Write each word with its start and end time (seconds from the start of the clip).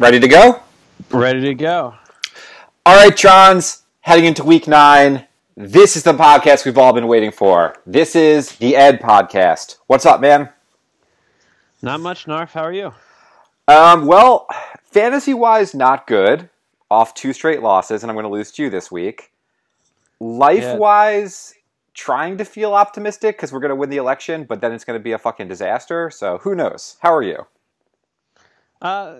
Ready 0.00 0.18
to 0.18 0.28
go? 0.28 0.62
Ready 1.10 1.42
to 1.42 1.54
go. 1.54 1.94
All 2.86 2.96
right, 2.96 3.12
Trons, 3.12 3.82
heading 4.00 4.24
into 4.24 4.42
week 4.42 4.66
nine. 4.66 5.26
This 5.58 5.94
is 5.94 6.04
the 6.04 6.14
podcast 6.14 6.64
we've 6.64 6.78
all 6.78 6.94
been 6.94 7.06
waiting 7.06 7.30
for. 7.30 7.76
This 7.84 8.16
is 8.16 8.52
the 8.52 8.76
Ed 8.76 9.02
Podcast. 9.02 9.76
What's 9.88 10.06
up, 10.06 10.22
man? 10.22 10.48
Not 11.82 12.00
much, 12.00 12.26
Narf. 12.26 12.54
How 12.54 12.62
are 12.62 12.72
you? 12.72 12.94
Um, 13.68 14.06
well, 14.06 14.46
fantasy 14.84 15.34
wise, 15.34 15.74
not 15.74 16.06
good. 16.06 16.48
Off 16.90 17.12
two 17.12 17.34
straight 17.34 17.60
losses, 17.60 18.02
and 18.02 18.10
I'm 18.10 18.16
going 18.16 18.24
to 18.24 18.32
lose 18.32 18.50
to 18.52 18.62
you 18.62 18.70
this 18.70 18.90
week. 18.90 19.32
Life 20.18 20.78
wise, 20.78 21.52
trying 21.92 22.38
to 22.38 22.46
feel 22.46 22.72
optimistic 22.72 23.36
because 23.36 23.52
we're 23.52 23.60
going 23.60 23.68
to 23.68 23.76
win 23.76 23.90
the 23.90 23.98
election, 23.98 24.44
but 24.44 24.62
then 24.62 24.72
it's 24.72 24.84
going 24.84 24.98
to 24.98 25.04
be 25.04 25.12
a 25.12 25.18
fucking 25.18 25.48
disaster. 25.48 26.08
So 26.08 26.38
who 26.38 26.54
knows? 26.54 26.96
How 27.00 27.14
are 27.14 27.22
you? 27.22 27.44
Uh, 28.80 29.16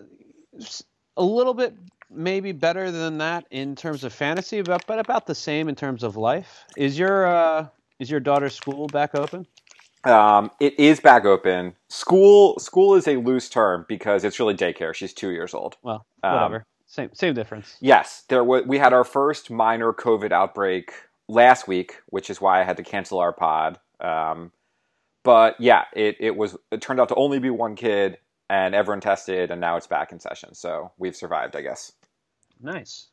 a 1.17 1.23
little 1.23 1.55
bit 1.55 1.75
maybe 2.11 2.53
better 2.53 2.91
than 2.91 3.19
that 3.19 3.47
in 3.51 3.77
terms 3.77 4.05
of 4.05 4.13
fantasy, 4.13 4.63
but 4.63 4.85
but 4.87 4.99
about 4.99 5.27
the 5.27 5.35
same 5.35 5.69
in 5.69 5.75
terms 5.75 6.03
of 6.03 6.17
life. 6.17 6.65
Is 6.77 6.99
your 6.99 7.27
uh, 7.27 7.67
is 7.99 8.11
your 8.11 8.21
daughter's 8.21 8.55
school 8.55 8.87
back 8.89 9.15
open? 9.15 9.47
Um, 10.05 10.51
it 10.61 10.79
is 10.79 10.99
back 10.99 11.25
open. 11.25 11.75
School 11.89 12.59
school 12.59 12.95
is 12.95 13.07
a 13.07 13.17
loose 13.17 13.49
term 13.49 13.85
because 13.89 14.25
it's 14.25 14.39
really 14.41 14.55
daycare. 14.55 14.95
She's 14.95 15.13
two 15.13 15.31
years 15.31 15.53
old. 15.55 15.77
Well, 15.83 16.07
Um, 16.23 16.35
whatever. 16.35 16.65
same 16.87 17.11
same 17.13 17.35
difference. 17.35 17.77
Yes, 17.81 18.25
there 18.29 18.43
wa 18.43 18.61
we 18.67 18.79
had 18.79 18.93
our 18.93 19.05
first 19.05 19.51
minor 19.51 19.93
COVID 19.93 20.33
outbreak 20.33 20.93
last 21.29 21.69
week, 21.69 21.97
which 22.07 22.31
is 22.31 22.41
why 22.41 22.61
I 22.61 22.65
had 22.65 22.77
to 22.79 22.83
cancel 22.83 23.19
our 23.19 23.33
pod. 23.33 23.79
Um, 24.01 24.53
but 25.23 25.61
yeah, 25.61 25.85
it, 25.95 26.17
it 26.19 26.35
was 26.37 26.57
it 26.73 26.81
turned 26.81 26.99
out 26.99 27.09
to 27.11 27.15
only 27.15 27.39
be 27.39 27.51
one 27.51 27.77
kid, 27.77 28.17
and 28.51 28.75
everyone 28.75 29.01
tested, 29.01 29.51
and 29.53 29.61
now 29.61 29.77
it's 29.77 29.87
back 29.87 30.11
in 30.13 30.19
session. 30.19 30.53
So 30.55 30.91
we've 30.99 31.15
survived, 31.15 31.55
I 31.57 31.63
guess. 31.63 31.93
Nice. 32.61 33.09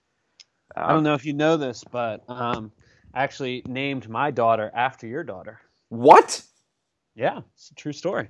Um, 0.75 0.83
I 0.85 0.93
don't 0.93 1.03
know 1.03 1.13
if 1.13 1.25
you 1.25 1.33
know 1.33 1.55
this, 1.57 1.83
but 1.91 2.23
um, 2.27 2.71
I 3.13 3.23
actually 3.23 3.61
named 3.67 4.09
my 4.09 4.31
daughter 4.31 4.71
after 4.75 5.05
your 5.07 5.23
daughter. 5.23 5.61
What? 5.89 6.41
Yeah, 7.15 7.41
it's 7.53 7.69
a 7.71 7.75
true 7.75 7.93
story. 7.93 8.29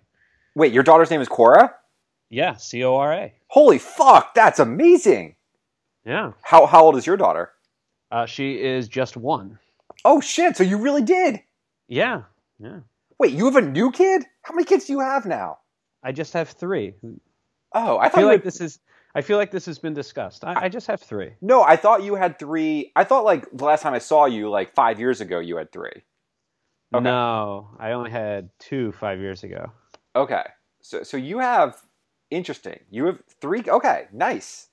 Wait, 0.55 0.73
your 0.73 0.83
daughter's 0.83 1.09
name 1.09 1.21
is 1.21 1.27
Cora? 1.27 1.73
Yeah, 2.29 2.55
C 2.57 2.83
O 2.83 2.95
R 2.95 3.13
A. 3.13 3.33
Holy 3.47 3.79
fuck, 3.79 4.33
that's 4.33 4.59
amazing! 4.59 5.35
Yeah, 6.05 6.33
How 6.41 6.65
how 6.65 6.83
old 6.83 6.97
is 6.97 7.05
your 7.07 7.17
daughter? 7.17 7.51
uh, 8.11 8.25
she 8.25 8.61
is 8.61 8.87
just 8.87 9.15
one. 9.17 9.59
Oh 10.05 10.19
shit! 10.21 10.57
So 10.57 10.63
you 10.63 10.77
really 10.77 11.01
did? 11.03 11.41
Yeah, 11.87 12.23
yeah. 12.59 12.79
Wait, 13.17 13.33
you 13.33 13.45
have 13.45 13.55
a 13.55 13.61
new 13.61 13.91
kid? 13.91 14.25
How 14.43 14.53
many 14.53 14.65
kids 14.65 14.85
do 14.85 14.93
you 14.93 14.99
have 14.99 15.25
now? 15.25 15.59
I 16.07 16.13
just 16.13 16.31
have 16.31 16.47
three. 16.47 16.93
Oh, 17.73 17.97
I 17.97 18.05
I 18.05 18.09
thought 18.09 18.19
feel 18.19 18.27
like 18.27 18.43
this 18.43 18.61
is. 18.61 18.79
I 19.13 19.21
feel 19.21 19.37
like 19.37 19.51
this 19.51 19.65
has 19.65 19.77
been 19.77 19.93
discussed. 19.93 20.45
I, 20.45 20.65
I 20.65 20.69
just 20.69 20.87
have 20.87 21.01
three. 21.01 21.31
No, 21.41 21.63
I 21.63 21.75
thought 21.75 22.01
you 22.01 22.15
had 22.15 22.39
three. 22.39 22.93
I 22.95 23.03
thought 23.03 23.25
like 23.25 23.45
the 23.51 23.65
last 23.65 23.81
time 23.81 23.93
I 23.93 23.99
saw 23.99 24.25
you, 24.25 24.49
like 24.49 24.73
five 24.73 25.01
years 25.01 25.19
ago, 25.19 25.39
you 25.39 25.57
had 25.57 25.69
three. 25.73 26.03
Okay. 26.93 27.03
No, 27.03 27.71
I 27.77 27.91
only 27.91 28.09
had 28.09 28.49
two 28.57 28.93
five 28.93 29.19
years 29.19 29.43
ago. 29.43 29.73
Okay, 30.15 30.43
so 30.79 31.03
so 31.03 31.17
you 31.17 31.39
have 31.39 31.75
interesting. 32.31 32.79
You 32.89 33.07
have 33.07 33.21
three. 33.41 33.63
Okay, 33.67 34.07
nice. 34.13 34.69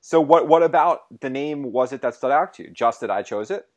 So 0.00 0.20
what 0.20 0.48
what 0.48 0.64
about 0.64 1.02
the 1.20 1.30
name 1.30 1.70
was 1.70 1.92
it 1.92 2.02
that 2.02 2.16
stood 2.16 2.32
out 2.32 2.54
to 2.54 2.64
you? 2.64 2.70
Just 2.70 3.00
that 3.02 3.12
I 3.12 3.22
chose 3.22 3.52
it. 3.52 3.68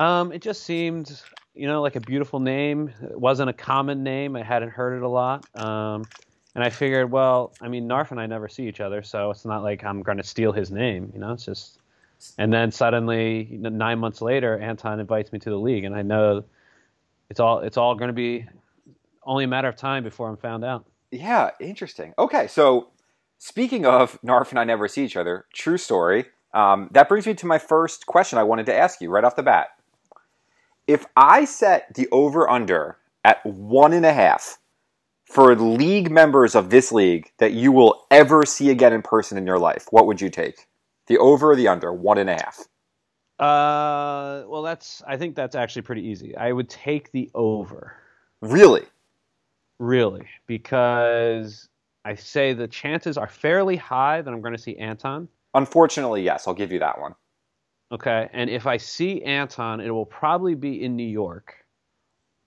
Um, 0.00 0.32
it 0.32 0.42
just 0.42 0.64
seemed, 0.64 1.20
you 1.60 1.66
know, 1.66 1.82
like 1.82 1.94
a 1.94 2.00
beautiful 2.00 2.40
name. 2.40 2.90
It 3.02 3.20
wasn't 3.20 3.50
a 3.50 3.52
common 3.52 4.02
name. 4.02 4.34
I 4.34 4.42
hadn't 4.42 4.70
heard 4.70 4.96
it 4.96 5.02
a 5.02 5.08
lot. 5.08 5.44
Um, 5.54 6.06
and 6.54 6.64
I 6.64 6.70
figured, 6.70 7.10
well, 7.10 7.52
I 7.60 7.68
mean, 7.68 7.86
Narf 7.86 8.12
and 8.12 8.18
I 8.18 8.24
never 8.24 8.48
see 8.48 8.66
each 8.66 8.80
other, 8.80 9.02
so 9.02 9.30
it's 9.30 9.44
not 9.44 9.62
like 9.62 9.84
I'm 9.84 10.02
going 10.02 10.16
to 10.16 10.24
steal 10.24 10.52
his 10.52 10.70
name. 10.70 11.10
You 11.12 11.20
know, 11.20 11.32
it's 11.32 11.44
just. 11.44 11.76
And 12.38 12.52
then 12.52 12.70
suddenly, 12.70 13.48
nine 13.50 13.98
months 13.98 14.20
later, 14.20 14.58
Anton 14.58 15.00
invites 15.00 15.32
me 15.32 15.38
to 15.38 15.50
the 15.50 15.56
league, 15.56 15.84
and 15.84 15.94
I 15.94 16.02
know 16.02 16.44
it's 17.30 17.40
all 17.40 17.60
it's 17.60 17.76
all 17.76 17.94
going 17.94 18.08
to 18.08 18.14
be 18.14 18.46
only 19.22 19.44
a 19.44 19.48
matter 19.48 19.68
of 19.68 19.76
time 19.76 20.02
before 20.02 20.28
I'm 20.28 20.36
found 20.36 20.64
out. 20.64 20.86
Yeah, 21.10 21.50
interesting. 21.60 22.14
Okay, 22.18 22.46
so 22.46 22.88
speaking 23.38 23.86
of 23.86 24.18
Narf 24.22 24.50
and 24.50 24.58
I 24.58 24.64
never 24.64 24.88
see 24.88 25.04
each 25.04 25.16
other, 25.16 25.46
true 25.52 25.78
story. 25.78 26.26
Um, 26.52 26.88
that 26.92 27.08
brings 27.08 27.26
me 27.26 27.34
to 27.34 27.46
my 27.46 27.58
first 27.58 28.06
question 28.06 28.38
I 28.38 28.42
wanted 28.42 28.66
to 28.66 28.74
ask 28.74 29.00
you 29.00 29.10
right 29.10 29.24
off 29.24 29.36
the 29.36 29.42
bat. 29.42 29.68
If 30.90 31.06
I 31.16 31.44
set 31.44 31.94
the 31.94 32.08
over 32.10 32.50
under 32.50 32.96
at 33.22 33.46
one 33.46 33.92
and 33.92 34.04
a 34.04 34.12
half 34.12 34.58
for 35.24 35.54
league 35.54 36.10
members 36.10 36.56
of 36.56 36.70
this 36.70 36.90
league 36.90 37.30
that 37.38 37.52
you 37.52 37.70
will 37.70 38.08
ever 38.10 38.44
see 38.44 38.70
again 38.70 38.92
in 38.92 39.00
person 39.00 39.38
in 39.38 39.46
your 39.46 39.60
life, 39.60 39.86
what 39.92 40.08
would 40.08 40.20
you 40.20 40.28
take? 40.30 40.66
The 41.06 41.16
over 41.18 41.52
or 41.52 41.54
the 41.54 41.68
under? 41.68 41.92
One 41.92 42.18
and 42.18 42.28
a 42.28 42.32
half. 42.32 42.58
Uh, 43.38 44.42
well, 44.48 44.62
that's 44.62 45.00
I 45.06 45.16
think 45.16 45.36
that's 45.36 45.54
actually 45.54 45.82
pretty 45.82 46.08
easy. 46.08 46.36
I 46.36 46.50
would 46.50 46.68
take 46.68 47.12
the 47.12 47.30
over. 47.36 47.94
Really? 48.40 48.82
Really, 49.78 50.26
because 50.48 51.68
I 52.04 52.16
say 52.16 52.52
the 52.52 52.66
chances 52.66 53.16
are 53.16 53.28
fairly 53.28 53.76
high 53.76 54.22
that 54.22 54.34
I'm 54.34 54.40
going 54.40 54.56
to 54.56 54.60
see 54.60 54.76
Anton. 54.76 55.28
Unfortunately, 55.54 56.24
yes. 56.24 56.48
I'll 56.48 56.54
give 56.54 56.72
you 56.72 56.80
that 56.80 57.00
one. 57.00 57.14
Okay, 57.92 58.28
and 58.32 58.48
if 58.48 58.66
I 58.66 58.76
see 58.76 59.22
Anton, 59.24 59.80
it 59.80 59.90
will 59.90 60.06
probably 60.06 60.54
be 60.54 60.82
in 60.84 60.94
New 60.96 61.08
York. 61.08 61.54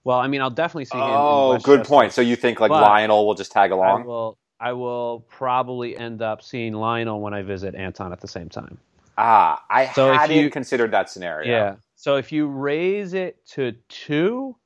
Well, 0.02 0.18
I 0.18 0.26
mean, 0.26 0.40
I'll 0.40 0.50
definitely 0.50 0.86
see 0.86 0.98
him. 0.98 1.04
in 1.04 1.10
Oh, 1.10 1.58
good 1.62 1.84
point. 1.84 2.12
So 2.12 2.20
you 2.20 2.36
think 2.36 2.60
like 2.60 2.70
Lionel 2.70 3.26
will 3.26 3.34
just 3.34 3.52
tag 3.52 3.70
I 3.70 3.74
along? 3.74 4.04
will. 4.04 4.38
I 4.60 4.72
will 4.72 5.26
probably 5.28 5.96
end 5.96 6.22
up 6.22 6.42
seeing 6.42 6.72
Lionel 6.72 7.20
when 7.20 7.34
I 7.34 7.42
visit 7.42 7.74
Anton 7.74 8.12
at 8.12 8.20
the 8.20 8.28
same 8.28 8.48
time. 8.48 8.78
Ah, 9.18 9.62
I 9.68 9.86
So 9.92 10.12
hadn't 10.12 10.36
you- 10.36 10.50
considered 10.50 10.90
that 10.92 11.10
scenario. 11.10 11.50
Yeah. 11.50 11.76
So 11.96 12.16
if 12.16 12.32
you 12.32 12.46
raise 12.46 13.14
it 13.14 13.44
to 13.48 13.72
two, 13.88 14.56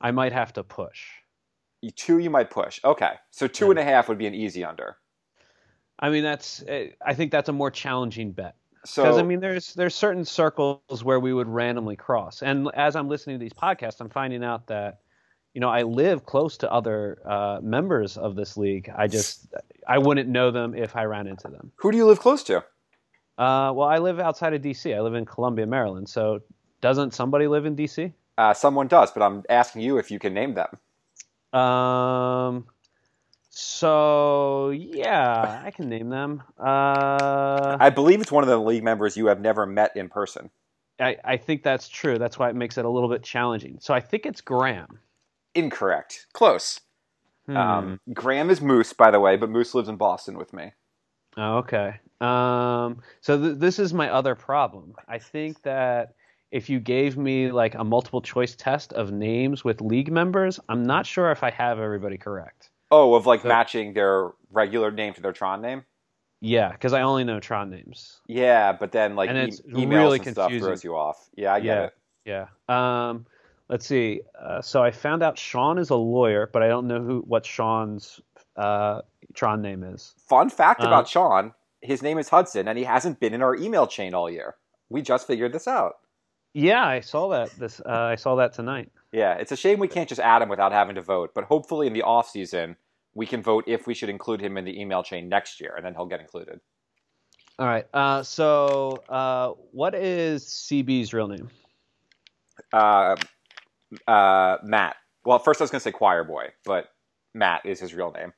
I 0.00 0.10
might 0.10 0.32
have 0.32 0.52
to 0.54 0.62
push. 0.64 1.06
Two 1.96 2.18
you 2.18 2.30
might 2.30 2.50
push. 2.50 2.80
Okay. 2.84 3.14
So 3.30 3.46
two 3.46 3.66
Yeah. 3.66 3.70
and 3.72 3.78
a 3.80 3.84
half 3.84 4.08
would 4.08 4.18
be 4.18 4.26
an 4.26 4.34
easy 4.34 4.64
under. 4.64 4.96
I 5.98 6.10
mean, 6.10 6.22
that's. 6.22 6.62
eh, 6.66 6.88
I 7.04 7.14
think 7.14 7.32
that's 7.32 7.48
a 7.48 7.52
more 7.52 7.70
challenging 7.70 8.32
bet. 8.32 8.56
So 8.84 9.02
Because 9.02 9.18
I 9.18 9.22
mean, 9.22 9.40
there's 9.40 9.74
there's 9.74 9.94
certain 9.94 10.24
circles 10.24 11.04
where 11.04 11.20
we 11.20 11.32
would 11.32 11.48
randomly 11.48 11.96
cross, 11.96 12.42
and 12.42 12.68
as 12.74 12.96
I'm 12.96 13.08
listening 13.08 13.38
to 13.38 13.42
these 13.42 13.52
podcasts, 13.52 14.00
I'm 14.00 14.08
finding 14.08 14.42
out 14.42 14.66
that, 14.66 15.00
you 15.54 15.60
know, 15.60 15.68
I 15.68 15.82
live 15.82 16.26
close 16.26 16.56
to 16.58 16.72
other 16.72 17.18
uh, 17.24 17.60
members 17.62 18.16
of 18.16 18.34
this 18.34 18.56
league. 18.56 18.90
I 18.96 19.06
just 19.06 19.46
I 19.86 19.98
wouldn't 19.98 20.28
know 20.28 20.50
them 20.50 20.74
if 20.74 20.96
I 20.96 21.04
ran 21.04 21.28
into 21.28 21.48
them. 21.48 21.70
who 21.76 21.92
do 21.92 21.96
you 21.96 22.06
live 22.06 22.18
close 22.18 22.42
to? 22.44 22.58
Uh, 23.38 23.72
well, 23.72 23.88
I 23.88 23.98
live 23.98 24.18
outside 24.20 24.52
of 24.52 24.62
D.C. 24.62 24.92
I 24.92 25.00
live 25.00 25.14
in 25.14 25.24
Columbia, 25.24 25.66
Maryland. 25.66 26.08
So 26.08 26.40
doesn't 26.80 27.14
somebody 27.14 27.46
live 27.46 27.66
in 27.66 27.74
D.C.? 27.76 28.12
Uh, 28.36 28.52
someone 28.54 28.88
does, 28.88 29.10
but 29.12 29.22
I'm 29.22 29.44
asking 29.48 29.82
you 29.82 29.98
if 29.98 30.10
you 30.10 30.18
can 30.18 30.34
name 30.34 30.54
them. 30.54 31.60
Um. 31.60 32.66
So 33.54 34.70
yeah, 34.70 35.62
I 35.62 35.70
can 35.70 35.90
name 35.90 36.08
them. 36.08 36.42
Uh, 36.58 37.76
I 37.78 37.90
believe 37.90 38.22
it's 38.22 38.32
one 38.32 38.42
of 38.42 38.48
the 38.48 38.58
league 38.58 38.82
members 38.82 39.14
you 39.14 39.26
have 39.26 39.40
never 39.40 39.66
met 39.66 39.94
in 39.94 40.08
person. 40.08 40.50
I, 40.98 41.18
I 41.22 41.36
think 41.36 41.62
that's 41.62 41.88
true. 41.88 42.18
That's 42.18 42.38
why 42.38 42.48
it 42.48 42.56
makes 42.56 42.78
it 42.78 42.86
a 42.86 42.88
little 42.88 43.10
bit 43.10 43.22
challenging. 43.22 43.76
So 43.80 43.92
I 43.92 44.00
think 44.00 44.24
it's 44.24 44.40
Graham. 44.40 44.98
Incorrect. 45.54 46.28
Close. 46.32 46.80
Hmm. 47.44 47.56
Um, 47.56 48.00
Graham 48.14 48.48
is 48.48 48.62
Moose, 48.62 48.94
by 48.94 49.10
the 49.10 49.20
way, 49.20 49.36
but 49.36 49.50
Moose 49.50 49.74
lives 49.74 49.88
in 49.88 49.96
Boston 49.96 50.38
with 50.38 50.54
me. 50.54 50.72
Oh, 51.36 51.58
okay. 51.58 51.96
Um, 52.22 53.02
so 53.20 53.38
th- 53.38 53.58
this 53.58 53.78
is 53.78 53.92
my 53.92 54.08
other 54.08 54.34
problem. 54.34 54.94
I 55.08 55.18
think 55.18 55.60
that 55.62 56.14
if 56.52 56.70
you 56.70 56.80
gave 56.80 57.18
me 57.18 57.52
like 57.52 57.74
a 57.74 57.84
multiple 57.84 58.22
choice 58.22 58.54
test 58.54 58.94
of 58.94 59.12
names 59.12 59.62
with 59.62 59.82
league 59.82 60.10
members, 60.10 60.58
I'm 60.70 60.84
not 60.84 61.04
sure 61.04 61.30
if 61.30 61.42
I 61.42 61.50
have 61.50 61.78
everybody 61.78 62.16
correct. 62.16 62.70
Oh, 62.92 63.14
of 63.14 63.26
like 63.26 63.40
So- 63.42 63.48
matching 63.48 63.94
their 63.94 64.30
regular 64.52 64.90
name 64.92 65.14
to 65.14 65.20
their 65.20 65.32
Tron 65.32 65.60
name. 65.62 65.84
Yeah, 66.40 66.70
because 66.72 66.92
I 66.92 67.02
only 67.02 67.24
know 67.24 67.40
Tron 67.40 67.70
names. 67.70 68.20
Yeah, 68.26 68.72
but 68.72 68.92
then 68.92 69.16
like 69.16 69.28
And 69.30 69.38
e- 69.38 69.42
it's 69.42 69.60
emails 69.62 69.90
really 69.90 70.18
and 70.20 70.28
stuff 70.32 70.46
confusing. 70.48 70.66
throws 70.68 70.84
you 70.84 70.96
off. 70.96 71.28
Yeah, 71.34 71.54
I 71.54 71.60
get 71.60 71.66
Yeah. 72.24 72.36
it. 72.36 72.48
Yeah. 72.68 73.08
Um, 73.08 73.26
let's 73.68 73.86
see. 73.86 74.20
Uh, 74.40 74.60
so 74.60 74.82
I 74.82 74.90
found 74.90 75.22
out 75.22 75.38
Sean 75.38 75.78
is 75.78 75.90
a 75.90 75.94
lawyer, 75.96 76.48
but 76.52 76.62
I 76.62 76.68
don't 76.68 76.86
know 76.86 77.00
who 77.00 77.20
what 77.26 77.46
Sean's 77.46 78.20
uh, 78.56 79.00
Tron 79.34 79.62
name 79.62 79.82
is. 79.84 80.14
Fun 80.28 80.50
fact 80.50 80.82
Uh, 80.82 80.88
about 80.88 81.08
Sean: 81.08 81.54
his 81.80 82.02
name 82.02 82.18
is 82.18 82.28
Hudson, 82.28 82.68
and 82.68 82.76
he 82.76 82.84
hasn't 82.84 83.18
been 83.20 83.32
in 83.34 83.42
our 83.42 83.54
email 83.56 83.86
chain 83.86 84.12
all 84.12 84.28
year. 84.28 84.56
We 84.90 85.00
just 85.00 85.26
figured 85.26 85.52
this 85.52 85.66
out. 85.68 85.98
Yeah, 86.54 86.84
I 86.84 87.00
saw 87.00 87.28
that. 87.30 87.50
This 87.52 87.80
uh, 87.80 87.88
I 87.88 88.16
saw 88.16 88.34
that 88.34 88.52
tonight. 88.52 88.90
Yeah, 89.12 89.34
it's 89.34 89.52
a 89.52 89.56
shame 89.56 89.78
we 89.78 89.88
can't 89.88 90.08
just 90.08 90.20
add 90.20 90.42
him 90.42 90.48
without 90.48 90.72
having 90.72 90.96
to 90.96 91.02
vote. 91.02 91.32
But 91.34 91.44
hopefully, 91.44 91.86
in 91.86 91.92
the 91.92 92.02
off 92.02 92.28
season, 92.28 92.76
we 93.14 93.26
can 93.26 93.42
vote 93.42 93.64
if 93.66 93.86
we 93.86 93.94
should 93.94 94.08
include 94.08 94.40
him 94.40 94.56
in 94.56 94.64
the 94.64 94.80
email 94.80 95.02
chain 95.02 95.28
next 95.28 95.60
year, 95.60 95.74
and 95.76 95.84
then 95.84 95.94
he'll 95.94 96.06
get 96.06 96.20
included. 96.20 96.60
All 97.58 97.66
right. 97.66 97.86
Uh, 97.92 98.22
so, 98.22 99.02
uh, 99.08 99.50
what 99.72 99.94
is 99.94 100.44
CB's 100.46 101.12
real 101.12 101.28
name? 101.28 101.48
Uh, 102.72 103.16
uh, 104.06 104.56
Matt. 104.62 104.96
Well, 105.24 105.38
first 105.38 105.60
I 105.60 105.64
was 105.64 105.70
going 105.70 105.80
to 105.80 105.84
say 105.84 105.92
Choir 105.92 106.24
Boy, 106.24 106.48
but 106.64 106.88
Matt 107.34 107.64
is 107.66 107.78
his 107.78 107.94
real 107.94 108.10
name. 108.12 108.32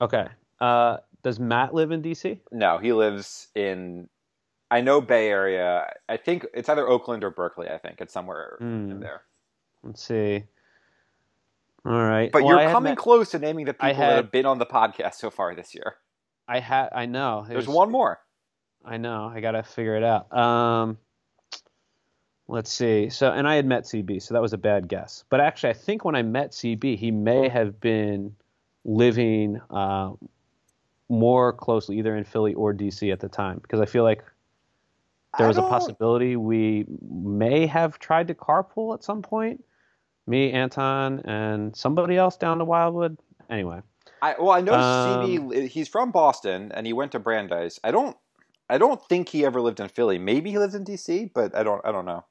Okay. 0.00 0.26
Uh, 0.60 0.98
Does 1.22 1.38
Matt 1.38 1.74
live 1.74 1.90
in 1.92 2.02
DC? 2.02 2.40
No, 2.50 2.78
he 2.78 2.92
lives 2.92 3.48
in. 3.54 4.08
I 4.70 4.80
know 4.80 5.00
Bay 5.00 5.28
Area. 5.28 5.92
I 6.08 6.16
think 6.16 6.46
it's 6.54 6.68
either 6.68 6.86
Oakland 6.88 7.24
or 7.24 7.30
Berkeley. 7.30 7.68
I 7.68 7.78
think 7.78 8.00
it's 8.00 8.12
somewhere 8.12 8.56
in 8.60 8.90
Hmm. 8.92 9.00
there. 9.00 9.22
Let's 9.82 10.02
see. 10.02 10.44
All 11.88 12.04
right. 12.04 12.30
But 12.30 12.42
Well, 12.42 12.56
you're 12.56 12.68
had 12.68 12.72
coming 12.72 12.90
met- 12.92 12.98
close 12.98 13.30
to 13.30 13.38
naming 13.38 13.64
the 13.64 13.72
people 13.74 13.88
I 13.88 13.92
that 13.94 14.16
have 14.16 14.30
been 14.30 14.46
on 14.46 14.58
the 14.58 14.66
podcast 14.66 15.14
so 15.14 15.30
far 15.30 15.54
this 15.54 15.74
year. 15.74 15.94
I 16.46 16.60
had. 16.60 16.88
I 16.94 17.06
know. 17.06 17.44
There's 17.48 17.64
There's- 17.66 17.76
one 17.76 17.90
more. 17.90 18.20
I 18.84 18.96
know. 18.96 19.30
I 19.34 19.40
gotta 19.40 19.62
figure 19.62 19.96
it 19.96 20.04
out. 20.04 20.32
Um, 20.36 20.98
let's 22.46 22.70
see. 22.70 23.10
So, 23.10 23.30
and 23.32 23.46
I 23.46 23.56
had 23.56 23.66
met 23.66 23.84
CB, 23.84 24.22
so 24.22 24.34
that 24.34 24.40
was 24.42 24.52
a 24.52 24.58
bad 24.58 24.88
guess. 24.88 25.24
But 25.28 25.40
actually, 25.40 25.70
I 25.70 25.74
think 25.74 26.04
when 26.04 26.14
I 26.14 26.22
met 26.22 26.52
CB, 26.52 26.96
he 26.96 27.10
may 27.10 27.48
have 27.48 27.80
been 27.80 28.34
living 28.84 29.60
uh, 29.70 30.12
more 31.08 31.52
closely, 31.52 31.98
either 31.98 32.16
in 32.16 32.24
Philly 32.24 32.54
or 32.54 32.72
DC 32.72 33.12
at 33.12 33.20
the 33.20 33.28
time, 33.28 33.58
because 33.60 33.80
I 33.80 33.86
feel 33.86 34.04
like 34.04 34.22
there 35.36 35.48
was 35.48 35.58
a 35.58 35.62
possibility 35.62 36.36
we 36.36 36.86
may 37.10 37.66
have 37.66 37.98
tried 37.98 38.28
to 38.28 38.34
carpool 38.34 38.94
at 38.94 39.04
some 39.04 39.20
point. 39.22 39.62
Me, 40.28 40.52
Anton, 40.52 41.20
and 41.20 41.74
somebody 41.76 42.16
else 42.16 42.36
down 42.36 42.58
to 42.58 42.64
Wildwood. 42.64 43.18
Anyway, 43.50 43.82
I, 44.22 44.36
well, 44.38 44.50
I 44.50 44.60
know 44.60 44.74
Um, 44.74 45.50
CB. 45.50 45.68
He's 45.68 45.88
from 45.88 46.12
Boston 46.12 46.72
and 46.74 46.86
he 46.86 46.92
went 46.92 47.12
to 47.12 47.18
Brandeis. 47.18 47.80
I 47.84 47.90
don't. 47.90 48.16
I 48.70 48.78
don't 48.78 49.02
think 49.08 49.30
he 49.30 49.46
ever 49.46 49.60
lived 49.62 49.80
in 49.80 49.88
Philly. 49.88 50.18
Maybe 50.18 50.50
he 50.50 50.58
lives 50.58 50.74
in 50.74 50.84
DC, 50.84 51.30
but 51.34 51.56
I 51.56 51.62
don't. 51.62 51.84
I 51.84 51.92
don't 51.92 52.06
know. 52.06 52.24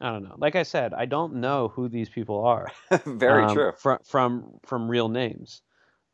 I 0.00 0.10
don't 0.12 0.24
know. 0.24 0.34
Like 0.38 0.56
I 0.56 0.64
said, 0.64 0.94
I 0.94 1.06
don't 1.06 1.36
know 1.36 1.68
who 1.68 1.88
these 1.88 2.08
people 2.08 2.44
are. 2.44 2.68
Very 3.06 3.44
um, 3.44 3.54
true. 3.54 3.72
From 3.78 3.98
from 4.04 4.60
from 4.66 4.90
real 4.90 5.08
names. 5.08 5.62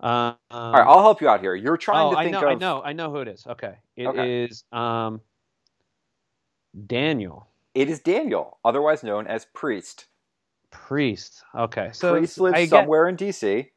Um, 0.01 0.37
All 0.51 0.73
right, 0.73 0.85
I'll 0.87 1.03
help 1.03 1.23
you 1.23 1.29
out 1.29 1.41
here. 1.41 1.55
You're 1.55 1.79
trying 1.79 2.09
oh, 2.09 2.13
to 2.13 2.19
I 2.19 2.27
know, 2.29 2.39
of. 2.41 2.45
I 2.45 2.55
know, 2.55 2.83
I 2.85 2.93
know 2.93 3.11
who 3.11 3.19
it 3.19 3.29
is. 3.29 3.47
Okay, 3.47 3.75
it 3.97 4.15
is 4.17 4.65
Okay. 4.73 4.83
um, 4.83 5.21
Daniel 6.87 7.49
It 7.75 7.89
is 7.89 8.01
Daniel, 8.01 8.59
otherwise 8.65 9.03
known 9.03 9.27
as 9.27 9.47
Priest. 9.55 10.07
Priest. 10.75 11.43
Okay, 11.55 11.91
so 11.93 12.17
Priest 12.17 12.39
lives 12.41 12.59
get 12.59 12.69
somewhere 12.69 13.09
in 13.09 13.17
DC. 13.17 13.69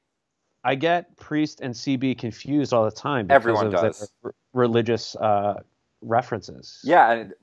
I 0.63 0.75
get 0.75 1.15
Priest 1.15 1.61
and 1.61 1.73
CB 1.73 2.17
confused 2.17 2.73
all 2.73 2.83
the 2.83 2.91
time 2.91 3.27
because 3.27 3.35
Everyone 3.35 3.69
does. 3.69 4.11
r- 4.23 4.33
religious 4.53 5.15
uh, 5.15 5.61
references. 6.01 6.79
Yeah, 6.83 7.11
and 7.11 7.33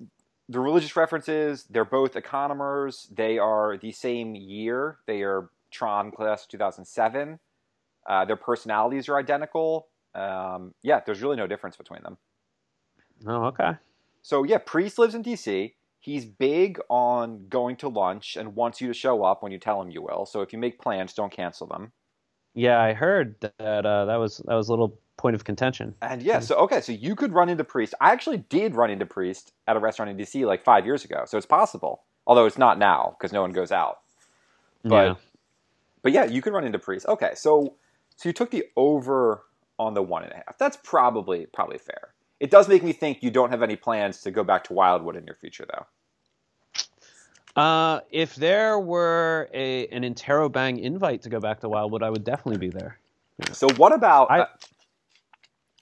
the 0.49 0.61
religious 0.61 0.97
references, 0.97 1.65
they're 1.71 1.85
both 1.85 2.17
economers. 2.17 3.09
They 3.15 3.39
are 3.39 3.79
the 3.79 3.93
same 3.93 4.35
year. 4.35 4.99
They 5.07 5.23
are 5.23 5.49
Tron 5.71 6.11
class 6.11 6.47
2007. 6.47 7.39
Uh, 8.07 8.25
their 8.27 8.37
personalities 8.37 9.09
are 9.09 9.17
identical. 9.19 9.87
Um, 10.15 10.75
yeah, 10.83 11.01
there's 11.07 11.23
really 11.23 11.37
no 11.37 11.47
difference 11.47 11.77
between 11.77 12.03
them. 12.03 12.19
Oh, 13.27 13.45
okay. 13.45 13.73
So, 14.21 14.43
yeah, 14.45 14.59
Priest 14.59 14.99
lives 14.99 15.15
in 15.15 15.23
DC. 15.23 15.73
He's 16.05 16.27
big 16.27 16.79
on 16.91 17.47
going 17.49 17.77
to 17.77 17.89
lunch 17.89 18.37
and 18.37 18.55
wants 18.55 18.79
you 18.79 18.89
to 18.89 18.93
show 18.93 19.25
up 19.25 19.43
when 19.43 19.53
you 19.53 19.59
tell 19.59 19.81
him 19.81 19.89
you 19.89 20.03
will. 20.03 20.27
So, 20.27 20.43
if 20.43 20.53
you 20.53 20.59
make 20.59 20.79
plans, 20.79 21.15
don't 21.15 21.33
cancel 21.33 21.67
them. 21.67 21.93
Yeah, 22.53 22.79
I 22.79 22.93
heard 22.93 23.41
that 23.41 23.87
uh, 23.87 24.05
that 24.05 24.17
was 24.17 24.43
that 24.45 24.55
was 24.55 24.69
a 24.69 24.73
little 24.73 24.99
point 25.17 25.35
of 25.35 25.45
contention. 25.45 25.95
And 26.03 26.23
yeah, 26.23 26.41
so 26.41 26.57
okay, 26.57 26.83
so 26.83 26.93
you 26.93 27.17
could 27.17 27.33
run 27.33 27.49
into 27.49 27.65
Priest. 27.65 27.95
I 28.03 28.13
actually 28.13 28.37
did 28.37 28.75
run 28.75 28.91
into 28.91 29.07
Priest 29.07 29.55
at 29.67 29.77
a 29.77 29.79
restaurant 29.79 30.11
in 30.11 30.19
DC 30.19 30.47
like 30.47 30.63
five 30.63 30.85
years 30.85 31.07
ago, 31.07 31.25
so 31.25 31.39
it's 31.39 31.47
possible. 31.47 32.03
Although 32.27 32.45
it's 32.45 32.59
not 32.59 32.79
now 32.79 33.17
because 33.19 33.33
no 33.33 33.41
one 33.41 33.53
goes 33.53 33.73
out. 33.73 34.01
But 34.83 35.07
yeah. 35.07 35.15
but 36.03 36.13
yeah, 36.13 36.25
you 36.27 36.43
could 36.43 36.53
run 36.53 36.65
into 36.65 36.79
Priest. 36.79 37.07
Okay, 37.07 37.33
so 37.35 37.77
so 38.17 38.29
you 38.29 38.35
took 38.35 38.51
the 38.51 38.67
over 38.77 39.45
on 39.79 39.95
the 39.95 40.03
one 40.03 40.23
and 40.23 40.33
a 40.33 40.37
half. 40.37 40.59
That's 40.59 40.77
probably 40.85 41.47
probably 41.47 41.79
fair. 41.79 42.13
It 42.41 42.51
does 42.51 42.69
make 42.69 42.83
me 42.83 42.93
think 42.93 43.23
you 43.23 43.31
don't 43.31 43.51
have 43.51 43.63
any 43.63 43.77
plans 43.77 44.21
to 44.21 44.31
go 44.31 44.45
back 44.45 44.65
to 44.65 44.75
Wildwood 44.75 45.17
in 45.17 45.25
your 45.25 45.37
future, 45.37 45.67
though. 45.73 45.87
Uh, 47.57 48.01
if 48.11 48.35
there 48.35 48.79
were 48.79 49.49
a 49.55 49.87
an 49.89 50.03
Interrobang 50.03 50.81
invite 50.81 51.23
to 51.23 51.29
go 51.29 51.39
back 51.39 51.61
to 51.61 51.69
Wildwood, 51.69 52.03
I 52.03 52.11
would 52.11 52.25
definitely 52.25 52.59
be 52.59 52.71
there. 52.71 52.99
So 53.53 53.69
what 53.77 53.93
about 53.93 54.31
I- 54.31 54.41
uh, 54.41 54.47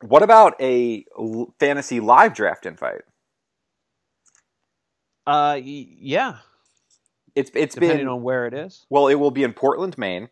what 0.02 0.22
about 0.22 0.60
a 0.60 1.04
fantasy 1.58 2.00
live 2.00 2.34
draft 2.34 2.66
invite? 2.66 3.02
Uh, 5.26 5.58
yeah, 5.62 6.38
It's 7.34 7.50
it's 7.54 7.74
depending 7.74 8.00
been 8.00 8.08
on 8.08 8.22
where 8.22 8.46
it 8.46 8.54
is. 8.54 8.84
Well, 8.90 9.08
it 9.08 9.14
will 9.14 9.30
be 9.30 9.44
in 9.44 9.52
Portland, 9.52 9.96
Maine. 9.96 10.28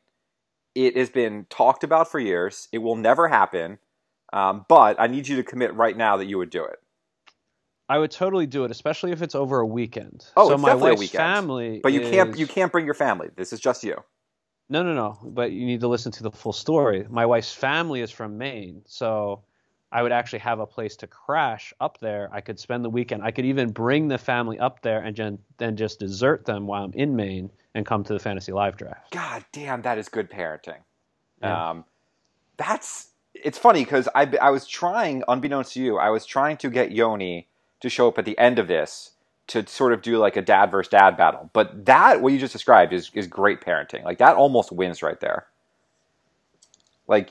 It 0.74 0.96
has 0.96 1.10
been 1.10 1.46
talked 1.48 1.84
about 1.84 2.10
for 2.10 2.18
years. 2.20 2.68
It 2.72 2.78
will 2.78 2.96
never 2.96 3.28
happen. 3.28 3.78
Um, 4.32 4.66
but 4.68 5.00
I 5.00 5.06
need 5.06 5.26
you 5.28 5.36
to 5.36 5.42
commit 5.42 5.74
right 5.74 5.96
now 5.96 6.16
that 6.16 6.26
you 6.26 6.38
would 6.38 6.50
do 6.50 6.64
it. 6.64 6.78
I 7.90 7.98
would 7.98 8.12
totally 8.12 8.46
do 8.46 8.64
it, 8.64 8.70
especially 8.70 9.10
if 9.10 9.20
it's 9.20 9.34
over 9.34 9.58
a 9.58 9.66
weekend. 9.66 10.24
Oh, 10.36 10.46
so 10.46 10.54
it's 10.54 10.62
my 10.62 10.68
definitely 10.68 10.88
a 10.88 10.92
wife's 10.92 11.00
weekend. 11.00 11.18
family. 11.18 11.80
But 11.82 11.92
you 11.92 12.02
can't 12.02 12.38
you 12.38 12.46
can't 12.46 12.70
bring 12.70 12.84
your 12.84 12.94
family. 12.94 13.30
This 13.34 13.52
is 13.52 13.58
just 13.58 13.82
you. 13.82 13.96
No, 14.68 14.84
no, 14.84 14.94
no. 14.94 15.18
But 15.24 15.50
you 15.50 15.66
need 15.66 15.80
to 15.80 15.88
listen 15.88 16.12
to 16.12 16.22
the 16.22 16.30
full 16.30 16.52
story. 16.52 17.04
My 17.10 17.26
wife's 17.26 17.52
family 17.52 18.00
is 18.00 18.12
from 18.12 18.38
Maine, 18.38 18.82
so 18.86 19.42
I 19.90 20.04
would 20.04 20.12
actually 20.12 20.38
have 20.38 20.60
a 20.60 20.66
place 20.66 20.94
to 20.98 21.08
crash 21.08 21.74
up 21.80 21.98
there. 21.98 22.30
I 22.32 22.40
could 22.40 22.60
spend 22.60 22.84
the 22.84 22.90
weekend. 22.90 23.24
I 23.24 23.32
could 23.32 23.44
even 23.44 23.72
bring 23.72 24.06
the 24.06 24.18
family 24.18 24.56
up 24.60 24.82
there 24.82 25.00
and 25.00 25.16
gen- 25.16 25.40
then 25.58 25.76
just 25.76 25.98
desert 25.98 26.44
them 26.44 26.68
while 26.68 26.84
I'm 26.84 26.92
in 26.92 27.16
Maine 27.16 27.50
and 27.74 27.84
come 27.84 28.04
to 28.04 28.12
the 28.12 28.20
fantasy 28.20 28.52
live 28.52 28.76
draft. 28.76 29.10
God 29.10 29.44
damn, 29.50 29.82
that 29.82 29.98
is 29.98 30.08
good 30.08 30.30
parenting. 30.30 30.78
Yeah. 31.42 31.70
Um, 31.70 31.84
that's 32.56 33.08
it's 33.34 33.58
funny 33.58 33.82
because 33.82 34.08
I 34.14 34.32
I 34.40 34.50
was 34.50 34.68
trying, 34.68 35.24
unbeknownst 35.26 35.72
to 35.72 35.82
you, 35.82 35.98
I 35.98 36.10
was 36.10 36.24
trying 36.24 36.56
to 36.58 36.70
get 36.70 36.92
Yoni 36.92 37.48
to 37.80 37.88
show 37.88 38.08
up 38.08 38.18
at 38.18 38.24
the 38.24 38.38
end 38.38 38.58
of 38.58 38.68
this 38.68 39.12
to 39.48 39.66
sort 39.66 39.92
of 39.92 40.02
do 40.02 40.16
like 40.18 40.36
a 40.36 40.42
dad 40.42 40.70
versus 40.70 40.90
dad 40.90 41.16
battle. 41.16 41.50
But 41.52 41.86
that 41.86 42.20
what 42.22 42.32
you 42.32 42.38
just 42.38 42.52
described 42.52 42.92
is 42.92 43.10
is 43.14 43.26
great 43.26 43.60
parenting. 43.60 44.04
Like 44.04 44.18
that 44.18 44.36
almost 44.36 44.72
wins 44.72 45.02
right 45.02 45.18
there. 45.20 45.46
Like 47.08 47.30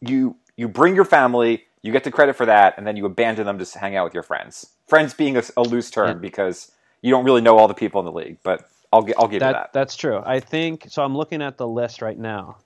you 0.00 0.36
you 0.56 0.68
bring 0.68 0.94
your 0.94 1.04
family, 1.04 1.64
you 1.82 1.92
get 1.92 2.04
the 2.04 2.10
credit 2.10 2.36
for 2.36 2.46
that, 2.46 2.74
and 2.76 2.86
then 2.86 2.96
you 2.96 3.06
abandon 3.06 3.46
them 3.46 3.58
to 3.58 3.78
hang 3.78 3.96
out 3.96 4.04
with 4.04 4.14
your 4.14 4.22
friends. 4.22 4.66
Friends 4.86 5.14
being 5.14 5.36
a 5.56 5.62
loose 5.62 5.90
term 5.90 6.20
because 6.20 6.72
you 7.02 7.10
don't 7.10 7.24
really 7.24 7.40
know 7.40 7.58
all 7.58 7.68
the 7.68 7.74
people 7.74 8.00
in 8.00 8.06
the 8.06 8.12
league. 8.12 8.38
But 8.42 8.68
I'll 8.92 9.02
gi- 9.02 9.14
I'll 9.16 9.28
give 9.28 9.34
you 9.34 9.40
That, 9.40 9.52
that. 9.52 9.72
that's 9.72 9.96
true. 9.96 10.22
I 10.24 10.40
think 10.40 10.86
so. 10.88 11.02
I'm 11.02 11.16
looking 11.16 11.42
at 11.42 11.56
the 11.58 11.66
list 11.68 12.02
right 12.02 12.18
now. 12.18 12.58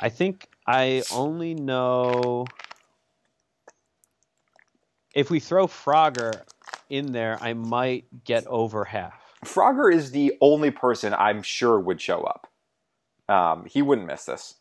I 0.00 0.08
think 0.08 0.48
I 0.66 1.02
only 1.12 1.54
know 1.54 2.46
if 5.14 5.30
we 5.30 5.40
throw 5.40 5.66
Frogger 5.66 6.42
in 6.90 7.12
there, 7.12 7.38
I 7.40 7.54
might 7.54 8.04
get 8.24 8.46
over 8.46 8.84
half. 8.84 9.14
Frogger 9.44 9.92
is 9.92 10.10
the 10.10 10.34
only 10.40 10.70
person 10.70 11.14
I'm 11.14 11.42
sure 11.42 11.78
would 11.80 12.00
show 12.00 12.22
up. 12.22 12.48
Um, 13.28 13.66
he 13.66 13.82
wouldn't 13.82 14.06
miss 14.06 14.24
this. 14.24 14.54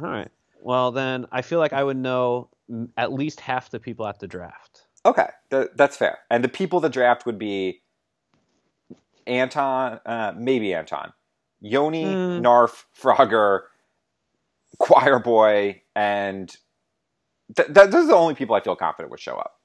All 0.00 0.08
right. 0.08 0.30
Well, 0.60 0.90
then 0.92 1.26
I 1.30 1.42
feel 1.42 1.58
like 1.58 1.72
I 1.72 1.84
would 1.84 1.96
know 1.96 2.50
mm, 2.70 2.88
at 2.96 3.12
least 3.12 3.40
half 3.40 3.70
the 3.70 3.80
people 3.80 4.06
at 4.06 4.18
the 4.18 4.26
draft. 4.26 4.86
Okay, 5.04 5.28
th- 5.50 5.68
that's 5.76 5.96
fair. 5.96 6.18
And 6.30 6.42
the 6.42 6.48
people 6.48 6.80
the 6.80 6.88
draft 6.88 7.24
would 7.26 7.38
be 7.38 7.82
Anton, 9.26 10.00
uh, 10.04 10.32
maybe 10.36 10.74
Anton, 10.74 11.12
Yoni, 11.60 12.14
Hmm. 12.14 12.42
Narf, 12.42 12.86
Frogger, 13.00 13.62
Choir 14.78 15.18
Boy, 15.18 15.82
and 15.94 16.54
th- 17.54 17.68
th- 17.68 17.90
those 17.90 18.04
are 18.04 18.08
the 18.08 18.14
only 18.14 18.34
people 18.34 18.56
I 18.56 18.60
feel 18.60 18.76
confident 18.76 19.10
would 19.10 19.20
show 19.20 19.36
up. 19.36 19.60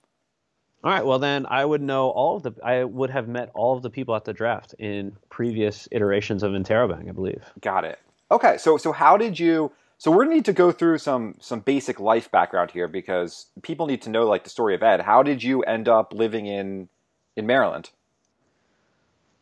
All 0.83 0.91
right. 0.91 1.05
Well, 1.05 1.19
then 1.19 1.45
I 1.47 1.63
would 1.63 1.81
know 1.81 2.09
all 2.09 2.37
of 2.37 2.43
the. 2.43 2.53
I 2.63 2.83
would 2.83 3.09
have 3.11 3.27
met 3.27 3.51
all 3.53 3.75
of 3.77 3.83
the 3.83 3.89
people 3.89 4.15
at 4.15 4.25
the 4.25 4.33
draft 4.33 4.73
in 4.79 5.15
previous 5.29 5.87
iterations 5.91 6.41
of 6.43 6.53
Interrobang, 6.53 7.07
I 7.07 7.11
believe. 7.11 7.43
Got 7.61 7.85
it. 7.85 7.99
Okay, 8.31 8.57
so 8.57 8.77
so 8.77 8.91
how 8.91 9.15
did 9.17 9.39
you? 9.39 9.71
So 9.99 10.09
we're 10.09 10.23
gonna 10.23 10.35
need 10.37 10.45
to 10.45 10.53
go 10.53 10.71
through 10.71 10.97
some 10.97 11.35
some 11.39 11.59
basic 11.59 11.99
life 11.99 12.31
background 12.31 12.71
here 12.71 12.87
because 12.87 13.45
people 13.61 13.85
need 13.85 14.01
to 14.03 14.09
know 14.09 14.25
like 14.25 14.43
the 14.43 14.49
story 14.49 14.73
of 14.73 14.81
Ed. 14.81 15.01
How 15.01 15.21
did 15.21 15.43
you 15.43 15.61
end 15.63 15.87
up 15.87 16.13
living 16.13 16.47
in 16.47 16.89
in 17.35 17.45
Maryland? 17.45 17.91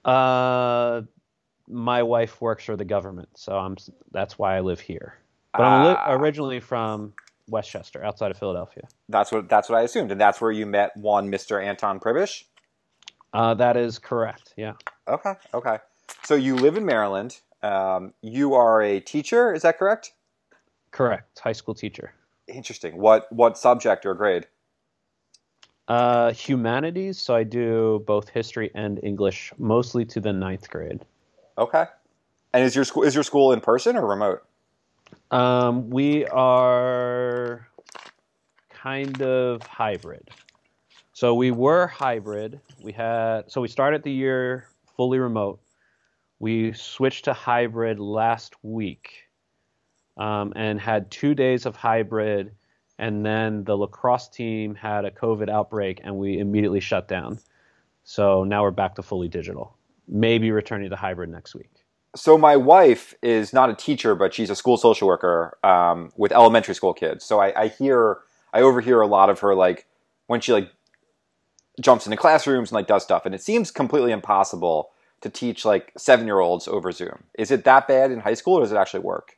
Uh, 0.03 1.01
my 1.67 2.03
wife 2.03 2.41
works 2.41 2.63
for 2.65 2.75
the 2.75 2.86
government, 2.86 3.29
so 3.36 3.53
I'm. 3.58 3.77
That's 4.12 4.38
why 4.38 4.58
I 4.58 4.60
live 4.62 4.79
here. 4.79 5.15
But 5.53 5.63
I'm 5.63 5.86
li- 5.88 5.96
Ah. 5.98 6.13
originally 6.15 6.60
from 6.60 7.13
West 7.50 7.70
Chester, 7.70 8.03
outside 8.03 8.32
of 8.32 8.38
Philadelphia. 8.38 8.84
That's 9.10 9.32
what 9.32 9.50
that's 9.50 9.70
what 9.70 9.77
I 9.77 9.82
assumed, 9.82 10.12
and 10.12 10.22
that's 10.22 10.39
where 10.39 10.51
you 10.51 10.65
met 10.65 10.96
one 10.96 11.29
Mister 11.29 11.60
Anton 11.60 12.00
Pribish. 12.00 12.44
Uh, 13.34 13.53
that 13.56 13.77
is 13.77 14.00
correct. 14.00 14.53
Yeah. 14.58 14.74
Okay, 15.08 15.34
okay. 15.53 15.77
So 16.24 16.36
you 16.36 16.56
live 16.56 16.77
in 16.77 16.86
Maryland. 16.86 17.39
Um, 17.62 18.13
you 18.22 18.53
are 18.53 18.82
a 18.82 19.00
teacher, 19.00 19.53
is 19.53 19.63
that 19.63 19.77
correct? 19.77 20.13
Correct. 20.91 21.39
High 21.39 21.51
school 21.51 21.75
teacher. 21.75 22.13
Interesting. 22.48 22.98
What 22.98 23.32
what 23.32 23.58
subject 23.58 24.06
or 24.06 24.13
grade? 24.13 24.48
Uh, 25.88 26.32
humanities. 26.32 27.20
So 27.20 27.36
I 27.36 27.44
do 27.44 28.03
both 28.08 28.29
history 28.29 28.72
and 28.75 29.00
English, 29.03 29.51
mostly 29.58 30.06
to 30.06 30.20
the 30.20 30.32
ninth 30.32 30.70
grade. 30.70 31.06
Okay. 31.58 31.86
And 32.53 32.63
is 32.63 32.75
your 32.75 32.86
school 32.86 33.03
is 33.03 33.13
your 33.13 33.24
school 33.24 33.51
in 33.51 33.60
person 33.60 33.96
or 33.96 34.08
remote? 34.08 34.44
Um, 35.31 35.89
we 35.89 36.25
are. 36.27 37.67
kind 38.69 39.21
of 39.21 39.61
hybrid. 39.63 40.29
So 41.13 41.33
we 41.35 41.51
were 41.51 41.87
hybrid. 41.87 42.59
We 42.81 42.93
had 42.93 43.51
so 43.51 43.61
we 43.61 43.67
started 43.67 44.03
the 44.03 44.11
year 44.11 44.67
fully 44.95 45.19
remote. 45.19 45.59
We 46.39 46.73
switched 46.73 47.25
to 47.25 47.33
hybrid 47.33 47.99
last 47.99 48.55
week, 48.63 49.23
um, 50.17 50.53
and 50.55 50.79
had 50.79 51.11
two 51.11 51.35
days 51.35 51.65
of 51.65 51.75
hybrid, 51.75 52.55
and 52.97 53.25
then 53.25 53.65
the 53.65 53.75
lacrosse 53.75 54.29
team 54.29 54.75
had 54.75 55.05
a 55.05 55.11
COVID 55.11 55.49
outbreak, 55.49 55.99
and 56.03 56.15
we 56.17 56.39
immediately 56.39 56.79
shut 56.79 57.07
down. 57.09 57.39
So 58.03 58.45
now 58.45 58.63
we're 58.63 58.71
back 58.71 58.95
to 58.95 59.03
fully 59.03 59.27
digital. 59.27 59.77
Maybe 60.07 60.51
returning 60.51 60.89
to 60.89 60.95
hybrid 60.95 61.29
next 61.29 61.53
week. 61.55 61.71
So 62.19 62.38
my 62.38 62.57
wife 62.57 63.15
is 63.21 63.53
not 63.53 63.69
a 63.69 63.73
teacher, 63.73 64.13
but 64.13 64.33
she's 64.33 64.49
a 64.49 64.55
school 64.55 64.75
social 64.75 65.07
worker 65.07 65.57
um, 65.63 66.11
with 66.17 66.33
elementary 66.33 66.75
school 66.75 66.93
kids. 66.93 67.23
So 67.23 67.39
I, 67.39 67.63
I 67.63 67.67
hear, 67.69 68.17
I 68.53 68.59
overhear 68.59 68.99
a 68.99 69.07
lot 69.07 69.29
of 69.29 69.39
her 69.39 69.55
like 69.55 69.88
when 70.27 70.41
she 70.41 70.51
like 70.51 70.69
jumps 71.79 72.05
into 72.05 72.17
classrooms 72.17 72.71
and 72.71 72.75
like 72.75 72.88
does 72.88 73.03
stuff, 73.03 73.25
and 73.25 73.33
it 73.33 73.41
seems 73.41 73.71
completely 73.71 74.11
impossible 74.11 74.89
to 75.21 75.29
teach 75.29 75.63
like 75.63 75.93
seven 75.97 76.25
year 76.25 76.41
olds 76.41 76.67
over 76.67 76.91
Zoom. 76.91 77.23
Is 77.38 77.51
it 77.51 77.63
that 77.63 77.88
bad 77.88 78.11
in 78.11 78.19
high 78.19 78.33
school, 78.33 78.55
or 78.55 78.61
does 78.63 78.73
it 78.73 78.77
actually 78.77 78.99
work? 78.99 79.38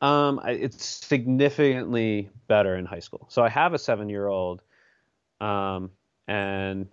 Um, 0.00 0.40
it's 0.46 0.84
significantly 0.84 2.28
better 2.48 2.74
in 2.74 2.86
high 2.86 2.98
school. 2.98 3.26
So 3.30 3.44
I 3.44 3.50
have 3.50 3.72
a 3.72 3.78
seven 3.78 4.08
year 4.08 4.26
old, 4.26 4.62
um, 5.40 5.92
and 6.26 6.88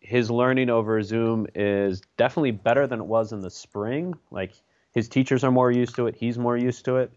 his 0.00 0.30
learning 0.30 0.70
over 0.70 1.02
Zoom 1.02 1.46
is 1.54 2.02
definitely 2.16 2.50
better 2.50 2.86
than 2.86 3.00
it 3.00 3.06
was 3.06 3.32
in 3.32 3.40
the 3.40 3.50
spring. 3.50 4.14
Like 4.30 4.52
his 4.92 5.08
teachers 5.08 5.44
are 5.44 5.50
more 5.50 5.70
used 5.70 5.94
to 5.96 6.06
it, 6.06 6.16
he's 6.16 6.38
more 6.38 6.56
used 6.56 6.84
to 6.86 6.96
it, 6.96 7.12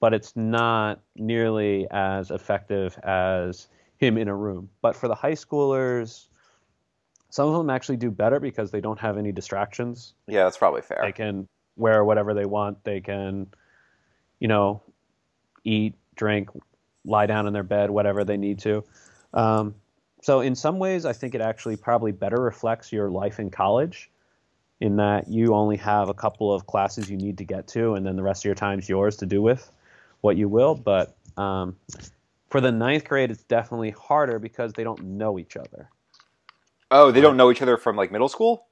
but 0.00 0.14
it's 0.14 0.34
not 0.34 1.00
nearly 1.14 1.86
as 1.90 2.30
effective 2.30 2.98
as 3.04 3.68
him 3.98 4.18
in 4.18 4.28
a 4.28 4.34
room. 4.34 4.68
But 4.80 4.96
for 4.96 5.08
the 5.08 5.14
high 5.14 5.32
schoolers, 5.32 6.26
some 7.30 7.48
of 7.48 7.54
them 7.54 7.70
actually 7.70 7.98
do 7.98 8.10
better 8.10 8.40
because 8.40 8.70
they 8.70 8.80
don't 8.80 8.98
have 8.98 9.16
any 9.16 9.32
distractions. 9.32 10.14
Yeah, 10.26 10.44
that's 10.44 10.58
probably 10.58 10.82
fair. 10.82 11.00
They 11.02 11.12
can 11.12 11.48
wear 11.76 12.04
whatever 12.04 12.34
they 12.34 12.44
want. 12.44 12.82
They 12.84 13.00
can, 13.00 13.46
you 14.40 14.48
know, 14.48 14.82
eat, 15.64 15.94
drink, 16.14 16.50
lie 17.04 17.26
down 17.26 17.46
in 17.46 17.52
their 17.52 17.62
bed, 17.62 17.90
whatever 17.90 18.24
they 18.24 18.36
need 18.36 18.58
to. 18.60 18.84
Um, 19.32 19.74
so 20.22 20.40
in 20.40 20.54
some 20.54 20.78
ways, 20.78 21.04
I 21.04 21.12
think 21.12 21.34
it 21.34 21.40
actually 21.40 21.76
probably 21.76 22.12
better 22.12 22.40
reflects 22.40 22.92
your 22.92 23.10
life 23.10 23.40
in 23.40 23.50
college, 23.50 24.08
in 24.80 24.96
that 24.96 25.28
you 25.28 25.52
only 25.52 25.76
have 25.78 26.08
a 26.08 26.14
couple 26.14 26.54
of 26.54 26.66
classes 26.66 27.10
you 27.10 27.16
need 27.16 27.38
to 27.38 27.44
get 27.44 27.66
to, 27.68 27.94
and 27.94 28.06
then 28.06 28.14
the 28.14 28.22
rest 28.22 28.42
of 28.42 28.44
your 28.46 28.54
time's 28.54 28.88
yours 28.88 29.16
to 29.18 29.26
do 29.26 29.42
with 29.42 29.70
what 30.20 30.36
you 30.36 30.48
will. 30.48 30.76
But 30.76 31.16
um, 31.36 31.76
for 32.50 32.60
the 32.60 32.70
ninth 32.70 33.04
grade, 33.04 33.32
it's 33.32 33.42
definitely 33.42 33.90
harder 33.90 34.38
because 34.38 34.72
they 34.72 34.84
don't 34.84 35.02
know 35.02 35.40
each 35.40 35.56
other. 35.56 35.90
Oh, 36.92 37.10
they 37.10 37.20
don't 37.20 37.36
know 37.36 37.50
each 37.50 37.62
other 37.62 37.76
from 37.76 37.96
like 37.96 38.12
middle 38.12 38.28
school? 38.28 38.66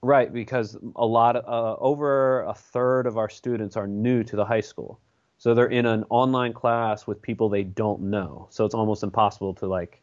Right, 0.00 0.32
because 0.32 0.76
a 0.94 1.06
lot 1.06 1.34
of, 1.34 1.44
uh, 1.44 1.76
over 1.80 2.42
a 2.42 2.54
third 2.54 3.08
of 3.08 3.18
our 3.18 3.28
students 3.28 3.76
are 3.76 3.88
new 3.88 4.22
to 4.22 4.36
the 4.36 4.44
high 4.44 4.60
school. 4.60 5.00
So 5.38 5.54
they're 5.54 5.66
in 5.66 5.86
an 5.86 6.04
online 6.08 6.52
class 6.52 7.04
with 7.04 7.20
people 7.20 7.48
they 7.48 7.64
don't 7.64 8.02
know. 8.02 8.46
So 8.50 8.64
it's 8.64 8.74
almost 8.74 9.02
impossible 9.02 9.54
to 9.54 9.66
like 9.66 10.00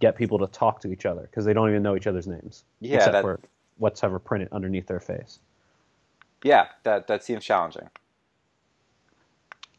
get 0.00 0.16
people 0.16 0.38
to 0.38 0.46
talk 0.48 0.80
to 0.80 0.92
each 0.92 1.06
other 1.06 1.22
because 1.22 1.44
they 1.44 1.52
don't 1.52 1.68
even 1.68 1.82
know 1.82 1.96
each 1.96 2.06
other's 2.06 2.26
names. 2.26 2.64
Yeah, 2.80 2.96
except 2.96 3.12
that- 3.12 3.22
for 3.22 3.40
what's 3.78 4.02
ever 4.04 4.18
printed 4.18 4.48
underneath 4.52 4.86
their 4.86 5.00
face. 5.00 5.40
Yeah, 6.42 6.66
that 6.82 7.06
that 7.06 7.24
seems 7.24 7.44
challenging. 7.44 7.88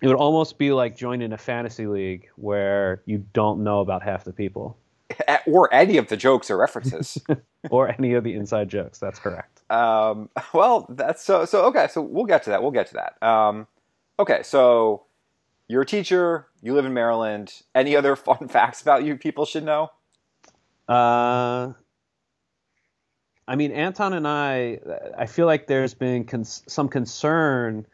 It 0.02 0.08
would 0.08 0.18
almost 0.18 0.58
be 0.58 0.72
like 0.72 0.96
joining 0.96 1.32
a 1.32 1.38
fantasy 1.38 1.88
league 1.88 2.28
where 2.36 3.02
you 3.06 3.26
don't 3.34 3.64
know 3.64 3.80
about 3.80 4.04
half 4.04 4.24
the 4.24 4.34
people 4.34 4.78
Or 5.48 5.74
any 5.74 5.98
of 5.98 6.08
the 6.08 6.18
jokes 6.18 6.50
or 6.50 6.58
references. 6.58 7.18
or 7.70 7.90
any 7.90 8.14
of 8.14 8.24
the 8.24 8.34
inside 8.34 8.70
jokes. 8.70 9.00
That's 9.00 9.20
correct. 9.20 9.62
Um, 9.72 10.30
well, 10.54 10.86
that's 10.90 11.24
so 11.24 11.46
so. 11.46 11.66
Okay, 11.66 11.88
so 11.90 12.02
we'll 12.02 12.26
get 12.26 12.44
to 12.44 12.50
that. 12.52 12.62
We'll 12.62 12.72
get 12.72 12.88
to 12.88 12.94
that. 12.96 13.28
Um, 13.28 13.68
okay, 14.20 14.42
so 14.44 15.04
you're 15.68 15.84
a 15.84 15.86
teacher. 15.86 16.48
You 16.62 16.74
live 16.74 16.86
in 16.86 16.94
Maryland. 16.94 17.62
Any 17.74 17.96
other 17.96 18.16
fun 18.16 18.48
facts 18.48 18.82
about 18.82 19.04
you 19.04 19.18
people 19.18 19.46
should 19.46 19.64
know? 19.64 19.92
Uh, 20.88 21.74
I 23.48 23.56
mean, 23.56 23.72
Anton 23.72 24.14
and 24.14 24.28
I, 24.28 24.80
I 25.18 25.26
feel 25.28 25.46
like 25.46 25.68
there's 25.68 25.94
been 25.94 26.26
cons- 26.26 26.64
some 26.68 26.90
concern 26.90 27.86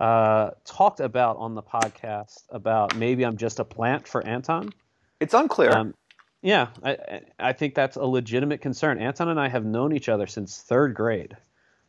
uh, 0.00 0.50
talked 0.64 1.00
about 1.00 1.36
on 1.38 1.54
the 1.54 1.62
podcast 1.62 2.44
about 2.50 2.96
maybe 2.96 3.24
I'm 3.24 3.36
just 3.36 3.60
a 3.60 3.64
plant 3.64 4.08
for 4.08 4.24
Anton. 4.26 4.72
It's 5.20 5.34
unclear. 5.34 5.72
Um, 5.72 5.94
yeah, 6.42 6.68
I, 6.82 6.90
I- 6.92 7.22
I 7.40 7.52
think 7.52 7.74
that's 7.74 7.96
a 7.96 8.04
legitimate 8.04 8.60
concern. 8.60 8.98
Anton 8.98 9.28
and 9.28 9.38
I 9.40 9.48
have 9.48 9.64
known 9.64 9.92
each 9.92 10.08
other 10.08 10.26
since 10.26 10.60
third 10.60 10.94
grade, 10.94 11.36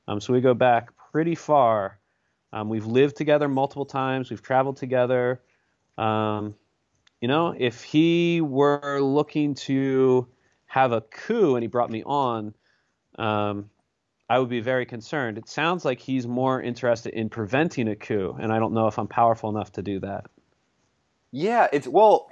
um, 0.07 0.19
so 0.21 0.33
we 0.33 0.41
go 0.41 0.53
back 0.53 0.89
pretty 1.11 1.35
far. 1.35 1.99
Um, 2.51 2.69
we've 2.69 2.85
lived 2.87 3.15
together 3.15 3.47
multiple 3.47 3.85
times. 3.85 4.29
We've 4.31 4.41
traveled 4.41 4.77
together. 4.77 5.41
Um, 5.99 6.55
you 7.21 7.27
know, 7.27 7.53
if 7.57 7.83
he 7.83 8.41
were 8.41 8.99
looking 9.01 9.53
to 9.55 10.27
have 10.69 10.91
a 10.91 11.01
coup 11.01 11.55
and 11.55 11.63
he 11.63 11.67
brought 11.67 11.89
me 11.89 12.03
on, 12.05 12.53
um, 13.17 13.69
I 14.29 14.37
would 14.37 14.49
be 14.49 14.61
very 14.61 14.85
concerned. 14.85 15.39
It 15.39 15.49
sounds 15.49 15.83
like 15.83 15.99
he's 15.99 16.27
more 16.27 16.61
interested 16.61 17.13
in 17.13 17.29
preventing 17.29 17.87
a 17.87 17.95
coup, 17.95 18.37
and 18.39 18.53
I 18.53 18.59
don't 18.59 18.73
know 18.73 18.85
if 18.85 18.99
I'm 18.99 19.07
powerful 19.07 19.49
enough 19.49 19.71
to 19.73 19.81
do 19.81 19.99
that. 20.01 20.27
yeah, 21.31 21.67
it's 21.73 21.87
well 21.87 22.29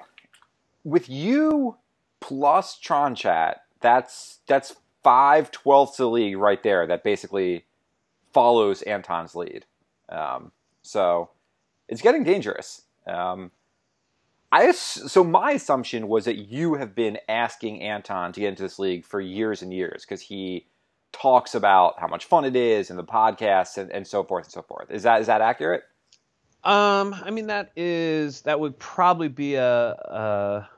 with 0.83 1.09
you 1.09 1.77
plus 2.19 2.77
Tron 2.77 3.15
Chat. 3.15 3.63
That's 3.81 4.39
that's 4.47 4.75
five 5.03 5.49
twelfths 5.51 5.99
of 5.99 6.05
the 6.05 6.09
league 6.09 6.37
right 6.37 6.61
there. 6.61 6.85
That 6.87 7.03
basically 7.03 7.65
follows 8.33 8.83
Anton's 8.83 9.35
lead. 9.35 9.65
Um, 10.09 10.51
so 10.83 11.31
it's 11.87 12.01
getting 12.01 12.23
dangerous. 12.23 12.83
Um, 13.07 13.51
I 14.51 14.71
so 14.71 15.23
my 15.23 15.51
assumption 15.51 16.07
was 16.07 16.25
that 16.25 16.37
you 16.37 16.75
have 16.75 16.95
been 16.95 17.17
asking 17.27 17.81
Anton 17.81 18.31
to 18.33 18.39
get 18.39 18.49
into 18.49 18.63
this 18.63 18.79
league 18.79 19.05
for 19.05 19.19
years 19.19 19.61
and 19.61 19.73
years 19.73 20.05
because 20.05 20.21
he 20.21 20.67
talks 21.11 21.55
about 21.55 21.99
how 21.99 22.07
much 22.07 22.25
fun 22.25 22.45
it 22.45 22.55
is 22.55 22.89
and 22.89 22.97
the 22.97 23.03
podcasts 23.03 23.77
and, 23.77 23.91
and 23.91 24.07
so 24.07 24.23
forth 24.23 24.45
and 24.45 24.53
so 24.53 24.61
forth. 24.61 24.89
Is 24.89 25.03
that 25.03 25.21
is 25.21 25.27
that 25.27 25.41
accurate? 25.41 25.83
Um, 26.63 27.13
I 27.13 27.31
mean 27.31 27.47
that 27.47 27.71
is 27.75 28.41
that 28.41 28.59
would 28.59 28.79
probably 28.79 29.27
be 29.27 29.55
a, 29.55 29.89
a 29.91 30.69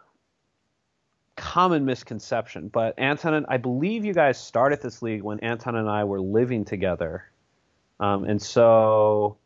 common 1.36 1.86
misconception, 1.86 2.70
but 2.70 2.98
Anton 2.98 3.36
and 3.36 3.46
I 3.50 3.58
believe 3.58 4.04
you 4.04 4.14
guys 4.14 4.40
started 4.40 4.82
this 4.82 5.02
league 5.02 5.22
when 5.22 5.40
Anton 5.42 5.76
and 5.76 5.90
I 5.90 6.06
were 6.06 6.20
living 6.20 6.66
together, 6.66 7.26
um, 8.00 8.24
and 8.24 8.42
so 8.42 9.38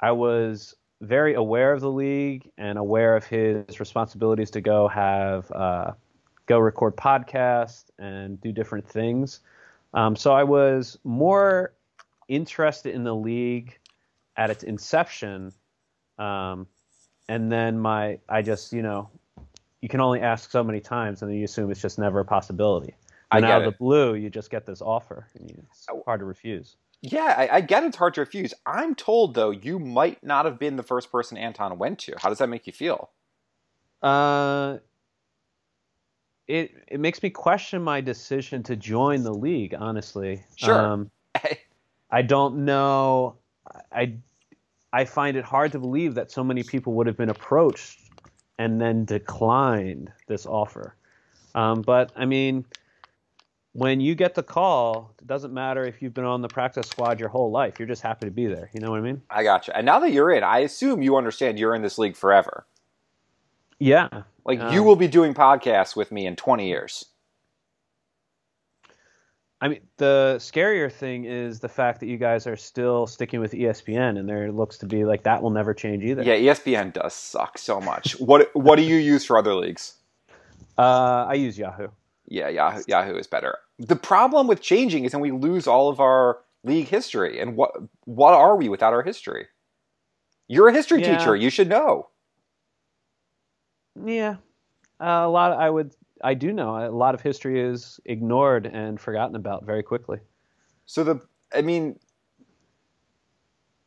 I 0.00 0.12
was 0.12 0.74
very 1.00 1.34
aware 1.34 1.72
of 1.72 1.80
the 1.80 1.90
league 1.90 2.50
and 2.58 2.78
aware 2.78 3.16
of 3.16 3.24
his 3.24 3.80
responsibilities 3.80 4.50
to 4.52 4.60
go 4.60 4.88
have 4.88 5.50
uh, 5.52 5.92
go 6.46 6.58
record 6.58 6.96
podcasts 6.96 7.84
and 7.98 8.40
do 8.40 8.52
different 8.52 8.86
things. 8.86 9.40
Um, 9.94 10.14
so 10.14 10.32
I 10.32 10.44
was 10.44 10.98
more 11.04 11.72
interested 12.28 12.94
in 12.94 13.02
the 13.04 13.14
league 13.14 13.78
at 14.36 14.50
its 14.50 14.62
inception 14.62 15.52
um, 16.20 16.66
and 17.28 17.50
then 17.50 17.78
my 17.78 18.18
I 18.28 18.42
just 18.42 18.72
you 18.72 18.82
know 18.82 19.08
you 19.80 19.88
can 19.88 20.00
only 20.00 20.20
ask 20.20 20.50
so 20.50 20.62
many 20.62 20.80
times 20.80 21.22
and 21.22 21.30
then 21.30 21.38
you 21.38 21.44
assume 21.44 21.70
it's 21.70 21.80
just 21.80 21.98
never 21.98 22.20
a 22.20 22.24
possibility. 22.24 22.94
I 23.30 23.38
And 23.38 23.46
out 23.46 23.62
of 23.62 23.72
the 23.72 23.78
blue, 23.78 24.14
you 24.14 24.28
just 24.28 24.50
get 24.50 24.66
this 24.66 24.82
offer. 24.82 25.26
And 25.34 25.48
you, 25.48 25.62
it's 25.70 25.86
hard 26.04 26.20
to 26.20 26.26
refuse. 26.26 26.76
Yeah, 27.02 27.34
I, 27.36 27.56
I 27.56 27.60
get 27.62 27.84
it's 27.84 27.96
hard 27.96 28.14
to 28.14 28.20
refuse. 28.20 28.52
I'm 28.66 28.94
told 28.94 29.34
though 29.34 29.50
you 29.50 29.78
might 29.78 30.22
not 30.22 30.44
have 30.44 30.58
been 30.58 30.76
the 30.76 30.82
first 30.82 31.10
person 31.10 31.38
Anton 31.38 31.78
went 31.78 31.98
to. 32.00 32.14
How 32.18 32.28
does 32.28 32.38
that 32.38 32.48
make 32.48 32.66
you 32.66 32.72
feel? 32.72 33.10
Uh, 34.02 34.78
it 36.46 36.72
it 36.88 37.00
makes 37.00 37.22
me 37.22 37.30
question 37.30 37.82
my 37.82 38.00
decision 38.00 38.62
to 38.64 38.76
join 38.76 39.22
the 39.22 39.32
league. 39.32 39.74
Honestly, 39.78 40.42
Sure. 40.56 40.78
Um, 40.78 41.10
I 42.10 42.22
don't 42.22 42.64
know. 42.64 43.36
I 43.92 44.14
I 44.92 45.04
find 45.04 45.36
it 45.36 45.44
hard 45.44 45.72
to 45.72 45.78
believe 45.78 46.14
that 46.16 46.30
so 46.30 46.42
many 46.42 46.62
people 46.62 46.94
would 46.94 47.06
have 47.06 47.16
been 47.16 47.30
approached 47.30 48.00
and 48.58 48.80
then 48.80 49.04
declined 49.04 50.12
this 50.26 50.44
offer. 50.44 50.96
Um, 51.54 51.82
but 51.82 52.12
I 52.16 52.26
mean, 52.26 52.64
when 53.72 54.00
you 54.00 54.14
get 54.14 54.34
the 54.34 54.42
call, 54.42 55.14
it 55.20 55.26
doesn't 55.26 55.54
matter 55.54 55.84
if 55.84 56.02
you've 56.02 56.14
been 56.14 56.24
on 56.24 56.42
the 56.42 56.48
practice 56.48 56.88
squad 56.88 57.20
your 57.20 57.28
whole 57.28 57.50
life. 57.50 57.78
You're 57.78 57.88
just 57.88 58.02
happy 58.02 58.26
to 58.26 58.32
be 58.32 58.46
there. 58.46 58.70
You 58.74 58.80
know 58.80 58.90
what 58.90 58.98
I 58.98 59.02
mean? 59.02 59.22
I 59.30 59.44
gotcha. 59.44 59.76
And 59.76 59.86
now 59.86 60.00
that 60.00 60.12
you're 60.12 60.30
in, 60.32 60.42
I 60.42 60.58
assume 60.60 61.02
you 61.02 61.16
understand 61.16 61.58
you're 61.58 61.74
in 61.74 61.82
this 61.82 61.98
league 61.98 62.16
forever. 62.16 62.66
Yeah. 63.78 64.08
Like 64.44 64.60
Um, 64.60 64.72
you 64.74 64.82
will 64.82 64.96
be 64.96 65.08
doing 65.08 65.34
podcasts 65.34 65.94
with 65.94 66.10
me 66.10 66.26
in 66.26 66.36
20 66.36 66.66
years. 66.68 67.06
I 69.62 69.68
mean, 69.68 69.80
the 69.98 70.36
scarier 70.38 70.90
thing 70.90 71.26
is 71.26 71.60
the 71.60 71.68
fact 71.68 72.00
that 72.00 72.06
you 72.06 72.16
guys 72.16 72.46
are 72.46 72.56
still 72.56 73.06
sticking 73.06 73.40
with 73.40 73.52
ESPN, 73.52 74.18
and 74.18 74.26
there 74.26 74.50
looks 74.50 74.78
to 74.78 74.86
be 74.86 75.04
like 75.04 75.22
that 75.24 75.42
will 75.42 75.50
never 75.50 75.74
change 75.74 76.02
either. 76.02 76.22
Yeah, 76.22 76.36
ESPN 76.36 76.94
does 76.94 77.12
suck 77.12 77.58
so 77.58 77.78
much. 77.78 78.12
what 78.18 78.48
what 78.54 78.76
do 78.76 78.82
you 78.82 78.96
use 78.96 79.26
for 79.26 79.36
other 79.36 79.54
leagues? 79.54 79.96
Uh, 80.78 81.26
I 81.28 81.34
use 81.34 81.58
Yahoo. 81.58 81.88
Yeah, 82.30 82.48
Yahoo, 82.48 82.82
Yahoo 82.86 83.16
is 83.16 83.26
better. 83.26 83.58
The 83.78 83.96
problem 83.96 84.46
with 84.46 84.62
changing 84.62 85.04
is 85.04 85.12
then 85.12 85.20
we 85.20 85.32
lose 85.32 85.66
all 85.66 85.88
of 85.88 86.00
our 86.00 86.38
league 86.64 86.88
history. 86.88 87.40
And 87.40 87.56
what 87.56 87.72
what 88.04 88.32
are 88.34 88.56
we 88.56 88.68
without 88.68 88.92
our 88.92 89.02
history? 89.02 89.46
You're 90.48 90.68
a 90.68 90.72
history 90.72 91.02
Yeah. 91.02 91.18
teacher. 91.18 91.36
You 91.36 91.50
should 91.50 91.68
know. 91.68 92.08
Yeah, 94.04 94.36
uh, 95.00 95.24
a 95.26 95.28
lot. 95.28 95.52
I 95.52 95.68
would. 95.68 95.92
I 96.22 96.34
do 96.34 96.52
know 96.52 96.76
a 96.76 96.90
lot 96.90 97.14
of 97.14 97.20
history 97.22 97.60
is 97.60 97.98
ignored 98.04 98.66
and 98.66 99.00
forgotten 99.00 99.34
about 99.36 99.64
very 99.64 99.82
quickly. 99.82 100.18
So 100.86 101.02
the 101.02 101.20
I 101.52 101.62
mean 101.62 101.98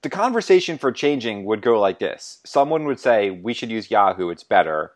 the 0.02 0.10
conversation 0.10 0.78
for 0.78 0.92
changing 0.92 1.46
would 1.46 1.62
go 1.62 1.80
like 1.80 2.00
this. 2.00 2.42
Someone 2.46 2.86
would 2.86 3.00
say 3.00 3.30
we 3.30 3.54
should 3.54 3.72
use 3.72 3.90
Yahoo, 3.90 4.30
it's 4.30 4.44
better. 4.44 4.92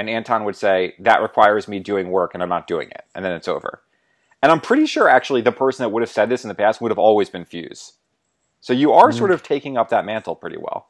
And 0.00 0.08
Anton 0.08 0.44
would 0.44 0.56
say 0.56 0.94
that 1.00 1.20
requires 1.20 1.68
me 1.68 1.78
doing 1.78 2.08
work 2.10 2.30
and 2.32 2.42
I'm 2.42 2.48
not 2.48 2.66
doing 2.66 2.88
it. 2.88 3.04
And 3.14 3.22
then 3.22 3.32
it's 3.32 3.48
over. 3.48 3.82
And 4.42 4.50
I'm 4.50 4.62
pretty 4.62 4.86
sure 4.86 5.10
actually 5.10 5.42
the 5.42 5.52
person 5.52 5.82
that 5.82 5.90
would 5.90 6.00
have 6.00 6.08
said 6.08 6.30
this 6.30 6.42
in 6.42 6.48
the 6.48 6.54
past 6.54 6.80
would 6.80 6.90
have 6.90 6.98
always 6.98 7.28
been 7.28 7.44
Fuse. 7.44 7.92
So 8.62 8.72
you 8.72 8.92
are 8.94 9.10
Mhm. 9.10 9.14
sort 9.18 9.30
of 9.30 9.42
taking 9.42 9.76
up 9.76 9.90
that 9.90 10.06
mantle 10.06 10.34
pretty 10.34 10.56
well. 10.56 10.88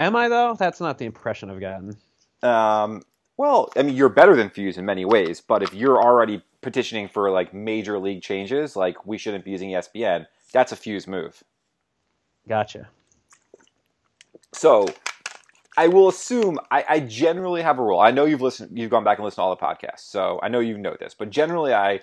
Am 0.00 0.16
I 0.16 0.28
though? 0.28 0.54
That's 0.58 0.80
not 0.80 0.98
the 0.98 1.04
impression 1.04 1.48
I've 1.48 1.60
gotten. 1.60 1.96
Um, 2.42 3.04
well, 3.36 3.70
I 3.76 3.82
mean, 3.82 3.94
you're 3.94 4.08
better 4.08 4.34
than 4.34 4.50
Fuse 4.50 4.76
in 4.76 4.84
many 4.84 5.04
ways, 5.04 5.40
but 5.40 5.62
if 5.62 5.72
you're 5.72 6.02
already 6.02 6.42
petitioning 6.60 7.06
for 7.06 7.30
like 7.30 7.54
major 7.54 8.00
league 8.00 8.20
changes, 8.20 8.74
like 8.74 9.06
we 9.06 9.16
shouldn't 9.16 9.44
be 9.44 9.52
using 9.52 9.70
ESPN, 9.70 10.26
that's 10.52 10.72
a 10.72 10.76
Fuse 10.76 11.06
move. 11.06 11.44
Gotcha. 12.48 12.88
So, 14.52 14.88
I 15.76 15.88
will 15.88 16.08
assume 16.08 16.58
I, 16.70 16.84
I 16.88 17.00
generally 17.00 17.62
have 17.62 17.78
a 17.78 17.82
rule. 17.82 17.98
I 17.98 18.10
know 18.10 18.24
you've 18.24 18.42
listened, 18.42 18.78
you've 18.78 18.90
gone 18.90 19.04
back 19.04 19.18
and 19.18 19.24
listened 19.24 19.38
to 19.38 19.42
all 19.42 19.56
the 19.56 19.60
podcasts, 19.60 20.00
so 20.10 20.38
I 20.42 20.48
know 20.48 20.60
you 20.60 20.78
know 20.78 20.96
this. 20.98 21.14
But 21.14 21.30
generally, 21.30 21.74
I 21.74 22.00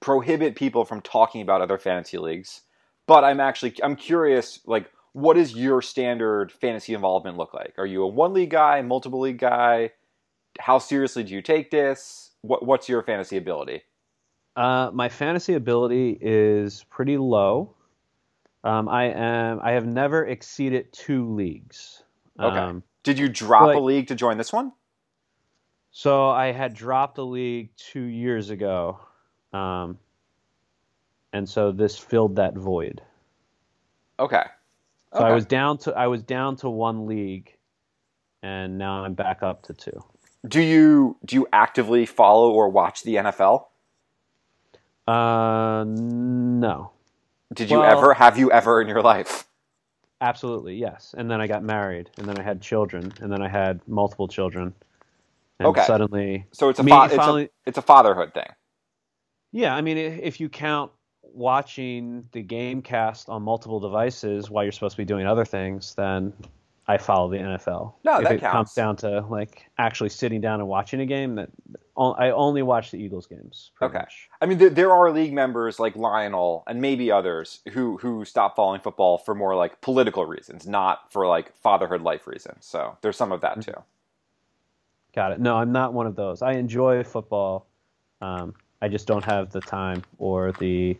prohibit 0.00 0.56
people 0.56 0.84
from 0.84 1.00
talking 1.00 1.42
about 1.42 1.60
other 1.60 1.78
fantasy 1.78 2.18
leagues. 2.18 2.62
But 3.06 3.24
I'm 3.24 3.40
actually 3.40 3.74
I'm 3.82 3.96
curious, 3.96 4.60
like, 4.66 4.90
what 5.12 5.34
does 5.34 5.54
your 5.54 5.80
standard 5.80 6.52
fantasy 6.52 6.92
involvement 6.94 7.38
look 7.38 7.54
like? 7.54 7.74
Are 7.78 7.86
you 7.86 8.02
a 8.02 8.06
one 8.06 8.34
league 8.34 8.50
guy, 8.50 8.82
multiple 8.82 9.20
league 9.20 9.38
guy? 9.38 9.92
How 10.60 10.78
seriously 10.78 11.24
do 11.24 11.34
you 11.34 11.42
take 11.42 11.70
this? 11.70 12.32
What, 12.42 12.64
what's 12.66 12.88
your 12.88 13.02
fantasy 13.02 13.36
ability? 13.36 13.82
Uh, 14.56 14.90
my 14.92 15.08
fantasy 15.08 15.54
ability 15.54 16.18
is 16.20 16.84
pretty 16.90 17.16
low. 17.16 17.74
Um, 18.64 18.88
I 18.88 19.04
am. 19.04 19.60
I 19.62 19.72
have 19.72 19.86
never 19.86 20.26
exceeded 20.26 20.92
two 20.92 21.32
leagues. 21.32 22.02
Okay. 22.40 22.58
Um, 22.58 22.82
Did 23.08 23.18
you 23.18 23.30
drop 23.30 23.62
Like- 23.68 23.78
a 23.78 23.80
league 23.80 24.08
to 24.08 24.14
join 24.14 24.36
this 24.36 24.52
one? 24.52 24.70
so 25.90 26.28
I 26.28 26.52
had 26.52 26.74
dropped 26.74 27.16
a 27.16 27.22
league 27.22 27.70
two 27.78 28.02
years 28.02 28.50
ago, 28.50 28.98
um, 29.54 29.98
and 31.32 31.48
so 31.48 31.72
this 31.72 31.96
filled 31.98 32.36
that 32.36 32.52
void. 32.54 33.00
Okay. 34.20 34.44
So 35.14 35.20
I 35.20 35.32
was 35.32 35.46
down 35.46 35.78
to 35.78 35.94
I 35.96 36.06
was 36.08 36.22
down 36.22 36.56
to 36.56 36.68
one 36.68 37.06
league, 37.06 37.56
and 38.42 38.76
now 38.76 39.04
I'm 39.06 39.14
back 39.14 39.42
up 39.42 39.62
to 39.62 39.72
two. 39.72 40.04
Do 40.46 40.60
you 40.60 41.16
do 41.24 41.34
you 41.36 41.48
actively 41.50 42.04
follow 42.04 42.50
or 42.50 42.68
watch 42.68 43.04
the 43.04 43.14
NFL? 43.16 43.68
Uh, 45.06 45.84
no, 45.86 46.90
Did 47.54 47.70
you 47.70 47.78
Well- 47.78 47.90
ever 47.98 48.12
have 48.12 48.36
you 48.36 48.52
ever 48.52 48.82
in 48.82 48.88
your 48.88 49.00
life? 49.00 49.47
Absolutely 50.20 50.74
yes. 50.76 51.14
And 51.16 51.30
then 51.30 51.40
I 51.40 51.46
got 51.46 51.62
married, 51.62 52.10
and 52.18 52.26
then 52.28 52.38
I 52.38 52.42
had 52.42 52.60
children, 52.60 53.12
and 53.20 53.30
then 53.32 53.42
I 53.42 53.48
had 53.48 53.80
multiple 53.88 54.28
children, 54.28 54.74
and 55.58 55.68
Okay. 55.68 55.84
suddenly, 55.84 56.46
So 56.52 56.68
it's 56.68 56.78
a 56.78 56.84
fa- 56.84 57.04
it's, 57.06 57.14
following- 57.14 57.46
a 57.46 57.50
it's 57.68 57.78
a 57.78 57.82
fatherhood 57.82 58.32
thing. 58.34 58.48
yeah. 59.52 59.74
I 59.74 59.80
mean, 59.80 59.96
if 59.98 60.40
you 60.40 60.48
count 60.48 60.92
watching 61.22 62.26
the 62.32 62.42
game 62.42 62.82
cast 62.82 63.28
on 63.28 63.42
multiple 63.42 63.80
devices 63.80 64.50
while 64.50 64.64
you're 64.64 64.72
supposed 64.72 64.92
to 64.96 65.02
be 65.02 65.04
doing 65.04 65.26
other 65.26 65.44
things, 65.44 65.94
then 65.94 66.32
I 66.86 66.96
follow 66.96 67.28
the 67.30 67.36
NFL. 67.38 67.94
No, 68.04 68.16
if 68.18 68.24
that 68.24 68.32
it 68.32 68.40
counts. 68.40 68.52
comes 68.54 68.74
down 68.74 68.96
to 68.96 69.20
like 69.28 69.68
actually 69.78 70.08
sitting 70.08 70.40
down 70.40 70.60
and 70.60 70.68
watching 70.68 71.00
a 71.00 71.06
game, 71.06 71.34
that 71.36 71.50
I 71.98 72.30
only 72.30 72.62
watch 72.62 72.90
the 72.92 72.98
Eagles 72.98 73.26
games. 73.26 73.72
Okay. 73.82 73.98
much. 73.98 74.28
I 74.40 74.46
mean, 74.46 74.58
there, 74.58 74.70
there 74.70 74.92
are 74.92 75.10
league 75.10 75.32
members 75.32 75.80
like 75.80 75.96
Lionel 75.96 76.62
and 76.66 76.80
maybe 76.80 77.10
others 77.10 77.60
who 77.72 77.98
who 77.98 78.24
stop 78.24 78.54
following 78.54 78.80
football 78.80 79.18
for 79.18 79.34
more 79.34 79.56
like 79.56 79.80
political 79.80 80.24
reasons, 80.24 80.66
not 80.66 81.12
for 81.12 81.26
like 81.26 81.56
fatherhood 81.56 82.02
life 82.02 82.26
reasons. 82.26 82.64
So 82.64 82.96
there's 83.02 83.16
some 83.16 83.32
of 83.32 83.40
that 83.40 83.60
too. 83.62 83.74
Got 85.14 85.32
it. 85.32 85.40
No, 85.40 85.56
I'm 85.56 85.72
not 85.72 85.92
one 85.92 86.06
of 86.06 86.14
those. 86.14 86.42
I 86.42 86.52
enjoy 86.52 87.02
football. 87.02 87.66
Um, 88.20 88.54
I 88.80 88.88
just 88.88 89.06
don't 89.06 89.24
have 89.24 89.50
the 89.50 89.60
time 89.60 90.04
or 90.18 90.52
the, 90.52 90.96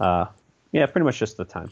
uh, 0.00 0.26
yeah, 0.72 0.86
pretty 0.86 1.04
much 1.04 1.18
just 1.18 1.36
the 1.36 1.44
time. 1.44 1.70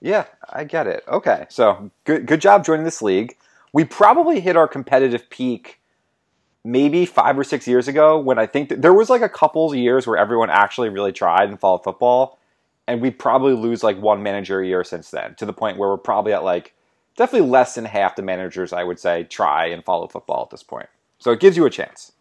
Yeah, 0.00 0.24
I 0.50 0.64
get 0.64 0.86
it. 0.86 1.04
Okay, 1.08 1.46
so 1.48 1.90
good 2.04 2.26
good 2.26 2.40
job 2.40 2.64
joining 2.64 2.84
this 2.84 3.00
league. 3.00 3.36
We 3.72 3.84
probably 3.84 4.40
hit 4.40 4.56
our 4.56 4.68
competitive 4.68 5.30
peak 5.30 5.80
maybe 6.64 7.04
five 7.06 7.38
or 7.38 7.44
six 7.44 7.68
years 7.68 7.88
ago 7.88 8.18
when 8.18 8.38
I 8.38 8.46
think 8.46 8.70
there 8.70 8.94
was 8.94 9.10
like 9.10 9.22
a 9.22 9.28
couple 9.28 9.70
of 9.70 9.76
years 9.76 10.06
where 10.06 10.16
everyone 10.16 10.50
actually 10.50 10.88
really 10.88 11.12
tried 11.12 11.48
and 11.48 11.60
followed 11.60 11.84
football, 11.84 12.38
and 12.86 13.00
we 13.00 13.10
probably 13.10 13.54
lose 13.54 13.82
like 13.82 14.00
one 14.00 14.22
manager 14.22 14.60
a 14.60 14.66
year 14.66 14.84
since 14.84 15.10
then 15.10 15.34
to 15.36 15.46
the 15.46 15.52
point 15.52 15.78
where 15.78 15.90
we're 15.90 15.96
probably 15.98 16.32
at 16.32 16.44
like 16.44 16.74
definitely 17.16 17.48
less 17.48 17.74
than 17.74 17.84
half 17.84 18.16
the 18.16 18.22
managers 18.22 18.72
I 18.72 18.84
would 18.84 18.98
say 18.98 19.24
try 19.24 19.66
and 19.66 19.84
follow 19.84 20.08
football 20.08 20.42
at 20.42 20.50
this 20.50 20.62
point. 20.62 20.88
So 21.18 21.30
it 21.32 21.40
gives 21.40 21.56
you 21.56 21.66
a 21.66 21.70
chance. 21.70 22.12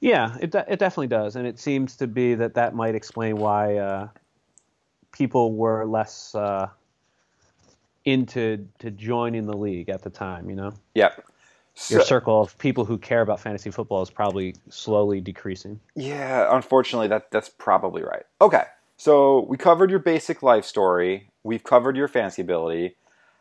Yeah, 0.00 0.36
it 0.40 0.50
de- 0.50 0.66
it 0.70 0.78
definitely 0.78 1.06
does, 1.06 1.36
and 1.36 1.46
it 1.46 1.58
seems 1.58 1.96
to 1.96 2.06
be 2.06 2.34
that 2.34 2.54
that 2.54 2.74
might 2.74 2.94
explain 2.94 3.36
why 3.36 3.76
uh, 3.76 4.08
people 5.12 5.54
were 5.54 5.86
less 5.86 6.34
uh, 6.34 6.68
into 8.04 8.68
to 8.80 8.90
joining 8.90 9.46
the 9.46 9.56
league 9.56 9.88
at 9.88 10.02
the 10.02 10.10
time. 10.10 10.50
You 10.50 10.56
know, 10.56 10.74
Yep. 10.94 11.24
Your 11.88 12.00
So- 12.00 12.06
circle 12.06 12.40
of 12.40 12.56
people 12.58 12.84
who 12.84 12.98
care 12.98 13.20
about 13.20 13.40
fantasy 13.40 13.70
football 13.70 14.02
is 14.02 14.10
probably 14.10 14.54
slowly 14.70 15.20
decreasing. 15.20 15.80
Yeah, 15.94 16.54
unfortunately, 16.54 17.08
that 17.08 17.30
that's 17.30 17.48
probably 17.48 18.02
right. 18.02 18.24
Okay, 18.40 18.64
so 18.96 19.40
we 19.48 19.56
covered 19.56 19.90
your 19.90 19.98
basic 19.98 20.42
life 20.42 20.64
story. 20.64 21.30
We've 21.42 21.64
covered 21.64 21.96
your 21.96 22.08
fancy 22.08 22.42
ability. 22.42 22.96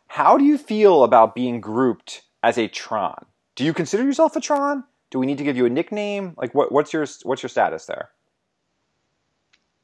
How 0.07 0.37
do 0.37 0.43
you 0.43 0.57
feel 0.57 1.03
about 1.03 1.35
being 1.35 1.61
grouped 1.61 2.23
as 2.43 2.57
a 2.57 2.67
Tron? 2.67 3.25
Do 3.55 3.63
you 3.63 3.73
consider 3.73 4.03
yourself 4.03 4.35
a 4.35 4.41
Tron? 4.41 4.83
Do 5.11 5.19
we 5.19 5.25
need 5.27 5.37
to 5.37 5.43
give 5.43 5.55
you 5.55 5.65
a 5.65 5.69
nickname? 5.69 6.33
Like, 6.37 6.55
what, 6.55 6.71
what's 6.71 6.91
your 6.91 7.05
what's 7.23 7.43
your 7.43 7.49
status 7.49 7.85
there? 7.85 8.09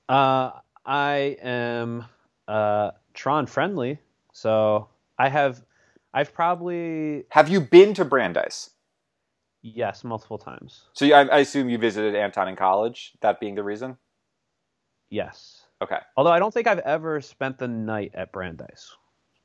Uh, 0.07 0.51
I 0.85 1.38
am 1.41 2.05
uh, 2.47 2.91
Tron 3.13 3.45
friendly, 3.45 3.99
so 4.33 4.88
I 5.19 5.29
have, 5.29 5.62
I've 6.13 6.34
probably 6.34 7.26
Have 7.32 7.50
you 7.50 7.62
been 7.62 7.93
to 7.95 8.06
Brandeis? 8.06 8.72
yes 9.62 10.04
multiple 10.04 10.38
times. 10.38 10.84
So 10.93 11.06
you, 11.06 11.13
I, 11.13 11.24
I 11.26 11.38
assume 11.39 11.69
you 11.69 11.78
visited 11.78 12.15
Anton 12.15 12.48
in 12.48 12.56
college. 12.56 13.13
That 13.22 13.39
being 13.39 13.56
the 13.56 13.63
reason. 13.63 13.98
Yes, 15.10 15.63
Okay, 15.82 15.98
although 16.17 16.32
I 16.32 16.39
don't 16.39 16.54
think 16.54 16.67
I've 16.67 16.80
ever 16.80 17.22
spent 17.22 17.58
the 17.58 17.67
night 17.67 18.12
at 18.13 18.34
Brandeis. 18.34 18.95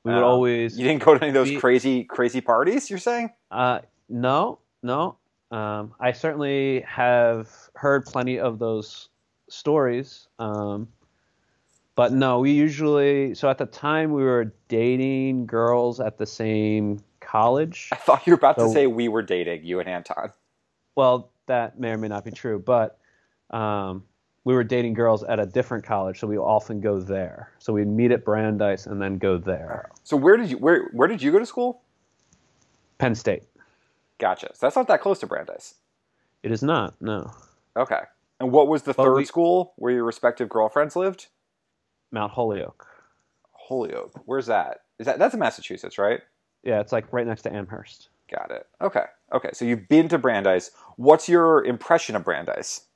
We 0.05 0.13
would 0.13 0.23
Oh. 0.23 0.27
always 0.27 0.77
you 0.77 0.85
didn't 0.87 1.03
go 1.05 1.15
to 1.17 1.21
any 1.23 1.29
of 1.29 1.35
those 1.35 1.49
We- 1.51 1.61
crazy 1.61 2.05
crazy 2.05 2.41
parties. 2.41 2.91
You're 2.91 2.99
saying? 2.99 3.31
Uh, 3.53 3.81
no, 4.09 4.59
no. 4.83 5.17
Um, 5.53 5.95
I 6.01 6.11
certainly 6.13 6.81
have 6.89 7.49
heard 7.77 8.05
plenty 8.05 8.39
of 8.41 8.59
those 8.59 9.09
stories. 9.49 10.27
Um, 10.41 10.89
but 11.97 12.13
no, 12.13 12.41
we 12.41 12.53
usually, 12.53 13.35
so 13.35 13.49
at 13.49 13.59
the 13.59 13.67
time 13.67 14.13
we 14.13 14.23
were 14.25 14.53
dating 14.69 15.47
girls 15.47 16.01
at 16.01 16.19
the 16.19 16.27
same 16.27 17.01
college. 17.21 17.89
I 17.93 17.97
thought 17.97 18.27
you 18.27 18.33
were 18.33 18.39
about 18.39 18.59
to 18.59 18.69
say 18.71 18.87
we 18.87 19.09
were 19.09 19.23
dating 19.23 19.65
you 19.65 19.81
and 19.81 19.89
Anton. 19.89 20.31
Well, 20.97 21.31
that 21.47 21.79
may 21.79 21.91
or 21.91 21.99
may 21.99 22.09
not 22.09 22.25
be 22.25 22.31
true, 22.31 22.59
but 22.59 22.99
um, 23.51 24.05
we 24.45 24.55
were 24.55 24.65
dating 24.65 24.95
girls 24.95 25.23
at 25.25 25.39
a 25.39 25.47
different 25.47 25.85
college, 25.85 26.19
so 26.21 26.27
we 26.27 26.37
often 26.39 26.81
go 26.81 27.01
there. 27.01 27.51
So 27.59 27.73
we'd 27.73 27.89
meet 27.89 28.11
at 28.11 28.25
Brandeis 28.25 28.87
and 28.87 29.01
then 29.01 29.19
go 29.19 29.39
there. 29.39 29.91
So 30.05 30.17
where 30.17 30.37
did 30.37 30.51
you 30.51 30.59
where 30.59 30.89
where 30.93 31.09
did 31.09 31.23
you 31.23 31.33
go 31.33 31.39
to 31.39 31.47
school? 31.47 31.83
Penn 32.99 33.15
State. 33.15 33.43
Gotcha. 34.19 34.49
So 34.55 34.67
that's 34.67 34.77
not 34.77 34.87
that 34.89 35.01
close 35.01 35.19
to 35.21 35.27
Brandeis. 35.27 35.75
It 36.43 36.53
is 36.53 36.63
not, 36.63 36.95
no. 37.01 37.33
Okay. 37.77 38.01
And 38.39 38.53
what 38.53 38.69
was 38.69 38.83
the 38.83 38.93
But 38.95 39.05
third 39.05 39.15
we- 39.17 39.25
school 39.25 39.73
where 39.77 39.93
your 39.93 40.05
respective 40.05 40.49
girlfriends 40.49 40.95
lived? 40.95 41.27
Mount 42.15 42.33
Holyoke. 42.33 42.87
Holyoke. 43.53 44.23
Where's 44.25 44.47
that? 44.47 44.83
Is 44.99 45.07
that 45.07 45.19
that's 45.19 45.35
in 45.35 45.41
Massachusetts, 45.41 45.99
right? 45.99 46.21
Yeah, 46.63 46.81
it's 46.81 46.93
like 46.93 47.13
right 47.13 47.27
next 47.27 47.43
to 47.43 47.53
Amherst. 47.53 48.09
Got 48.31 48.51
it. 48.51 48.67
Okay. 48.81 49.05
Okay. 49.33 49.51
So 49.53 49.65
you've 49.67 49.89
been 49.89 50.09
to 50.09 50.19
Brandeis. 50.19 50.71
What's 50.97 51.29
your 51.29 51.65
impression 51.65 52.17
of 52.17 52.25
Brandeis? 52.25 52.87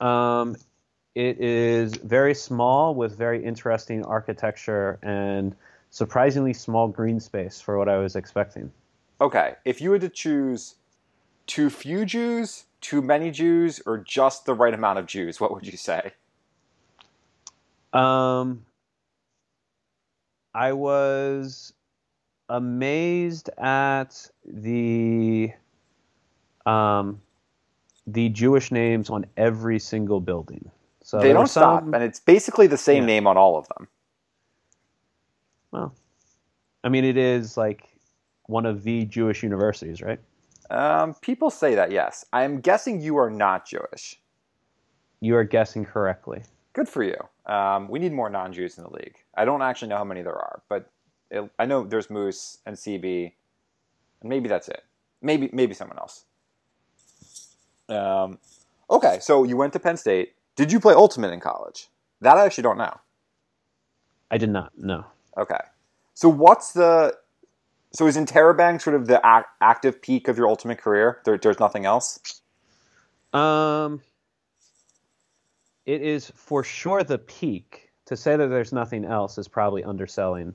Um, 0.00 0.56
it 1.14 1.38
is 1.40 1.94
very 1.96 2.34
small 2.34 2.94
with 2.94 3.18
very 3.18 3.44
interesting 3.44 4.04
architecture 4.04 4.98
and 5.02 5.54
surprisingly 5.90 6.54
small 6.54 6.88
green 6.88 7.20
space 7.20 7.60
for 7.60 7.76
what 7.76 7.88
I 7.88 7.98
was 7.98 8.16
expecting. 8.16 8.72
Okay, 9.20 9.56
if 9.66 9.80
you 9.80 9.92
had 9.92 10.00
to 10.00 10.08
choose 10.08 10.76
too 11.46 11.68
few 11.68 12.06
Jews, 12.06 12.64
too 12.80 13.02
many 13.02 13.30
Jews, 13.30 13.82
or 13.84 13.98
just 13.98 14.46
the 14.46 14.54
right 14.54 14.72
amount 14.72 14.98
of 14.98 15.06
Jews, 15.06 15.40
what 15.40 15.52
would 15.52 15.66
you 15.66 15.76
say? 15.76 16.12
Um, 17.92 18.64
I 20.54 20.72
was 20.72 21.72
amazed 22.48 23.50
at 23.58 24.28
the 24.44 25.52
um, 26.66 27.20
the 28.06 28.28
Jewish 28.30 28.70
names 28.72 29.10
on 29.10 29.26
every 29.36 29.78
single 29.78 30.20
building. 30.20 30.70
So 31.02 31.20
they 31.20 31.32
don't 31.32 31.48
stop, 31.48 31.82
and 31.82 32.02
it's 32.02 32.20
basically 32.20 32.66
the 32.66 32.76
same 32.76 33.02
Yeah. 33.02 33.06
name 33.06 33.26
on 33.26 33.36
all 33.36 33.56
of 33.56 33.66
them. 33.68 33.88
Well, 35.72 35.94
I 36.84 36.88
mean, 36.88 37.04
it 37.04 37.16
is 37.16 37.56
like 37.56 37.88
one 38.46 38.66
of 38.66 38.82
the 38.82 39.04
Jewish 39.06 39.42
universities, 39.42 40.02
right? 40.02 40.20
Um, 40.70 41.14
people 41.14 41.50
say 41.50 41.74
that, 41.74 41.90
yes. 41.90 42.24
I'm 42.32 42.60
guessing 42.60 43.00
you 43.00 43.16
are 43.16 43.30
not 43.30 43.66
Jewish. 43.66 44.20
You 45.20 45.36
are 45.36 45.44
guessing 45.44 45.84
correctly. 45.84 46.42
Good 46.72 46.88
for 46.88 47.02
you. 47.02 47.16
Um, 47.50 47.88
we 47.88 47.98
need 47.98 48.12
more 48.12 48.30
non-Jews 48.30 48.78
in 48.78 48.84
the 48.84 48.90
league. 48.90 49.16
I 49.34 49.44
don't 49.44 49.60
actually 49.60 49.88
know 49.88 49.96
how 49.96 50.04
many 50.04 50.22
there 50.22 50.36
are, 50.36 50.62
but 50.68 50.88
it, 51.32 51.50
I 51.58 51.66
know 51.66 51.82
there's 51.82 52.08
Moose 52.08 52.58
and 52.64 52.76
CB, 52.76 53.32
and 54.20 54.30
maybe 54.30 54.48
that's 54.48 54.68
it. 54.68 54.84
Maybe 55.20 55.50
maybe 55.52 55.74
someone 55.74 55.98
else. 55.98 56.24
Um, 57.88 58.38
okay, 58.88 59.18
so 59.20 59.42
you 59.42 59.56
went 59.56 59.72
to 59.72 59.80
Penn 59.80 59.96
State. 59.96 60.34
Did 60.54 60.70
you 60.70 60.78
play 60.78 60.94
Ultimate 60.94 61.32
in 61.32 61.40
college? 61.40 61.88
That 62.20 62.36
I 62.36 62.46
actually 62.46 62.62
don't 62.62 62.78
know. 62.78 63.00
I 64.30 64.38
did 64.38 64.50
not. 64.50 64.70
No. 64.78 65.06
Okay, 65.36 65.60
so 66.14 66.28
what's 66.28 66.72
the 66.72 67.16
so 67.92 68.06
is 68.06 68.16
Interrobang 68.16 68.80
sort 68.80 68.94
of 68.94 69.08
the 69.08 69.20
ac- 69.26 69.46
active 69.60 70.00
peak 70.00 70.28
of 70.28 70.38
your 70.38 70.46
Ultimate 70.46 70.78
career? 70.78 71.18
There, 71.24 71.36
there's 71.36 71.58
nothing 71.58 71.84
else. 71.84 72.20
Um, 73.32 74.02
it 75.86 76.02
is 76.02 76.30
for 76.34 76.62
sure 76.64 77.02
the 77.04 77.18
peak. 77.18 77.86
To 78.06 78.16
say 78.16 78.36
that 78.36 78.48
there's 78.48 78.72
nothing 78.72 79.04
else 79.04 79.38
is 79.38 79.46
probably 79.46 79.84
underselling, 79.84 80.54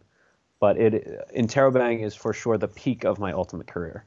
but 0.60 0.78
it 0.78 1.08
Interrobang 1.34 2.04
is 2.04 2.14
for 2.14 2.34
sure 2.34 2.58
the 2.58 2.68
peak 2.68 3.06
of 3.06 3.18
my 3.18 3.32
ultimate 3.32 3.68
career. 3.68 4.04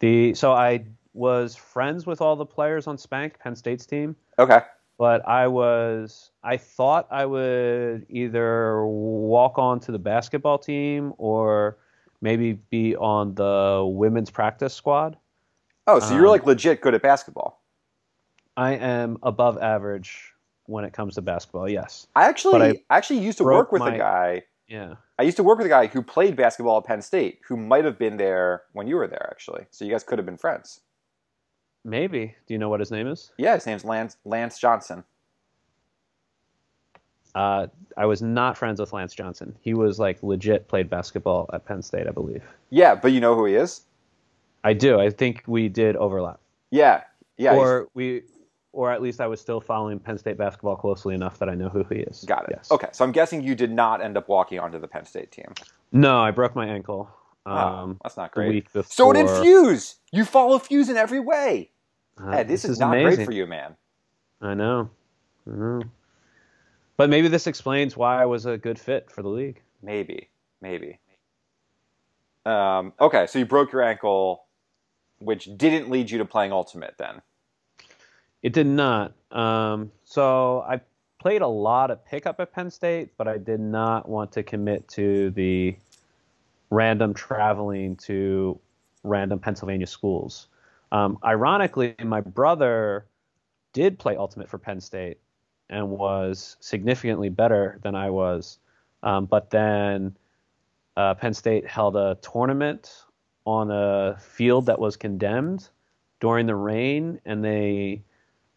The 0.00 0.34
so 0.34 0.52
I 0.52 0.84
was 1.14 1.54
friends 1.54 2.04
with 2.06 2.20
all 2.20 2.34
the 2.34 2.46
players 2.46 2.86
on 2.88 2.98
Spank, 2.98 3.38
Penn 3.38 3.54
State's 3.54 3.86
team, 3.86 4.16
Okay, 4.40 4.60
but 4.98 5.26
I 5.28 5.46
was 5.46 6.30
I 6.42 6.56
thought 6.56 7.06
I 7.12 7.26
would 7.26 8.06
either 8.08 8.84
walk 8.86 9.56
on 9.58 9.78
to 9.80 9.92
the 9.92 9.98
basketball 10.00 10.58
team 10.58 11.12
or 11.16 11.76
maybe 12.20 12.54
be 12.70 12.96
on 12.96 13.34
the 13.36 13.84
women's 13.88 14.30
practice 14.30 14.74
squad. 14.74 15.16
oh, 15.86 16.00
so 16.00 16.14
you're 16.14 16.24
Um, 16.26 16.30
like 16.32 16.44
legit 16.46 16.80
good 16.80 16.94
at 16.94 17.02
basketball. 17.02 17.62
I 18.56 18.72
am 18.72 19.16
above 19.22 19.58
average 19.58 20.29
when 20.70 20.84
it 20.84 20.92
comes 20.92 21.16
to 21.16 21.22
basketball. 21.22 21.68
Yes. 21.68 22.06
I 22.14 22.28
actually 22.28 22.84
I 22.88 22.96
actually 22.96 23.20
used 23.20 23.38
to 23.38 23.44
work 23.44 23.72
with 23.72 23.80
my- 23.80 23.94
a 23.94 23.98
guy. 23.98 24.42
Yeah. 24.68 24.94
I 25.18 25.24
used 25.24 25.36
to 25.36 25.42
work 25.42 25.58
with 25.58 25.66
a 25.66 25.70
guy 25.70 25.88
who 25.88 26.00
played 26.00 26.36
basketball 26.36 26.78
at 26.78 26.84
Penn 26.84 27.02
State, 27.02 27.40
who 27.48 27.56
might 27.56 27.84
have 27.84 27.98
been 27.98 28.16
there 28.16 28.62
when 28.72 28.86
you 28.86 28.94
were 28.96 29.08
there, 29.08 29.28
actually. 29.30 29.66
So 29.70 29.84
you 29.84 29.90
guys 29.90 30.04
could 30.04 30.18
have 30.18 30.24
been 30.24 30.38
friends. 30.38 30.80
Maybe. 31.84 32.36
Do 32.46 32.54
you 32.54 32.58
know 32.58 32.68
what 32.68 32.78
his 32.78 32.92
name 32.92 33.08
is? 33.08 33.32
Yeah, 33.36 33.54
his 33.54 33.66
name's 33.66 33.84
Lance 33.84 34.16
Lance 34.24 34.58
Johnson. 34.58 35.02
Uh, 37.34 37.66
I 37.96 38.06
was 38.06 38.22
not 38.22 38.56
friends 38.56 38.80
with 38.80 38.92
Lance 38.92 39.14
Johnson. 39.14 39.56
He 39.60 39.74
was 39.74 39.98
like 39.98 40.22
legit 40.22 40.68
played 40.68 40.88
basketball 40.88 41.50
at 41.52 41.64
Penn 41.64 41.82
State, 41.82 42.06
I 42.06 42.10
believe. 42.12 42.44
Yeah, 42.70 42.94
but 42.94 43.12
you 43.12 43.20
know 43.20 43.34
who 43.34 43.46
he 43.46 43.54
is? 43.54 43.82
I 44.62 44.72
do. 44.74 45.00
I 45.00 45.10
think 45.10 45.42
we 45.46 45.68
did 45.68 45.96
overlap. 45.96 46.40
Yeah, 46.70 47.02
yeah. 47.36 47.56
or 47.56 47.88
we 47.94 48.22
or 48.72 48.90
at 48.90 49.02
least 49.02 49.20
I 49.20 49.26
was 49.26 49.40
still 49.40 49.60
following 49.60 49.98
Penn 49.98 50.18
State 50.18 50.36
basketball 50.38 50.76
closely 50.76 51.14
enough 51.14 51.38
that 51.38 51.48
I 51.48 51.54
know 51.54 51.68
who 51.68 51.84
he 51.84 51.96
is. 52.00 52.24
got 52.24 52.44
it. 52.44 52.50
Yes. 52.56 52.70
Okay, 52.70 52.88
so 52.92 53.04
I'm 53.04 53.12
guessing 53.12 53.42
you 53.42 53.54
did 53.54 53.72
not 53.72 54.00
end 54.00 54.16
up 54.16 54.28
walking 54.28 54.58
onto 54.58 54.78
the 54.78 54.88
Penn 54.88 55.04
State 55.04 55.30
team. 55.32 55.52
No, 55.92 56.20
I 56.20 56.30
broke 56.30 56.54
my 56.54 56.66
ankle. 56.66 57.10
Oh, 57.46 57.50
Um, 57.56 57.98
that's 58.02 58.16
not 58.16 58.32
great. 58.32 58.68
So 58.86 59.12
did 59.12 59.28
Fuse. 59.42 59.96
You 60.12 60.24
follow 60.24 60.58
Fuse 60.58 60.88
in 60.88 60.96
every 60.96 61.20
way. 61.20 61.70
Uh, 62.22 62.30
Ed, 62.30 62.48
this, 62.48 62.64
is, 62.64 62.72
is 62.72 62.78
not 62.78 62.92
amazing. 62.96 63.16
great 63.16 63.24
for 63.26 63.32
you, 63.32 63.46
man. 63.46 63.74
I 64.40 64.54
know. 64.54 64.90
I 65.50 65.56
know. 65.56 65.82
But 66.96 67.08
maybe 67.08 67.28
this 67.28 67.46
explains 67.46 67.96
why 67.96 68.20
I 68.20 68.26
was 68.26 68.44
a 68.46 68.58
good 68.58 68.78
fit 68.78 69.10
for 69.10 69.22
the 69.22 69.28
league. 69.28 69.62
Maybe, 69.82 70.28
maybe. 70.60 70.98
Um, 72.44 72.92
okay, 73.00 73.26
so 73.26 73.38
you 73.38 73.46
broke 73.46 73.72
your 73.72 73.82
ankle, 73.82 74.44
which 75.18 75.48
didn't 75.56 75.90
lead 75.90 76.10
you 76.10 76.18
to 76.18 76.24
playing 76.24 76.52
Ultimate 76.52 76.94
then. 76.98 77.22
It 78.42 78.52
did 78.52 78.66
not. 78.66 79.12
Um, 79.30 79.92
so 80.04 80.64
I 80.66 80.80
played 81.18 81.42
a 81.42 81.48
lot 81.48 81.90
of 81.90 82.04
pickup 82.04 82.40
at 82.40 82.52
Penn 82.52 82.70
State, 82.70 83.10
but 83.16 83.28
I 83.28 83.38
did 83.38 83.60
not 83.60 84.08
want 84.08 84.32
to 84.32 84.42
commit 84.42 84.88
to 84.88 85.30
the 85.30 85.76
random 86.70 87.12
traveling 87.12 87.96
to 87.96 88.58
random 89.04 89.38
Pennsylvania 89.38 89.86
schools. 89.86 90.48
Um, 90.92 91.18
ironically, 91.24 91.94
my 92.02 92.20
brother 92.20 93.06
did 93.72 93.98
play 93.98 94.16
Ultimate 94.16 94.48
for 94.48 94.58
Penn 94.58 94.80
State 94.80 95.18
and 95.68 95.90
was 95.90 96.56
significantly 96.60 97.28
better 97.28 97.78
than 97.82 97.94
I 97.94 98.10
was. 98.10 98.58
Um, 99.02 99.26
but 99.26 99.50
then 99.50 100.16
uh, 100.96 101.14
Penn 101.14 101.34
State 101.34 101.66
held 101.66 101.96
a 101.96 102.18
tournament 102.22 103.04
on 103.44 103.70
a 103.70 104.16
field 104.18 104.66
that 104.66 104.78
was 104.78 104.96
condemned 104.96 105.68
during 106.20 106.46
the 106.46 106.54
rain, 106.54 107.20
and 107.24 107.44
they 107.44 108.02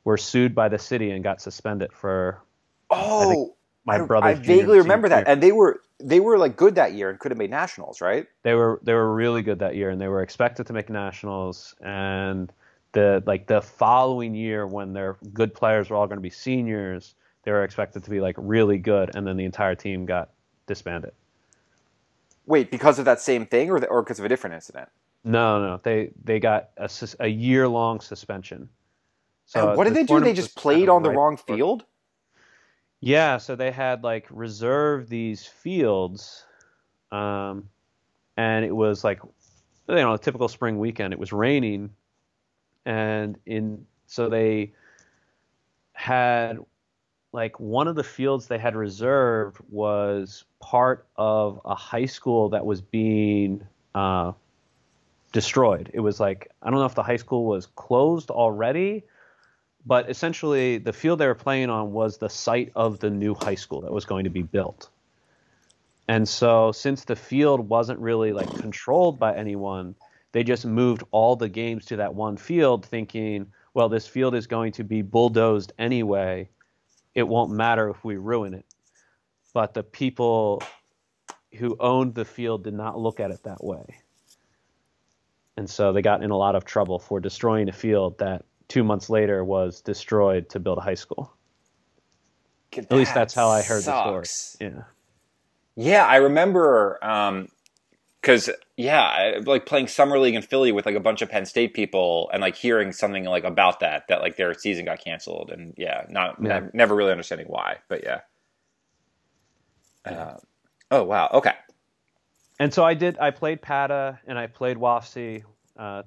were 0.04 0.18
sued 0.18 0.54
by 0.54 0.70
the 0.70 0.80
city 0.80 1.12
and 1.12 1.24
got 1.24 1.42
suspended 1.42 1.92
for 1.94 2.42
Oh, 2.90 3.56
my 3.86 4.00
brother. 4.00 4.28
I 4.28 4.34
vaguely 4.36 4.78
remember 4.78 5.10
that, 5.10 5.28
and 5.28 5.42
they 5.42 5.52
were 5.52 5.82
they 6.00 6.20
were 6.20 6.38
like 6.38 6.56
good 6.56 6.76
that 6.76 6.94
year 6.94 7.10
and 7.10 7.20
could 7.20 7.32
have 7.32 7.38
made 7.38 7.50
nationals, 7.50 8.02
right? 8.02 8.28
they 8.44 8.54
were 8.54 8.80
they 8.84 8.94
were 8.94 9.14
really 9.14 9.42
good 9.42 9.60
that 9.60 9.76
year 9.76 9.90
and 9.90 10.00
they 10.00 10.08
were 10.08 10.22
expected 10.22 10.68
to 10.68 10.74
make 10.74 10.90
nationals 10.90 11.74
and 11.82 12.52
the 12.92 13.24
like 13.26 13.48
the 13.48 13.62
following 13.62 14.36
year 14.36 14.68
when 14.68 14.94
their 14.94 15.18
good 15.34 15.54
players 15.54 15.90
were 15.90 15.96
all 15.96 16.06
going 16.08 16.18
to 16.18 16.22
be 16.22 16.30
seniors 16.30 17.16
they 17.44 17.52
were 17.52 17.64
expected 17.64 18.04
to 18.04 18.10
be 18.10 18.22
like 18.22 18.36
really 18.38 18.78
good 18.78 19.16
and 19.16 19.26
then 19.26 19.36
the 19.38 19.46
entire 19.46 19.76
team 19.76 20.06
got 20.06 20.30
disbanded 20.68 21.12
Wait, 22.46 22.70
because 22.70 23.00
of 23.00 23.06
that 23.06 23.22
same 23.22 23.46
thing, 23.46 23.72
or 23.72 23.80
the, 23.80 23.88
or 23.88 24.02
because 24.04 24.20
of 24.20 24.26
a 24.26 24.30
different 24.30 24.54
incident? 24.54 24.90
no 25.24 25.62
no 25.66 25.80
they 25.84 26.12
they 26.24 26.40
got 26.40 26.70
a, 26.78 26.90
a 27.22 27.28
year 27.28 27.68
long 27.68 28.00
suspension 28.02 28.68
And 29.56 29.78
what 29.78 29.84
did 29.86 29.94
the 29.94 30.00
they 30.00 30.04
do? 30.06 30.20
They 30.20 30.34
just 30.34 30.56
played 30.56 30.88
kind 30.88 30.90
of 30.90 30.96
on 30.96 31.04
the 31.04 31.10
right 31.10 31.18
wrong 31.18 31.36
before- 31.36 31.56
field. 31.56 31.86
Yeah, 33.06 33.38
so 33.38 33.58
they 33.58 33.70
had 33.72 34.02
like 34.02 34.28
reserved 34.30 35.10
these 35.10 35.46
fields, 35.46 36.46
um, 37.12 37.68
and 38.38 38.64
it 38.64 38.74
was 38.74 39.04
like, 39.04 39.20
you 39.90 39.96
know, 39.96 40.14
a 40.14 40.18
typical 40.18 40.48
spring 40.48 40.80
weekend. 40.80 41.12
It 41.12 41.20
was 41.20 41.34
raining, 41.34 41.90
and 42.86 43.38
in 43.46 43.86
so 44.08 44.30
they 44.30 44.72
had 45.92 46.60
like 47.34 47.60
one 47.60 47.90
of 47.90 47.96
the 47.96 48.06
fields 48.06 48.48
they 48.48 48.58
had 48.58 48.74
reserved 48.74 49.58
was 49.70 50.46
part 50.62 51.06
of 51.18 51.60
a 51.66 51.76
high 51.76 52.06
school 52.06 52.48
that 52.50 52.66
was 52.66 52.80
being 52.80 53.68
uh, 53.96 54.32
destroyed. 55.34 55.92
It 55.94 56.00
was 56.00 56.22
like 56.22 56.50
I 56.62 56.70
don't 56.70 56.80
know 56.80 56.86
if 56.86 56.96
the 56.96 57.04
high 57.04 57.18
school 57.18 57.44
was 57.44 57.66
closed 57.66 58.30
already 58.30 59.04
but 59.86 60.10
essentially 60.10 60.78
the 60.78 60.94
field 60.94 61.20
they 61.20 61.28
were 61.28 61.36
playing 61.36 61.70
on 61.70 61.92
was 61.92 62.18
the 62.18 62.30
site 62.30 62.72
of 62.76 63.00
the 63.00 63.10
new 63.10 63.36
high 63.36 63.56
school 63.56 63.82
that 63.82 63.92
was 63.92 64.06
going 64.06 64.24
to 64.24 64.30
be 64.30 64.42
built. 64.42 64.90
And 66.08 66.28
so 66.28 66.72
since 66.72 67.06
the 67.06 67.16
field 67.16 67.70
wasn't 67.70 68.00
really 68.00 68.34
like 68.34 68.50
controlled 68.56 69.20
by 69.20 69.36
anyone 69.36 69.96
they 70.34 70.44
just 70.44 70.66
moved 70.66 71.04
all 71.12 71.36
the 71.36 71.48
games 71.48 71.86
to 71.86 71.98
that 71.98 72.16
one 72.16 72.38
field 72.38 72.86
thinking 72.86 73.46
well 73.74 73.88
this 73.88 74.08
field 74.08 74.36
is 74.36 74.48
going 74.48 74.74
to 74.74 74.84
be 74.84 75.02
bulldozed 75.02 75.72
anyway. 75.80 76.50
It 77.16 77.28
won't 77.28 77.52
matter 77.52 77.90
if 77.90 78.04
we 78.04 78.18
ruin 78.18 78.54
it. 78.54 78.66
But 79.54 79.76
the 79.76 79.84
people 79.84 80.64
who 81.58 81.78
owned 81.80 82.16
the 82.16 82.26
field 82.26 82.64
did 82.64 82.74
not 82.74 82.98
look 82.98 83.20
at 83.20 83.30
it 83.30 83.44
that 83.44 83.64
way. 83.64 83.84
And 85.56 85.70
so 85.70 85.94
they 85.94 86.02
got 86.02 86.24
in 86.24 86.32
a 86.32 86.38
lot 86.38 86.56
of 86.56 86.66
trouble 86.66 86.98
for 86.98 87.20
destroying 87.20 87.70
a 87.70 87.74
field 87.74 88.18
that 88.18 88.44
two 88.68 88.84
months 88.84 89.10
later 89.10 89.44
was 89.44 89.82
destroyed 89.82 90.50
to 90.50 90.60
build 90.60 90.78
a 90.78 90.82
high 90.82 90.94
school. 90.96 91.34
At 92.76 92.92
least 92.92 93.14
that's 93.14 93.34
how 93.34 93.50
I 93.50 93.62
heard 93.62 93.84
the 93.84 94.02
story. 94.02 94.26
Yeah. 94.60 94.84
Yeah, 95.76 96.06
I 96.06 96.18
remember 96.18 96.98
because 98.22 98.50
yeah, 98.78 99.02
I, 99.02 99.38
like 99.46 99.66
playing 99.66 99.88
summer 99.88 100.18
league 100.20 100.36
in 100.36 100.42
Philly 100.42 100.72
with 100.72 100.86
like 100.86 100.96
a 100.96 101.00
bunch 101.00 101.22
of 101.22 101.30
Penn 101.30 101.46
State 101.46 101.74
people 101.74 102.30
and 102.34 102.42
like 102.42 102.56
hearing 102.56 102.92
something 102.92 103.26
like 103.26 103.44
about 103.44 103.80
that 103.82 104.08
that 104.08 104.22
like 104.22 104.38
their 104.38 104.54
season 104.54 104.86
got 104.86 105.04
canceled 105.04 105.52
and 105.52 105.74
yeah, 105.78 106.06
not 106.10 106.38
Yeah. 106.42 106.60
ne- 106.60 106.70
never 106.74 106.96
really 106.96 107.12
understanding 107.12 107.48
why, 107.48 107.78
but 107.90 108.04
yeah. 108.04 108.22
Uh, 110.06 110.38
oh 110.92 111.04
wow, 111.04 111.30
okay. 111.34 111.54
and 112.60 112.74
so 112.74 112.84
I 112.84 112.94
did. 112.94 113.18
I 113.20 113.32
played 113.32 113.62
PADA 113.62 114.20
and 114.28 114.38
I 114.38 114.48
played 114.48 114.78
WAFC, 114.78 115.44
uh, 115.78 116.04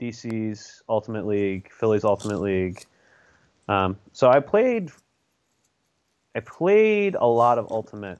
DC's 0.00 0.82
Ultimate 0.88 1.26
League, 1.26 1.70
Philly's 1.72 2.04
Ultimate 2.04 2.40
League. 2.40 2.84
Um, 3.68 3.96
so 4.12 4.28
I 4.28 4.40
played. 4.40 4.90
I 6.34 6.40
played 6.40 7.14
a 7.14 7.26
lot 7.26 7.58
of 7.58 7.70
Ultimate 7.70 8.18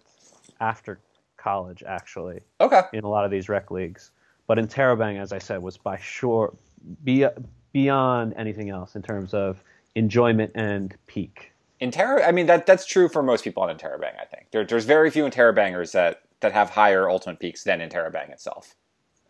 after 0.60 0.98
college, 1.36 1.82
actually, 1.86 2.40
Okay. 2.60 2.80
in 2.94 3.04
a 3.04 3.08
lot 3.08 3.24
of 3.26 3.30
these 3.30 3.48
rec 3.48 3.70
leagues. 3.70 4.10
But 4.46 4.58
Interrobang, 4.58 5.20
as 5.20 5.32
I 5.32 5.38
said, 5.38 5.60
was 5.60 5.76
by 5.76 5.98
sure 5.98 6.56
be, 7.04 7.26
beyond 7.72 8.32
anything 8.36 8.70
else 8.70 8.96
in 8.96 9.02
terms 9.02 9.34
of 9.34 9.62
enjoyment 9.94 10.52
and 10.54 10.96
peak. 11.06 11.52
Interra, 11.80 12.26
I 12.26 12.32
mean 12.32 12.46
that 12.46 12.64
that's 12.64 12.86
true 12.86 13.08
for 13.08 13.22
most 13.22 13.44
people 13.44 13.62
on 13.62 13.76
Interrobang. 13.76 14.18
I 14.18 14.24
think 14.24 14.46
there, 14.50 14.64
there's 14.64 14.86
very 14.86 15.10
few 15.10 15.24
Interrobangers 15.24 15.92
that 15.92 16.22
that 16.40 16.52
have 16.52 16.70
higher 16.70 17.10
ultimate 17.10 17.38
peaks 17.38 17.64
than 17.64 17.80
Interrobang 17.80 18.30
itself. 18.30 18.74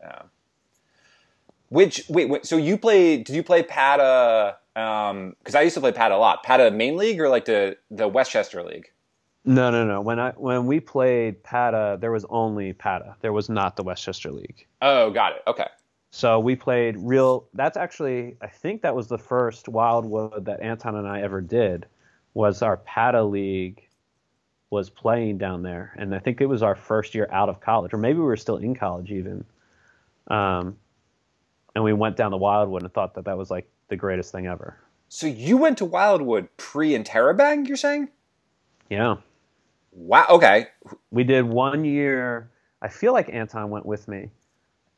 Um, 0.05 0.31
which 1.69 2.03
wait, 2.09 2.29
wait, 2.29 2.47
so 2.47 2.57
you 2.57 2.79
play? 2.79 3.19
Did 3.19 3.35
you 3.35 3.43
play 3.43 3.63
PADA? 3.63 4.57
Because 4.75 5.55
I 5.55 5.63
used 5.63 5.75
to 5.75 5.81
play 5.81 5.93
PADA 5.93 6.15
a 6.15 6.17
lot. 6.17 6.43
PADA 6.43 6.71
main 6.71 6.97
league 6.97 7.21
or 7.21 7.29
like 7.29 7.47
the 7.47 7.77
the 7.91 8.09
West 8.09 8.31
Chester 8.31 8.63
League? 8.63 8.91
No, 9.45 9.71
no, 9.71 9.85
no. 9.85 10.01
When 10.01 10.19
I 10.19 10.31
when 10.33 10.67
we 10.67 10.81
played 10.81 11.43
PADA, 11.43 11.99
there 12.01 12.11
was 12.11 12.25
only 12.29 12.73
PADA. 12.73 13.17
There 13.21 13.33
was 13.33 13.49
not 13.49 13.77
the 13.77 13.85
West 13.85 14.03
Chester 14.03 14.33
League. 14.33 14.67
Oh, 14.83 15.11
got 15.11 15.33
it. 15.33 15.43
Okay. 15.47 15.67
So 16.11 16.41
we 16.41 16.57
played 16.57 16.97
real. 16.99 17.47
That's 17.55 17.77
actually, 17.77 18.37
I 18.41 18.47
think 18.47 18.83
that 18.83 18.97
was 18.97 19.07
the 19.07 19.19
first 19.19 19.69
Wildwood 19.69 20.47
that 20.47 20.61
Anton 20.61 20.97
and 20.97 21.07
I 21.07 21.21
ever 21.21 21.41
did. 21.41 21.87
Was 22.35 22.63
our 22.63 22.79
PADA 22.79 23.23
League 23.23 23.87
was 24.71 24.91
playing 24.91 25.39
down 25.39 25.63
there, 25.63 25.95
and 25.97 26.15
I 26.15 26.19
think 26.19 26.41
it 26.41 26.47
was 26.47 26.63
our 26.63 26.75
first 26.75 27.15
year 27.15 27.29
out 27.31 27.49
of 27.49 27.61
college, 27.61 27.95
or 27.95 27.99
maybe 27.99 28.19
we 28.19 28.25
were 28.25 28.37
still 28.37 28.57
in 28.57 28.75
college 28.75 29.11
even. 29.11 29.45
Um, 30.29 30.77
and 31.77 31.85
we 31.85 31.93
went 31.93 32.17
down 32.17 32.31
to 32.31 32.39
Wildwood 32.39 32.83
and 32.83 32.93
thought 32.93 33.15
that 33.15 33.27
that 33.27 33.37
was 33.37 33.51
like 33.51 33.69
the 33.89 33.97
greatest 33.97 34.33
thing 34.33 34.47
ever. 34.47 34.79
So 35.09 35.27
you 35.27 35.59
went 35.59 35.77
to 35.79 35.85
Wildwood 35.85 36.49
pre 36.57 36.93
Interrobang? 36.93 37.69
You're 37.69 37.77
saying? 37.77 38.09
Yeah, 38.89 39.17
Wow. 39.93 40.25
Okay. 40.31 40.69
we 41.11 41.23
did 41.23 41.45
one 41.45 41.85
year. 41.85 42.51
I 42.81 42.89
feel 42.89 43.13
like 43.13 43.29
Anton 43.29 43.69
went 43.69 43.85
with 43.85 44.09
me. 44.09 44.31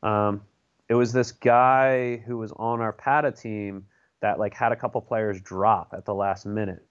Um, 0.03 0.41
it 0.87 0.93
was 0.95 1.11
this 1.11 1.33
guy 1.33 2.17
who 2.25 2.37
was 2.37 2.53
on 2.53 2.79
our 2.79 2.93
PADA 2.93 3.33
team 3.33 3.85
that 4.21 4.39
like 4.39 4.53
had 4.53 4.71
a 4.71 4.75
couple 4.77 5.01
players 5.01 5.41
drop 5.41 5.93
at 5.93 6.05
the 6.05 6.13
last 6.13 6.45
minute. 6.45 6.85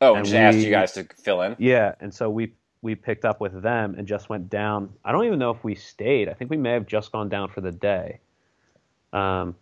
Oh, 0.00 0.16
and 0.16 0.24
just 0.24 0.34
asked 0.34 0.58
you 0.58 0.70
guys 0.70 0.92
to 0.92 1.04
fill 1.22 1.42
in. 1.42 1.54
Yeah, 1.60 1.94
and 2.00 2.12
so 2.12 2.28
we 2.28 2.54
we 2.82 2.96
picked 2.96 3.24
up 3.24 3.40
with 3.40 3.62
them 3.62 3.94
and 3.96 4.08
just 4.08 4.28
went 4.28 4.50
down. 4.50 4.90
I 5.04 5.12
don't 5.12 5.24
even 5.24 5.38
know 5.38 5.52
if 5.52 5.62
we 5.62 5.76
stayed. 5.76 6.28
I 6.28 6.34
think 6.34 6.50
we 6.50 6.56
may 6.56 6.72
have 6.72 6.86
just 6.86 7.12
gone 7.12 7.28
down 7.28 7.48
for 7.48 7.60
the 7.60 7.70
day. 7.70 8.18
Um, 9.12 9.56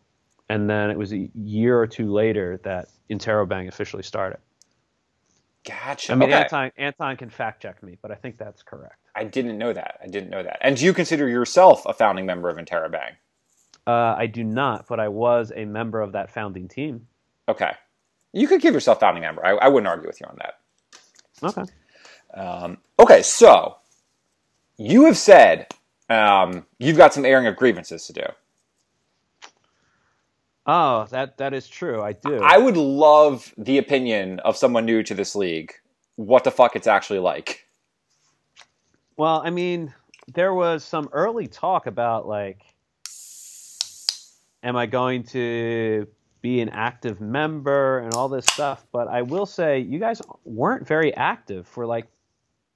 and 0.49 0.69
then 0.69 0.91
it 0.91 0.99
was 0.99 1.13
a 1.13 1.31
year 1.35 1.79
or 1.79 1.87
two 1.87 2.13
later 2.13 2.61
that 2.65 2.89
Interrobang 3.11 3.69
officially 3.69 4.03
started. 4.03 4.39
Gotcha. 5.65 6.13
I 6.13 6.17
mean, 6.17 6.31
okay. 6.31 6.43
Anton 6.43 6.73
Anton 6.79 7.17
can 7.17 7.31
fact 7.31 7.63
check 7.63 7.83
me, 7.83 7.99
but 8.01 8.11
I 8.11 8.15
think 8.15 8.39
that's 8.39 8.63
correct. 8.63 8.97
I 9.15 9.25
didn't 9.25 9.59
know 9.59 9.73
that. 9.73 9.99
I 10.03 10.07
didn't 10.07 10.31
know 10.31 10.43
that. 10.43 10.59
And 10.63 10.77
do 10.77 10.85
you 10.85 10.95
consider 10.95 11.29
yourself 11.29 11.85
a 11.87 11.93
founding 11.93 12.25
member 12.25 12.49
of 12.49 12.57
Interrobang? 12.57 13.13
Uh, 13.87 14.15
I 14.17 14.27
do 14.27 14.43
not, 14.45 14.87
but 14.89 15.01
I 15.01 15.09
was 15.09 15.53
a 15.55 15.65
member 15.65 16.01
of 16.01 16.13
that 16.13 16.31
founding 16.31 16.69
team. 16.69 17.07
Okay. 17.49 17.73
You 18.33 18.47
could 18.47 18.61
give 18.61 18.73
yourself 18.75 19.01
founding 19.01 19.23
member. 19.23 19.45
I, 19.45 19.51
I 19.53 19.69
wouldn't 19.69 19.89
argue 19.89 20.07
with 20.07 20.21
you 20.21 20.27
on 20.29 20.39
that. 20.39 20.61
Okay. 21.43 21.73
Um, 22.35 22.79
okay, 22.99 23.23
so 23.23 23.77
you 24.77 25.07
have 25.07 25.19
said 25.19 25.67
um, 26.09 26.65
you've 26.79 26.97
got 26.97 27.13
some 27.13 27.25
airing 27.25 27.47
of 27.47 27.57
grievances 27.57 28.07
to 28.07 28.13
do. 28.13 28.23
Oh, 30.73 31.09
that 31.11 31.37
that 31.39 31.53
is 31.53 31.67
true. 31.67 32.01
I 32.01 32.13
do. 32.13 32.39
I 32.41 32.57
would 32.57 32.77
love 32.77 33.53
the 33.59 33.79
opinion 33.79 34.39
of 34.41 34.57
someone 34.57 34.85
new 34.85 35.03
to 35.03 35.15
this 35.15 35.35
league. 35.35 35.73
What 36.15 36.45
the 36.45 36.53
fuck 36.53 36.77
it's 36.77 36.87
actually 36.87 37.19
like? 37.19 37.67
Well, 39.17 39.43
I 39.45 39.51
mean, 39.51 39.93
there 40.33 40.55
was 40.55 40.85
some 40.85 41.09
early 41.11 41.49
talk 41.49 41.89
about 41.89 42.29
like, 42.29 42.63
am 44.63 44.77
I 44.77 44.87
going 44.87 45.25
to 45.25 46.07
be 46.41 46.61
an 46.61 46.69
active 46.69 47.21
member 47.21 47.99
and 47.99 48.15
all 48.15 48.29
this 48.29 48.47
stuff? 48.47 48.87
But 48.93 49.09
I 49.09 49.23
will 49.23 49.47
say, 49.47 49.81
you 49.81 49.99
guys 49.99 50.23
weren't 50.45 50.87
very 50.87 51.13
active 51.17 51.67
for 51.67 51.85
like 51.85 52.07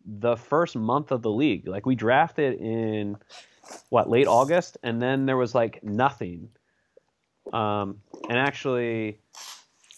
the 0.05 0.35
first 0.35 0.75
month 0.75 1.13
of 1.13 1.23
the 1.23 1.31
league. 1.31 1.69
Like, 1.69 1.87
we 1.87 1.95
drafted 1.95 2.61
in 2.61 3.19
what 3.91 4.11
late 4.11 4.27
August, 4.27 4.79
and 4.83 5.01
then 5.01 5.27
there 5.27 5.37
was 5.37 5.55
like 5.55 5.85
nothing. 5.85 6.49
Um, 7.53 8.01
and 8.29 8.39
actually, 8.39 9.19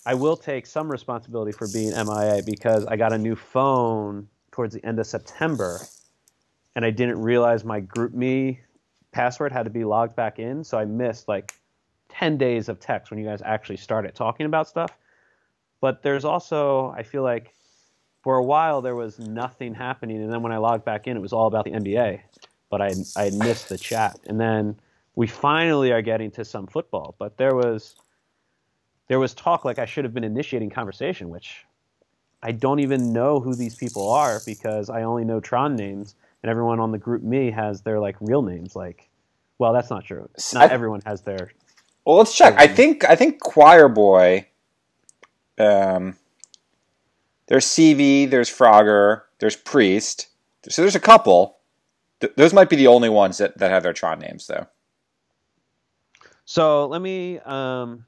I 0.05 0.15
will 0.15 0.37
take 0.37 0.67
some 0.67 0.91
responsibility 0.91 1.53
for 1.53 1.69
being 1.73 1.91
MIA 1.91 2.43
because 2.45 2.87
I 2.87 2.97
got 2.97 3.13
a 3.13 3.19
new 3.19 3.37
phone 3.37 4.29
towards 4.51 4.75
the 4.75 4.85
end 4.85 4.99
of 4.99 5.07
September 5.07 5.81
and 6.77 6.85
I 6.85 6.91
didn't 6.91 7.21
realize 7.21 7.65
my 7.65 7.81
GroupMe 7.81 8.59
password 9.11 9.51
had 9.51 9.65
to 9.65 9.71
be 9.71 9.83
logged 9.83 10.15
back 10.15 10.39
in, 10.39 10.63
so 10.63 10.79
I 10.79 10.85
missed 10.85 11.27
like 11.27 11.55
10 12.11 12.37
days 12.37 12.69
of 12.69 12.79
text 12.79 13.11
when 13.11 13.19
you 13.19 13.25
guys 13.25 13.41
actually 13.43 13.79
started 13.79 14.15
talking 14.15 14.45
about 14.45 14.69
stuff. 14.69 14.97
But 15.81 16.03
there's 16.03 16.25
also, 16.25 16.95
I 16.97 17.03
feel 17.03 17.23
like 17.23 17.55
for 18.23 18.37
a 18.37 18.45
while 18.45 18.83
there 18.83 18.95
was 18.95 19.19
nothing 19.19 19.75
happening, 19.75 20.23
and 20.23 20.31
then 20.31 20.43
when 20.43 20.53
I 20.53 20.59
logged 20.59 20.85
back 20.85 21.07
in, 21.07 21.17
it 21.17 21.21
was 21.21 21.33
all 21.33 21.47
about 21.47 21.65
the 21.65 21.71
NBA. 21.71 22.21
But 22.71 22.83
I 22.83 22.93
I 23.17 23.31
missed 23.31 23.69
the 23.69 23.79
chat, 23.79 24.19
and 24.27 24.39
then 24.39 24.79
we 25.17 25.27
finally 25.27 25.91
are 25.91 26.03
getting 26.03 26.31
to 26.33 26.45
some 26.45 26.67
football. 26.67 27.17
But 27.19 27.37
there 27.37 27.55
was 27.55 27.97
there 29.09 29.19
was 29.19 29.35
talk 29.35 29.65
like 29.65 29.79
I 29.79 29.87
should 29.87 30.05
have 30.05 30.15
been 30.15 30.25
initiating 30.25 30.71
conversation, 30.71 31.29
which 31.31 31.65
I 32.43 32.53
don't 32.53 32.79
even 32.79 33.13
know 33.13 33.41
who 33.41 33.55
these 33.55 33.75
people 33.75 34.11
are 34.13 34.41
because 34.47 34.89
I 34.91 35.03
only 35.03 35.25
know 35.25 35.41
Tron 35.41 35.75
names, 35.75 36.15
and 36.43 36.51
everyone 36.51 36.79
on 36.79 36.93
the 36.93 36.99
GroupMe 36.99 37.53
has 37.53 37.83
their 37.83 37.99
like 37.99 38.17
real 38.21 38.43
names. 38.43 38.77
Like, 38.77 39.09
well, 39.59 39.73
that's 39.73 39.91
not 39.91 40.05
true. 40.05 40.29
Not 40.55 40.71
I- 40.71 40.75
everyone 40.75 41.01
has 41.07 41.23
their. 41.23 41.51
Well, 42.05 42.19
let's 42.19 42.37
check. 42.37 42.55
I 42.57 42.69
think 42.69 43.05
I 43.05 43.17
think 43.17 43.41
Choir 43.41 43.89
Boy. 43.89 44.47
Um, 45.59 46.17
there's 47.47 47.65
CB, 47.65 48.31
there's 48.31 48.51
Frogger, 48.51 49.23
there's 49.39 49.57
Priest. 49.57 50.29
So 50.69 50.83
there's 50.83 50.95
a 50.95 51.01
couple. 51.01 51.59
Th- 52.21 52.33
those 52.37 52.53
might 52.53 52.69
be 52.69 52.77
the 52.77 52.89
only 52.89 53.09
ones 53.09 53.39
that, 53.39 53.57
that 53.59 53.71
have 53.71 53.83
their 53.83 53.93
Tron 53.93 54.19
names, 54.19 54.47
though. 54.47 54.67
So 56.47 56.87
let 56.87 57.03
me 57.03 57.39
um, 57.41 58.07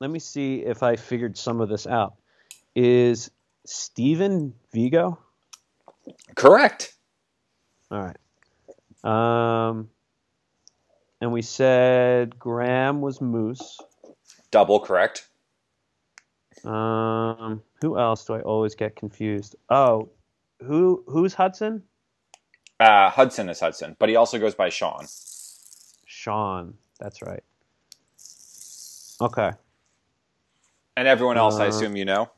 let 0.00 0.10
me 0.10 0.18
see 0.18 0.58
if 0.58 0.82
I 0.82 0.96
figured 0.96 1.38
some 1.38 1.60
of 1.60 1.68
this 1.68 1.86
out. 1.86 2.14
Is 2.74 3.30
Steven 3.64 4.52
Vigo? 4.72 5.18
Correct. 6.34 6.94
All 7.90 8.00
right. 8.02 8.16
Um, 9.04 9.88
and 11.20 11.32
we 11.32 11.42
said 11.42 12.36
Graham 12.38 13.00
was 13.00 13.20
Moose. 13.20 13.78
Double 14.50 14.80
correct. 14.80 15.28
Um, 16.64 17.62
who 17.80 17.96
else 17.96 18.24
do 18.24 18.34
I 18.34 18.40
always 18.40 18.74
get 18.74 18.96
confused? 18.96 19.54
Oh, 19.70 20.10
who 20.60 21.04
who's 21.06 21.34
Hudson? 21.34 21.84
Uh, 22.80 23.08
Hudson 23.10 23.48
is 23.48 23.60
Hudson, 23.60 23.94
but 24.00 24.08
he 24.08 24.16
also 24.16 24.38
goes 24.40 24.56
by 24.56 24.68
Sean. 24.68 25.06
Sean. 26.06 26.74
That's 26.98 27.22
right. 27.22 27.44
Okay. 29.20 29.50
And 30.96 31.06
everyone 31.08 31.36
else, 31.38 31.56
I 31.56 31.66
Uh, 31.66 31.68
assume 31.68 31.96
you 31.96 32.04
know. 32.04 32.30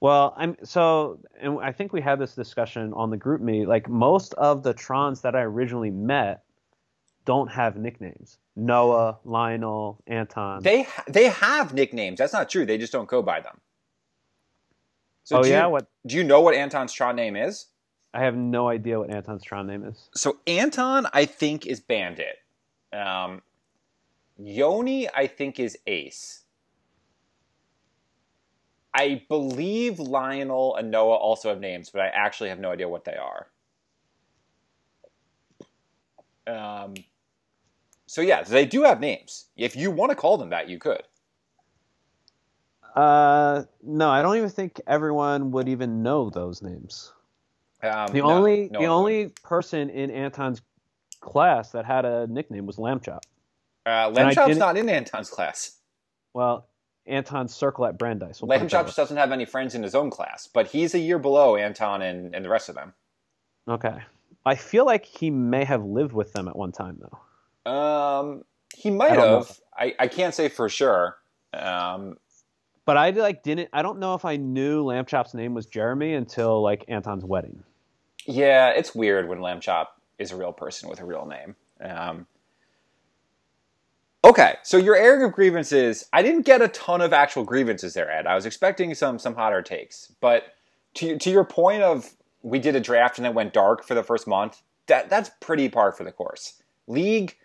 Well, 0.00 0.32
I'm 0.36 0.56
so, 0.62 1.18
and 1.40 1.58
I 1.60 1.72
think 1.72 1.92
we 1.92 2.00
had 2.00 2.20
this 2.20 2.34
discussion 2.34 2.92
on 2.94 3.10
the 3.10 3.16
GroupMe. 3.16 3.66
Like 3.66 3.88
most 3.88 4.32
of 4.34 4.62
the 4.62 4.72
Trons 4.72 5.22
that 5.22 5.34
I 5.34 5.40
originally 5.40 5.90
met 5.90 6.44
don't 7.24 7.48
have 7.50 7.76
nicknames. 7.76 8.38
Noah, 8.54 9.18
Lionel, 9.24 10.02
Anton. 10.06 10.62
They 10.62 10.82
ha- 10.84 11.04
they 11.08 11.28
have 11.28 11.74
nicknames. 11.74 12.18
That's 12.18 12.32
not 12.32 12.48
true. 12.48 12.64
They 12.64 12.78
just 12.78 12.92
don't 12.92 13.08
go 13.08 13.22
by 13.22 13.40
them. 13.40 13.60
So 15.24 15.38
oh 15.38 15.42
do 15.42 15.50
yeah, 15.50 15.66
You, 15.66 15.70
what? 15.72 15.86
do 16.06 16.16
you 16.16 16.24
know 16.24 16.40
what 16.40 16.54
Anton's 16.54 16.92
Tron 16.92 17.16
name 17.16 17.36
is? 17.36 17.66
I 18.14 18.22
have 18.22 18.34
no 18.36 18.68
idea 18.68 18.98
what 18.98 19.10
Anton's 19.10 19.42
Tron 19.44 19.66
name 19.66 19.84
is. 19.84 20.08
So 20.14 20.38
Anton, 20.46 21.06
I 21.12 21.26
think, 21.26 21.66
is 21.66 21.80
Bandit. 21.80 22.38
Um, 22.92 23.42
Yoni, 24.38 25.08
I 25.14 25.26
think, 25.26 25.58
is 25.58 25.76
Ace. 25.86 26.44
I 28.94 29.22
believe 29.28 29.98
Lionel 29.98 30.76
and 30.76 30.90
Noah 30.90 31.16
also 31.16 31.50
have 31.50 31.60
names, 31.60 31.90
but 31.90 32.00
I 32.00 32.06
actually 32.08 32.48
have 32.48 32.58
no 32.58 32.70
idea 32.70 32.88
what 32.88 33.04
they 33.04 33.16
are. 33.16 33.46
Um, 36.46 36.94
so 38.06 38.22
yeah, 38.22 38.42
they 38.42 38.64
do 38.64 38.84
have 38.84 39.00
names. 39.00 39.46
If 39.56 39.76
you 39.76 39.90
want 39.90 40.10
to 40.10 40.16
call 40.16 40.38
them 40.38 40.50
that, 40.50 40.68
you 40.68 40.78
could. 40.78 41.02
Uh, 42.96 43.64
no, 43.82 44.08
I 44.08 44.22
don't 44.22 44.36
even 44.36 44.48
think 44.48 44.80
everyone 44.86 45.50
would 45.52 45.68
even 45.68 46.02
know 46.02 46.30
those 46.30 46.62
names. 46.62 47.12
Um, 47.82 48.12
The 48.12 48.20
no, 48.20 48.30
only 48.30 48.68
no 48.72 48.80
the 48.80 48.86
only 48.86 49.28
person 49.44 49.90
in 49.90 50.10
Anton's 50.10 50.62
class 51.20 51.70
that 51.72 51.84
had 51.84 52.04
a 52.04 52.26
nickname 52.26 52.66
was 52.66 52.78
Lamb 52.78 53.00
Chop. 53.00 53.24
Uh, 53.88 54.10
Lamb 54.10 54.34
Chop's 54.34 54.54
didn't- 54.54 54.76
in 54.76 54.88
Anton's 54.88 55.30
class. 55.30 55.78
Well, 56.34 56.66
Anton's 57.06 57.54
circle 57.54 57.86
at 57.86 57.96
Brandeis. 57.96 58.42
We'll 58.42 58.48
Lamb 58.50 58.68
just 58.68 58.96
doesn't 58.96 59.16
have 59.16 59.32
any 59.32 59.46
friends 59.46 59.74
in 59.74 59.82
his 59.82 59.94
own 59.94 60.10
class, 60.10 60.46
but 60.52 60.66
he's 60.68 60.94
a 60.94 60.98
year 60.98 61.18
below 61.18 61.56
Anton 61.56 62.02
and, 62.02 62.34
and 62.34 62.44
the 62.44 62.50
rest 62.50 62.68
of 62.68 62.74
them. 62.74 62.92
Okay. 63.66 63.96
I 64.44 64.54
feel 64.54 64.84
like 64.84 65.04
he 65.06 65.30
may 65.30 65.64
have 65.64 65.82
lived 65.84 66.12
with 66.12 66.32
them 66.34 66.48
at 66.48 66.56
one 66.56 66.72
time 66.72 67.00
though. 67.00 67.70
Um, 67.70 68.44
he 68.76 68.90
might 68.90 69.12
I 69.12 69.26
have. 69.26 69.58
I, 69.76 69.94
I 69.98 70.08
can't 70.08 70.34
say 70.34 70.48
for 70.48 70.68
sure. 70.68 71.16
Um, 71.54 72.18
But 72.84 72.96
I 72.98 73.10
like 73.10 73.42
didn't. 73.42 73.70
I 73.72 73.82
don't 73.82 73.98
know 73.98 74.14
if 74.14 74.24
I 74.24 74.36
knew 74.36 74.84
Lamb 74.84 75.06
Chop's 75.06 75.34
name 75.34 75.54
was 75.54 75.66
Jeremy 75.66 76.14
until 76.14 76.62
like 76.62 76.84
Anton's 76.88 77.24
wedding. 77.24 77.62
yeah, 78.26 78.68
it's 78.70 78.94
weird 78.94 79.28
when 79.28 79.40
Lamb 79.40 79.60
Chop 79.60 80.00
is 80.18 80.30
a 80.32 80.36
real 80.36 80.52
person 80.52 80.88
with 80.88 81.00
a 81.00 81.04
real 81.04 81.26
name. 81.26 81.56
Um, 81.80 82.26
okay, 84.24 84.56
so 84.62 84.76
your 84.76 84.96
airing 84.96 85.24
of 85.24 85.32
grievances, 85.32 86.08
I 86.12 86.22
didn't 86.22 86.42
get 86.42 86.62
a 86.62 86.68
ton 86.68 87.00
of 87.00 87.12
actual 87.12 87.44
grievances 87.44 87.94
there, 87.94 88.10
Ed. 88.10 88.26
I 88.26 88.34
was 88.34 88.46
expecting 88.46 88.94
some 88.94 89.18
some 89.18 89.34
hotter 89.34 89.62
takes, 89.62 90.12
but 90.20 90.54
to 90.94 91.18
to 91.18 91.30
your 91.30 91.44
point 91.44 91.82
of 91.82 92.10
we 92.42 92.58
did 92.58 92.76
a 92.76 92.80
draft 92.80 93.18
and 93.18 93.26
it 93.26 93.34
went 93.34 93.52
dark 93.52 93.84
for 93.84 93.94
the 93.94 94.02
first 94.02 94.26
month. 94.26 94.62
That 94.86 95.08
that's 95.08 95.30
pretty 95.40 95.68
par 95.68 95.92
for 95.92 96.04
the 96.04 96.12
course. 96.12 96.62
League 96.86 97.36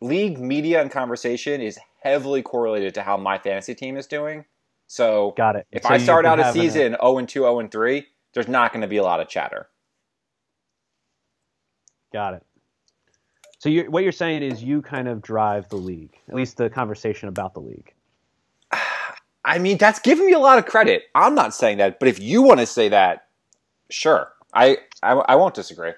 league 0.00 0.38
media 0.38 0.80
and 0.82 0.90
conversation 0.90 1.60
is 1.60 1.78
heavily 2.02 2.42
correlated 2.42 2.94
to 2.94 3.02
how 3.02 3.16
my 3.16 3.38
fantasy 3.38 3.74
team 3.74 3.96
is 3.96 4.06
doing. 4.06 4.44
So 4.86 5.32
Got 5.36 5.56
it. 5.56 5.66
if 5.72 5.82
So 5.82 5.88
I 5.88 5.98
start 5.98 6.26
out 6.26 6.38
a 6.38 6.52
season 6.52 6.96
0 7.00 7.18
and 7.18 7.28
2, 7.28 7.40
0 7.40 7.58
and 7.60 7.70
3, 7.70 8.06
there's 8.34 8.48
not 8.48 8.72
going 8.72 8.82
to 8.82 8.88
be 8.88 8.98
a 8.98 9.02
lot 9.02 9.20
of 9.20 9.28
chatter. 9.28 9.68
Got 12.12 12.34
it. 12.34 12.42
So 13.64 13.70
you're, 13.70 13.90
what 13.90 14.02
you're 14.02 14.12
saying 14.12 14.42
is 14.42 14.62
you 14.62 14.82
kind 14.82 15.08
of 15.08 15.22
drive 15.22 15.70
the 15.70 15.76
league, 15.76 16.18
at 16.28 16.34
least 16.34 16.58
the 16.58 16.68
conversation 16.68 17.30
about 17.30 17.54
the 17.54 17.60
league. 17.60 17.94
I 19.46 19.56
mean, 19.58 19.78
that's 19.78 20.00
giving 20.00 20.26
me 20.26 20.34
a 20.34 20.38
lot 20.38 20.58
of 20.58 20.66
credit. 20.66 21.04
I'm 21.14 21.34
not 21.34 21.54
saying 21.54 21.78
that, 21.78 21.98
but 21.98 22.06
if 22.06 22.20
you 22.20 22.42
want 22.42 22.60
to 22.60 22.66
say 22.66 22.90
that, 22.90 23.28
sure. 23.88 24.30
I, 24.52 24.76
I, 25.02 25.12
I 25.12 25.36
won't 25.36 25.54
disagree. 25.54 25.92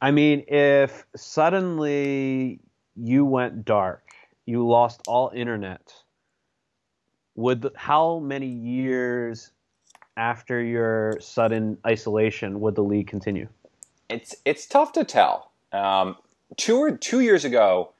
I 0.00 0.12
mean, 0.12 0.46
if 0.48 1.04
suddenly 1.14 2.60
you 2.96 3.26
went 3.26 3.66
dark, 3.66 4.08
you 4.46 4.66
lost 4.66 5.02
all 5.06 5.30
internet, 5.34 5.92
would 7.34 7.60
the, 7.60 7.72
how 7.76 8.18
many 8.20 8.46
years 8.46 9.50
after 10.16 10.62
your 10.62 11.18
sudden 11.20 11.76
isolation 11.86 12.60
would 12.60 12.76
the 12.76 12.82
league 12.82 13.08
continue? 13.08 13.48
It's 14.08 14.34
it's 14.46 14.66
tough 14.66 14.92
to 14.92 15.04
tell. 15.04 15.50
Um, 15.70 16.16
two 16.56 16.78
or 16.78 16.96
two 16.96 17.20
years 17.20 17.44
ago, 17.44 17.92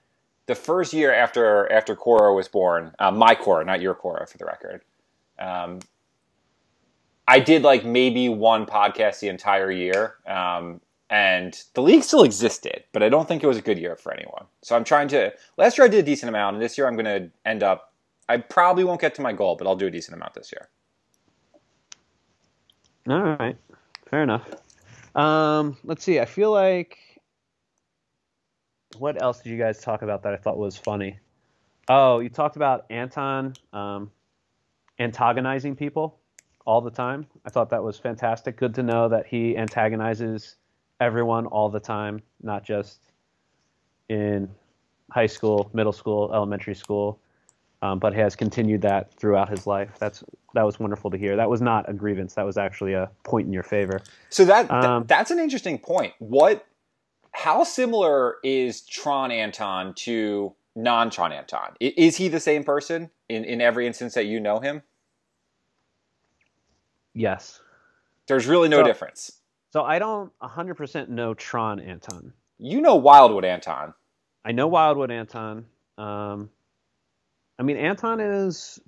the 0.47 0.55
first 0.55 0.93
year 0.93 1.13
after 1.13 1.71
after 1.73 1.97
Cora 1.97 2.35
was 2.35 2.49
born, 2.49 2.93
uh, 2.99 3.11
my 3.11 3.35
Cora, 3.35 3.65
not 3.65 3.81
your 3.81 3.95
Cora, 3.95 4.27
for 4.27 4.39
the 4.39 4.45
record. 4.45 4.83
Um, 5.39 5.81
I 7.27 7.41
did 7.41 7.63
like 7.63 7.85
maybe 7.85 8.29
one 8.29 8.67
podcast 8.67 9.21
the 9.21 9.29
entire 9.29 9.71
year, 9.71 10.17
um, 10.27 10.81
and 11.09 11.59
the 11.73 11.81
league 11.81 12.03
still 12.03 12.23
existed, 12.23 12.85
but 12.93 13.03
I 13.03 13.09
don't 13.09 13.27
think 13.27 13.43
it 13.43 13.47
was 13.47 13.57
a 13.57 13.63
good 13.63 13.79
year 13.79 13.97
for 13.97 14.13
anyone. 14.13 14.45
So 14.63 14.77
I'm 14.77 14.85
trying 14.85 15.09
to. 15.09 15.33
Last 15.57 15.79
year 15.79 15.87
I 15.87 15.89
did 15.89 16.01
a 16.01 16.03
decent 16.03 16.29
amount, 16.29 16.57
and 16.57 16.63
this 16.63 16.77
year 16.77 16.87
I'm 16.87 16.97
going 16.97 17.07
to 17.07 17.31
end 17.47 17.63
up. 17.63 17.93
I 18.29 18.39
probably 18.39 18.85
won't 18.85 19.01
get 19.01 19.15
to 19.17 19.23
my 19.23 19.33
goal, 19.33 19.57
but 19.57 19.67
I'll 19.67 19.77
do 19.77 19.87
a 19.87 19.91
decent 19.91 20.17
amount 20.17 20.35
this 20.35 20.53
year. 20.53 20.69
All 23.09 23.37
right, 23.37 23.57
fair 24.11 24.23
enough. 24.23 24.49
Um, 25.15 25.77
let's 25.85 26.03
see. 26.03 26.21
I 26.21 26.25
feel 26.25 26.51
like 26.51 26.99
what 28.97 29.21
else 29.23 29.41
did 29.41 29.51
you 29.51 29.59
guys 29.59 29.81
talk 29.81 30.03
about 30.03 30.23
that 30.23 30.33
I 30.35 30.37
thought 30.37 30.57
was 30.59 30.77
funny? 30.77 31.19
Oh, 31.89 32.21
you 32.21 32.29
talked 32.29 32.57
about 32.57 32.87
Anton 32.91 33.55
um, 33.73 34.11
antagonizing 34.99 35.77
people 35.77 36.19
all 36.67 36.81
the 36.81 36.91
time. 36.91 37.27
I 37.45 37.51
thought 37.51 37.71
that 37.71 37.83
was 37.83 37.99
fantastic. 37.99 38.57
Good 38.57 38.75
to 38.77 38.83
know 38.83 39.09
that 39.09 39.27
he 39.27 39.57
antagonizes 39.57 40.57
everyone 41.01 41.47
all 41.47 41.69
the 41.69 41.81
time, 41.81 42.23
not 42.43 42.65
just 42.65 43.01
in 44.09 44.49
high 45.11 45.27
school, 45.27 45.71
middle 45.75 45.93
school, 45.93 46.31
elementary 46.33 46.75
school, 46.75 47.21
um, 47.83 47.99
but 47.99 48.15
has 48.15 48.35
continued 48.35 48.81
that 48.83 49.13
throughout 49.15 49.51
his 49.51 49.67
life. 49.67 49.91
That's 49.99 50.25
that 50.55 50.63
was 50.65 50.79
wonderful 50.79 51.11
to 51.11 51.19
hear. 51.19 51.37
That 51.37 51.51
was 51.51 51.61
not 51.61 51.89
a 51.89 51.93
grievance. 51.93 52.35
That 52.35 52.47
was 52.47 52.57
actually 52.57 52.95
a 52.95 53.11
point 53.25 53.47
in 53.47 53.53
your 53.53 53.65
favor. 53.65 54.01
So 54.31 54.45
that, 54.47 54.71
th- 54.71 54.85
Um, 54.85 55.05
that's 55.07 55.31
an 55.33 55.39
interesting 55.41 55.79
point. 55.79 56.15
What 56.19 56.65
how 57.35 57.65
similar 57.65 58.37
is 58.45 58.83
Tron 58.83 59.31
Anton 59.33 59.93
to 59.95 60.55
non 60.77 61.11
Tron 61.11 61.33
Anton? 61.33 61.75
Is 61.81 62.17
he 62.17 62.29
the 62.29 62.39
same 62.41 62.63
person 62.65 63.11
in, 63.29 63.45
in 63.45 63.61
every 63.61 63.87
instance 63.87 64.15
that 64.15 64.27
you 64.27 64.39
know 64.41 64.61
him? 64.61 64.83
Yes. 67.13 67.61
There's 68.27 68.47
really 68.47 68.69
no 68.69 68.79
So- 68.81 68.85
difference. 68.85 69.33
So 69.73 69.83
I 69.83 69.99
don't 69.99 70.31
100% 70.41 71.09
know 71.09 71.35
Tron 71.35 71.81
Anton. 71.81 72.33
You 72.59 72.81
know 72.81 72.95
Wildwood 72.95 73.45
Anton. 73.45 73.93
I 74.45 74.53
know 74.53 74.69
Wildwood 74.69 75.11
Anton. 75.11 75.67
Um, 75.99 76.49
I 77.59 77.63
mean, 77.65 77.77
Anton 77.77 78.21
is 78.21 78.81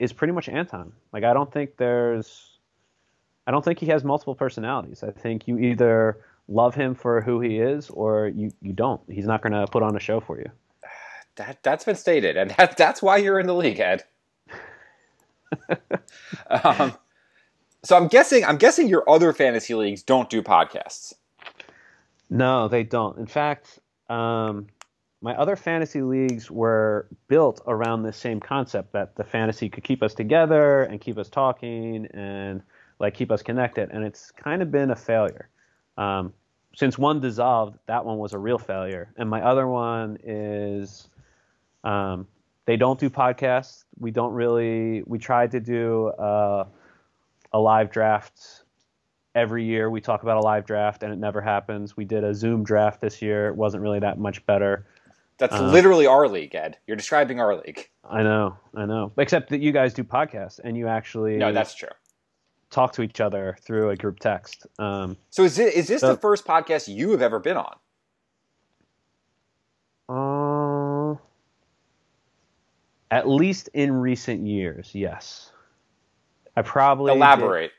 is 0.00 0.12
pretty 0.12 0.32
much 0.32 0.48
Anton. 0.48 0.92
Like, 1.12 1.22
I 1.24 1.32
don't 1.34 1.52
think 1.52 1.76
there's, 1.76 2.58
I 3.46 3.50
don't 3.50 3.62
think 3.64 3.78
he 3.78 3.86
has 3.86 4.02
multiple 4.02 4.34
personalities. 4.34 5.02
I 5.04 5.10
think 5.10 5.46
you 5.46 5.58
either 5.58 6.24
love 6.50 6.74
him 6.74 6.94
for 6.94 7.22
who 7.22 7.40
he 7.40 7.58
is 7.58 7.88
or 7.90 8.28
you 8.28 8.50
you 8.60 8.72
don't. 8.72 9.00
He's 9.08 9.26
not 9.26 9.40
going 9.40 9.52
to 9.52 9.66
put 9.66 9.82
on 9.82 9.96
a 9.96 10.00
show 10.00 10.20
for 10.20 10.38
you. 10.38 10.50
That 11.36 11.62
that's 11.62 11.84
been 11.84 11.96
stated, 11.96 12.36
and 12.36 12.50
that 12.58 12.76
that's 12.76 13.00
why 13.00 13.16
you're 13.18 13.38
in 13.38 13.46
the 13.46 13.54
league, 13.54 13.80
Ed. 13.80 14.04
um, 16.50 16.92
so 17.82 17.96
I'm 17.96 18.08
guessing 18.08 18.44
I'm 18.44 18.58
guessing 18.58 18.88
your 18.88 19.08
other 19.08 19.32
fantasy 19.32 19.74
leagues 19.74 20.02
don't 20.02 20.28
do 20.28 20.42
podcasts. 20.42 21.14
No, 22.28 22.68
they 22.68 22.84
don't. 22.84 23.18
In 23.18 23.26
fact, 23.26 23.78
um, 24.08 24.66
my 25.20 25.34
other 25.34 25.56
fantasy 25.56 26.02
leagues 26.02 26.50
were 26.50 27.08
built 27.28 27.60
around 27.66 28.02
this 28.02 28.16
same 28.16 28.40
concept 28.40 28.92
that 28.92 29.16
the 29.16 29.24
fantasy 29.24 29.68
could 29.68 29.84
keep 29.84 30.02
us 30.02 30.14
together 30.14 30.82
and 30.82 31.00
keep 31.00 31.18
us 31.18 31.28
talking 31.28 32.06
and 32.06 32.62
like 32.98 33.14
keep 33.14 33.30
us 33.30 33.42
connected, 33.42 33.90
and 33.90 34.04
it's 34.04 34.30
kind 34.30 34.62
of 34.62 34.70
been 34.70 34.90
a 34.90 34.96
failure. 34.96 35.48
Um, 35.96 36.32
since 36.74 36.98
one 36.98 37.20
dissolved, 37.20 37.78
that 37.86 38.04
one 38.04 38.18
was 38.18 38.32
a 38.32 38.38
real 38.38 38.58
failure, 38.58 39.12
and 39.16 39.28
my 39.28 39.42
other 39.42 39.66
one 39.66 40.18
is 40.24 41.08
um, 41.84 42.26
they 42.66 42.76
don't 42.76 42.98
do 42.98 43.10
podcasts. 43.10 43.84
We 43.98 44.10
don't 44.10 44.32
really. 44.32 45.02
We 45.06 45.18
tried 45.18 45.50
to 45.52 45.60
do 45.60 46.08
uh, 46.08 46.64
a 47.52 47.58
live 47.58 47.90
draft 47.90 48.64
every 49.34 49.64
year 49.64 49.90
we 49.90 50.00
talk 50.00 50.22
about 50.22 50.36
a 50.36 50.40
live 50.40 50.66
draft 50.66 51.02
and 51.02 51.12
it 51.12 51.18
never 51.18 51.40
happens. 51.40 51.96
We 51.96 52.04
did 52.04 52.24
a 52.24 52.34
Zoom 52.34 52.64
draft 52.64 53.00
this 53.00 53.22
year. 53.22 53.48
It 53.48 53.56
wasn't 53.56 53.82
really 53.82 54.00
that 54.00 54.18
much 54.18 54.44
better. 54.46 54.86
That's 55.38 55.54
Uh, 55.54 55.70
literally 55.70 56.06
our 56.06 56.28
league, 56.28 56.54
Ed. 56.54 56.76
You're 56.86 56.96
describing 56.96 57.40
our 57.40 57.56
league. 57.56 57.88
I 58.04 58.22
know, 58.22 58.56
I 58.74 58.86
know. 58.86 59.12
Except 59.16 59.50
that 59.50 59.60
you 59.60 59.72
guys 59.72 59.94
do 59.94 60.04
podcasts 60.04 60.60
and 60.62 60.76
you 60.76 60.88
actually 60.88 61.36
No, 61.36 61.52
that's 61.52 61.74
true. 61.74 61.88
Talk 62.70 62.92
to 62.92 63.02
each 63.02 63.20
other 63.20 63.56
through 63.62 63.90
a 63.90 63.96
group 63.96 64.20
text. 64.20 64.66
Um, 64.78 65.16
So 65.30 65.42
is 65.44 65.56
this, 65.56 65.74
is 65.74 65.88
this 65.88 66.00
So- 66.00 66.08
the 66.14 66.20
first 66.20 66.44
podcast 66.46 66.88
you 66.88 67.10
have 67.10 67.22
ever 67.22 67.38
been 67.38 67.56
on? 67.56 67.76
uh, 70.08 71.14
at 73.10 73.28
least 73.28 73.68
in 73.74 73.92
recent 73.92 74.46
years, 74.46 74.90
yes. 74.94 75.52
I 76.56 76.62
probably 76.62 77.12
did- 77.12 77.16
Elaborate. 77.18 77.72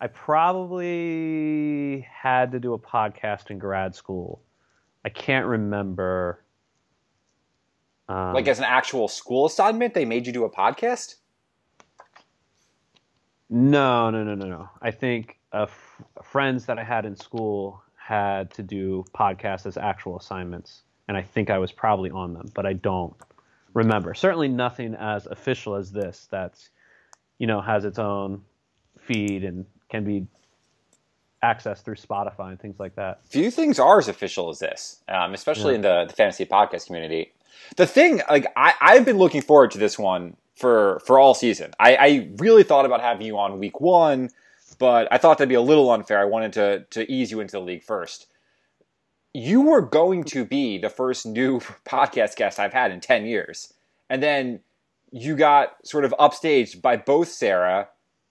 I 0.00 0.06
probably 0.06 2.00
had 2.02 2.52
to 2.52 2.60
do 2.60 2.72
a 2.74 2.78
podcast 2.78 3.50
in 3.50 3.58
grad 3.58 3.94
school. 3.96 4.40
I 5.04 5.08
can't 5.08 5.46
remember. 5.46 6.44
Um, 8.08 8.32
Like 8.34 8.46
as 8.46 8.58
an 8.58 8.64
actual 8.64 9.08
school 9.08 9.46
assignment, 9.46 9.94
they 9.94 10.04
made 10.04 10.26
you 10.26 10.32
do 10.32 10.44
a 10.44 10.50
podcast. 10.50 11.16
No, 13.50 14.10
no, 14.10 14.24
no, 14.24 14.34
no, 14.34 14.46
no. 14.46 14.68
I 14.82 14.90
think 14.90 15.38
uh, 15.52 15.62
f- 15.62 16.02
friends 16.22 16.66
that 16.66 16.78
I 16.78 16.84
had 16.84 17.04
in 17.06 17.16
school 17.16 17.82
had 17.96 18.50
to 18.52 18.62
do 18.62 19.04
podcasts 19.14 19.66
as 19.66 19.76
actual 19.76 20.18
assignments, 20.18 20.82
and 21.08 21.16
I 21.16 21.22
think 21.22 21.50
I 21.50 21.58
was 21.58 21.72
probably 21.72 22.10
on 22.10 22.34
them, 22.34 22.48
but 22.54 22.66
I 22.66 22.74
don't 22.74 23.14
remember. 23.74 24.14
Certainly 24.14 24.48
nothing 24.48 24.94
as 24.94 25.26
official 25.26 25.74
as 25.76 25.90
this. 25.92 26.28
That's 26.30 26.68
you 27.38 27.46
know 27.46 27.60
has 27.60 27.84
its 27.84 27.98
own 27.98 28.42
feed 28.98 29.44
and 29.44 29.64
can 29.88 30.04
be 30.04 30.26
accessed 31.42 31.82
through 31.84 31.94
Spotify 31.94 32.50
and 32.50 32.60
things 32.60 32.78
like 32.80 32.96
that. 32.96 33.20
Few 33.28 33.50
things 33.50 33.78
are 33.78 33.98
as 33.98 34.08
official 34.08 34.48
as 34.50 34.58
this, 34.58 35.02
um, 35.08 35.32
especially 35.34 35.72
Yeah. 35.72 35.76
in 35.76 35.80
the, 35.82 36.04
the 36.08 36.14
fantasy 36.14 36.44
podcast 36.44 36.86
community. 36.86 37.32
The 37.76 37.86
thing, 37.86 38.20
like 38.28 38.46
I, 38.56 38.74
I've 38.80 39.04
been 39.04 39.18
looking 39.18 39.40
forward 39.42 39.70
to 39.72 39.78
this 39.78 39.98
one 39.98 40.36
for 40.58 41.00
for 41.06 41.18
all 41.18 41.34
season. 41.34 41.72
I, 41.78 41.96
I 41.96 42.28
really 42.36 42.64
thought 42.64 42.84
about 42.84 43.00
having 43.00 43.26
you 43.26 43.38
on 43.38 43.58
week 43.58 43.80
one, 43.80 44.30
but 44.78 45.08
I 45.10 45.18
thought 45.18 45.38
that'd 45.38 45.48
be 45.48 45.54
a 45.54 45.60
little 45.60 45.90
unfair. 45.90 46.20
I 46.20 46.24
wanted 46.24 46.52
to 46.54 46.84
to 46.90 47.10
ease 47.10 47.30
you 47.30 47.40
into 47.40 47.52
the 47.52 47.60
league 47.60 47.84
first. 47.84 48.26
You 49.34 49.60
were 49.62 49.82
going 49.82 50.24
to 50.24 50.44
be 50.44 50.78
the 50.78 50.90
first 50.90 51.26
new 51.26 51.60
podcast 51.86 52.36
guest 52.36 52.58
I've 52.58 52.72
had 52.72 52.90
in 52.90 53.00
ten 53.00 53.24
years, 53.24 53.72
and 54.10 54.22
then 54.22 54.60
you 55.10 55.36
got 55.36 55.76
sort 55.86 56.04
of 56.04 56.14
upstaged 56.18 56.82
by 56.82 56.96
both 56.96 57.28
Sarah 57.28 57.88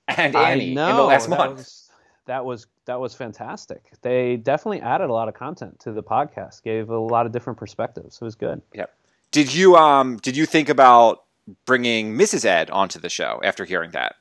and 0.08 0.36
Annie 0.36 0.70
in 0.70 0.76
the 0.76 1.04
last 1.04 1.30
that 1.30 1.38
month. 1.38 1.58
Was, 1.58 1.90
that 2.26 2.46
was 2.46 2.68
that 2.86 3.00
was 3.00 3.14
fantastic. 3.14 3.92
They 4.02 4.36
definitely 4.38 4.82
added 4.82 5.10
a 5.10 5.14
lot 5.14 5.28
of 5.28 5.34
content 5.34 5.80
to 5.82 5.92
the 5.94 6.04
podcast, 6.04 6.62
gave 6.62 6.90
a 6.90 7.00
lot 7.00 7.26
of 7.26 7.32
different 7.32 7.58
perspectives. 7.58 8.18
It 8.22 8.26
was 8.26 8.36
good. 8.36 8.62
Yeah. 8.74 8.86
Did 9.32 9.54
you 9.54 9.76
um 9.76 10.18
did 10.18 10.36
you 10.36 10.46
think 10.46 10.70
about 10.70 11.24
bringing 11.66 12.16
Mrs. 12.18 12.46
Ed 12.46 12.70
onto 12.70 13.00
the 13.00 13.10
show 13.10 13.40
after 13.44 13.66
hearing 13.66 13.92
that? 13.92 14.16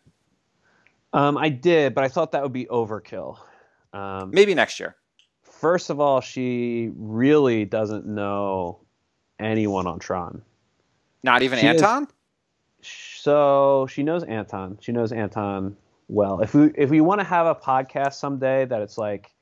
Um, 1.12 1.37
I 1.39 1.49
did, 1.49 1.95
but 1.95 2.05
I 2.05 2.09
thought 2.09 2.33
that 2.33 2.43
would 2.43 2.53
be 2.53 2.66
overkill. 2.66 3.39
Um, 3.93 4.31
Maybe 4.33 4.55
next 4.55 4.79
year. 4.81 4.97
first 5.43 5.89
of 5.91 6.01
all, 6.01 6.20
she 6.20 6.91
really 6.95 7.64
doesn't 7.64 8.07
know 8.07 8.81
anyone 9.39 9.87
on 9.87 9.99
Tron. 9.99 10.43
Not 11.22 11.43
even 11.43 11.59
She 11.59 11.66
is- 11.66 11.81
Anton? 11.83 12.09
So 12.83 13.87
she 13.91 14.03
knows 14.03 14.22
Anton. 14.24 14.79
She 14.81 14.93
knows 14.93 15.11
Anton 15.12 15.77
well. 16.09 16.41
If 16.41 16.55
we 16.55 16.70
if 16.77 16.91
we 16.91 17.01
want 17.01 17.20
to 17.20 17.24
have 17.27 17.47
a 17.47 17.55
podcast 17.55 18.14
someday 18.14 18.64
that 18.66 18.81
it's 18.83 18.97
like 18.99 19.33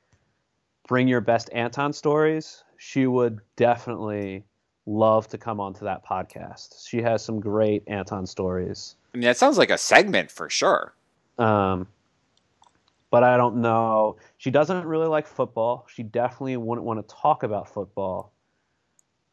bring 0.89 1.09
your 1.09 1.21
best 1.21 1.51
Anton 1.53 1.93
stories, 1.93 2.65
she 2.79 3.07
would 3.07 3.41
definitely 3.57 4.45
love 4.87 5.29
to 5.29 5.39
come 5.39 5.61
onto 5.61 5.85
that 5.85 6.05
podcast. 6.05 6.87
She 6.87 7.01
has 7.03 7.25
some 7.25 7.41
great 7.41 7.83
Anton 7.87 8.27
stories. 8.27 8.97
I 9.15 9.19
mean, 9.19 9.25
that 9.25 9.37
sounds 9.37 9.59
like 9.59 9.71
a 9.71 9.79
segment 9.79 10.31
for 10.31 10.51
sure. 10.51 10.95
Um, 11.39 11.87
but 13.11 13.23
I 13.25 13.37
don't 13.37 13.57
know. 13.57 14.17
She 14.39 14.51
doesn't 14.51 14.85
really 14.87 15.07
like 15.07 15.27
football. 15.27 15.87
She 15.93 16.03
definitely 16.03 16.57
wouldn't 16.57 16.85
want 16.85 17.07
to 17.07 17.15
talk 17.15 17.43
about 17.43 17.69
football. 17.73 18.33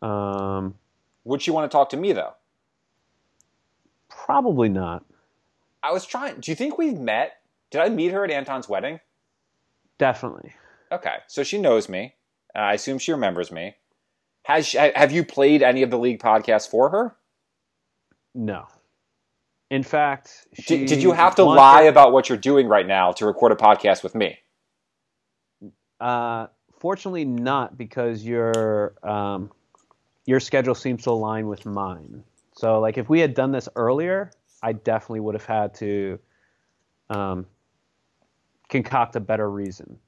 Um, 0.02 0.76
Would 1.26 1.42
she 1.42 1.52
want 1.52 1.70
to 1.70 1.76
talk 1.76 1.90
to 1.90 1.98
me 1.98 2.14
though? 2.14 2.34
probably 4.26 4.70
not. 4.70 5.04
I 5.84 5.92
was 5.92 6.06
trying. 6.06 6.40
Do 6.40 6.52
you 6.52 6.56
think 6.56 6.78
we've 6.78 7.00
met? 7.00 7.42
Did 7.72 7.82
I 7.82 7.90
meet 7.90 8.12
her 8.12 8.24
at 8.24 8.32
Anton's 8.32 8.70
wedding? 8.70 9.00
Definitely. 9.98 10.54
Okay, 10.92 11.18
so 11.28 11.44
she 11.44 11.60
knows 11.60 11.90
me. 11.90 12.16
I 12.54 12.74
assume 12.74 13.00
she 13.00 13.12
remembers 13.12 13.52
me. 13.52 13.76
Has 14.44 14.72
have 14.74 15.12
you 15.12 15.24
played 15.24 15.62
any 15.62 15.84
of 15.84 15.90
the 15.90 15.98
league 15.98 16.20
podcasts 16.20 16.68
for 16.68 16.90
her? 16.90 17.16
No. 18.34 18.66
In 19.70 19.84
fact, 19.84 20.48
she 20.54 20.80
Did, 20.80 20.88
did 20.88 21.04
you 21.04 21.14
have 21.14 21.36
to 21.36 21.44
lie 21.44 21.84
about 21.84 22.12
what 22.12 22.28
you're 22.28 22.38
doing 22.38 22.68
right 22.68 22.86
now 22.86 23.12
to 23.14 23.26
record 23.26 23.54
a 23.54 23.56
podcast 23.56 24.04
with 24.04 24.16
me? 24.16 24.38
Uh, 26.00 26.48
fortunately, 26.80 27.24
not 27.24 27.78
because 27.78 28.24
your 28.24 28.96
um, 29.04 29.52
your 30.26 30.40
schedule 30.40 30.76
seems 30.76 31.04
to 31.04 31.12
align 31.12 31.48
with 31.48 31.66
mine. 31.66 32.24
So, 32.58 32.80
like, 32.80 32.98
if 32.98 33.10
we 33.10 33.20
had 33.20 33.34
done 33.34 33.52
this 33.52 33.70
earlier, 33.76 34.32
I 34.62 34.74
definitely 34.74 35.22
would 35.22 35.36
have 35.36 35.46
had 35.46 35.74
to 35.76 36.20
um, 37.10 37.46
concoct 38.70 39.16
a 39.16 39.20
better 39.20 39.50
reason. 39.50 40.00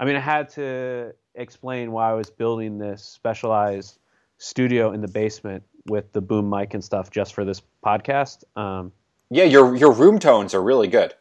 I 0.00 0.04
mean, 0.04 0.16
I 0.16 0.20
had 0.20 0.48
to 0.50 1.12
explain 1.36 1.92
why 1.92 2.10
I 2.10 2.14
was 2.14 2.30
building 2.30 2.78
this 2.78 3.02
specialized 3.02 3.98
studio 4.38 4.92
in 4.92 5.00
the 5.00 5.08
basement 5.08 5.62
with 5.86 6.12
the 6.12 6.20
boom 6.20 6.50
mic 6.50 6.74
and 6.74 6.82
stuff 6.82 7.10
just 7.10 7.34
for 7.34 7.44
this 7.44 7.62
podcast. 7.84 8.44
Um, 8.58 8.92
Yeah, 9.30 9.44
your 9.44 9.76
your 9.76 9.92
room 9.92 10.18
tones 10.18 10.54
are 10.54 10.62
really 10.62 10.88
good. 10.88 11.14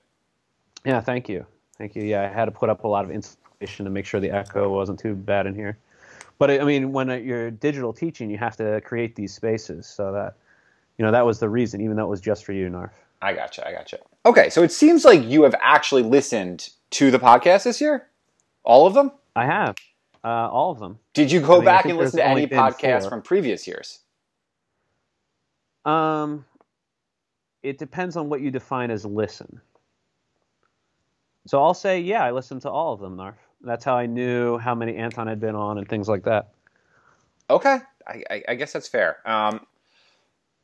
Yeah, 0.86 1.01
thank 1.01 1.30
you. 1.30 1.45
Thank 1.78 1.95
you. 1.95 2.03
Yeah, 2.03 2.24
I 2.24 2.28
had 2.28 2.45
to 2.45 2.51
put 2.51 2.70
up 2.70 2.84
a 2.84 2.88
lot 2.88 3.05
of 3.05 3.11
insulation 3.11 3.86
to 3.86 3.91
make 3.91 4.05
sure 4.05 4.20
the 4.20 4.32
echo 4.32 4.70
wasn't 4.70 4.99
too 4.99 5.16
bad 5.16 5.45
in 5.47 5.55
here. 5.55 5.78
But 6.38 6.51
I 6.51 6.63
mean, 6.63 6.91
when 6.91 7.09
you're 7.24 7.51
digital 7.51 7.93
teaching, 7.93 8.30
you 8.30 8.38
have 8.38 8.57
to 8.57 8.82
create 8.82 9.16
these 9.16 9.34
spaces 9.34 9.88
so 9.88 10.11
that, 10.11 10.36
you 10.97 11.05
know, 11.05 11.11
that 11.11 11.26
was 11.26 11.39
the 11.39 11.49
reason, 11.49 11.82
even 11.82 11.95
though 11.95 12.03
it 12.05 12.09
was 12.09 12.22
just 12.22 12.43
for 12.45 12.51
you, 12.51 12.70
Narf. 12.70 12.91
I 13.22 13.34
gotcha. 13.34 13.68
I 13.68 13.72
gotcha. 13.72 13.99
Okay, 14.26 14.49
so 14.49 14.61
it 14.61 14.72
seems 14.72 15.05
like 15.05 15.24
you 15.24 15.43
have 15.43 15.55
actually 15.59 16.03
listened 16.03 16.70
to 16.91 17.09
the 17.09 17.20
podcast 17.20 17.63
this 17.63 17.80
year, 17.80 18.07
all 18.63 18.86
of 18.86 18.93
them. 18.93 19.11
I 19.36 19.45
have 19.45 19.76
uh, 20.26 20.49
all 20.51 20.71
of 20.71 20.80
them. 20.80 20.99
Did 21.13 21.32
you 21.32 21.41
I 21.41 21.43
go 21.47 21.55
mean, 21.57 21.65
back 21.65 21.86
and 21.86 21.97
listen 21.97 22.17
to 22.17 22.28
any 22.28 22.47
podcasts 22.47 23.07
from 23.09 23.21
previous 23.21 23.67
years? 23.67 23.99
Um, 25.86 26.45
it 27.63 27.78
depends 27.78 28.17
on 28.17 28.30
what 28.30 28.41
you 28.41 28.51
define 28.51 28.91
as 28.91 29.05
listen. 29.05 29.61
So 31.47 31.63
I'll 31.63 31.76
say, 31.76 31.99
yeah, 32.01 32.23
I 32.23 32.32
listened 32.32 32.63
to 32.63 32.71
all 32.71 32.93
of 32.93 32.99
them, 32.99 33.17
Narf. 33.17 33.36
That's 33.61 33.86
how 33.86 33.95
I 33.95 34.07
knew 34.07 34.57
how 34.57 34.76
many 34.76 34.95
Anton 34.95 35.28
had 35.28 35.39
been 35.39 35.55
on 35.55 35.78
and 35.78 35.88
things 35.88 36.09
like 36.09 36.23
that. 36.23 36.53
Okay, 37.49 37.80
I, 38.07 38.23
I, 38.32 38.43
I 38.49 38.55
guess 38.55 38.73
that's 38.73 38.88
fair. 38.88 39.17
Um, 39.30 39.67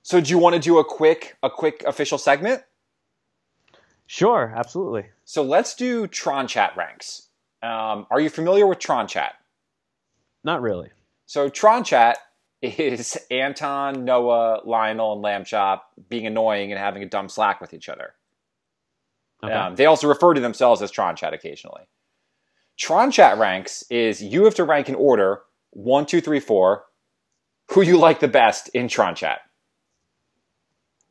so 0.03 0.19
do 0.21 0.31
you 0.31 0.39
want 0.39 0.55
to 0.55 0.61
do 0.61 0.79
a 0.79 0.85
quick 0.85 1.37
a 1.43 1.49
quick 1.49 1.83
official 1.87 2.17
segment? 2.17 2.63
Sure, 4.07 4.53
absolutely. 4.55 5.05
So 5.25 5.43
let's 5.43 5.75
do 5.75 6.07
Tron 6.07 6.47
Chat 6.47 6.75
ranks. 6.75 7.27
Um, 7.63 8.07
are 8.11 8.19
you 8.19 8.29
familiar 8.29 8.67
with 8.67 8.79
Tron 8.79 9.07
Chat? 9.07 9.35
Not 10.43 10.61
really. 10.61 10.89
So 11.25 11.49
Tron 11.49 11.83
Chat 11.83 12.17
is 12.61 13.17
Anton, 13.31 14.05
Noah, 14.05 14.61
Lionel, 14.65 15.13
and 15.13 15.21
Lamb 15.21 15.45
Chop 15.45 15.89
being 16.09 16.25
annoying 16.27 16.71
and 16.71 16.79
having 16.79 17.03
a 17.03 17.07
dumb 17.07 17.29
slack 17.29 17.61
with 17.61 17.73
each 17.73 17.89
other. 17.89 18.13
Okay. 19.43 19.53
Um, 19.53 19.75
they 19.75 19.85
also 19.85 20.07
refer 20.07 20.33
to 20.33 20.41
themselves 20.41 20.81
as 20.81 20.91
Tron 20.91 21.15
Chat 21.15 21.33
occasionally. 21.33 21.83
Tron 22.77 23.11
Chat 23.11 23.37
ranks 23.37 23.83
is 23.89 24.21
you 24.21 24.45
have 24.45 24.55
to 24.55 24.63
rank 24.63 24.89
in 24.89 24.95
order 24.95 25.41
one, 25.71 26.05
two, 26.05 26.21
three, 26.21 26.39
four, 26.39 26.85
who 27.71 27.81
you 27.81 27.97
like 27.97 28.19
the 28.19 28.27
best 28.27 28.69
in 28.69 28.87
Tron 28.87 29.15
Chat. 29.15 29.39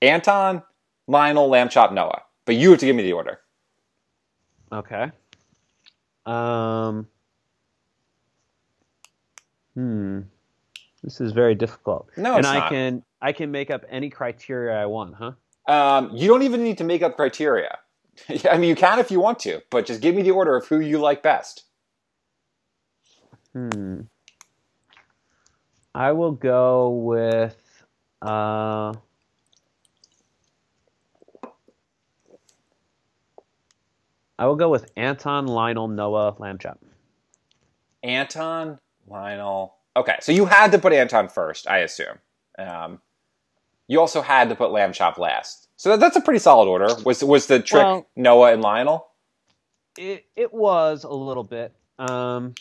Anton, 0.02 0.62
Lionel, 1.06 1.48
Lamb 1.48 1.68
Chop, 1.68 1.92
Noah. 1.92 2.22
But 2.44 2.56
you 2.56 2.70
have 2.70 2.80
to 2.80 2.86
give 2.86 2.96
me 2.96 3.02
the 3.02 3.12
order. 3.12 3.40
Okay. 4.72 5.10
Um. 6.26 7.08
Hmm. 9.74 10.20
This 11.02 11.20
is 11.20 11.32
very 11.32 11.54
difficult. 11.54 12.08
No, 12.16 12.32
and 12.36 12.40
it's 12.40 12.48
I 12.48 12.58
not. 12.58 12.70
can 12.70 13.02
I 13.22 13.32
can 13.32 13.50
make 13.50 13.70
up 13.70 13.84
any 13.88 14.10
criteria 14.10 14.76
I 14.76 14.86
want, 14.86 15.14
huh? 15.14 15.32
Um, 15.66 16.10
you 16.14 16.28
don't 16.28 16.42
even 16.42 16.62
need 16.62 16.78
to 16.78 16.84
make 16.84 17.02
up 17.02 17.16
criteria. 17.16 17.78
I 18.50 18.58
mean, 18.58 18.68
you 18.68 18.76
can 18.76 18.98
if 18.98 19.10
you 19.10 19.20
want 19.20 19.38
to, 19.40 19.62
but 19.70 19.86
just 19.86 20.00
give 20.00 20.14
me 20.14 20.22
the 20.22 20.32
order 20.32 20.56
of 20.56 20.66
who 20.66 20.80
you 20.80 20.98
like 20.98 21.22
best. 21.22 21.64
Hmm. 23.52 24.02
I 25.94 26.12
will 26.12 26.32
go 26.32 26.90
with 26.90 27.84
uh. 28.22 28.94
I 34.38 34.46
will 34.46 34.56
go 34.56 34.70
with 34.70 34.90
Anton, 34.96 35.46
Lionel, 35.46 35.88
Noah, 35.88 36.34
Lamb 36.38 36.56
Chop. 36.58 36.78
Anton, 38.02 38.78
Lionel. 39.10 39.74
Okay, 39.96 40.16
so 40.20 40.32
you 40.32 40.46
had 40.46 40.72
to 40.72 40.78
put 40.78 40.92
Anton 40.92 41.28
first, 41.28 41.68
I 41.68 41.78
assume. 41.78 42.18
Um, 42.58 43.00
you 43.88 44.00
also 44.00 44.22
had 44.22 44.48
to 44.48 44.54
put 44.54 44.70
Lamb 44.70 44.92
Chop 44.92 45.18
last. 45.18 45.68
So 45.76 45.90
that, 45.90 46.00
that's 46.00 46.16
a 46.16 46.20
pretty 46.20 46.38
solid 46.38 46.68
order. 46.68 46.88
Was 47.04 47.24
was 47.24 47.46
the 47.46 47.58
trick 47.60 47.82
Well- 47.82 48.06
Noah 48.16 48.52
and 48.52 48.62
Lionel? 48.62 49.08
It 49.98 50.24
it 50.36 50.54
was 50.54 51.02
a 51.02 51.10
little 51.10 51.42
bit, 51.42 51.74
um, 51.98 52.54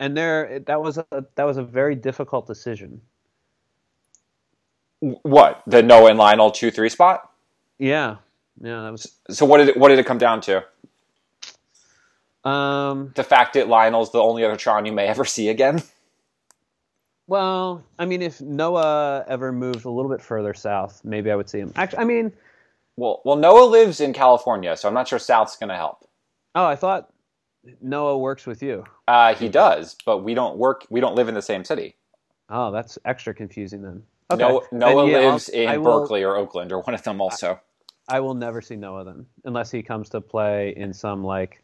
and 0.00 0.16
there 0.16 0.58
that 0.66 0.82
was 0.82 0.98
a 0.98 1.06
that 1.36 1.44
was 1.44 1.56
a 1.56 1.62
very 1.62 1.94
difficult 1.94 2.46
decision. 2.46 3.00
What 5.00 5.62
the 5.66 5.82
Noah 5.82 6.10
and 6.10 6.18
Lionel 6.18 6.50
two 6.50 6.70
three 6.72 6.88
spot? 6.88 7.30
Yeah, 7.78 8.16
yeah, 8.60 8.82
that 8.82 8.90
was. 8.90 9.14
So 9.30 9.46
what 9.46 9.58
did 9.58 9.68
it, 9.68 9.76
what 9.76 9.88
did 9.90 9.98
it 10.00 10.06
come 10.06 10.18
down 10.18 10.40
to? 10.42 10.64
Um, 12.44 13.12
The 13.14 13.24
fact 13.24 13.54
that 13.54 13.68
Lionel's 13.68 14.12
the 14.12 14.18
only 14.20 14.44
other 14.44 14.56
Tron 14.56 14.84
you 14.86 14.92
may 14.92 15.06
ever 15.06 15.24
see 15.24 15.48
again. 15.48 15.82
well, 17.26 17.82
I 17.98 18.04
mean, 18.04 18.20
if 18.22 18.40
Noah 18.40 19.24
ever 19.26 19.50
moved 19.52 19.84
a 19.84 19.90
little 19.90 20.10
bit 20.10 20.20
further 20.20 20.52
south, 20.54 21.00
maybe 21.04 21.30
I 21.30 21.36
would 21.36 21.48
see 21.48 21.58
him. 21.60 21.72
Actually, 21.76 21.98
I 22.00 22.04
mean, 22.04 22.32
Well, 22.96 23.22
well, 23.24 23.36
Noah 23.36 23.64
lives 23.64 24.00
in 24.00 24.12
California, 24.12 24.76
so 24.76 24.86
I'm 24.88 24.94
not 24.94 25.08
sure 25.08 25.18
South's 25.18 25.56
going 25.56 25.70
to 25.70 25.74
help. 25.76 26.06
oh, 26.54 26.64
I 26.66 26.76
thought 26.76 27.10
Noah 27.80 28.18
works 28.18 28.46
with 28.46 28.62
you. 28.62 28.84
Uh, 29.08 29.34
he 29.34 29.48
does, 29.48 29.96
but 30.04 30.18
we 30.18 30.34
don't 30.34 30.58
work. 30.58 30.86
We 30.90 31.00
don't 31.00 31.14
live 31.16 31.28
in 31.28 31.34
the 31.34 31.42
same 31.42 31.64
city. 31.64 31.96
Oh, 32.50 32.70
that's 32.70 32.98
extra 33.06 33.32
confusing 33.34 33.80
then. 33.82 34.02
Okay. 34.30 34.42
Noah, 34.42 34.60
Then, 34.70 34.78
Noah 34.80 35.10
yeah, 35.10 35.16
I'll- 35.18 35.30
lives 35.32 35.48
in 35.48 35.82
will- 35.82 36.00
Berkeley 36.02 36.22
or 36.22 36.36
Oakland 36.36 36.70
or 36.72 36.80
one 36.82 36.94
of 36.94 37.02
them 37.02 37.20
also. 37.22 37.58
I 38.06 38.20
will 38.20 38.34
never 38.34 38.60
see 38.60 38.76
Noah 38.76 39.04
then, 39.04 39.24
unless 39.46 39.70
he 39.70 39.82
comes 39.82 40.10
to 40.10 40.20
play 40.20 40.74
in 40.76 40.92
some 40.92 41.24
like, 41.24 41.63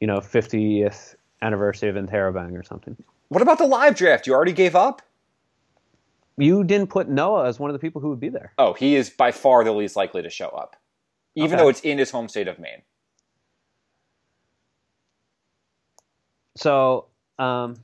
you 0.00 0.06
know 0.06 0.18
50th 0.18 1.14
anniversary 1.42 1.88
of 1.88 1.96
Interrobang 1.96 2.58
or 2.58 2.62
something. 2.62 2.96
What 3.28 3.42
about 3.42 3.58
the 3.58 3.66
live 3.66 3.94
draft? 3.94 4.26
You 4.26 4.34
already 4.34 4.52
gave 4.52 4.74
up. 4.74 5.02
You 6.36 6.64
didn't 6.64 6.88
put 6.88 7.08
Noah 7.08 7.46
as 7.46 7.60
one 7.60 7.70
of 7.70 7.74
the 7.74 7.78
people 7.78 8.00
who 8.00 8.08
would 8.08 8.20
be 8.20 8.30
there. 8.30 8.52
Oh, 8.58 8.72
he 8.72 8.96
is 8.96 9.10
by 9.10 9.30
far 9.30 9.62
the 9.62 9.72
least 9.72 9.94
likely 9.94 10.22
to 10.22 10.30
show 10.30 10.48
up, 10.48 10.76
even 11.34 11.54
okay. 11.54 11.62
though 11.62 11.68
it's 11.68 11.80
in 11.80 11.98
his 11.98 12.10
home 12.10 12.28
state 12.28 12.48
of 12.48 12.58
Maine. 12.58 12.82
So, 16.56 17.06
um, 17.38 17.76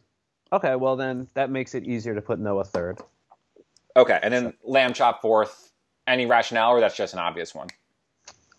okay, 0.52 0.74
well 0.74 0.96
then 0.96 1.28
that 1.34 1.50
makes 1.50 1.74
it 1.74 1.84
easier 1.84 2.14
to 2.14 2.22
put 2.22 2.38
Noah 2.38 2.64
third. 2.64 2.98
Okay, 3.94 4.18
and 4.22 4.32
then 4.32 4.52
so. 4.62 4.70
lamb 4.70 4.92
chop 4.92 5.22
fourth. 5.22 5.72
Any 6.08 6.24
rationale, 6.24 6.70
or 6.70 6.80
that's 6.80 6.96
just 6.96 7.14
an 7.14 7.18
obvious 7.18 7.52
one? 7.52 7.66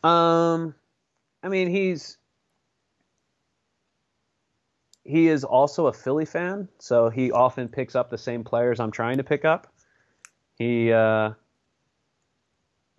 Um, 0.03 0.76
I 1.43 1.47
mean, 1.47 1.70
he's 1.70 2.16
he 5.08 5.30
is 5.30 5.45
also 5.45 5.88
a 5.88 5.93
Philly 5.93 6.26
fan, 6.26 6.68
so 6.80 7.10
he 7.10 7.32
often 7.32 7.70
picks 7.70 7.95
up 7.95 8.10
the 8.10 8.18
same 8.18 8.43
players 8.43 8.80
I'm 8.80 8.91
trying 8.91 9.18
to 9.18 9.24
pick 9.24 9.45
up. 9.45 9.74
He 10.55 10.91
uh, 10.91 11.32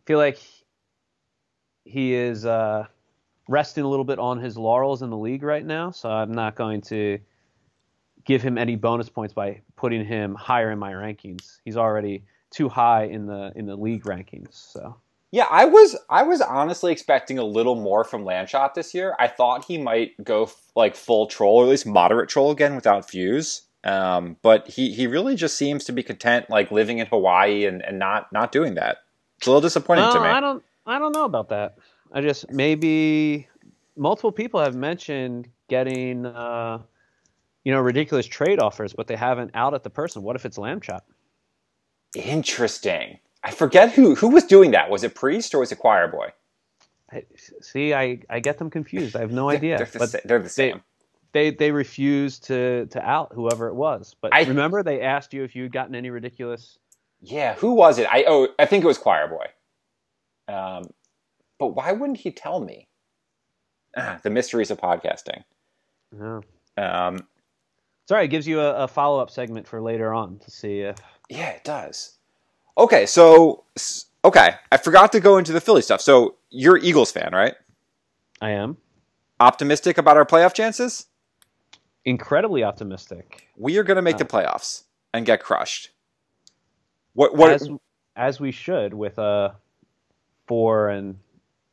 feel 0.07 0.19
like 0.19 0.39
he 1.85 2.15
is 2.15 2.47
uh, 2.47 2.87
resting 3.47 3.85
a 3.85 3.89
little 3.89 4.07
bit 4.07 4.19
on 4.19 4.41
his 4.41 4.57
laurels 4.57 5.03
in 5.03 5.11
the 5.11 5.19
league 5.19 5.43
right 5.43 5.65
now, 5.65 5.91
so 5.91 6.09
I'm 6.09 6.33
not 6.33 6.55
going 6.55 6.81
to 6.83 7.19
give 8.25 8.43
him 8.43 8.57
any 8.57 8.77
bonus 8.77 9.11
points 9.11 9.35
by 9.35 9.61
putting 9.77 10.05
him 10.05 10.35
higher 10.35 10.71
in 10.71 10.79
my 10.79 10.93
rankings. 10.93 11.59
He's 11.63 11.77
already 11.77 12.25
too 12.51 12.71
high 12.71 13.05
in 13.05 13.27
the 13.27 13.53
in 13.55 13.67
the 13.67 13.77
league 13.77 14.05
rankings, 14.05 14.55
so. 14.55 14.97
Yeah, 15.31 15.47
I 15.51 15.66
was 15.66 15.97
I 16.09 16.22
was 16.22 16.41
honestly 16.41 16.91
expecting 16.91 17.39
a 17.39 17.45
little 17.45 17.74
more 17.74 18.03
from 18.03 18.24
Lamb 18.24 18.47
Chop 18.47 18.74
this 18.74 18.95
year. 18.95 19.14
I 19.18 19.29
thought 19.29 19.64
he 19.64 19.76
might 19.76 20.12
go 20.24 20.45
f- 20.45 20.57
like 20.74 20.97
full 20.97 21.26
troll 21.26 21.59
or 21.59 21.64
at 21.64 21.70
least 21.70 21.87
moderate 21.87 22.31
troll 22.31 22.51
again 22.51 22.74
without 22.74 23.09
fuse. 23.09 23.62
Um, 23.85 24.37
but 24.43 24.66
he, 24.68 24.93
he 24.93 25.07
really 25.07 25.37
just 25.37 25.57
seems 25.57 25.85
to 25.85 25.93
be 25.93 26.03
content 26.03 26.51
like 26.51 26.70
living 26.70 26.99
in 26.99 27.07
Hawaii 27.07 27.66
and, 27.66 27.83
and 27.83 27.99
not 27.99 28.33
not 28.33 28.53
doing 28.53 28.74
that. 28.74 28.99
It's 29.37 29.47
a 29.47 29.51
little 29.51 29.61
disappointing 29.61 30.07
no, 30.07 30.14
to 30.14 30.20
me. 30.20 30.26
I 30.26 30.41
don't 30.41 30.64
I 30.87 30.99
don't 30.99 31.12
know 31.12 31.24
about 31.24 31.51
that. 31.51 31.76
I 32.12 32.22
just 32.22 32.51
maybe 32.51 33.47
multiple 33.97 34.33
people 34.33 34.61
have 34.61 34.74
mentioned 34.74 35.49
getting 35.68 36.24
uh, 36.24 36.79
you 37.64 37.72
know 37.72 37.81
ridiculous 37.81 38.26
trade 38.26 38.61
offers, 38.61 38.95
but 38.95 39.07
they 39.07 39.16
haven't 39.16 39.51
out 39.53 39.74
at 39.74 39.83
the 39.83 39.91
person. 39.91 40.22
What 40.22 40.37
if 40.37 40.47
it's 40.47 40.57
lamb 40.57 40.81
chop? 40.81 41.07
Interesting. 42.14 43.18
I 43.45 43.51
forget 43.51 43.93
who 43.93 44.14
who 44.14 44.28
was 44.28 44.45
doing 44.45 44.72
that. 44.72 44.91
Was 44.91 45.05
it 45.05 45.14
Priest 45.14 45.55
or 45.55 45.61
was 45.61 45.72
it 45.72 45.78
Choir 45.78 46.09
Boy? 46.09 46.32
I, 47.11 47.24
see, 47.61 47.95
I, 47.95 48.20
I 48.28 48.41
get 48.41 48.59
them 48.59 48.68
confused. 48.68 49.16
I 49.16 49.20
have 49.20 49.32
no 49.32 49.49
idea. 49.57 49.78
They're 49.78 49.86
the, 49.86 50.07
sa- 50.07 50.18
they're 50.24 50.39
the 50.43 50.49
same. 50.49 50.82
they 51.32 51.51
they 51.51 51.70
refused 51.70 52.45
to 52.49 52.86
to 52.86 53.01
out 53.03 53.32
whoever 53.34 53.68
it 53.68 53.74
was. 53.74 54.14
But 54.20 54.34
I- 54.34 54.43
remember, 54.45 54.82
they 54.82 55.01
asked 55.01 55.32
you 55.32 55.45
if 55.45 55.55
you'd 55.57 55.72
gotten 55.72 55.95
any 55.95 56.11
ridiculous. 56.11 56.78
yeah, 57.22 57.55
who 57.55 57.72
was 57.74 57.99
it? 57.99 58.07
I 58.11 58.24
oh, 58.28 58.49
I 58.59 58.66
think 58.66 58.84
it 58.84 58.86
was 58.89 58.99
Choir 58.99 59.28
Boy. 59.28 59.47
Um, 60.53 60.84
but 61.59 61.68
why 61.68 61.93
wouldn't 61.93 62.18
he 62.18 62.30
tell 62.30 62.61
me? 62.61 62.89
Ah, 63.97 64.18
the 64.22 64.30
mysteries 64.30 64.70
of 64.70 64.78
podcasting. 64.78 65.45
Yeah. 66.18 66.41
Um, 66.76 67.26
Sorry, 68.09 68.24
it 68.24 68.28
gives 68.28 68.47
you 68.49 68.61
a, 68.61 68.84
a 68.84 68.89
follow 68.89 69.20
up 69.20 69.28
segment 69.30 69.66
for 69.68 69.80
later 69.82 70.14
on 70.14 70.39
to 70.39 70.51
see 70.51 70.80
if. 70.80 70.97
Yeah, 71.28 71.51
it 71.51 71.64
does. 71.64 72.18
Okay, 72.79 73.07
so 73.07 73.64
okay, 74.24 74.55
I 74.70 74.76
forgot 74.76 75.12
to 75.12 75.20
go 75.20 75.37
into 75.37 75.53
the 75.53 75.61
Philly 75.61 75.83
stuff. 75.83 76.01
So 76.01 76.37
you're 76.51 76.79
Eagles 76.79 77.12
fan, 77.12 77.33
right? 77.33 77.55
I 78.41 78.51
am 78.51 78.76
Optimistic 79.41 79.99
about 79.99 80.16
our 80.16 80.24
playoff 80.24 80.55
chances? 80.55 81.07
incredibly 82.05 82.64
optimistic. 82.64 83.49
We 83.57 83.76
are 83.79 83.83
going 83.83 83.97
to 83.97 84.03
make 84.03 84.16
the 84.16 84.24
playoffs 84.24 84.85
and 85.12 85.26
get 85.26 85.41
crushed. 85.43 85.91
What? 87.14 87.37
What? 87.37 87.53
as 87.53 87.68
as 88.16 88.41
we 88.41 88.51
should 88.51 88.95
with 88.95 89.18
a 89.18 89.57
four 90.47 90.89
and 90.89 91.18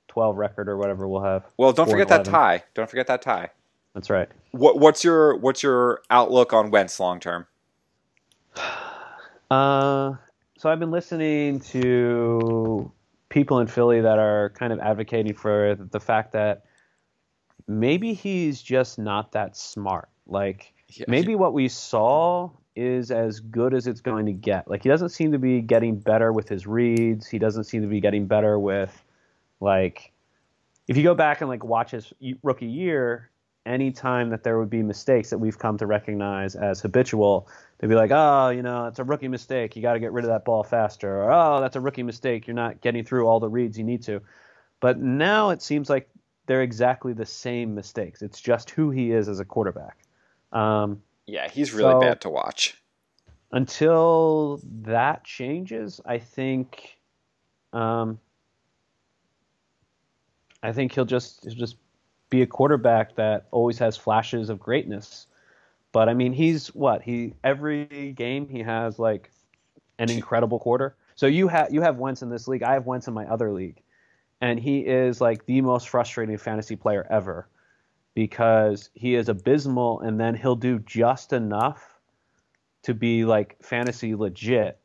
twelve 0.08 0.38
record 0.38 0.68
or 0.68 0.78
whatever 0.78 1.08
we'll 1.08 1.24
have. 1.24 1.45
well, 1.58 1.72
don't 1.72 1.89
forget 1.89 2.10
that 2.10 2.26
tie. 2.26 2.64
Don't 2.74 2.89
forget 2.89 3.08
that 3.08 3.22
tie. 3.22 3.49
That's 3.93 4.10
right. 4.10 4.30
What? 4.51 4.80
What's 4.80 5.03
your 5.03 5.38
What's 5.38 5.64
your 5.64 6.01
outlook 6.10 6.53
on 6.53 6.72
Wentz 6.72 6.99
long 6.99 7.20
term? 7.20 7.47
Uh, 9.51 10.14
so 10.58 10.70
I've 10.70 10.80
been 10.80 10.91
listening 10.91 11.60
to 11.62 12.91
people 13.30 13.60
in 13.60 13.68
Philly 13.68 14.01
that 14.01 14.20
are 14.20 14.51
kind 14.51 14.72
of 14.72 14.80
advocating 14.80 15.34
for 15.34 15.76
the 15.76 15.99
fact 15.99 16.32
that 16.34 16.66
maybe 17.68 18.14
he's 18.14 18.62
just 18.62 18.97
not 18.97 19.34
that 19.34 19.58
smart. 19.58 20.10
Like 20.28 20.74
Yeah. 20.89 21.06
maybe 21.08 21.36
what 21.36 21.53
we 21.53 21.68
saw 21.68 22.51
is 22.76 23.12
as 23.12 23.39
good 23.39 23.74
as 23.74 23.88
it's 23.88 24.01
going 24.01 24.26
to 24.26 24.34
get. 24.34 24.70
Like 24.70 24.84
he 24.84 24.89
doesn't 24.89 25.10
seem 25.10 25.32
to 25.32 25.39
be 25.39 25.62
getting 25.62 25.99
better 25.99 26.32
with 26.32 26.49
his 26.49 26.68
reads. 26.68 27.28
He 27.28 27.39
doesn't 27.39 27.66
seem 27.66 27.82
to 27.82 27.88
be 27.88 27.99
getting 27.99 28.28
better 28.28 28.60
with 28.60 29.03
like 29.60 30.12
if 30.88 30.97
you 30.97 31.03
go 31.03 31.16
back 31.16 31.41
and 31.41 31.49
like 31.49 31.64
watch 31.64 31.91
his 31.91 32.14
rookie 32.43 32.68
year, 32.68 33.32
anytime 33.66 34.30
that 34.30 34.43
there 34.43 34.60
would 34.60 34.70
be 34.70 34.84
mistakes 34.84 35.30
that 35.32 35.39
we've 35.39 35.58
come 35.58 35.78
to 35.80 35.88
recognize 35.88 36.56
as 36.56 36.82
habitual, 36.82 37.47
they'd 37.78 37.88
be 37.88 37.95
like, 37.95 38.11
"Oh, 38.13 38.49
you 38.49 38.61
know, 38.61 38.86
it's 38.88 38.99
a 38.99 39.03
rookie 39.03 39.28
mistake. 39.28 39.76
You 39.76 39.82
got 39.82 39.93
to 39.93 39.99
get 39.99 40.11
rid 40.13 40.26
of 40.26 40.30
that 40.30 40.45
ball 40.45 40.63
faster." 40.63 41.21
Or, 41.23 41.32
"Oh, 41.32 41.61
that's 41.61 41.76
a 41.76 41.82
rookie 41.82 42.03
mistake. 42.03 42.47
You're 42.47 42.55
not 42.55 42.82
getting 42.82 43.03
through 43.03 43.28
all 43.28 43.39
the 43.39 43.49
reads 43.49 43.78
you 43.78 43.84
need 43.84 44.03
to." 44.03 44.21
But 44.80 44.99
now 44.99 45.49
it 45.51 45.61
seems 45.61 45.89
like 45.89 46.09
they're 46.47 46.61
exactly 46.61 47.13
the 47.13 47.26
same 47.26 47.73
mistakes. 47.73 48.21
It's 48.21 48.39
just 48.39 48.69
who 48.69 48.91
he 48.91 49.11
is 49.11 49.28
as 49.28 49.39
a 49.39 49.45
quarterback. 49.45 49.97
Um, 50.51 51.01
Yeah, 51.28 51.49
he's 51.49 51.73
really 51.73 51.91
So- 51.93 51.99
bad 52.01 52.21
to 52.21 52.30
watch. 52.30 52.80
until 53.51 54.59
that 54.63 55.23
changes, 55.23 55.99
I 56.05 56.19
think, 56.19 56.99
um, 57.73 58.19
I 60.61 60.71
think 60.71 60.93
he'll 60.93 61.05
just 61.05 61.43
he'll 61.43 61.53
just 61.55 61.78
be 62.30 62.41
a 62.41 62.47
quarterback 62.47 63.15
that 63.15 63.45
always 63.51 63.78
has 63.80 63.95
flashes 63.97 64.49
of 64.49 64.59
greatness. 64.59 65.28
But 65.96 66.10
I 66.10 66.14
mean, 66.14 66.34
he's 66.34 66.68
what 66.76 67.04
he 67.04 67.36
every 67.41 68.12
game 68.12 68.50
he 68.50 68.64
has 68.64 69.00
like 69.00 69.32
an 69.98 70.12
incredible 70.12 70.60
quarter. 70.60 70.98
So 71.16 71.26
you 71.26 71.48
have 71.48 71.74
you 71.74 71.80
have 71.84 71.96
Wentz 71.96 72.22
in 72.22 72.30
this 72.30 72.50
league. 72.50 72.64
I 72.64 72.74
have 72.74 72.86
Wentz 72.86 73.08
in 73.08 73.14
my 73.14 73.26
other 73.28 73.54
league, 73.54 73.82
and 74.41 74.60
he 74.60 74.80
is 74.80 75.22
like 75.22 75.46
the 75.46 75.62
most 75.62 75.88
frustrating 75.88 76.38
fantasy 76.38 76.76
player 76.76 77.08
ever 77.10 77.48
because 78.14 78.89
he 78.93 79.16
is 79.16 79.30
abysmal, 79.30 80.02
and 80.02 80.20
then 80.20 80.36
he'll 80.36 80.58
do 80.58 80.80
just 80.80 81.32
enough 81.32 81.98
to 82.84 82.93
be 82.93 83.24
like 83.24 83.56
fantasy 83.64 84.16
legit 84.16 84.78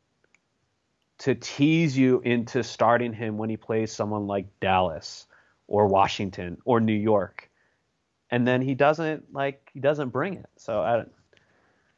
to 1.17 1.35
tease 1.35 1.97
you 1.97 2.21
into 2.21 2.63
starting 2.63 3.11
him 3.11 3.37
when 3.37 3.49
he 3.49 3.57
plays 3.57 3.91
someone 3.91 4.27
like 4.27 4.47
Dallas 4.61 5.25
or 5.67 5.87
Washington 5.87 6.57
or 6.63 6.79
New 6.79 6.93
York. 6.93 7.50
And 8.31 8.47
then 8.47 8.61
he 8.61 8.73
doesn't 8.73 9.33
like 9.33 9.69
he 9.73 9.79
doesn't 9.79 10.09
bring 10.09 10.35
it. 10.35 10.49
So 10.57 10.81
I 10.81 10.97
don't, 10.97 11.11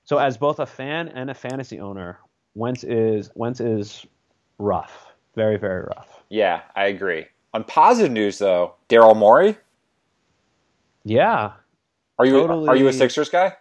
so 0.03 0.17
as 0.17 0.37
both 0.37 0.59
a 0.59 0.65
fan 0.65 1.07
and 1.09 1.29
a 1.29 1.33
fantasy 1.33 1.79
owner, 1.79 2.19
Wentz 2.55 2.83
is 2.83 3.29
Wentz 3.35 3.59
is 3.59 4.05
rough. 4.57 5.13
Very 5.35 5.57
very 5.57 5.83
rough. 5.83 6.23
Yeah, 6.29 6.61
I 6.75 6.85
agree. 6.85 7.27
On 7.53 7.63
positive 7.63 8.11
news, 8.11 8.39
though, 8.39 8.73
Daryl 8.89 9.15
Morey. 9.15 9.55
Yeah. 11.03 11.53
Are 12.17 12.25
you 12.25 12.67
Are 12.67 12.75
you 12.75 12.87
a 12.87 12.93
Sixers 12.93 13.29
guy? 13.29 13.53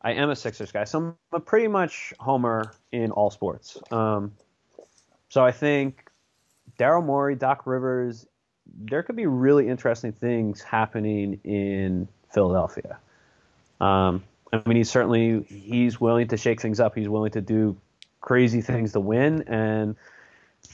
I 0.00 0.12
am 0.12 0.30
a 0.30 0.36
Sixers 0.36 0.72
guy, 0.72 0.84
so 0.84 0.98
I'm 0.98 1.16
a 1.32 1.40
pretty 1.40 1.68
much 1.68 2.12
homer 2.20 2.72
in 2.92 3.10
all 3.10 3.30
sports. 3.30 3.78
Um, 3.90 4.32
so 5.28 5.44
I 5.44 5.50
think 5.50 6.08
Daryl 6.78 7.04
Morey, 7.04 7.34
Doc 7.34 7.66
Rivers, 7.66 8.26
there 8.66 9.02
could 9.02 9.16
be 9.16 9.26
really 9.26 9.68
interesting 9.68 10.12
things 10.12 10.62
happening 10.62 11.40
in 11.44 12.08
Philadelphia. 12.32 12.98
Um, 13.80 14.24
I 14.52 14.62
mean, 14.66 14.76
he's 14.76 14.90
certainly 14.90 15.44
he's 15.48 16.00
willing 16.00 16.28
to 16.28 16.36
shake 16.36 16.60
things 16.60 16.80
up. 16.80 16.94
He's 16.94 17.08
willing 17.08 17.32
to 17.32 17.40
do 17.40 17.76
crazy 18.20 18.60
things 18.60 18.92
to 18.92 19.00
win, 19.00 19.42
and 19.48 19.96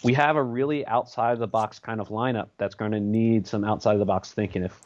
we 0.02 0.14
have 0.14 0.36
a 0.36 0.42
really 0.42 0.86
outside 0.86 1.32
of 1.32 1.38
the 1.38 1.46
box 1.46 1.78
kind 1.78 2.00
of 2.00 2.08
lineup 2.08 2.48
that's 2.58 2.74
going 2.74 2.92
to 2.92 3.00
need 3.00 3.46
some 3.46 3.64
outside 3.64 3.94
of 3.94 3.98
the 3.98 4.04
box 4.04 4.32
thinking 4.32 4.62
if 4.62 4.78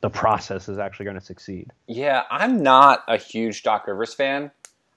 the 0.00 0.10
process 0.10 0.68
is 0.68 0.78
actually 0.78 1.04
going 1.04 1.18
to 1.18 1.24
succeed. 1.24 1.70
Yeah, 1.86 2.22
I'm 2.30 2.62
not 2.62 3.04
a 3.06 3.16
huge 3.16 3.62
Doc 3.62 3.86
Rivers 3.86 4.14
fan. 4.14 4.50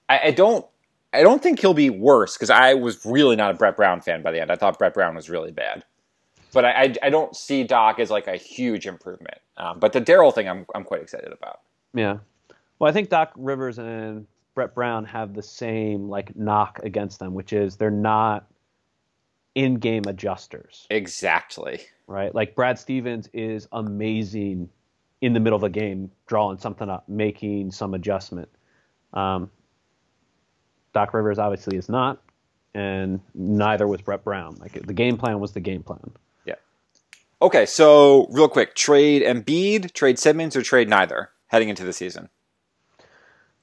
I, 0.08 0.20
I 0.26 0.30
don't. 0.30 0.66
I 1.12 1.22
don't 1.22 1.40
think 1.40 1.60
he'll 1.60 1.74
be 1.74 1.90
worse 1.90 2.36
because 2.36 2.50
I 2.50 2.74
was 2.74 3.06
really 3.06 3.36
not 3.36 3.52
a 3.52 3.54
Brett 3.54 3.76
Brown 3.76 4.00
fan 4.00 4.22
by 4.22 4.32
the 4.32 4.40
end. 4.40 4.50
I 4.50 4.56
thought 4.56 4.78
Brett 4.80 4.94
Brown 4.94 5.14
was 5.14 5.30
really 5.30 5.52
bad, 5.52 5.84
but 6.54 6.64
I, 6.64 6.70
I, 6.84 6.94
I 7.04 7.10
don't 7.10 7.36
see 7.36 7.64
Doc 7.64 7.98
as 7.98 8.10
like 8.10 8.26
a 8.26 8.36
huge 8.36 8.86
improvement. 8.86 9.38
Um, 9.58 9.78
but 9.78 9.92
the 9.92 10.00
Daryl 10.00 10.34
thing, 10.34 10.48
I'm 10.48 10.64
I'm 10.74 10.84
quite 10.84 11.02
excited 11.02 11.32
about. 11.32 11.60
Yeah. 11.92 12.18
Well, 12.78 12.88
I 12.88 12.92
think 12.92 13.08
Doc 13.10 13.32
Rivers 13.36 13.78
and 13.78 14.26
Brett 14.54 14.74
Brown 14.74 15.04
have 15.04 15.34
the 15.34 15.42
same 15.42 16.08
like 16.08 16.34
knock 16.36 16.80
against 16.82 17.18
them, 17.18 17.34
which 17.34 17.52
is 17.52 17.76
they're 17.76 17.90
not 17.90 18.46
in-game 19.54 20.02
adjusters, 20.08 20.86
Exactly. 20.90 21.80
right? 22.08 22.34
Like 22.34 22.56
Brad 22.56 22.76
Stevens 22.78 23.28
is 23.32 23.68
amazing 23.70 24.68
in 25.20 25.32
the 25.32 25.38
middle 25.40 25.56
of 25.56 25.62
a 25.62 25.70
game, 25.70 26.10
drawing 26.26 26.58
something 26.58 26.90
up, 26.90 27.08
making 27.08 27.70
some 27.70 27.94
adjustment. 27.94 28.48
Um, 29.12 29.50
Doc 30.92 31.14
Rivers 31.14 31.38
obviously 31.38 31.76
is 31.76 31.88
not, 31.88 32.20
and 32.74 33.20
neither 33.34 33.86
was 33.86 34.00
Brett 34.02 34.24
Brown. 34.24 34.56
Like 34.60 34.72
the 34.86 34.92
game 34.92 35.16
plan 35.16 35.38
was 35.38 35.52
the 35.52 35.60
game 35.60 35.82
plan. 35.84 36.10
Okay, 37.44 37.66
so 37.66 38.26
real 38.30 38.48
quick, 38.48 38.74
trade 38.74 39.20
Embiid, 39.20 39.92
trade 39.92 40.18
Simmons, 40.18 40.56
or 40.56 40.62
trade 40.62 40.88
neither 40.88 41.28
heading 41.48 41.68
into 41.68 41.84
the 41.84 41.92
season. 41.92 42.30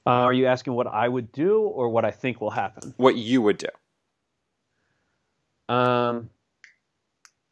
Uh, 0.06 0.10
are 0.10 0.32
you 0.32 0.46
asking 0.46 0.74
what 0.74 0.86
I 0.86 1.08
would 1.08 1.32
do 1.32 1.62
or 1.62 1.88
what 1.88 2.04
I 2.04 2.12
think 2.12 2.40
will 2.40 2.52
happen? 2.52 2.94
What 2.96 3.16
you 3.16 3.42
would 3.42 3.58
do? 3.58 5.74
Um, 5.74 6.30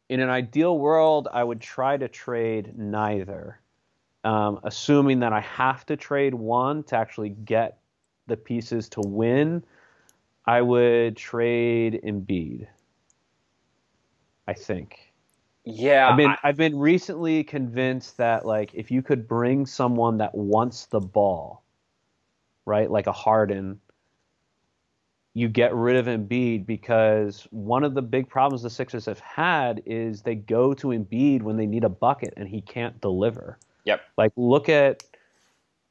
in 0.07 0.21
an 0.21 0.29
ideal 0.29 0.79
world, 0.79 1.27
I 1.33 1.43
would 1.43 1.59
try 1.59 1.97
to 1.97 2.07
trade 2.07 2.77
neither, 2.77 3.59
um, 4.23 4.61
assuming 4.63 5.19
that 5.19 5.33
I 5.33 5.41
have 5.41 5.85
to 5.87 5.97
trade 5.97 6.33
one 6.33 6.83
to 6.83 6.95
actually 6.95 7.31
get 7.31 7.79
the 8.27 8.37
pieces 8.37 8.87
to 8.91 9.01
win. 9.01 9.65
I 10.45 10.61
would 10.61 11.17
trade 11.17 11.99
Embiid. 12.05 12.67
I 14.47 14.53
think. 14.53 15.10
Yeah, 15.63 16.09
I've 16.09 16.17
been 16.17 16.31
I- 16.31 16.37
I've 16.43 16.57
been 16.57 16.77
recently 16.77 17.43
convinced 17.43 18.17
that 18.17 18.45
like 18.45 18.73
if 18.73 18.89
you 18.89 19.01
could 19.01 19.27
bring 19.27 19.65
someone 19.65 20.17
that 20.17 20.33
wants 20.33 20.87
the 20.87 20.99
ball, 20.99 21.63
right, 22.65 22.89
like 22.89 23.07
a 23.07 23.11
Harden, 23.11 23.79
you 25.33 25.47
get 25.47 25.73
rid 25.73 25.95
of 25.95 26.07
Embiid 26.07 26.65
because 26.65 27.47
one 27.51 27.83
of 27.83 27.93
the 27.93 28.01
big 28.01 28.27
problems 28.27 28.63
the 28.63 28.69
Sixers 28.69 29.05
have 29.05 29.19
had 29.19 29.81
is 29.85 30.23
they 30.23 30.35
go 30.35 30.73
to 30.73 30.87
Embiid 30.87 31.41
when 31.43 31.57
they 31.57 31.67
need 31.67 31.83
a 31.83 31.89
bucket 31.89 32.33
and 32.37 32.47
he 32.47 32.61
can't 32.61 32.99
deliver. 32.99 33.57
Yep. 33.85 34.01
Like 34.17 34.33
look 34.35 34.67
at 34.67 35.03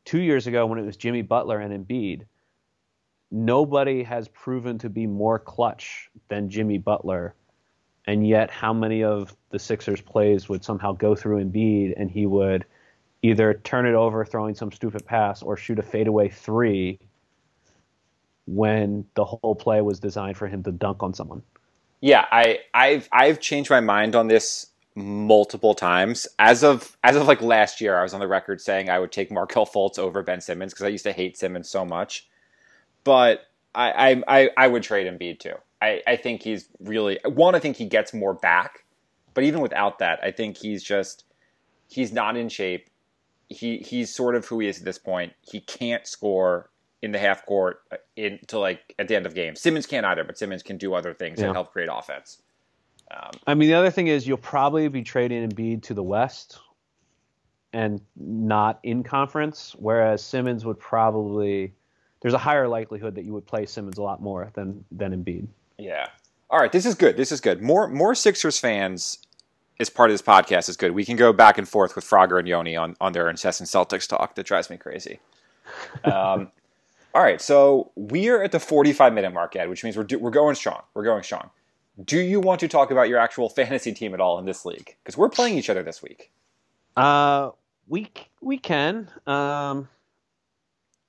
two 0.04 0.20
years 0.20 0.46
ago 0.46 0.66
when 0.66 0.78
it 0.78 0.84
was 0.84 0.96
Jimmy 0.96 1.22
Butler 1.22 1.60
and 1.60 1.86
Embiid. 1.86 2.24
Nobody 3.30 4.02
has 4.02 4.26
proven 4.28 4.78
to 4.78 4.90
be 4.90 5.06
more 5.06 5.38
clutch 5.38 6.10
than 6.28 6.50
Jimmy 6.50 6.78
Butler 6.78 7.34
and 8.06 8.26
yet 8.26 8.50
how 8.50 8.72
many 8.72 9.04
of 9.04 9.36
the 9.50 9.58
Sixers 9.58 10.00
plays 10.00 10.48
would 10.48 10.64
somehow 10.64 10.92
go 10.92 11.14
through 11.14 11.44
Embiid 11.44 11.94
and 11.96 12.10
he 12.10 12.26
would 12.26 12.64
either 13.22 13.54
turn 13.54 13.86
it 13.86 13.94
over 13.94 14.24
throwing 14.24 14.54
some 14.54 14.72
stupid 14.72 15.04
pass 15.04 15.42
or 15.42 15.56
shoot 15.56 15.78
a 15.78 15.82
fadeaway 15.82 16.28
three 16.28 16.98
when 18.46 19.04
the 19.14 19.24
whole 19.24 19.54
play 19.54 19.80
was 19.80 20.00
designed 20.00 20.36
for 20.36 20.48
him 20.48 20.62
to 20.62 20.72
dunk 20.72 21.02
on 21.02 21.14
someone. 21.14 21.42
Yeah, 22.00 22.24
I, 22.32 22.60
I've 22.72 23.08
I've 23.12 23.40
changed 23.40 23.68
my 23.70 23.80
mind 23.80 24.16
on 24.16 24.28
this 24.28 24.68
multiple 24.94 25.74
times. 25.74 26.26
As 26.38 26.64
of 26.64 26.96
as 27.04 27.14
of 27.14 27.26
like 27.26 27.42
last 27.42 27.80
year, 27.80 27.98
I 27.98 28.02
was 28.02 28.14
on 28.14 28.20
the 28.20 28.26
record 28.26 28.60
saying 28.60 28.88
I 28.88 28.98
would 28.98 29.12
take 29.12 29.30
Markelle 29.30 29.66
Fultz 29.66 29.98
over 29.98 30.22
Ben 30.22 30.40
Simmons 30.40 30.72
because 30.72 30.86
I 30.86 30.88
used 30.88 31.04
to 31.04 31.12
hate 31.12 31.36
Simmons 31.36 31.68
so 31.68 31.84
much. 31.84 32.28
But 33.04 33.42
I 33.74 33.90
I, 33.90 34.22
I, 34.26 34.50
I 34.56 34.68
would 34.68 34.82
trade 34.82 35.06
Embiid 35.06 35.40
too. 35.40 35.54
I, 35.82 36.02
I 36.06 36.16
think 36.16 36.42
he's 36.42 36.68
really 36.80 37.18
one. 37.24 37.54
I 37.54 37.58
think 37.58 37.76
he 37.76 37.86
gets 37.86 38.12
more 38.12 38.34
back, 38.34 38.84
but 39.34 39.44
even 39.44 39.60
without 39.60 39.98
that, 40.00 40.20
I 40.22 40.30
think 40.30 40.56
he's 40.56 40.82
just 40.82 41.24
he's 41.88 42.12
not 42.12 42.36
in 42.36 42.48
shape. 42.48 42.88
He 43.48 43.78
he's 43.78 44.14
sort 44.14 44.34
of 44.34 44.46
who 44.46 44.60
he 44.60 44.68
is 44.68 44.78
at 44.78 44.84
this 44.84 44.98
point. 44.98 45.32
He 45.40 45.60
can't 45.60 46.06
score 46.06 46.70
in 47.02 47.12
the 47.12 47.18
half 47.18 47.46
court 47.46 47.80
uh, 47.90 47.96
in 48.16 48.38
to 48.48 48.58
like 48.58 48.94
at 48.98 49.08
the 49.08 49.16
end 49.16 49.26
of 49.26 49.34
games. 49.34 49.60
Simmons 49.60 49.86
can't 49.86 50.04
either, 50.06 50.24
but 50.24 50.38
Simmons 50.38 50.62
can 50.62 50.76
do 50.76 50.94
other 50.94 51.14
things 51.14 51.40
Yeah. 51.40 51.46
that 51.46 51.54
help 51.54 51.72
create 51.72 51.88
offense. 51.90 52.42
Um, 53.10 53.30
I 53.46 53.54
mean, 53.54 53.68
the 53.68 53.74
other 53.74 53.90
thing 53.90 54.06
is 54.06 54.26
you'll 54.26 54.36
probably 54.36 54.86
be 54.88 55.02
trading 55.02 55.48
Embiid 55.48 55.82
to 55.84 55.94
the 55.94 56.02
West 56.02 56.60
and 57.72 58.00
not 58.16 58.78
in 58.82 59.02
conference, 59.02 59.74
whereas 59.78 60.22
Simmons 60.22 60.64
would 60.64 60.78
probably 60.78 61.72
there's 62.20 62.34
a 62.34 62.38
higher 62.38 62.68
likelihood 62.68 63.14
that 63.14 63.24
you 63.24 63.32
would 63.32 63.46
play 63.46 63.64
Simmons 63.66 63.98
a 63.98 64.02
lot 64.02 64.22
more 64.22 64.50
than 64.54 64.84
than 64.92 65.12
Embiid. 65.12 65.48
Yeah. 65.80 66.06
All 66.50 66.58
right, 66.58 66.72
this 66.72 66.84
is 66.84 66.94
good. 66.94 67.16
This 67.16 67.32
is 67.32 67.40
good. 67.40 67.62
More 67.62 67.88
more 67.88 68.14
Sixers 68.14 68.58
fans 68.58 69.18
as 69.78 69.88
part 69.88 70.10
of 70.10 70.14
this 70.14 70.22
podcast 70.22 70.68
is 70.68 70.76
good. 70.76 70.92
We 70.92 71.04
can 71.04 71.16
go 71.16 71.32
back 71.32 71.58
and 71.58 71.68
forth 71.68 71.94
with 71.96 72.04
Frogger 72.04 72.38
and 72.38 72.46
Yoni 72.48 72.76
on 72.76 72.96
on 73.00 73.12
their 73.12 73.30
incessant 73.30 73.68
Celtics 73.68 74.08
talk 74.08 74.34
that 74.34 74.46
drives 74.46 74.68
me 74.70 74.76
crazy. 74.76 75.20
Um, 76.04 76.50
all 77.14 77.22
right, 77.22 77.40
so 77.40 77.92
we're 77.96 78.42
at 78.42 78.52
the 78.52 78.60
45 78.60 79.12
minute 79.12 79.32
mark, 79.32 79.56
Ed, 79.56 79.68
which 79.68 79.84
means 79.84 79.96
we're 79.96 80.04
do, 80.04 80.18
we're 80.18 80.30
going 80.30 80.54
strong. 80.54 80.82
We're 80.94 81.04
going 81.04 81.22
strong. 81.22 81.50
Do 82.04 82.18
you 82.18 82.40
want 82.40 82.60
to 82.60 82.68
talk 82.68 82.90
about 82.90 83.08
your 83.08 83.18
actual 83.18 83.48
fantasy 83.48 83.92
team 83.92 84.14
at 84.14 84.20
all 84.20 84.38
in 84.38 84.44
this 84.46 84.64
league? 84.64 84.96
Because 85.02 85.16
we're 85.16 85.28
playing 85.28 85.56
each 85.58 85.70
other 85.70 85.82
this 85.82 86.02
week. 86.02 86.30
Uh, 86.96 87.50
we 87.88 88.10
we 88.40 88.58
can. 88.58 89.08
Um, 89.26 89.88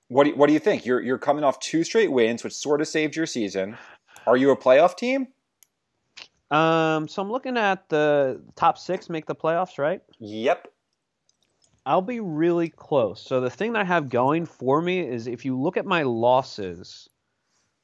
What 0.09 0.25
do 0.25 0.31
you, 0.31 0.35
what 0.35 0.47
do 0.47 0.53
you 0.53 0.59
think? 0.59 0.85
You're 0.85 1.01
you're 1.01 1.17
coming 1.17 1.43
off 1.43 1.59
two 1.59 1.83
straight 1.83 2.11
wins, 2.11 2.43
which 2.43 2.53
sort 2.53 2.81
of 2.81 2.87
saved 2.87 3.15
your 3.15 3.25
season. 3.25 3.77
Are 4.27 4.37
you 4.37 4.51
a 4.51 4.57
playoff 4.57 4.95
team? 4.97 5.27
um, 6.51 7.07
so 7.07 7.21
I'm 7.21 7.31
looking 7.31 7.57
at 7.57 7.87
the 7.89 8.41
top 8.55 8.77
six 8.77 9.09
make 9.09 9.25
the 9.25 9.35
playoffs, 9.35 9.77
right? 9.77 10.01
Yep. 10.19 10.67
I'll 11.85 12.01
be 12.01 12.19
really 12.19 12.69
close. 12.69 13.21
So 13.21 13.41
the 13.41 13.49
thing 13.49 13.73
that 13.73 13.79
I 13.79 13.85
have 13.85 14.09
going 14.09 14.45
for 14.45 14.81
me 14.81 14.99
is 14.99 15.27
if 15.27 15.45
you 15.45 15.59
look 15.59 15.77
at 15.77 15.85
my 15.85 16.03
losses, 16.03 17.09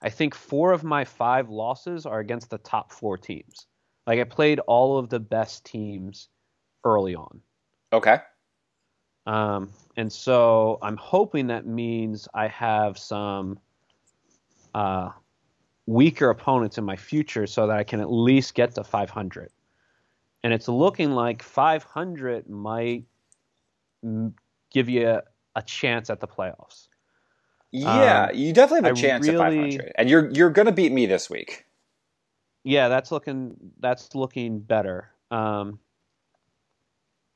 I 0.01 0.09
think 0.09 0.35
four 0.35 0.71
of 0.71 0.83
my 0.83 1.05
five 1.05 1.49
losses 1.49 2.05
are 2.05 2.19
against 2.19 2.49
the 2.49 2.59
top 2.59 2.91
four 2.91 3.17
teams. 3.17 3.65
Like 4.05 4.19
I 4.19 4.23
played 4.23 4.59
all 4.59 4.97
of 4.97 5.09
the 5.09 5.19
best 5.19 5.65
teams 5.65 6.29
early 6.83 7.15
on. 7.15 7.41
Okay. 7.91 8.19
Um, 9.25 9.73
and 9.97 10.11
so 10.11 10.77
I'm 10.81 10.97
hoping 10.97 11.47
that 11.47 11.65
means 11.65 12.27
I 12.33 12.47
have 12.47 12.97
some 12.97 13.59
uh, 14.75 15.09
weaker 15.87 16.29
opponents 16.29 16.77
in 16.77 16.83
my 16.83 16.95
future 16.95 17.47
so 17.47 17.65
that 17.65 17.75
I 17.77 17.83
can 17.83 17.99
at 18.01 18.11
least 18.11 18.53
get 18.53 18.75
to 18.75 18.83
500. 18.83 19.49
And 20.43 20.53
it's 20.53 20.67
looking 20.67 21.11
like 21.11 21.41
500 21.41 22.47
might 22.49 23.05
give 24.71 24.89
you 24.89 25.09
a, 25.09 25.23
a 25.55 25.61
chance 25.63 26.09
at 26.11 26.19
the 26.19 26.27
playoffs. 26.27 26.89
Yeah, 27.71 28.27
Um, 28.31 28.35
you 28.37 28.53
definitely 28.53 28.87
have 28.87 28.95
a 28.97 28.99
I 28.99 29.01
chance 29.01 29.27
really- 29.27 29.39
at 29.39 29.73
500, 29.79 29.91
and 29.97 30.09
you're 30.09 30.29
you're 30.31 30.49
gonna 30.51 30.71
beat 30.71 30.91
me 30.91 31.05
this 31.05 31.29
week. 31.29 31.65
Yeah, 32.63 32.87
that's 32.89 33.11
looking 33.11 33.55
that's 33.79 34.13
looking 34.15 34.59
better. 34.59 35.09
Um, 35.31 35.79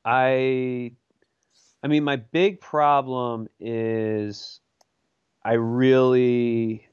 I, 0.04 0.92
I 1.82 1.88
mean, 1.88 2.04
my 2.04 2.16
big 2.16 2.60
problem 2.60 3.48
is 3.60 4.60
I 5.44 5.54
really 5.54 6.88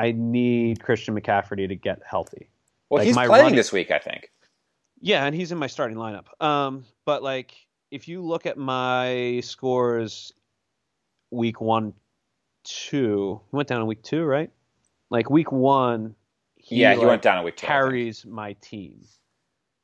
I 0.00 0.12
need 0.12 0.82
Christian 0.82 1.14
McCaffrey 1.14 1.68
to 1.68 1.74
get 1.76 2.00
healthy. 2.06 2.48
Well, 2.88 3.00
Like, 3.00 3.06
he's 3.06 3.14
my 3.16 3.26
playing 3.26 3.42
running- 3.44 3.56
this 3.56 3.70
week, 3.70 3.90
I 3.90 3.98
think. 3.98 4.30
Yeah, 5.02 5.26
and 5.26 5.34
he's 5.34 5.52
in 5.52 5.58
my 5.58 5.66
starting 5.66 5.98
lineup. 5.98 6.26
Um, 6.42 6.84
but 7.04 7.22
like, 7.22 7.54
if 7.90 8.08
you 8.08 8.22
look 8.22 8.46
at 8.46 8.56
my 8.56 9.40
scores, 9.44 10.32
week 11.30 11.60
one, 11.60 11.92
two, 12.64 13.40
he 13.50 13.56
went 13.56 13.68
down 13.68 13.80
in 13.82 13.86
week 13.86 14.02
two, 14.02 14.24
right? 14.24 14.50
Like 15.10 15.28
week 15.28 15.52
one, 15.52 16.14
he, 16.56 16.76
yeah, 16.76 16.92
he 16.92 16.98
like, 16.98 17.06
went 17.06 17.22
down 17.22 17.38
a 17.38 17.42
week. 17.42 17.56
two, 17.56 17.66
carries 17.66 18.24
my 18.24 18.54
team, 18.54 19.04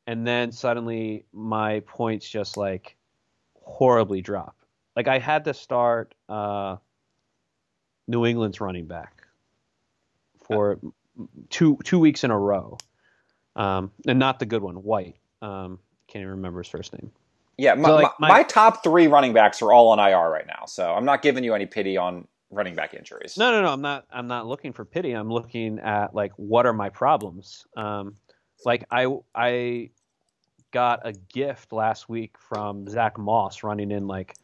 and 0.06 0.26
then 0.26 0.52
suddenly 0.52 1.24
my 1.32 1.80
points 1.80 2.28
just 2.28 2.56
like 2.56 2.96
horribly 3.62 4.20
drop. 4.22 4.56
Like 4.94 5.08
I 5.08 5.18
had 5.18 5.44
to 5.44 5.54
start 5.54 6.14
uh, 6.28 6.76
New 8.06 8.24
England's 8.26 8.60
running 8.60 8.86
back 8.86 9.15
for 10.46 10.78
two 11.50 11.78
two 11.84 11.98
weeks 11.98 12.24
in 12.24 12.30
a 12.30 12.38
row, 12.38 12.78
um, 13.56 13.90
and 14.06 14.18
not 14.18 14.38
the 14.38 14.46
good 14.46 14.62
one, 14.62 14.76
White. 14.76 15.16
Um, 15.42 15.78
can't 16.08 16.22
even 16.22 16.30
remember 16.32 16.60
his 16.62 16.68
first 16.68 16.92
name. 16.92 17.10
Yeah, 17.58 17.74
my, 17.74 17.88
So, 17.88 17.94
like, 17.96 18.12
my, 18.20 18.28
my- 18.28 18.34
my 18.38 18.42
top 18.42 18.82
three 18.82 19.06
running 19.06 19.32
backs 19.32 19.62
are 19.62 19.72
all 19.72 19.88
on 19.88 19.98
IR 19.98 20.30
right 20.30 20.46
now, 20.46 20.66
so 20.66 20.92
I'm 20.92 21.04
not 21.04 21.22
giving 21.22 21.42
you 21.42 21.54
any 21.54 21.66
pity 21.66 21.96
on 21.96 22.26
running 22.50 22.74
back 22.74 22.94
injuries. 22.94 23.36
No, 23.38 23.50
no, 23.50 23.62
no. 23.62 23.72
I'm 23.72 23.80
not. 23.80 24.06
I'm 24.12 24.26
not 24.28 24.46
looking 24.46 24.72
for 24.72 24.84
pity. 24.84 25.12
I'm 25.12 25.30
looking 25.30 25.78
at 25.80 26.14
like 26.14 26.32
what 26.36 26.66
are 26.66 26.72
my 26.74 26.90
problems. 26.90 27.66
Um, 27.76 28.14
like 28.64 28.84
I 28.90 29.06
I 29.34 29.90
got 30.72 31.00
a 31.06 31.12
gift 31.12 31.72
last 31.72 32.08
week 32.08 32.36
from 32.38 32.88
Zack 32.88 33.18
Moss 33.18 33.62
running 33.62 33.90
in 33.90 34.06
like 34.06 34.34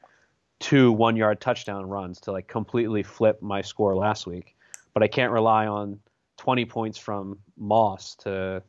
two 0.58 0.90
one 0.92 1.16
yard 1.16 1.40
touchdown 1.40 1.86
runs 1.88 2.20
to 2.20 2.32
like 2.32 2.48
completely 2.48 3.02
flip 3.02 3.42
my 3.42 3.60
score 3.60 3.94
last 3.94 4.26
week. 4.26 4.56
But 4.94 5.02
I 5.02 5.08
can't 5.08 5.32
rely 5.32 5.66
on 5.66 5.98
20 6.38 6.64
points 6.66 6.98
from 6.98 7.38
Moss 7.56 8.14
to 8.16 8.62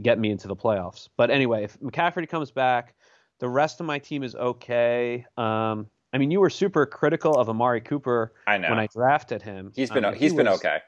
get 0.00 0.18
me 0.18 0.30
into 0.30 0.48
the 0.48 0.56
playoffs. 0.56 1.08
But 1.16 1.30
anyway, 1.30 1.64
if 1.64 1.78
McCaffrey 1.80 2.28
comes 2.28 2.50
back, 2.50 2.94
the 3.38 3.48
rest 3.48 3.80
of 3.80 3.86
my 3.86 3.98
team 3.98 4.22
is 4.22 4.34
okay. 4.34 5.24
Um, 5.36 5.86
I 6.12 6.18
mean, 6.18 6.30
you 6.30 6.40
were 6.40 6.50
super 6.50 6.86
critical 6.86 7.34
of 7.34 7.48
Amari 7.48 7.80
Cooper 7.80 8.32
I 8.46 8.58
know 8.58 8.70
when 8.70 8.78
I 8.78 8.88
drafted 8.92 9.42
him. 9.42 9.72
He's 9.76 9.90
been 9.90 10.04
mean, 10.04 10.14
he's 10.14 10.32
he 10.32 10.36
been 10.36 10.46
was- 10.46 10.58
okay. 10.60 10.78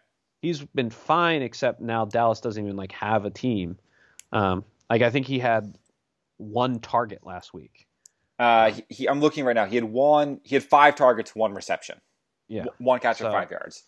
He's 0.42 0.62
been 0.64 0.88
fine, 0.88 1.42
except 1.42 1.82
now 1.82 2.06
Dallas 2.06 2.40
doesn't 2.40 2.64
even 2.64 2.74
like 2.74 2.92
have 2.92 3.26
a 3.26 3.30
team. 3.30 3.76
Um, 4.32 4.64
like 4.88 5.02
I 5.02 5.10
think 5.10 5.26
he 5.26 5.38
had 5.38 5.76
one 6.38 6.80
target 6.80 7.26
last 7.26 7.52
week. 7.52 7.86
Uh, 8.38 8.70
he, 8.70 8.84
he, 8.88 9.06
I'm 9.08 9.20
looking 9.20 9.44
right 9.44 9.52
now. 9.54 9.66
He 9.66 9.74
had 9.74 9.84
one. 9.84 10.40
He 10.42 10.54
had 10.54 10.64
five 10.64 10.94
targets, 10.96 11.34
one 11.36 11.52
reception, 11.52 12.00
Yeah. 12.48 12.64
One 12.78 13.00
catch 13.00 13.18
for 13.18 13.24
So- 13.24 13.32
five 13.32 13.50
yards. 13.50 13.84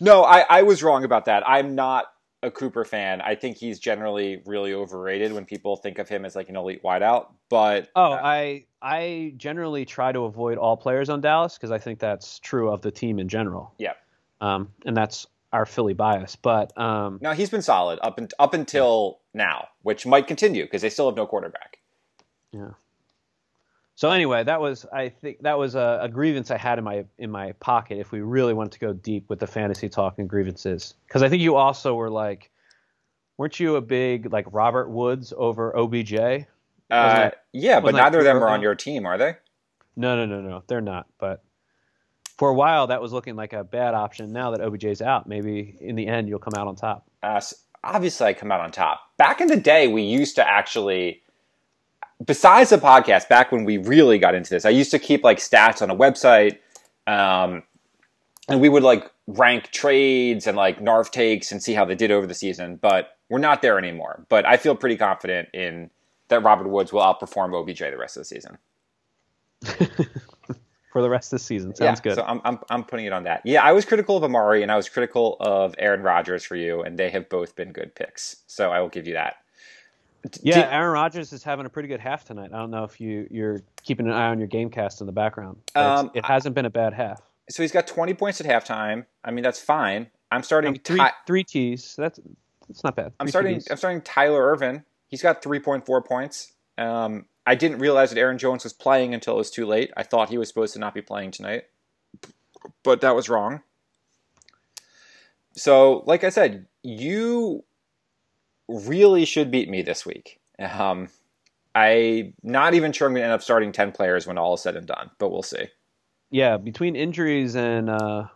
No, 0.00 0.24
I, 0.24 0.44
I 0.48 0.62
was 0.62 0.82
wrong 0.82 1.04
about 1.04 1.26
that. 1.26 1.42
I'm 1.48 1.74
not. 1.74 2.06
a 2.44 2.50
Cooper 2.50 2.84
fan. 2.84 3.20
I 3.20 3.36
think 3.36 3.56
he's 3.56 3.78
generally 3.78 4.42
really 4.46 4.74
overrated 4.74 5.32
when 5.32 5.44
people 5.44 5.76
think 5.76 6.00
of 6.00 6.08
him 6.08 6.24
as 6.24 6.34
like 6.34 6.48
an 6.48 6.56
elite 6.56 6.82
wideout. 6.82 7.26
But 7.48 7.88
oh, 7.94 8.14
I 8.14 8.66
I 8.82 9.34
generally 9.36 9.84
try 9.84 10.10
to 10.10 10.24
avoid 10.24 10.58
all 10.58 10.76
players 10.76 11.08
on 11.08 11.20
Dallas 11.20 11.54
because 11.54 11.70
I 11.70 11.78
think 11.78 12.00
that's 12.00 12.40
true 12.40 12.72
of 12.72 12.80
the 12.82 12.90
team 12.90 13.20
in 13.20 13.28
general. 13.28 13.72
Yeah. 13.78 13.92
Um, 14.40 14.72
and 14.84 14.96
that's 14.96 15.28
our 15.52 15.64
Philly 15.64 15.94
bias. 15.94 16.34
But 16.34 16.76
um, 16.76 17.20
no, 17.22 17.30
he's 17.30 17.48
been 17.48 17.62
solid 17.62 18.00
up 18.02 18.18
and 18.18 18.34
up 18.40 18.54
until 18.54 19.20
now, 19.32 19.68
which 19.82 20.04
might 20.04 20.26
continue 20.26 20.64
because 20.64 20.82
they 20.82 20.90
still 20.90 21.06
have 21.06 21.16
no 21.16 21.26
quarterback. 21.26 21.78
Yeah. 22.50 22.70
So 24.02 24.10
anyway, 24.10 24.42
that 24.42 24.60
was 24.60 24.84
I 24.92 25.10
think 25.10 25.42
that 25.42 25.56
was 25.56 25.76
a, 25.76 26.00
a, 26.02 26.08
grievance 26.08 26.50
I 26.50 26.56
had 26.56 26.76
in 26.76 26.82
my 26.82 27.04
in 27.18 27.30
my 27.30 27.52
pocket. 27.60 27.98
If 27.98 28.10
we 28.10 28.20
really 28.20 28.52
wanted 28.52 28.72
to 28.72 28.80
go 28.80 28.92
deep 28.92 29.30
with 29.30 29.38
the 29.38 29.46
fantasy 29.46 29.88
talk 29.88 30.18
and 30.18 30.28
grievances, 30.28 30.94
because 31.06 31.22
I 31.22 31.28
think 31.28 31.40
you 31.40 31.54
also 31.54 31.94
were 31.94 32.10
like, 32.10 32.50
weren't 33.36 33.60
you 33.60 33.76
a 33.76 33.80
big 33.80 34.32
like 34.32 34.46
Robert 34.50 34.90
Woods 34.90 35.32
over 35.36 35.72
OBJ? 35.76 36.14
Uh, 36.90 37.30
yeah, 37.52 37.78
but 37.78 37.94
neither 37.94 38.18
of 38.18 38.24
them 38.24 38.38
are 38.38 38.48
on 38.48 38.60
your 38.60 38.74
team, 38.74 39.06
are 39.06 39.16
they? 39.16 39.36
No, 39.94 40.16
no, 40.16 40.26
no, 40.26 40.40
no, 40.40 40.64
they're 40.66 40.80
not. 40.80 41.06
But 41.18 41.44
for 42.36 42.48
a 42.48 42.54
while, 42.54 42.88
that 42.88 43.00
was 43.00 43.12
looking 43.12 43.36
like 43.36 43.52
a 43.52 43.62
bad 43.62 43.94
option. 43.94 44.32
Now 44.32 44.50
that 44.50 44.62
OBJ's 44.62 45.00
out, 45.00 45.28
maybe 45.28 45.76
in 45.80 45.94
the 45.94 46.08
end 46.08 46.28
you'll 46.28 46.40
come 46.40 46.54
out 46.56 46.66
on 46.66 46.74
top. 46.74 47.06
Uh, 47.22 47.40
obviously, 47.84 48.26
I 48.26 48.32
come 48.32 48.50
out 48.50 48.58
on 48.58 48.72
top. 48.72 48.98
Back 49.16 49.40
in 49.40 49.46
the 49.46 49.56
day, 49.56 49.86
we 49.86 50.02
used 50.02 50.34
to 50.34 50.50
actually 50.50 51.21
besides 52.24 52.70
the 52.70 52.78
podcast, 52.78 53.28
back 53.28 53.52
when 53.52 53.64
we 53.64 53.78
really 53.78 54.18
got 54.18 54.34
into 54.34 54.50
this, 54.50 54.64
I 54.64 54.70
used 54.70 54.90
to 54.90 54.98
keep 54.98 55.24
like 55.24 55.38
stats 55.38 55.82
on 55.82 55.90
a 55.90 55.96
website, 55.96 56.58
um, 57.06 57.62
and 58.48 58.60
we 58.60 58.68
would 58.68 58.82
like 58.82 59.10
rank 59.26 59.70
trades 59.70 60.46
and 60.46 60.56
like 60.56 60.80
NARF 60.80 61.10
takes 61.10 61.52
and 61.52 61.62
see 61.62 61.74
how 61.74 61.84
they 61.84 61.94
did 61.94 62.10
over 62.10 62.26
the 62.26 62.34
season. 62.34 62.76
But 62.76 63.16
we're 63.28 63.38
not 63.38 63.62
there 63.62 63.78
anymore. 63.78 64.26
But 64.28 64.46
I 64.46 64.56
feel 64.56 64.74
pretty 64.74 64.96
confident 64.96 65.48
in 65.54 65.90
that 66.28 66.42
Robert 66.42 66.68
Woods 66.68 66.92
will 66.92 67.02
outperform 67.02 67.54
OBJ 67.58 67.78
the 67.78 67.96
rest 67.96 68.16
of 68.16 68.22
the 68.22 68.24
season. 68.24 68.58
For 70.92 71.00
the 71.00 71.08
rest 71.08 71.32
of 71.32 71.38
the 71.38 71.44
season, 71.44 71.74
sounds 71.74 72.00
yeah, 72.00 72.02
good. 72.02 72.14
So 72.16 72.22
I'm, 72.22 72.42
I'm 72.44 72.58
I'm 72.68 72.84
putting 72.84 73.06
it 73.06 73.14
on 73.14 73.24
that. 73.24 73.40
Yeah, 73.46 73.62
I 73.62 73.72
was 73.72 73.86
critical 73.86 74.18
of 74.18 74.24
Amari 74.24 74.62
and 74.62 74.70
I 74.70 74.76
was 74.76 74.90
critical 74.90 75.38
of 75.40 75.74
Aaron 75.78 76.02
Rodgers 76.02 76.44
for 76.44 76.54
you, 76.54 76.82
and 76.82 76.98
they 76.98 77.08
have 77.08 77.30
both 77.30 77.56
been 77.56 77.72
good 77.72 77.94
picks. 77.94 78.42
So 78.46 78.70
I 78.70 78.80
will 78.80 78.90
give 78.90 79.06
you 79.06 79.14
that. 79.14 79.36
Yeah, 80.42 80.62
Did, 80.62 80.64
Aaron 80.72 80.92
Rodgers 80.92 81.32
is 81.32 81.42
having 81.42 81.66
a 81.66 81.68
pretty 81.68 81.88
good 81.88 82.00
half 82.00 82.24
tonight. 82.24 82.50
I 82.52 82.58
don't 82.58 82.70
know 82.70 82.84
if 82.84 83.00
you 83.00 83.26
you're 83.30 83.62
keeping 83.82 84.06
an 84.06 84.12
eye 84.12 84.28
on 84.28 84.38
your 84.38 84.48
game 84.48 84.70
cast 84.70 85.00
in 85.00 85.06
the 85.06 85.12
background. 85.12 85.58
Um, 85.74 86.10
it 86.14 86.24
hasn't 86.24 86.54
been 86.54 86.66
a 86.66 86.70
bad 86.70 86.92
half. 86.92 87.20
So 87.50 87.62
he's 87.62 87.72
got 87.72 87.86
20 87.86 88.14
points 88.14 88.40
at 88.40 88.46
halftime. 88.46 89.04
I 89.24 89.32
mean, 89.32 89.42
that's 89.42 89.60
fine. 89.60 90.08
I'm 90.30 90.42
starting 90.42 90.78
three 90.78 90.98
ty- 90.98 91.12
three 91.26 91.44
T's. 91.44 91.96
That's 91.96 92.20
that's 92.68 92.84
not 92.84 92.96
bad. 92.96 93.12
i 93.18 93.24
I'm 93.24 93.28
starting. 93.28 93.56
TDs. 93.56 93.70
I'm 93.70 93.76
starting 93.76 94.00
Tyler 94.00 94.46
Ervin. 94.52 94.84
He's 95.08 95.22
got 95.22 95.42
3.4 95.42 96.04
points. 96.06 96.52
Um, 96.78 97.26
I 97.46 97.54
didn't 97.54 97.80
realize 97.80 98.10
that 98.10 98.18
Aaron 98.18 98.38
Jones 98.38 98.64
was 98.64 98.72
playing 98.72 99.12
until 99.12 99.34
it 99.34 99.38
was 99.38 99.50
too 99.50 99.66
late. 99.66 99.90
I 99.96 100.04
thought 100.04 100.30
he 100.30 100.38
was 100.38 100.48
supposed 100.48 100.72
to 100.74 100.78
not 100.78 100.94
be 100.94 101.02
playing 101.02 101.32
tonight, 101.32 101.64
but 102.82 103.02
that 103.02 103.14
was 103.14 103.28
wrong. 103.28 103.60
So, 105.54 106.02
like 106.06 106.24
I 106.24 106.30
said, 106.30 106.66
you 106.82 107.64
really 108.72 109.24
should 109.24 109.50
beat 109.50 109.68
me 109.68 109.82
this 109.82 110.06
week. 110.06 110.40
Um, 110.58 111.08
I'm 111.74 112.34
not 112.42 112.74
even 112.74 112.92
sure 112.92 113.06
I'm 113.06 113.14
going 113.14 113.22
to 113.22 113.26
end 113.26 113.32
up 113.32 113.42
starting 113.42 113.72
10 113.72 113.92
players 113.92 114.26
when 114.26 114.38
all 114.38 114.54
is 114.54 114.62
said 114.62 114.76
and 114.76 114.86
done, 114.86 115.10
but 115.18 115.30
we'll 115.30 115.42
see. 115.42 115.68
Yeah, 116.30 116.56
between 116.56 116.96
injuries 116.96 117.56
and 117.56 117.90
uh, 117.90 118.26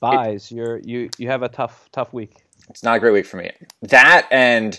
byes, 0.00 0.50
it, 0.50 0.54
you're 0.54 0.78
you 0.84 1.08
you 1.16 1.28
have 1.28 1.42
a 1.42 1.48
tough 1.48 1.88
tough 1.92 2.12
week. 2.12 2.44
It's 2.68 2.82
not 2.82 2.96
a 2.96 3.00
great 3.00 3.12
week 3.12 3.24
for 3.24 3.38
me. 3.38 3.50
That 3.80 4.28
and 4.30 4.78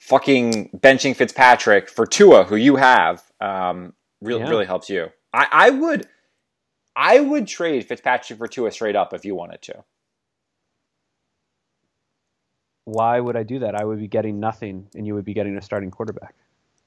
fucking 0.00 0.70
benching 0.76 1.14
Fitzpatrick 1.14 1.88
for 1.88 2.06
Tua, 2.06 2.42
who 2.42 2.56
you 2.56 2.74
have, 2.74 3.22
um, 3.40 3.92
really 4.20 4.40
yeah. 4.40 4.48
really 4.48 4.66
helps 4.66 4.90
you. 4.90 5.10
I, 5.32 5.46
I 5.50 5.70
would 5.70 6.08
I 6.96 7.20
would 7.20 7.46
trade 7.46 7.86
Fitzpatrick 7.86 8.36
for 8.36 8.48
Tua 8.48 8.72
straight 8.72 8.96
up 8.96 9.14
if 9.14 9.24
you 9.24 9.36
wanted 9.36 9.62
to 9.62 9.84
why 12.84 13.20
would 13.20 13.36
I 13.36 13.42
do 13.42 13.58
that? 13.60 13.74
I 13.74 13.84
would 13.84 13.98
be 13.98 14.08
getting 14.08 14.40
nothing, 14.40 14.88
and 14.94 15.06
you 15.06 15.14
would 15.14 15.24
be 15.24 15.34
getting 15.34 15.56
a 15.56 15.62
starting 15.62 15.90
quarterback. 15.90 16.34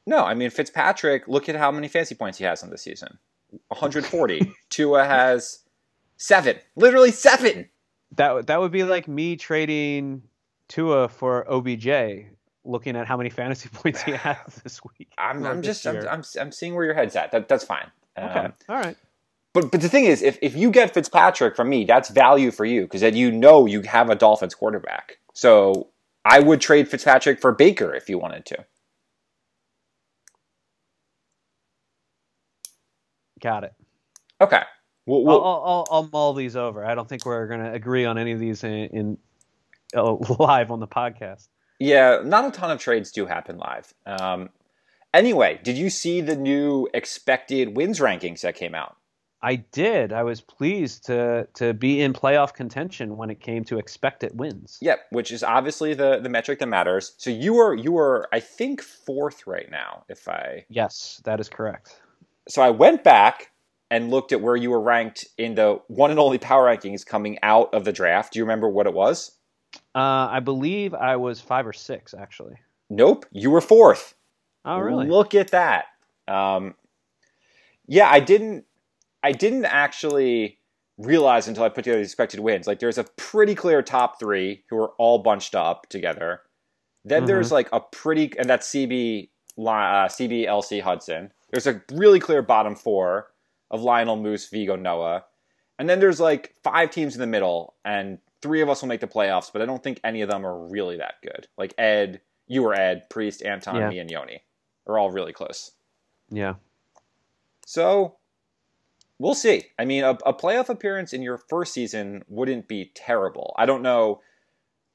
No, 0.06 0.24
I 0.24 0.34
mean 0.34 0.50
Fitzpatrick. 0.50 1.28
Look 1.28 1.50
at 1.50 1.56
how 1.56 1.72
many 1.72 1.88
fancy 1.88 2.16
points 2.16 2.38
he 2.38 2.46
has 2.46 2.64
on 2.64 2.70
the 2.70 2.78
season. 2.78 3.18
140. 3.70 4.54
Tua 4.70 5.06
has 5.06 5.60
seven. 6.18 6.58
Literally 6.76 7.12
seven. 7.12 7.70
That 8.16 8.48
that 8.48 8.60
would 8.60 8.72
be 8.72 8.84
like 8.84 9.08
me 9.08 9.36
trading 9.36 10.24
Tua 10.70 11.10
for 11.10 11.50
OBJ. 11.52 12.28
Looking 12.64 12.96
at 12.96 13.08
how 13.08 13.18
many 13.18 13.30
fantasy 13.30 13.70
points 13.74 14.02
he 14.02 14.12
has 14.12 14.38
this 14.64 14.82
week. 14.84 15.10
I'm, 15.18 15.46
I'm 15.46 15.62
just 15.62 15.86
I'm, 15.86 16.08
I'm, 16.08 16.24
I'm 16.40 16.52
seeing 16.52 16.76
where 16.76 16.86
your 16.86 16.94
head's 16.94 17.16
at. 17.16 17.32
That 17.32 17.48
that's 17.48 17.64
fine. 17.64 17.92
Okay. 18.18 18.40
Um, 18.40 18.54
All 18.70 18.78
right. 18.78 18.98
But 19.54 19.72
but 19.72 19.82
the 19.82 19.90
thing 19.90 20.06
is, 20.06 20.22
if, 20.22 20.38
if 20.42 20.56
you 20.56 20.72
get 20.72 20.94
Fitzpatrick 20.94 21.56
from 21.56 21.70
me, 21.70 21.84
that's 21.84 22.10
value 22.10 22.52
for 22.52 22.64
you 22.64 22.84
because 22.84 23.02
then 23.02 23.16
you 23.16 23.32
know 23.32 23.66
you 23.66 23.82
have 23.82 24.10
a 24.10 24.16
Dolphins 24.16 24.54
quarterback. 24.54 25.18
So 25.38 25.90
I 26.26 26.40
would 26.40 26.60
trade 26.60 26.88
Fitzpatrick 26.88 27.40
for 27.40 27.52
Baker 27.52 27.94
if 27.94 28.10
you 28.10 28.18
wanted 28.18 28.44
to. 28.48 28.66
Got 33.40 33.66
it. 33.66 33.74
Okay. 34.42 34.64
We'll, 35.06 35.24
we'll, 35.24 35.46
I'll, 35.46 35.64
I'll, 35.64 35.88
I'll, 35.92 36.10
mull 36.12 36.34
these 36.34 36.56
over. 36.56 36.84
I 36.84 36.96
don't 36.96 37.08
think 37.08 37.24
we're 37.24 37.46
going 37.46 37.60
to 37.60 37.72
agree 37.72 38.04
on 38.04 38.18
any 38.18 38.32
of 38.32 38.40
these 38.40 38.64
in, 38.64 38.72
in 38.72 39.18
uh, 39.96 40.14
live 40.40 40.72
on 40.72 40.80
the 40.80 40.88
podcast. 40.88 41.50
Yeah, 41.80 42.22
not 42.26 42.46
a 42.46 42.52
ton 42.52 42.72
of 42.72 42.80
trades 42.80 43.12
do 43.12 43.28
happen 43.28 43.60
live. 43.60 43.94
Um, 44.08 44.50
anyway, 45.14 45.60
did 45.64 45.78
you 45.78 45.92
see 45.92 46.20
the 46.20 46.36
new 46.36 46.90
expected 46.96 47.78
wins 47.78 48.00
rankings 48.00 48.42
that 48.42 48.56
came 48.56 48.74
out? 48.74 48.97
I 49.42 49.58
did. 49.58 50.14
I 50.14 50.24
was 50.24 50.42
pleased 50.42 51.06
to 51.06 51.48
to 51.56 51.74
be 51.74 52.02
in 52.02 52.14
playoff 52.14 52.54
contention 52.54 53.18
when 53.18 53.30
it 53.30 53.40
came 53.40 53.64
to 53.66 53.78
expected 53.78 54.38
wins. 54.38 54.80
Yep, 54.82 55.00
which 55.12 55.32
is 55.32 55.44
obviously 55.44 55.94
the 55.94 56.20
the 56.20 56.30
metric 56.30 56.60
that 56.60 56.68
matters. 56.68 57.14
So 57.18 57.30
you 57.30 57.58
are 57.58 57.76
you 57.76 57.98
are 57.98 58.28
I 58.34 58.40
think 58.40 58.82
fourth 58.82 59.46
right 59.46 59.70
now, 59.70 60.04
if 60.10 60.28
I 60.28 60.66
Yes, 60.70 61.22
that 61.26 61.40
is 61.40 61.50
correct. 61.50 62.02
So 62.48 62.62
I 62.62 62.72
went 62.72 63.04
back 63.04 63.52
and 63.92 64.10
looked 64.10 64.32
at 64.32 64.42
where 64.42 64.56
you 64.56 64.72
were 64.72 64.82
ranked 64.82 65.28
in 65.38 65.56
the 65.56 65.80
one 65.88 66.12
and 66.12 66.20
only 66.20 66.38
power 66.38 66.66
rankings 66.66 67.06
coming 67.06 67.38
out 67.44 67.74
of 67.74 67.86
the 67.86 67.94
draft. 67.94 68.34
Do 68.34 68.40
you 68.40 68.44
remember 68.44 68.68
what 68.68 68.88
it 68.88 68.94
was? 68.94 69.32
Uh, 69.94 70.28
I 70.32 70.40
believe 70.40 70.94
I 70.94 71.16
was 71.18 71.40
five 71.40 71.68
or 71.68 71.74
six, 71.74 72.14
actually. 72.14 72.56
Nope, 72.90 73.26
you 73.32 73.52
were 73.52 73.62
fourth. 73.62 74.16
Oh, 74.66 74.80
really? 74.80 75.08
Look 75.08 75.36
at 75.36 75.52
that. 75.52 75.86
Um, 76.28 76.76
yeah, 77.88 78.10
I 78.10 78.20
didn't 78.20 78.66
I 79.24 79.32
didn't 79.32 79.66
actually 79.66 80.60
realize 80.98 81.48
until 81.48 81.64
I 81.64 81.70
put 81.70 81.84
together 81.84 82.00
the 82.00 82.04
expected 82.04 82.40
wins. 82.40 82.68
Like 82.68 82.80
there's 82.80 82.98
a 82.98 83.04
pretty 83.04 83.56
clear 83.56 83.82
top 83.82 84.20
three 84.20 84.64
who 84.70 84.78
are 84.78 84.92
all 84.98 85.20
bunched 85.20 85.56
up 85.56 85.88
together. 85.90 86.42
Then 87.06 87.22
mm-hmm. 87.22 87.28
there's 87.28 87.52
like 87.52 87.70
a 87.72 87.80
pretty, 87.80 88.34
and 88.38 88.50
that's 88.50 88.68
CB, 88.70 89.30
uh, 89.60 89.62
CB, 89.62 90.48
LC, 90.48 90.82
Hudson. 90.82 91.32
There's 91.52 91.68
a 91.68 91.82
really 91.94 92.20
clear 92.20 92.42
bottom 92.42 92.76
four 92.76 93.28
of 93.72 93.82
Lionel, 93.82 94.18
Moose, 94.18 94.50
Vigo, 94.50 94.76
Noah. 94.76 95.24
And 95.80 95.88
then 95.88 96.00
there's 96.00 96.20
like 96.20 96.56
five 96.64 96.90
teams 96.90 97.14
in 97.14 97.22
the 97.22 97.28
middle, 97.28 97.76
and 97.86 98.18
three 98.42 98.62
of 98.62 98.70
us 98.70 98.82
will 98.82 98.90
make 98.90 99.02
the 99.02 99.08
playoffs, 99.08 99.52
but 99.52 99.62
I 99.62 99.66
don't 99.66 99.84
think 99.84 100.00
any 100.04 100.22
of 100.22 100.30
them 100.30 100.46
are 100.46 100.68
really 100.68 100.98
that 100.98 101.16
good. 101.22 101.48
Like 101.58 101.74
Ed, 101.78 102.22
you 102.48 102.64
or 102.64 102.74
Ed, 102.74 103.10
Priest, 103.10 103.44
Anton, 103.44 103.76
yeah. 103.76 103.90
me, 103.90 104.00
and 104.00 104.10
Yoni 104.10 104.42
are 104.88 104.98
all 104.98 105.12
really 105.12 105.34
close. 105.34 105.72
Yeah. 106.30 106.56
So 107.66 108.17
we'll 109.20 109.36
see. 109.36 109.66
I 109.78 109.86
mean, 109.86 110.04
a, 110.04 110.12
a, 110.26 110.34
playoff 110.34 110.70
appearance 110.70 111.14
in 111.14 111.22
your 111.22 111.38
first 111.38 111.74
season 111.74 112.24
wouldn't 112.28 112.68
be 112.68 112.92
terrible. 112.96 113.54
I 113.58 113.66
don't 113.66 113.82
know. 113.82 114.22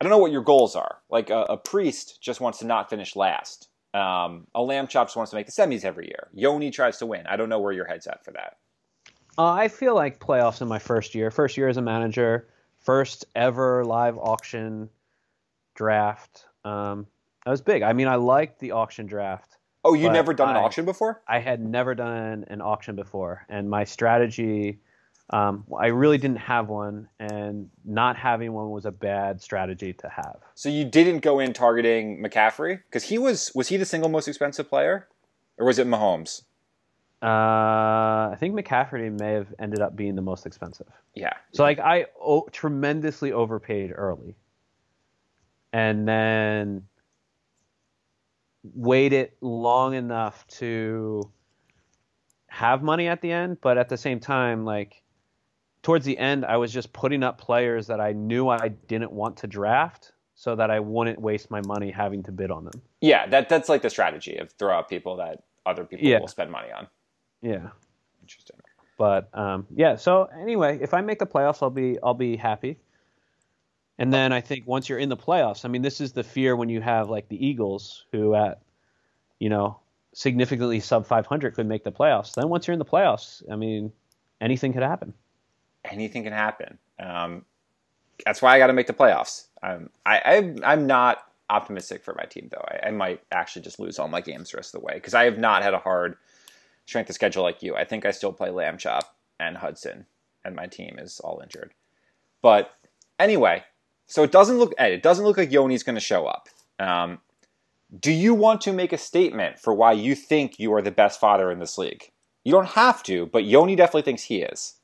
I 0.00 0.04
don't 0.04 0.10
know 0.10 0.18
what 0.18 0.32
your 0.32 0.42
goals 0.42 0.74
are. 0.74 0.98
Like 1.10 1.30
a, 1.30 1.42
a 1.42 1.56
priest 1.56 2.20
just 2.20 2.40
wants 2.40 2.58
to 2.58 2.66
not 2.66 2.90
finish 2.90 3.14
last. 3.14 3.68
Um, 3.94 4.46
a 4.54 4.62
lamb 4.62 4.86
chop 4.86 5.08
just 5.08 5.16
wants 5.16 5.30
to 5.30 5.36
make 5.36 5.46
the 5.46 5.52
semis 5.52 5.84
every 5.84 6.06
year. 6.06 6.28
Yoni 6.32 6.70
tries 6.70 6.98
to 6.98 7.06
win. 7.06 7.26
I 7.26 7.36
don't 7.36 7.48
know 7.48 7.60
where 7.60 7.72
your 7.72 7.84
head's 7.84 8.06
at 8.06 8.24
for 8.24 8.32
that. 8.32 8.56
Uh, 9.38 9.52
I 9.52 9.68
feel 9.68 9.94
like 9.94 10.18
playoffs 10.18 10.60
in 10.60 10.68
my 10.68 10.78
first 10.78 11.14
year. 11.14 11.30
First 11.30 11.56
year 11.56 11.68
as 11.68 11.76
a 11.76 11.82
manager. 11.82 12.48
First 12.80 13.26
ever 13.36 13.84
live 13.84 14.18
auction 14.18 14.88
draft. 15.74 16.46
Um, 16.64 17.06
that 17.44 17.50
was 17.50 17.60
big. 17.60 17.82
I 17.82 17.92
mean, 17.92 18.08
I 18.08 18.16
liked 18.16 18.60
the 18.60 18.72
auction 18.72 19.06
draft. 19.06 19.51
Oh, 19.84 19.94
you 19.94 20.10
never 20.10 20.32
done 20.32 20.48
I, 20.48 20.58
an 20.58 20.64
auction 20.64 20.84
before? 20.84 21.22
I 21.26 21.40
had 21.40 21.60
never 21.60 21.94
done 21.94 22.44
an 22.48 22.60
auction 22.60 22.94
before, 22.94 23.44
and 23.48 23.68
my 23.68 23.84
strategy, 23.84 24.78
um, 25.30 25.64
I 25.76 25.88
really 25.88 26.18
didn't 26.18 26.38
have 26.38 26.68
one, 26.68 27.08
and 27.18 27.68
not 27.84 28.16
having 28.16 28.52
one 28.52 28.70
was 28.70 28.84
a 28.84 28.92
bad 28.92 29.42
strategy 29.42 29.92
to 29.94 30.08
have. 30.08 30.36
So 30.54 30.68
you 30.68 30.84
didn't 30.84 31.20
go 31.20 31.40
in 31.40 31.52
targeting 31.52 32.22
McCaffrey 32.22 32.80
because 32.88 33.04
he 33.04 33.18
was 33.18 33.50
was 33.54 33.68
he 33.68 33.76
the 33.76 33.84
single 33.84 34.08
most 34.08 34.28
expensive 34.28 34.68
player, 34.68 35.08
or 35.58 35.66
was 35.66 35.78
it 35.78 35.86
Mahomes? 35.86 36.42
Uh, 37.22 38.30
I 38.32 38.36
think 38.38 38.54
McCaffrey 38.54 39.16
may 39.16 39.32
have 39.34 39.54
ended 39.60 39.80
up 39.80 39.94
being 39.94 40.16
the 40.16 40.22
most 40.22 40.44
expensive. 40.44 40.88
Yeah. 41.14 41.32
So 41.52 41.62
like 41.62 41.78
I 41.78 42.06
tremendously 42.50 43.32
overpaid 43.32 43.92
early. 43.94 44.34
and 45.72 46.06
then 46.06 46.86
wait 48.62 49.12
it 49.12 49.36
long 49.40 49.94
enough 49.94 50.46
to 50.46 51.30
have 52.48 52.82
money 52.82 53.08
at 53.08 53.20
the 53.20 53.32
end, 53.32 53.58
but 53.60 53.78
at 53.78 53.88
the 53.88 53.96
same 53.96 54.20
time, 54.20 54.64
like 54.64 55.02
towards 55.82 56.04
the 56.04 56.16
end, 56.18 56.44
I 56.44 56.56
was 56.58 56.72
just 56.72 56.92
putting 56.92 57.22
up 57.22 57.38
players 57.38 57.86
that 57.88 58.00
I 58.00 58.12
knew 58.12 58.48
I 58.48 58.68
didn't 58.68 59.12
want 59.12 59.38
to 59.38 59.46
draft 59.46 60.12
so 60.34 60.54
that 60.56 60.70
I 60.70 60.80
wouldn't 60.80 61.20
waste 61.20 61.50
my 61.50 61.60
money 61.66 61.90
having 61.90 62.22
to 62.24 62.32
bid 62.32 62.50
on 62.50 62.64
them. 62.64 62.82
Yeah, 63.00 63.26
that 63.28 63.48
that's 63.48 63.68
like 63.68 63.82
the 63.82 63.90
strategy 63.90 64.36
of 64.36 64.52
throw 64.52 64.72
out 64.76 64.88
people 64.88 65.16
that 65.16 65.42
other 65.66 65.84
people 65.84 66.06
Yeah. 66.06 66.20
will 66.20 66.28
spend 66.28 66.50
money 66.50 66.70
on. 66.72 66.88
Yeah. 67.42 67.68
Interesting. 68.20 68.56
But 68.98 69.36
um, 69.36 69.66
yeah, 69.74 69.96
so 69.96 70.28
anyway, 70.40 70.78
if 70.80 70.94
I 70.94 71.00
make 71.00 71.18
the 71.18 71.26
playoffs, 71.26 71.62
I'll 71.62 71.70
be 71.70 71.98
I'll 72.02 72.14
be 72.14 72.36
happy. 72.36 72.78
And 73.98 74.12
then 74.12 74.32
I 74.32 74.40
think 74.40 74.66
once 74.66 74.88
you're 74.88 74.98
in 74.98 75.08
the 75.08 75.16
playoffs, 75.16 75.64
I 75.64 75.68
mean, 75.68 75.82
this 75.82 76.00
is 76.00 76.12
the 76.12 76.24
fear 76.24 76.56
when 76.56 76.68
you 76.68 76.80
have 76.80 77.08
like 77.10 77.28
the 77.28 77.46
Eagles, 77.46 78.06
who 78.12 78.34
at 78.34 78.62
you 79.38 79.48
know 79.48 79.78
significantly 80.14 80.80
sub 80.80 81.06
500 81.06 81.54
could 81.54 81.66
make 81.66 81.84
the 81.84 81.92
playoffs. 81.92 82.34
Then 82.34 82.48
once 82.48 82.66
you're 82.66 82.72
in 82.72 82.78
the 82.78 82.84
playoffs, 82.84 83.42
I 83.50 83.56
mean, 83.56 83.92
anything 84.40 84.72
could 84.72 84.82
happen. 84.82 85.14
anything 85.84 86.24
can 86.24 86.32
happen. 86.32 86.78
Um, 86.98 87.44
that's 88.24 88.42
why 88.42 88.54
I 88.54 88.58
got 88.58 88.68
to 88.68 88.72
make 88.72 88.86
the 88.86 88.92
playoffs. 88.92 89.46
Um, 89.62 89.90
I, 90.06 90.18
I, 90.24 90.72
I'm 90.72 90.86
not 90.86 91.24
optimistic 91.50 92.04
for 92.04 92.14
my 92.14 92.24
team, 92.24 92.48
though. 92.50 92.64
I, 92.68 92.88
I 92.88 92.90
might 92.90 93.20
actually 93.32 93.62
just 93.62 93.78
lose 93.80 93.98
all 93.98 94.08
my 94.08 94.20
games 94.20 94.50
the 94.50 94.58
rest 94.58 94.74
of 94.74 94.80
the 94.80 94.86
way 94.86 94.94
because 94.94 95.14
I 95.14 95.24
have 95.24 95.38
not 95.38 95.62
had 95.62 95.74
a 95.74 95.78
hard 95.78 96.16
strength 96.86 97.08
of 97.10 97.14
schedule 97.14 97.42
like 97.42 97.62
you. 97.62 97.74
I 97.74 97.84
think 97.84 98.04
I 98.04 98.10
still 98.10 98.32
play 98.32 98.50
Lamb 98.50 98.78
Chop 98.78 99.16
and 99.40 99.56
Hudson, 99.56 100.06
and 100.44 100.54
my 100.54 100.66
team 100.66 100.96
is 100.98 101.20
all 101.20 101.40
injured. 101.42 101.72
But 102.42 102.70
anyway, 103.18 103.64
so 104.12 104.22
it 104.22 104.30
doesn't 104.30 104.58
look 104.58 104.74
Ed, 104.76 104.92
it 104.92 105.02
doesn't 105.02 105.24
look 105.24 105.38
like 105.38 105.50
Yoni's 105.50 105.82
going 105.82 105.94
to 105.94 106.00
show 106.00 106.26
up. 106.26 106.50
Um, 106.78 107.18
do 107.98 108.12
you 108.12 108.34
want 108.34 108.60
to 108.60 108.72
make 108.74 108.92
a 108.92 108.98
statement 108.98 109.58
for 109.58 109.72
why 109.72 109.92
you 109.92 110.14
think 110.14 110.58
you 110.58 110.74
are 110.74 110.82
the 110.82 110.90
best 110.90 111.18
father 111.18 111.50
in 111.50 111.60
this 111.60 111.78
league? 111.78 112.12
You 112.44 112.52
don't 112.52 112.68
have 112.68 113.02
to, 113.04 113.24
but 113.24 113.44
Yoni 113.44 113.74
definitely 113.74 114.02
thinks 114.02 114.22
he 114.24 114.42
is. 114.42 114.74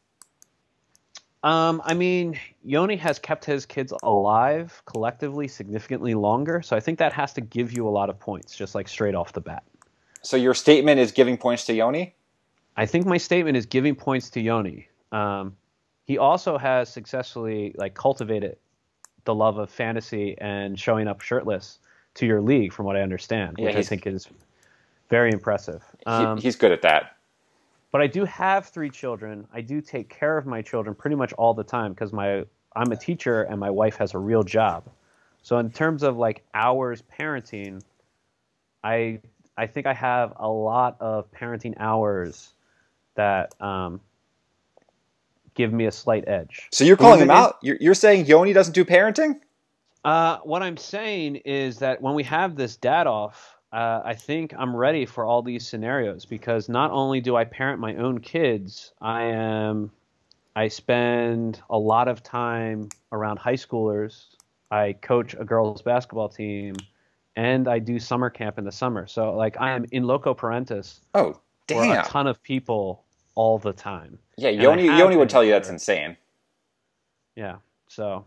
Um, 1.43 1.83
I 1.85 1.93
mean, 1.93 2.41
Yoni 2.65 2.97
has 2.97 3.19
kept 3.19 3.45
his 3.45 3.67
kids 3.67 3.93
alive 4.03 4.83
collectively 4.87 5.47
significantly 5.47 6.15
longer, 6.15 6.63
so 6.63 6.75
I 6.75 6.81
think 6.81 6.99
that 6.99 7.13
has 7.13 7.35
to 7.35 7.43
give 7.43 7.77
you 7.77 7.87
a 7.87 7.91
lot 7.91 8.09
of 8.09 8.19
points, 8.19 8.57
just 8.57 8.75
like 8.75 8.89
straight 8.89 9.15
off 9.15 9.35
the 9.35 9.43
bat. 9.43 9.63
So 10.23 10.39
your 10.39 10.55
statement 10.55 11.01
is 11.01 11.13
giving 11.13 11.37
points 11.37 11.67
to 11.67 11.75
Yoni? 11.75 12.15
I 12.79 12.87
think 12.87 13.05
my 13.05 13.19
statement 13.19 13.59
is 13.59 13.67
giving 13.67 13.95
points 13.95 14.31
to 14.31 14.41
Yoni. 14.41 14.89
Um, 15.13 15.55
he 16.07 16.17
also 16.17 16.57
has 16.57 16.89
successfully 16.89 17.75
like 17.77 17.93
cultivated 17.93 18.57
the 19.25 19.35
love 19.35 19.59
of 19.59 19.71
fantasy 19.71 20.37
and 20.39 20.79
showing 20.79 21.09
up 21.09 21.21
shirtless 21.21 21.79
to 22.15 22.27
your 22.27 22.41
league, 22.41 22.73
from 22.73 22.87
what 22.87 22.97
I 22.97 23.03
understand, 23.03 23.57
Yeah, 23.59 23.67
which 23.67 23.77
I 23.77 23.83
think 23.83 24.07
is 24.07 24.29
very 25.09 25.31
impressive. 25.33 25.85
He- 26.01 26.07
Um, 26.07 26.39
he's 26.39 26.57
good 26.57 26.73
at 26.73 26.83
that. 26.83 27.17
but 27.91 28.01
I 28.01 28.07
do 28.07 28.25
have 28.25 28.67
three 28.67 28.91
children. 28.91 29.47
I 29.53 29.61
do 29.61 29.81
take 29.81 30.09
care 30.09 30.37
of 30.37 30.47
my 30.47 30.63
children 30.63 30.95
pretty 30.95 31.17
much 31.17 31.33
all 31.35 31.55
the 31.55 31.65
time 31.65 31.93
because 31.93 32.13
my 32.13 32.45
I'm 32.77 32.93
a 32.93 32.97
teacher 32.97 33.43
and 33.43 33.59
my 33.59 33.71
wife 33.71 33.97
has 33.97 34.15
a 34.15 34.19
real 34.19 34.43
job. 34.43 34.85
So 35.43 35.59
in 35.59 35.71
terms 35.71 36.03
of 36.03 36.17
like 36.17 36.45
hours 36.55 37.03
parenting, 37.03 37.83
I 38.85 39.21
I 39.57 39.67
think 39.67 39.87
I 39.87 39.95
have 39.95 40.35
a 40.37 40.49
lot 40.49 40.97
of 41.01 41.31
parenting 41.33 41.75
hours 41.79 42.53
that 43.15 43.61
um, 43.61 44.01
give 45.59 45.73
me 45.73 45.85
a 45.85 45.93
slight 45.93 46.27
edge. 46.27 46.69
So 46.73 46.85
you're 46.85 46.97
calling 46.97 47.21
him 47.21 47.31
out? 47.31 47.59
You're, 47.61 47.77
you're 47.81 47.95
saying 47.95 48.27
Yoni 48.27 48.55
doesn't 48.55 48.73
do 48.73 48.85
parenting? 48.85 49.41
Uh, 50.05 50.39
what 50.45 50.63
I'm 50.63 50.77
saying 50.77 51.37
is 51.45 51.81
that 51.81 52.01
when 52.01 52.15
we 52.15 52.23
have 52.23 52.57
this 52.57 52.77
dad 52.77 53.07
off, 53.07 53.57
uh, 53.73 54.01
I 54.03 54.15
think 54.15 54.55
I'm 54.57 54.75
ready 54.75 55.05
for 55.05 55.25
all 55.25 55.43
these 55.43 55.67
scenarios 55.67 56.25
because 56.25 56.69
not 56.69 56.93
only 56.93 57.21
do 57.21 57.37
I 57.37 57.45
parent 57.45 57.81
my 57.81 57.97
own 57.97 58.21
kids, 58.21 58.93
I 59.03 59.25
am, 59.25 59.91
I 60.57 60.69
spend 60.69 61.61
a 61.69 61.79
lot 61.79 62.09
of 62.09 62.23
time 62.23 62.89
around 63.13 63.39
high 63.39 63.55
schoolers. 63.55 64.27
I 64.71 64.95
coach 64.95 65.35
a 65.35 65.45
girls 65.45 65.83
basketball 65.83 66.29
team, 66.29 66.77
and 67.37 67.67
I 67.67 67.81
do 67.81 67.99
summer 67.99 68.31
camp 68.31 68.59
in 68.59 68.65
the 68.65 68.73
summer. 68.73 69.07
So 69.09 69.35
like 69.35 69.61
I 69.61 69.73
am 69.73 69.87
in 69.91 70.05
loco 70.05 70.35
parentis 70.35 71.01
Oh, 71.15 71.39
for 71.69 71.83
a 71.85 72.05
ton 72.05 72.27
of 72.27 72.43
people 72.43 73.05
all 73.39 73.57
the 73.57 73.73
time. 73.73 74.19
Yeah, 74.37 74.51
Yoni, 74.51 74.87
Yoni 74.87 75.17
would 75.17 75.31
tell 75.31 75.45
you 75.45 75.53
that's 75.53 75.69
insane. 75.69 76.17
Yeah. 77.37 77.59
So, 77.87 78.25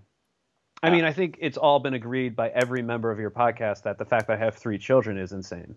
I 0.82 0.88
Yeah. 0.88 0.94
mean, 0.94 1.04
I 1.04 1.12
think 1.12 1.38
it's 1.42 1.58
all 1.58 1.80
been 1.82 1.94
agreed 1.96 2.34
by 2.34 2.48
every 2.52 2.82
member 2.82 3.12
of 3.12 3.20
your 3.20 3.30
podcast 3.30 3.84
that 3.84 3.98
the 3.98 4.06
fact 4.06 4.28
that 4.28 4.34
I 4.34 4.38
have 4.46 4.56
three 4.56 4.78
children 4.78 5.18
is 5.18 5.34
insane. 5.34 5.76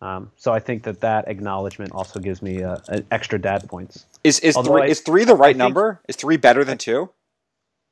Um, 0.00 0.32
so 0.36 0.52
I 0.54 0.58
think 0.58 0.84
that 0.84 1.00
that 1.00 1.28
acknowledgement 1.28 1.92
also 1.92 2.18
gives 2.18 2.40
me 2.40 2.62
uh, 2.64 2.78
an 2.88 3.06
extra 3.10 3.38
dad 3.38 3.68
points. 3.68 4.06
Is 4.24 4.40
is 4.40 4.56
Although 4.56 4.72
three 4.72 4.82
I- 4.82 4.86
is 4.86 5.00
three 5.00 5.24
the 5.24 5.34
right 5.36 5.48
think- 5.48 5.58
number? 5.58 6.00
Is 6.08 6.16
three 6.16 6.38
better 6.38 6.64
than 6.64 6.78
two? 6.78 7.10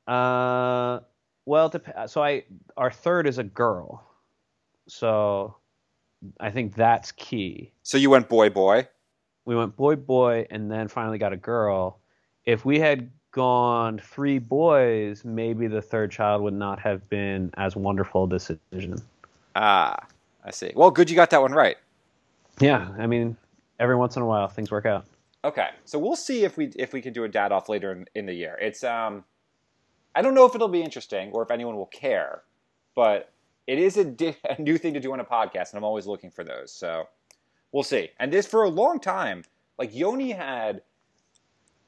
Uh, 0.07 0.99
well, 1.45 1.71
so 2.07 2.23
I 2.23 2.43
our 2.75 2.89
third 2.91 3.27
is 3.27 3.37
a 3.37 3.43
girl, 3.43 4.03
so 4.87 5.55
I 6.39 6.49
think 6.49 6.73
that's 6.75 7.11
key. 7.13 7.71
So 7.83 7.97
you 7.97 8.09
went 8.09 8.27
boy 8.27 8.49
boy. 8.49 8.87
We 9.45 9.55
went 9.55 9.75
boy 9.75 9.95
boy, 9.95 10.45
and 10.49 10.71
then 10.71 10.87
finally 10.87 11.17
got 11.17 11.33
a 11.33 11.37
girl. 11.37 11.99
If 12.45 12.65
we 12.65 12.79
had 12.79 13.09
gone 13.31 13.99
three 13.99 14.39
boys, 14.39 15.23
maybe 15.23 15.67
the 15.67 15.81
third 15.81 16.11
child 16.11 16.41
would 16.43 16.53
not 16.53 16.79
have 16.79 17.07
been 17.09 17.51
as 17.55 17.75
wonderful 17.75 18.25
a 18.25 18.27
decision. 18.27 19.01
Ah, 19.55 20.05
I 20.43 20.51
see. 20.51 20.71
Well, 20.75 20.91
good 20.91 21.09
you 21.09 21.15
got 21.15 21.29
that 21.31 21.41
one 21.41 21.53
right. 21.53 21.77
Yeah, 22.59 22.89
I 22.99 23.07
mean, 23.07 23.37
every 23.79 23.95
once 23.95 24.15
in 24.15 24.21
a 24.21 24.25
while 24.25 24.47
things 24.47 24.71
work 24.71 24.85
out. 24.85 25.05
Okay, 25.43 25.69
so 25.85 25.97
we'll 25.97 26.15
see 26.15 26.43
if 26.43 26.57
we 26.57 26.67
if 26.75 26.93
we 26.93 27.01
can 27.01 27.13
do 27.13 27.23
a 27.23 27.27
dad 27.27 27.51
off 27.51 27.67
later 27.67 27.91
in, 27.91 28.05
in 28.13 28.25
the 28.27 28.33
year. 28.33 28.57
It's 28.61 28.83
um, 28.83 29.23
I 30.13 30.21
don't 30.21 30.35
know 30.35 30.45
if 30.45 30.53
it'll 30.53 30.67
be 30.67 30.83
interesting 30.83 31.31
or 31.31 31.41
if 31.41 31.49
anyone 31.49 31.75
will 31.75 31.87
care, 31.87 32.43
but 32.95 33.31
it 33.65 33.79
is 33.79 33.97
a, 33.97 34.05
di- 34.05 34.37
a 34.49 34.61
new 34.61 34.77
thing 34.77 34.93
to 34.93 34.99
do 34.99 35.11
on 35.13 35.19
a 35.19 35.25
podcast, 35.25 35.71
and 35.71 35.77
I'm 35.77 35.83
always 35.83 36.05
looking 36.05 36.29
for 36.29 36.43
those. 36.43 36.71
So 36.71 37.07
we'll 37.71 37.83
see. 37.83 38.09
And 38.19 38.31
this 38.31 38.47
for 38.47 38.63
a 38.63 38.69
long 38.69 38.99
time, 38.99 39.43
like 39.77 39.93
Yoni 39.95 40.31
had, 40.31 40.81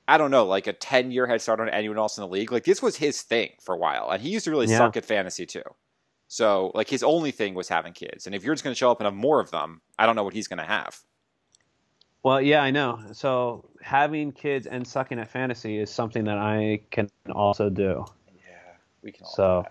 I 0.08 0.18
don't 0.18 0.32
know, 0.32 0.46
like 0.46 0.68
a 0.68 0.74
ten 0.74 1.12
year 1.12 1.28
head 1.28 1.42
start 1.42 1.60
on 1.60 1.70
anyone 1.70 1.98
else 1.98 2.18
in 2.18 2.22
the 2.22 2.28
league. 2.28 2.52
Like 2.52 2.64
this 2.64 2.82
was 2.82 2.96
his 2.96 3.22
thing 3.22 3.52
for 3.62 3.76
a 3.76 3.78
while, 3.78 4.10
and 4.10 4.22
he 4.22 4.30
used 4.30 4.46
to 4.46 4.52
really 4.52 4.68
Yeah. 4.68 4.78
suck 4.78 4.98
at 4.98 5.06
fantasy 5.06 5.46
too. 5.46 5.64
So 6.28 6.72
like 6.74 6.90
his 6.90 7.04
only 7.04 7.32
thing 7.32 7.54
was 7.54 7.68
having 7.70 7.94
kids, 7.94 8.26
and 8.26 8.36
if 8.36 8.44
you're 8.44 8.56
just 8.56 8.64
going 8.64 8.74
to 8.74 8.78
show 8.78 8.90
up 8.92 9.00
and 9.00 9.06
have 9.06 9.14
more 9.14 9.40
of 9.40 9.52
them, 9.52 9.82
I 10.00 10.06
don't 10.06 10.16
know 10.16 10.24
what 10.24 10.34
he's 10.34 10.48
going 10.48 10.60
to 10.60 10.66
have. 10.66 11.00
Well, 12.24 12.42
yeah, 12.42 12.64
I 12.64 12.72
know. 12.72 13.00
So 13.12 13.70
having 13.82 14.32
kids 14.32 14.66
and 14.66 14.88
sucking 14.88 15.20
at 15.20 15.28
fantasy 15.30 15.78
is 15.78 15.90
something 15.92 16.24
that 16.24 16.38
I 16.38 16.80
can 16.90 17.10
also 17.34 17.70
do. 17.70 18.06
Yeah, 18.34 18.78
we 19.02 19.12
can. 19.12 19.26
So, 19.26 19.66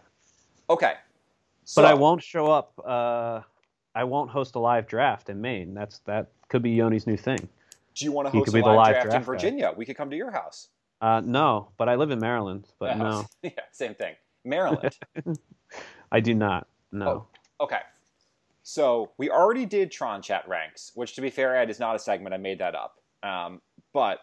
okay, 0.68 0.94
but 1.74 1.86
I 1.86 1.94
won't 1.94 2.22
show 2.22 2.52
up. 2.52 2.72
Uh, 2.84 3.40
I 3.94 4.04
won't 4.04 4.30
host 4.30 4.54
a 4.54 4.58
live 4.58 4.86
draft 4.86 5.28
in 5.28 5.40
Maine. 5.40 5.74
That's 5.74 5.98
that 6.00 6.28
could 6.48 6.62
be 6.62 6.74
Yoni's 6.74 7.06
new 7.06 7.16
thing. 7.16 7.48
Do 7.94 8.04
you 8.04 8.12
want 8.12 8.26
to 8.26 8.38
host 8.38 8.48
a 8.48 8.52
live, 8.52 8.64
live 8.64 8.92
draft, 8.92 9.04
in 9.04 9.10
draft 9.10 9.26
guy. 9.26 9.32
Virginia? 9.32 9.72
We 9.76 9.84
could 9.84 9.96
come 9.96 10.10
to 10.10 10.16
your 10.16 10.30
house. 10.30 10.68
Uh, 11.00 11.20
no, 11.24 11.68
but 11.76 11.88
I 11.88 11.96
live 11.96 12.10
in 12.10 12.20
Maryland. 12.20 12.68
But 12.78 12.96
Yeah, 12.96 13.02
no, 13.02 13.26
yeah, 13.42 13.50
same 13.72 13.94
thing. 13.94 14.14
Maryland. 14.44 14.96
I 16.12 16.20
do 16.20 16.34
not. 16.34 16.66
No. 16.90 17.26
Oh. 17.60 17.64
okay. 17.64 17.80
So 18.62 19.10
we 19.18 19.28
already 19.28 19.66
did 19.66 19.90
Tron 19.90 20.22
Chat 20.22 20.46
ranks, 20.48 20.92
which 20.94 21.14
to 21.16 21.20
be 21.20 21.30
fair, 21.30 21.56
Ed 21.56 21.68
is 21.68 21.80
not 21.80 21.96
a 21.96 21.98
segment. 21.98 22.34
I 22.34 22.38
made 22.38 22.60
that 22.60 22.74
up. 22.74 23.00
Um, 23.22 23.60
but 23.92 24.20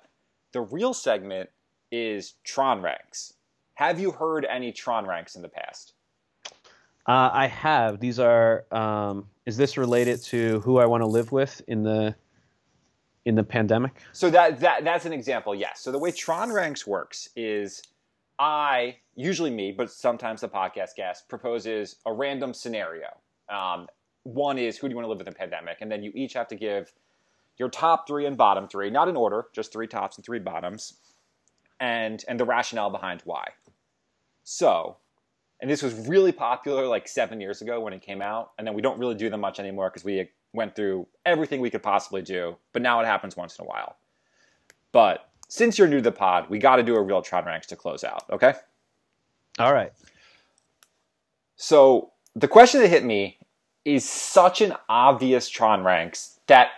the 0.53 0.61
real 0.61 0.93
segment 0.93 1.49
is 1.91 2.35
Tron 2.43 2.81
ranks. 2.81 3.33
Have 3.75 3.99
you 3.99 4.11
heard 4.11 4.45
any 4.45 4.71
Tron 4.71 5.05
ranks 5.05 5.35
in 5.35 5.41
the 5.41 5.49
past? 5.49 5.93
Uh, 7.07 7.29
I 7.33 7.47
have. 7.47 7.99
These 7.99 8.19
are. 8.19 8.65
Um, 8.71 9.27
is 9.45 9.57
this 9.57 9.77
related 9.77 10.21
to 10.25 10.59
who 10.59 10.77
I 10.77 10.85
want 10.85 11.01
to 11.01 11.07
live 11.07 11.31
with 11.31 11.61
in 11.67 11.81
the 11.83 12.15
in 13.25 13.35
the 13.35 13.43
pandemic? 13.43 14.01
So 14.11 14.29
that, 14.29 14.59
that 14.59 14.83
that's 14.83 15.05
an 15.05 15.13
example, 15.13 15.55
yes. 15.55 15.81
So 15.81 15.91
the 15.91 15.99
way 15.99 16.11
Tron 16.11 16.51
Ranks 16.51 16.85
works 16.85 17.29
is 17.35 17.81
I, 18.37 18.97
usually 19.15 19.51
me, 19.51 19.71
but 19.71 19.91
sometimes 19.91 20.41
the 20.41 20.49
podcast 20.49 20.95
guest, 20.95 21.27
proposes 21.27 21.97
a 22.05 22.13
random 22.13 22.53
scenario. 22.53 23.07
Um, 23.49 23.87
one 24.23 24.57
is 24.57 24.77
who 24.77 24.87
do 24.87 24.91
you 24.91 24.95
want 24.95 25.05
to 25.05 25.09
live 25.09 25.17
with 25.17 25.27
in 25.27 25.33
the 25.33 25.37
pandemic? 25.37 25.77
And 25.81 25.91
then 25.91 26.03
you 26.03 26.11
each 26.15 26.33
have 26.33 26.47
to 26.49 26.55
give 26.55 26.93
your 27.57 27.69
top 27.69 28.07
three 28.07 28.25
and 28.25 28.37
bottom 28.37 28.67
three, 28.67 28.89
not 28.89 29.07
in 29.07 29.17
order, 29.17 29.47
just 29.53 29.73
three 29.73 29.87
tops 29.87 30.15
and 30.17 30.25
three 30.25 30.39
bottoms, 30.39 30.93
and 31.79 32.23
and 32.27 32.39
the 32.39 32.45
rationale 32.45 32.89
behind 32.89 33.21
why. 33.25 33.49
So, 34.43 34.97
and 35.61 35.69
this 35.69 35.81
was 35.83 36.07
really 36.07 36.31
popular 36.31 36.87
like 36.87 37.07
seven 37.07 37.41
years 37.41 37.61
ago 37.61 37.79
when 37.79 37.93
it 37.93 38.01
came 38.01 38.21
out, 38.21 38.51
and 38.57 38.65
then 38.65 38.73
we 38.73 38.81
don't 38.81 38.99
really 38.99 39.15
do 39.15 39.29
them 39.29 39.41
much 39.41 39.59
anymore 39.59 39.89
because 39.89 40.03
we 40.03 40.21
uh, 40.21 40.25
went 40.53 40.75
through 40.75 41.07
everything 41.25 41.61
we 41.61 41.69
could 41.69 41.83
possibly 41.83 42.21
do, 42.21 42.55
but 42.73 42.81
now 42.81 42.99
it 43.01 43.05
happens 43.05 43.35
once 43.37 43.57
in 43.59 43.65
a 43.65 43.67
while. 43.67 43.97
But 44.91 45.29
since 45.47 45.77
you're 45.77 45.87
new 45.87 45.97
to 45.97 46.01
the 46.01 46.11
pod, 46.11 46.49
we 46.49 46.59
got 46.59 46.77
to 46.77 46.83
do 46.83 46.95
a 46.95 47.01
real 47.01 47.21
Tron 47.21 47.45
ranks 47.45 47.67
to 47.67 47.75
close 47.75 48.03
out, 48.03 48.23
okay? 48.31 48.53
All 49.59 49.73
right. 49.73 49.91
So 51.55 52.11
the 52.35 52.47
question 52.47 52.81
that 52.81 52.87
hit 52.87 53.03
me 53.03 53.37
is 53.83 54.07
such 54.07 54.61
an 54.61 54.73
obvious 54.87 55.49
Tron 55.49 55.83
ranks 55.83 56.39
that 56.47 56.69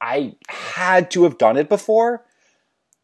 I 0.00 0.36
had 0.48 1.10
to 1.12 1.24
have 1.24 1.38
done 1.38 1.56
it 1.56 1.68
before, 1.68 2.24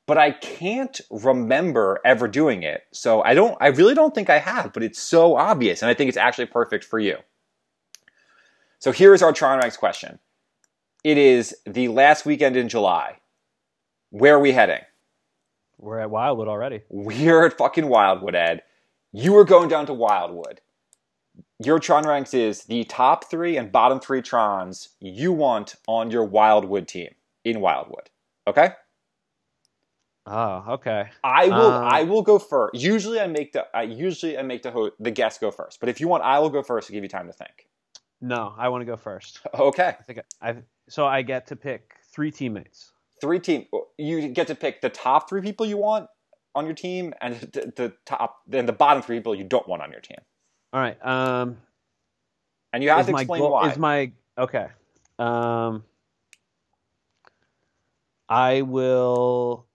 but 0.07 0.18
I 0.18 0.32
can't 0.32 1.00
remember 1.11 2.00
ever 2.05 2.28
doing 2.28 2.62
it. 2.62 2.82
So 2.92 3.22
I 3.22 3.34
don't 3.34 3.57
I 3.61 3.68
really 3.68 3.94
don't 3.94 4.14
think 4.14 4.30
I 4.30 4.38
have, 4.38 4.72
but 4.72 4.82
it's 4.82 5.00
so 5.00 5.36
obvious 5.36 5.82
and 5.82 5.90
I 5.90 5.94
think 5.94 6.09
it's 6.09 6.16
actually 6.16 6.46
perfect 6.46 6.84
for 6.84 6.98
you. 6.98 7.16
So 8.78 8.90
here's 8.92 9.22
our 9.22 9.32
Tron 9.32 9.59
ranks 9.59 9.76
question. 9.76 10.18
It 11.05 11.18
is 11.18 11.55
the 11.66 11.88
last 11.88 12.26
weekend 12.26 12.57
in 12.57 12.68
July. 12.68 13.18
Where 14.11 14.34
are 14.36 14.40
we 14.40 14.53
heading? 14.53 14.82
We're 15.78 16.00
at 16.00 16.11
Wildwood 16.11 16.48
already. 16.48 16.82
We're 16.88 17.46
at 17.46 17.59
fucking 17.59 17.88
Wildwood, 17.88 18.34
Ed. 18.34 18.62
You 19.12 19.36
are 19.36 19.44
going 19.44 19.68
down 19.68 19.86
to 19.86 19.94
Wildwood. 19.94 20.61
Your 21.59 21.78
Tron 21.78 22.07
ranks 22.07 22.34
is 22.34 22.64
the 22.64 22.84
top 22.84 23.30
three 23.30 23.57
and 23.57 23.72
bottom 23.72 24.00
three 24.00 24.22
Trons 24.22 24.90
you 25.00 25.32
want 25.32 25.76
on 25.86 26.11
your 26.11 26.24
Wildwood 26.24 26.88
team 26.88 27.14
in 27.44 27.61
Wildwood. 27.61 28.11
Okay? 28.46 28.70
Oh, 30.27 30.64
okay. 30.75 31.11
I 31.25 31.49
will. 31.49 31.70
Uh, 31.73 31.81
I 31.83 32.05
will 32.05 32.23
go 32.23 32.39
first. 32.39 32.75
Usually, 32.81 33.20
I 33.20 33.27
make 33.27 33.53
the. 33.53 33.66
I 33.75 33.83
usually 33.83 34.39
I 34.39 34.43
make 34.43 34.62
the 34.62 34.70
ho- 34.70 34.93
the 35.01 35.11
guest 35.11 35.41
go 35.41 35.51
first. 35.51 35.81
But 35.81 35.89
if 35.89 36.01
you 36.01 36.07
want, 36.09 36.23
I 36.23 36.39
will 36.39 36.51
go 36.51 36.62
first 36.62 36.87
to 36.87 36.93
give 36.93 37.03
you 37.03 37.09
time 37.09 37.27
to 37.27 37.33
think. 37.33 37.66
No, 38.20 38.55
I 38.57 38.68
want 38.68 38.83
to 38.83 38.87
go 38.87 38.97
first. 38.97 39.41
Okay. 39.59 39.89
I 39.99 40.03
think 40.05 40.20
I, 40.41 40.51
I 40.51 40.57
so 40.89 41.07
I 41.07 41.23
get 41.23 41.49
to 41.49 41.57
pick 41.57 41.97
three 42.12 42.31
teammates. 42.31 42.93
Three 43.20 43.41
team. 43.41 43.66
You 43.99 44.29
get 44.29 44.47
to 44.47 44.55
pick 44.55 44.81
the 44.81 44.91
top 44.91 45.29
three 45.29 45.41
people 45.43 45.66
you 45.66 45.77
want 45.77 46.09
on 46.55 46.66
your 46.66 46.75
team, 46.75 47.14
and 47.20 47.35
the, 47.41 47.73
the 47.75 47.93
top, 48.05 48.43
then 48.47 48.66
the 48.66 48.73
bottom 48.73 49.03
three 49.03 49.16
people 49.18 49.35
you 49.35 49.43
don't 49.45 49.66
want 49.66 49.83
on 49.83 49.91
your 49.91 50.01
team. 50.01 50.18
All 50.73 50.81
right. 50.81 51.05
Um, 51.05 51.57
And 52.73 52.83
you 52.83 52.91
have 52.91 53.07
to 53.07 53.12
my 53.12 53.23
explain 53.23 53.41
goal- 53.41 53.53
why. 53.53 53.70
Is 53.70 53.79
my 53.79 54.12
okay? 54.39 54.68
Um, 55.18 55.83
I 58.29 58.62
will 58.62 59.66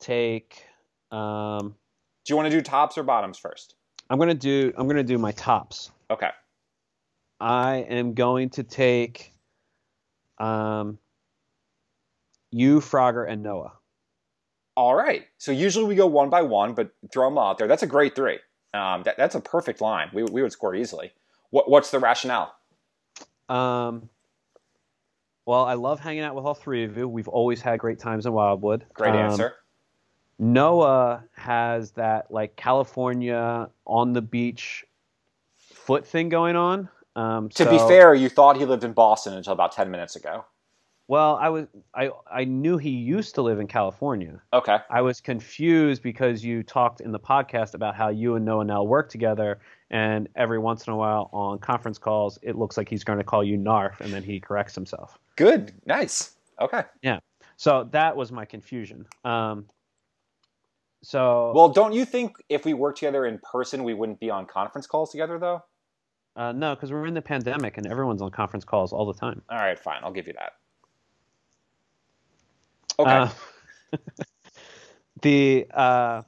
take. 0.00 0.64
Um, 1.12 1.74
do 2.24 2.32
you 2.32 2.36
want 2.36 2.50
to 2.50 2.56
do 2.56 2.60
tops 2.60 2.98
or 2.98 3.02
bottoms 3.02 3.38
first? 3.38 3.74
I'm 4.08 4.18
gonna 4.18 4.34
do. 4.34 4.72
I'm 4.76 4.88
gonna 4.88 5.02
do 5.02 5.18
my 5.18 5.32
tops. 5.32 5.90
Okay. 6.10 6.30
I 7.40 7.76
am 7.88 8.14
going 8.14 8.50
to 8.50 8.62
take. 8.62 9.32
Um, 10.38 10.98
you, 12.50 12.80
Frogger, 12.80 13.30
and 13.30 13.42
Noah. 13.42 13.72
All 14.76 14.94
right. 14.94 15.26
So 15.38 15.52
usually 15.52 15.84
we 15.84 15.94
go 15.94 16.06
one 16.06 16.30
by 16.30 16.42
one, 16.42 16.74
but 16.74 16.90
throw 17.12 17.28
them 17.28 17.38
all 17.38 17.50
out 17.50 17.58
there. 17.58 17.68
That's 17.68 17.82
a 17.82 17.86
great 17.86 18.16
three. 18.16 18.38
Um, 18.72 19.02
that, 19.04 19.16
that's 19.16 19.34
a 19.34 19.40
perfect 19.40 19.80
line. 19.80 20.10
We, 20.12 20.22
we 20.24 20.42
would 20.42 20.52
score 20.52 20.74
easily. 20.74 21.12
What, 21.50 21.70
what's 21.70 21.90
the 21.90 21.98
rationale? 21.98 22.54
Um, 23.48 24.08
well, 25.46 25.64
I 25.64 25.74
love 25.74 26.00
hanging 26.00 26.22
out 26.22 26.34
with 26.34 26.44
all 26.44 26.54
three 26.54 26.84
of 26.84 26.96
you. 26.96 27.08
We've 27.08 27.28
always 27.28 27.60
had 27.60 27.78
great 27.78 27.98
times 27.98 28.26
in 28.26 28.32
Wildwood. 28.32 28.84
Great 28.94 29.10
Um, 29.10 29.16
answer. 29.16 29.54
Noah 30.40 31.24
has 31.36 31.90
that 31.92 32.30
like 32.30 32.56
California 32.56 33.68
on 33.86 34.14
the 34.14 34.22
beach 34.22 34.84
foot 35.56 36.06
thing 36.06 36.30
going 36.30 36.56
on. 36.56 36.88
Um, 37.14 37.50
To 37.50 37.68
be 37.68 37.78
fair, 37.78 38.14
you 38.14 38.28
thought 38.30 38.56
he 38.56 38.64
lived 38.64 38.82
in 38.82 38.92
Boston 38.94 39.34
until 39.34 39.52
about 39.52 39.72
10 39.72 39.90
minutes 39.90 40.16
ago. 40.16 40.44
well, 41.08 41.36
I 41.36 41.50
was 41.50 41.66
I 41.94 42.10
I 42.30 42.44
knew 42.44 42.78
he 42.78 42.90
used 42.90 43.34
to 43.34 43.42
live 43.42 43.58
in 43.60 43.66
California. 43.66 44.40
Okay. 44.54 44.78
I 44.88 45.02
was 45.02 45.20
confused 45.20 46.02
because 46.02 46.42
you 46.42 46.62
talked 46.62 47.00
in 47.02 47.12
the 47.12 47.20
podcast 47.20 47.74
about 47.74 47.94
how 47.94 48.08
you 48.08 48.36
and 48.36 48.44
Noah 48.46 48.64
now 48.64 48.82
work 48.82 49.10
together, 49.10 49.60
and 49.90 50.26
every 50.36 50.58
once 50.58 50.86
in 50.86 50.92
a 50.94 50.96
while 50.96 51.28
on 51.32 51.58
conference 51.58 51.98
calls, 51.98 52.38
it 52.42 52.56
looks 52.56 52.78
like 52.78 52.88
he's 52.88 53.04
going 53.04 53.18
to 53.18 53.24
call 53.24 53.44
you 53.44 53.58
Narf, 53.58 54.00
and 54.00 54.10
then 54.10 54.22
he 54.22 54.40
corrects 54.40 54.74
himself. 54.74 55.18
Good. 55.36 55.72
Nice. 55.84 56.36
Okay. 56.60 56.84
Yeah. 57.02 57.18
So 57.56 57.88
that 57.90 58.16
was 58.16 58.32
my 58.32 58.46
confusion. 58.46 59.04
Um, 59.24 59.66
so 61.02 61.52
Well, 61.54 61.68
don't 61.68 61.92
you 61.92 62.04
think 62.04 62.36
if 62.48 62.64
we 62.64 62.74
worked 62.74 62.98
together 62.98 63.26
in 63.26 63.38
person, 63.38 63.84
we 63.84 63.94
wouldn't 63.94 64.20
be 64.20 64.30
on 64.30 64.46
conference 64.46 64.86
calls 64.86 65.10
together, 65.10 65.38
though? 65.38 65.62
uh, 66.36 66.52
no, 66.52 66.74
because 66.74 66.92
we're 66.92 67.06
in 67.06 67.14
the 67.14 67.22
pandemic 67.22 67.76
and 67.76 67.86
everyone's 67.86 68.22
on 68.22 68.30
conference 68.30 68.64
calls 68.64 68.92
all 68.92 69.06
the 69.06 69.18
time. 69.18 69.42
All 69.50 69.58
right, 69.58 69.78
fine. 69.78 70.00
I'll 70.02 70.12
give 70.12 70.26
you 70.26 70.34
that. 70.34 70.52
Okay. 72.98 73.32
Uh, 73.92 73.96
the 75.22 75.66
uh, 75.72 76.22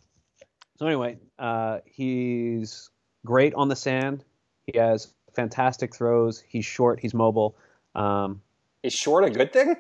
so 0.79 0.87
anyway, 0.87 1.19
uh, 1.39 1.79
he's 1.87 2.91
great 3.25 3.55
on 3.55 3.69
the 3.69 3.77
sand. 3.77 4.25
He 4.67 4.79
has 4.79 5.13
fantastic 5.35 5.95
throws. 5.95 6.41
He's 6.41 6.65
short. 6.65 7.01
He's 7.01 7.15
mobile. 7.15 7.57
Um, 7.95 8.41
Is 8.83 8.93
short 8.93 9.25
a 9.25 9.31
good 9.31 9.53
thing? 9.53 9.77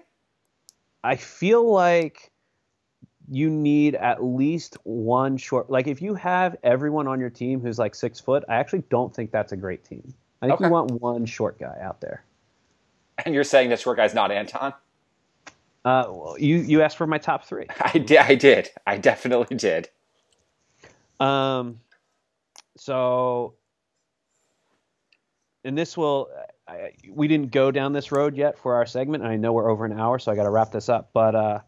I 1.04 1.16
feel 1.16 1.70
like 1.70 2.31
you 3.32 3.48
need 3.48 3.94
at 3.94 4.22
least 4.22 4.76
one 4.84 5.38
short. 5.38 5.70
Like 5.70 5.86
if 5.86 6.02
you 6.02 6.14
have 6.14 6.54
everyone 6.62 7.08
on 7.08 7.18
your 7.18 7.30
team 7.30 7.60
who's 7.60 7.78
like 7.78 7.94
six 7.94 8.20
foot, 8.20 8.44
I 8.46 8.56
actually 8.56 8.82
don't 8.90 9.14
think 9.14 9.30
that's 9.30 9.52
a 9.52 9.56
great 9.56 9.84
team. 9.84 10.12
I 10.42 10.46
think 10.46 10.56
Okay. 10.60 10.66
you 10.66 10.70
want 10.70 10.90
one 11.00 11.24
short 11.24 11.58
guy 11.58 11.78
out 11.80 12.00
there. 12.02 12.24
And 13.24 13.34
you're 13.34 13.44
saying 13.44 13.70
that 13.70 13.80
short 13.80 13.96
guy's 13.96 14.12
not 14.12 14.30
Anton? 14.30 14.74
Uh, 15.84 16.04
well, 16.08 16.36
you 16.38 16.58
you 16.58 16.82
asked 16.82 16.98
for 16.98 17.06
my 17.06 17.16
top 17.18 17.44
three. 17.46 17.66
I 17.80 17.98
did. 17.98 18.18
I 18.18 18.34
did. 18.34 18.70
I 18.86 18.98
definitely 18.98 19.56
did. 19.56 19.88
Um, 21.18 21.80
so, 22.76 23.54
and 25.64 25.76
this 25.78 25.96
will, 25.96 26.28
I, 26.68 26.92
we 27.08 27.28
didn't 27.28 27.50
go 27.50 27.70
down 27.70 27.92
this 27.92 28.12
road 28.12 28.36
yet 28.36 28.58
for 28.58 28.74
our 28.74 28.84
segment, 28.86 29.22
and 29.22 29.32
I 29.32 29.36
know 29.36 29.52
we're 29.52 29.70
over 29.70 29.84
an 29.84 29.98
hour, 29.98 30.18
so 30.18 30.30
I 30.32 30.34
got 30.34 30.44
to 30.44 30.50
wrap 30.50 30.70
this 30.72 30.88
up. 30.88 31.10
But 31.12 31.34
uh, 31.34 31.60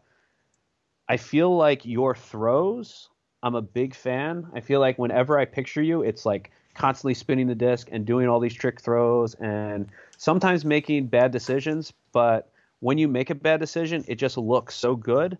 I 1.07 1.17
feel 1.17 1.55
like 1.55 1.85
your 1.85 2.15
throws, 2.15 3.09
I'm 3.43 3.55
a 3.55 3.61
big 3.61 3.93
fan. 3.95 4.47
I 4.53 4.59
feel 4.61 4.79
like 4.79 4.97
whenever 4.97 5.37
I 5.37 5.45
picture 5.45 5.81
you, 5.81 6.01
it's 6.01 6.25
like 6.25 6.51
constantly 6.73 7.13
spinning 7.13 7.47
the 7.47 7.55
disc 7.55 7.87
and 7.91 8.05
doing 8.05 8.27
all 8.27 8.39
these 8.39 8.53
trick 8.53 8.81
throws, 8.81 9.35
and 9.35 9.87
sometimes 10.17 10.65
making 10.65 11.07
bad 11.07 11.31
decisions. 11.31 11.93
But 12.11 12.51
when 12.79 12.97
you 12.97 13.07
make 13.07 13.29
a 13.29 13.35
bad 13.35 13.59
decision, 13.59 14.03
it 14.07 14.15
just 14.15 14.37
looks 14.37 14.75
so 14.75 14.95
good 14.95 15.37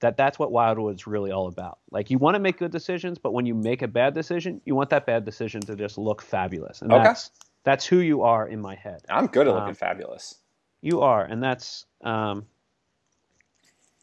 that 0.00 0.16
that's 0.16 0.38
what 0.38 0.52
Wildwood's 0.52 1.06
really 1.06 1.32
all 1.32 1.48
about. 1.48 1.78
Like 1.90 2.10
you 2.10 2.18
want 2.18 2.34
to 2.36 2.38
make 2.38 2.58
good 2.58 2.70
decisions, 2.70 3.18
but 3.18 3.32
when 3.32 3.46
you 3.46 3.54
make 3.54 3.82
a 3.82 3.88
bad 3.88 4.14
decision, 4.14 4.60
you 4.64 4.74
want 4.74 4.90
that 4.90 5.06
bad 5.06 5.24
decision 5.24 5.66
to 5.66 5.74
just 5.74 5.98
look 5.98 6.22
fabulous. 6.22 6.82
And 6.82 6.92
Okay. 6.92 7.02
that's 7.04 7.30
that's 7.64 7.84
who 7.86 7.98
you 7.98 8.22
are 8.22 8.46
in 8.46 8.60
my 8.60 8.74
head. 8.76 9.02
I'm 9.08 9.26
good 9.26 9.48
at 9.48 9.54
looking 9.54 9.70
Um, 9.70 9.74
fabulous. 9.74 10.36
You 10.80 11.00
are, 11.00 11.24
and 11.24 11.42
that's 11.42 11.86
um, 12.02 12.46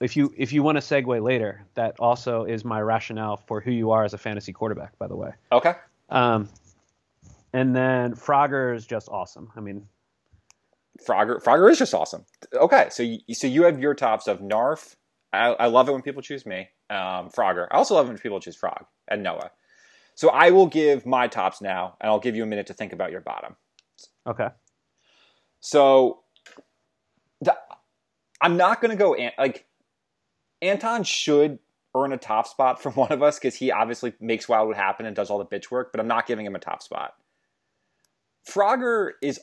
if 0.01 0.15
you 0.17 0.33
if 0.37 0.51
you 0.53 0.61
want 0.63 0.77
to 0.77 0.81
segue 0.81 1.21
later, 1.23 1.65
that 1.75 1.99
also 1.99 2.43
is 2.43 2.65
my 2.65 2.81
rationale 2.81 3.37
for 3.37 3.61
who 3.61 3.71
you 3.71 3.91
are 3.91 4.03
as 4.03 4.13
a 4.13 4.17
fantasy 4.17 4.51
quarterback. 4.53 4.97
By 4.99 5.07
the 5.07 5.15
way, 5.15 5.31
Okay. 5.51 5.73
um, 6.09 6.49
and 7.53 7.75
then 7.75 8.13
Frogger 8.15 8.75
is 8.75 8.85
just 8.85 9.07
awesome. 9.09 9.51
I 9.55 9.61
mean, 9.61 9.87
Frogger, 11.07 11.41
Frogger 11.41 11.69
is 11.71 11.77
just 11.79 11.93
awesome. 11.93 12.25
Okay, 12.53 12.87
so 12.89 13.03
you, 13.03 13.19
so 13.33 13.47
you 13.47 13.63
have 13.63 13.79
your 13.79 13.93
tops 13.93 14.27
of 14.27 14.41
Narf. 14.41 14.95
I, 15.31 15.47
I 15.53 15.65
love 15.67 15.87
it 15.89 15.91
when 15.93 16.01
people 16.01 16.21
choose 16.21 16.45
me. 16.45 16.69
Um, 16.89 17.29
Frogger. 17.29 17.67
I 17.71 17.75
also 17.77 17.95
love 17.95 18.05
it 18.07 18.09
when 18.09 18.17
people 18.17 18.39
choose 18.39 18.55
Frog 18.55 18.85
and 19.07 19.23
Noah. 19.23 19.51
So 20.15 20.29
I 20.29 20.51
will 20.51 20.67
give 20.67 21.05
my 21.05 21.27
tops 21.27 21.61
now, 21.61 21.95
and 21.99 22.09
I'll 22.09 22.19
give 22.19 22.35
you 22.35 22.43
a 22.43 22.45
minute 22.45 22.67
to 22.67 22.73
think 22.73 22.93
about 22.93 23.11
your 23.11 23.19
bottom. 23.21 23.55
okay, 24.27 24.47
So 25.59 26.21
the, 27.41 27.55
I'm 28.39 28.55
not 28.57 28.79
going 28.81 28.91
to 28.91 28.97
go 28.97 29.13
An- 29.15 29.33
like 29.37 29.65
Anton 30.69 31.03
should 31.03 31.59
earn 31.95 32.11
a 32.11 32.17
top 32.17 32.47
spot 32.47 32.81
from 32.81 32.93
one 32.95 33.11
of 33.11 33.23
us 33.23 33.39
because 33.39 33.55
he 33.55 33.71
obviously 33.71 34.13
makes 34.19 34.49
Wildwood 34.49 34.77
happen 34.77 35.05
and 35.05 35.15
does 35.15 35.29
all 35.29 35.39
the 35.39 35.45
bitch 35.45 35.71
work, 35.71 35.91
but 35.91 35.99
I'm 35.99 36.07
not 36.07 36.27
giving 36.27 36.45
him 36.45 36.55
a 36.55 36.59
top 36.59 36.81
spot. 36.81 37.13
Frogger 38.49 39.11
is 39.21 39.39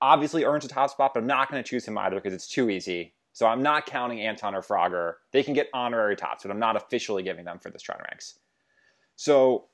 obviously 0.00 0.44
earns 0.44 0.64
a 0.64 0.68
top 0.68 0.90
spot, 0.90 1.12
but 1.12 1.20
I'm 1.20 1.26
not 1.26 1.50
going 1.50 1.62
to 1.62 1.68
choose 1.68 1.86
him 1.86 1.98
either 1.98 2.16
because 2.16 2.32
it's 2.32 2.48
too 2.48 2.70
easy. 2.70 3.14
So 3.32 3.46
I'm 3.46 3.62
not 3.62 3.86
counting 3.86 4.20
Anton 4.20 4.54
or 4.54 4.62
Frogger. 4.62 5.14
They 5.32 5.42
can 5.42 5.54
get 5.54 5.68
honorary 5.74 6.16
tops, 6.16 6.42
but 6.42 6.50
I'm 6.50 6.58
not 6.58 6.76
officially 6.76 7.22
giving 7.22 7.44
them 7.44 7.58
for 7.58 7.70
the 7.70 7.78
Tron 7.78 7.98
ranks. 8.08 8.38
So 9.16 9.66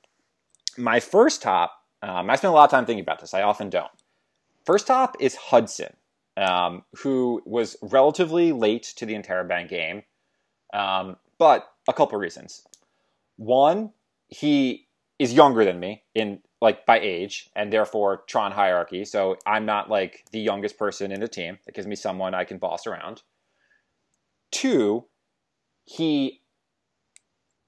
my 0.77 0.99
first 0.99 1.41
top, 1.41 1.73
um, 2.01 2.29
I 2.29 2.35
spent 2.35 2.51
a 2.51 2.55
lot 2.55 2.65
of 2.65 2.71
time 2.71 2.85
thinking 2.85 3.03
about 3.03 3.21
this. 3.21 3.33
I 3.33 3.43
often 3.43 3.69
don't. 3.69 3.91
First 4.65 4.87
top 4.87 5.15
is 5.19 5.35
Hudson, 5.35 5.95
um, 6.37 6.83
who 6.97 7.41
was 7.45 7.77
relatively 7.81 8.51
late 8.51 8.83
to 8.97 9.05
the 9.05 9.13
Interrobang 9.13 9.69
game, 9.69 10.03
um, 10.73 11.17
but 11.37 11.71
a 11.87 11.93
couple 11.93 12.17
reasons. 12.17 12.65
One, 13.37 13.91
he 14.27 14.87
is 15.19 15.33
younger 15.33 15.63
than 15.63 15.79
me 15.79 16.03
in 16.13 16.39
like 16.61 16.85
by 16.85 16.99
age, 16.99 17.49
and 17.55 17.71
therefore 17.71 18.23
Tron 18.27 18.51
hierarchy. 18.51 19.05
So 19.05 19.37
I'm 19.45 19.65
not 19.65 19.89
like 19.89 20.25
the 20.31 20.39
youngest 20.39 20.77
person 20.77 21.11
in 21.11 21.19
the 21.19 21.27
team. 21.27 21.59
It 21.67 21.75
gives 21.75 21.87
me 21.87 21.95
someone 21.95 22.33
I 22.33 22.43
can 22.43 22.57
boss 22.57 22.87
around. 22.87 23.21
Two, 24.51 25.05
he 25.85 26.41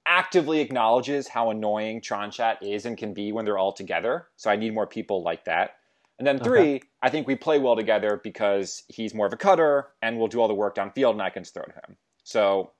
actively 0.06 0.60
acknowledges 0.60 1.28
how 1.28 1.50
annoying 1.50 2.00
Tron 2.00 2.30
chat 2.30 2.58
is 2.62 2.86
and 2.86 2.96
can 2.96 3.12
be 3.12 3.30
when 3.30 3.44
they're 3.44 3.58
all 3.58 3.72
together. 3.72 4.26
So 4.36 4.50
I 4.50 4.56
need 4.56 4.74
more 4.74 4.86
people 4.86 5.22
like 5.22 5.44
that. 5.44 5.76
And 6.18 6.26
then 6.26 6.38
three, 6.38 6.82
I 7.00 7.10
think 7.10 7.28
we 7.28 7.36
play 7.36 7.60
well 7.60 7.76
together 7.76 8.20
because 8.24 8.82
he's 8.88 9.14
more 9.14 9.26
of 9.26 9.32
a 9.32 9.36
cutter 9.36 9.88
and 10.02 10.18
will 10.18 10.26
do 10.26 10.40
all 10.40 10.48
the 10.48 10.54
work 10.54 10.74
downfield 10.74 11.12
and 11.12 11.22
I 11.22 11.30
can 11.30 11.44
throw 11.44 11.62
to 11.62 11.70
him. 11.70 11.96
So 12.24 12.72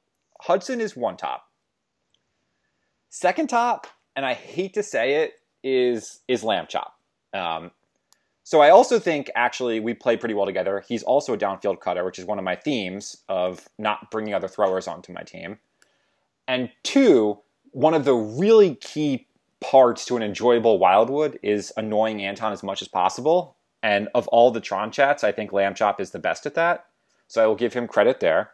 Hudson 0.43 0.81
is 0.81 0.97
one 0.97 1.17
top. 1.17 1.45
Second 3.11 3.49
top, 3.49 3.87
and 4.15 4.25
I 4.25 4.35
hate 4.35 4.75
to 4.75 4.83
say 4.83 5.23
it, 5.23 5.35
is 5.65 6.21
is 6.29 6.45
Lamb 6.45 6.67
Chop. 6.69 6.95
Um, 7.35 7.71
so 8.45 8.61
I 8.61 8.71
also 8.71 8.99
think 8.99 9.31
actually 9.35 9.81
we 9.81 9.93
play 9.93 10.17
pretty 10.17 10.35
well 10.35 10.47
together. 10.47 10.83
He's 10.89 11.03
also 11.03 11.35
a 11.35 11.39
downfield 11.39 11.81
cutter, 11.81 12.05
which 12.05 12.19
is 12.19 12.25
one 12.25 12.39
of 12.39 12.45
my 12.45 12.57
themes 12.57 13.17
of 13.29 13.69
not 13.79 14.11
bringing 14.11 14.35
other 14.35 14.49
throwers 14.49 14.89
onto 14.89 15.13
my 15.13 15.23
team. 15.23 15.59
And 16.47 16.71
two, 16.83 17.41
one 17.73 17.93
of 17.93 18.05
the 18.05 18.15
really 18.15 18.77
key 18.77 19.27
parts 19.61 20.05
to 20.07 20.17
an 20.17 20.23
enjoyable 20.23 20.79
Wildwood 20.79 21.39
is 21.43 21.73
annoying 21.77 22.23
Anton 22.23 22.53
as 22.53 22.63
much 22.63 22.81
as 22.81 22.89
possible. 22.89 23.57
And 23.83 24.09
of 24.15 24.27
all 24.29 24.51
the 24.51 24.61
Tron 24.61 24.91
chats, 24.93 25.23
I 25.23 25.33
think 25.33 25.53
Lamb 25.53 25.75
Chop 25.75 26.01
is 26.01 26.13
the 26.13 26.19
best 26.19 26.47
at 26.47 26.55
that. 26.55 26.87
So 27.27 27.43
I 27.43 27.47
will 27.47 27.55
give 27.55 27.75
him 27.75 27.87
credit 27.87 28.21
there. 28.21 28.53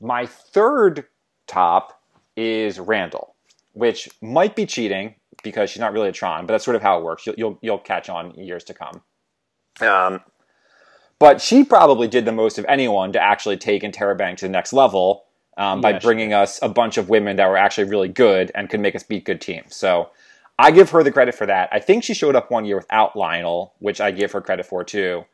My 0.00 0.26
third 0.26 1.06
top 1.46 2.00
is 2.36 2.78
Randall, 2.78 3.34
which 3.72 4.08
might 4.20 4.54
be 4.54 4.66
cheating 4.66 5.14
because 5.42 5.70
she's 5.70 5.80
not 5.80 5.92
really 5.92 6.08
a 6.08 6.12
Tron, 6.12 6.46
but 6.46 6.54
that's 6.54 6.64
sort 6.64 6.76
of 6.76 6.82
how 6.82 6.98
it 6.98 7.04
works. 7.04 7.26
You'll 7.26 7.36
you'll, 7.36 7.58
you'll 7.62 7.78
catch 7.78 8.08
on 8.08 8.34
years 8.34 8.64
to 8.64 8.74
come. 8.74 9.02
Um, 9.80 10.20
but 11.18 11.40
she 11.40 11.64
probably 11.64 12.08
did 12.08 12.24
the 12.24 12.32
most 12.32 12.58
of 12.58 12.64
anyone 12.68 13.12
to 13.12 13.20
actually 13.20 13.56
take 13.56 13.82
Interrobang 13.82 14.36
to 14.36 14.44
the 14.44 14.50
next 14.50 14.72
level 14.72 15.24
um, 15.56 15.80
by 15.80 15.90
Yeah, 15.90 15.98
bringing 15.98 16.32
us 16.32 16.60
a 16.62 16.68
bunch 16.68 16.96
of 16.96 17.08
women 17.08 17.36
that 17.36 17.48
were 17.48 17.56
actually 17.56 17.88
really 17.88 18.08
good 18.08 18.52
and 18.54 18.70
could 18.70 18.80
make 18.80 18.94
us 18.94 19.02
beat 19.02 19.24
good 19.24 19.40
teams. 19.40 19.74
So 19.74 20.10
I 20.58 20.70
give 20.70 20.90
her 20.90 21.02
the 21.02 21.12
credit 21.12 21.34
for 21.34 21.46
that. 21.46 21.68
I 21.72 21.80
think 21.80 22.04
she 22.04 22.14
showed 22.14 22.36
up 22.36 22.50
one 22.50 22.64
year 22.64 22.76
without 22.76 23.16
Lionel, 23.16 23.74
which 23.78 24.00
I 24.00 24.10
give 24.10 24.32
her 24.32 24.40
credit 24.40 24.66
for 24.66 24.84
too. 24.84 25.24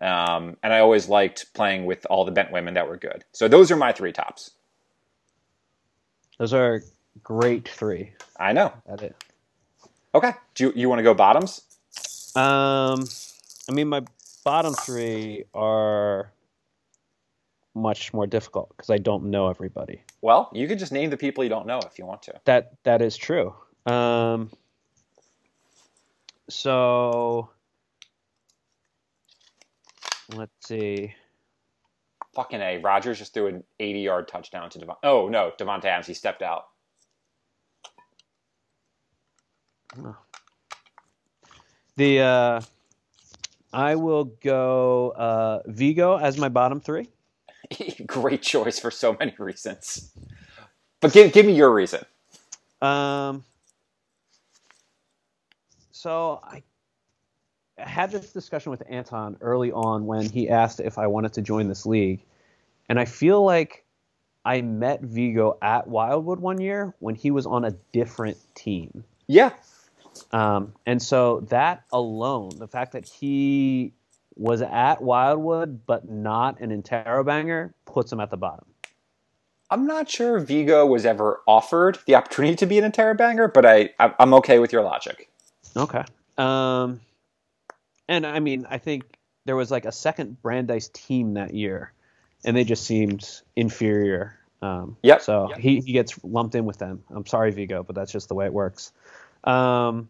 Um, 0.00 0.56
and 0.62 0.72
I 0.72 0.80
always 0.80 1.08
liked 1.08 1.52
playing 1.54 1.86
with 1.86 2.06
all 2.10 2.24
the 2.24 2.32
bent 2.32 2.52
women 2.52 2.74
that 2.74 2.88
were 2.88 2.96
good. 2.96 3.24
So 3.32 3.48
those 3.48 3.70
are 3.70 3.76
my 3.76 3.92
three 3.92 4.12
tops. 4.12 4.50
Those 6.38 6.52
are 6.52 6.82
great 7.22 7.68
three. 7.68 8.12
I 8.38 8.52
know. 8.52 8.72
At 8.88 9.02
it. 9.02 9.14
Okay. 10.14 10.32
Do 10.54 10.64
you, 10.64 10.72
you 10.74 10.88
want 10.88 10.98
to 10.98 11.02
go 11.04 11.14
bottoms? 11.14 11.62
Um, 12.36 13.04
I 13.68 13.72
mean, 13.72 13.88
my 13.88 14.02
bottom 14.44 14.74
three 14.74 15.44
are 15.54 16.32
much 17.74 18.12
more 18.12 18.26
difficult 18.26 18.70
because 18.70 18.90
I 18.90 18.98
don't 18.98 19.24
know 19.24 19.48
everybody. 19.48 20.02
Well, 20.22 20.50
you 20.52 20.68
can 20.68 20.78
just 20.78 20.92
name 20.92 21.10
the 21.10 21.16
people 21.16 21.44
you 21.44 21.50
don't 21.50 21.66
know 21.66 21.80
if 21.80 21.98
you 21.98 22.06
want 22.06 22.22
to. 22.22 22.34
That 22.44 22.72
that 22.84 23.02
is 23.02 23.16
true. 23.16 23.54
Um, 23.86 24.50
so 26.48 27.50
let's 30.32 30.52
see. 30.60 31.14
Fucking 32.34 32.60
A. 32.60 32.78
Rogers 32.78 33.18
just 33.18 33.34
threw 33.34 33.46
an 33.46 33.64
80 33.78 34.00
yard 34.00 34.28
touchdown 34.28 34.70
to 34.70 34.78
Devon. 34.78 34.96
Oh, 35.02 35.28
no. 35.28 35.52
Davante 35.58 35.84
Adams. 35.84 36.06
He 36.06 36.14
stepped 36.14 36.42
out. 36.42 36.64
The 41.96 42.20
uh, 42.20 42.60
I 43.72 43.94
will 43.94 44.24
go 44.42 45.10
uh, 45.10 45.62
Vigo 45.66 46.16
as 46.16 46.38
my 46.38 46.48
bottom 46.48 46.80
three. 46.80 47.08
Great 48.06 48.42
choice 48.42 48.78
for 48.78 48.90
so 48.90 49.16
many 49.18 49.34
reasons. 49.38 50.10
But 51.00 51.12
give, 51.12 51.32
give 51.32 51.46
me 51.46 51.54
your 51.54 51.72
reason. 51.72 52.00
Um, 52.82 53.44
so 55.92 56.40
I 56.42 56.62
had 57.78 58.10
this 58.10 58.32
discussion 58.32 58.70
with 58.70 58.82
Anton 58.88 59.36
early 59.40 59.72
on 59.72 60.06
when 60.06 60.28
he 60.28 60.48
asked 60.48 60.80
if 60.80 60.98
I 60.98 61.06
wanted 61.06 61.32
to 61.34 61.42
join 61.42 61.68
this 61.68 61.86
league, 61.86 62.22
and 62.88 62.98
I 63.00 63.04
feel 63.04 63.42
like 63.44 63.84
I 64.44 64.60
met 64.60 65.00
Vigo 65.02 65.56
at 65.62 65.86
Wildwood 65.88 66.38
one 66.40 66.60
year 66.60 66.94
when 66.98 67.14
he 67.14 67.30
was 67.30 67.46
on 67.46 67.64
a 67.64 67.70
different 67.92 68.36
team. 68.54 69.04
Yeah. 69.26 69.50
Um, 70.32 70.74
and 70.86 71.02
so 71.02 71.40
that 71.48 71.84
alone, 71.92 72.50
the 72.58 72.68
fact 72.68 72.92
that 72.92 73.08
he 73.08 73.92
was 74.36 74.62
at 74.62 75.00
Wildwood 75.02 75.86
but 75.86 76.08
not 76.08 76.60
an 76.60 76.70
Interrobanger, 76.82 77.72
puts 77.86 78.12
him 78.12 78.20
at 78.20 78.30
the 78.30 78.36
bottom. 78.36 78.66
I'm 79.70 79.86
not 79.86 80.08
sure 80.10 80.38
Vigo 80.38 80.84
was 80.86 81.06
ever 81.06 81.40
offered 81.48 81.98
the 82.06 82.14
opportunity 82.14 82.54
to 82.56 82.66
be 82.66 82.78
an 82.78 82.90
Interrobanger, 82.90 83.52
but 83.52 83.64
I, 83.64 83.90
I- 83.98 84.14
I'm 84.20 84.34
okay 84.34 84.58
with 84.58 84.72
your 84.72 84.82
logic. 84.82 85.30
Okay. 85.76 86.04
Um, 86.36 87.00
and 88.08 88.26
I 88.26 88.40
mean, 88.40 88.66
I 88.68 88.78
think 88.78 89.04
there 89.44 89.56
was 89.56 89.70
like 89.70 89.84
a 89.84 89.92
second 89.92 90.40
Brandeis 90.42 90.88
team 90.88 91.34
that 91.34 91.54
year, 91.54 91.92
and 92.44 92.56
they 92.56 92.64
just 92.64 92.84
seemed 92.84 93.28
inferior. 93.56 94.38
Um, 94.62 94.96
Yep. 95.02 95.20
So 95.22 95.48
Yep. 95.50 95.58
he, 95.58 95.80
he 95.80 95.92
gets 95.92 96.18
lumped 96.24 96.54
in 96.54 96.64
with 96.64 96.78
them. 96.78 97.04
I'm 97.10 97.26
sorry, 97.26 97.50
Vigo, 97.50 97.82
but 97.82 97.94
that's 97.94 98.10
just 98.12 98.28
the 98.28 98.34
way 98.34 98.46
it 98.46 98.52
works. 98.52 98.92
Um, 99.44 100.08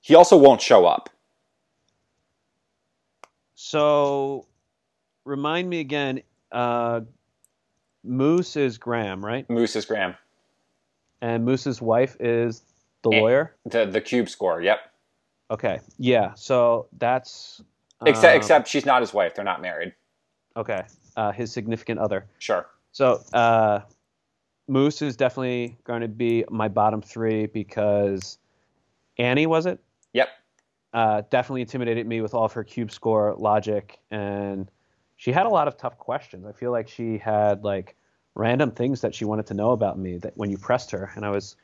He 0.00 0.14
also 0.14 0.36
won't 0.36 0.60
show 0.60 0.86
up. 0.86 1.10
so 3.54 4.46
remind 5.24 5.68
me 5.68 5.80
again. 5.80 6.22
Uh, 6.50 7.02
Moose 8.02 8.56
is 8.56 8.78
Graham, 8.78 9.24
right? 9.24 9.48
Moose 9.50 9.76
is 9.76 9.84
Graham. 9.84 10.14
And 11.20 11.44
Moose's 11.44 11.82
wife 11.82 12.16
is 12.18 12.62
the 13.02 13.10
Eh. 13.10 13.20
lawyer. 13.20 13.54
The, 13.66 13.84
the 13.86 14.00
cube 14.00 14.28
score. 14.30 14.62
Yep. 14.62 14.78
Okay. 15.50 15.80
Yeah. 15.98 16.34
So 16.34 16.86
that's 16.98 17.62
Except, 18.06 18.32
um, 18.32 18.36
except 18.36 18.68
she's 18.68 18.86
not 18.86 19.02
his 19.02 19.12
wife. 19.12 19.34
They're 19.34 19.44
not 19.44 19.60
married. 19.60 19.92
okay. 20.56 20.82
Uh, 21.16 21.32
his 21.32 21.52
significant 21.52 21.98
other. 21.98 22.24
Sure. 22.38 22.66
So 22.92 23.20
uh, 23.32 23.80
Moose 24.68 25.02
is 25.02 25.16
definitely 25.16 25.76
going 25.84 26.00
to 26.00 26.08
be 26.08 26.44
my 26.50 26.68
bottom 26.68 27.02
three 27.02 27.46
because 27.46 28.38
Annie 29.18 29.46
was 29.46 29.66
it? 29.66 29.80
Yep. 30.12 30.28
Uh, 30.94 31.22
definitely 31.30 31.60
intimidated 31.62 32.06
me 32.06 32.20
with 32.20 32.32
all 32.32 32.44
of 32.44 32.52
her 32.52 32.64
cube 32.64 32.90
score 32.90 33.34
logic, 33.36 33.98
and 34.10 34.70
she 35.16 35.30
had 35.32 35.46
a 35.46 35.48
lot 35.50 35.68
of 35.68 35.76
tough 35.76 35.98
questions. 35.98 36.46
I 36.46 36.52
feel 36.52 36.70
like 36.70 36.88
she 36.88 37.18
had 37.18 37.62
like 37.64 37.96
random 38.34 38.70
things 38.70 39.00
that 39.02 39.14
she 39.14 39.24
wanted 39.24 39.46
to 39.48 39.54
know 39.54 39.72
about 39.72 39.98
me 39.98 40.16
that 40.18 40.36
when 40.36 40.48
you 40.50 40.56
pressed 40.56 40.90
her, 40.92 41.12
and 41.16 41.26
I 41.26 41.30
was, 41.30 41.56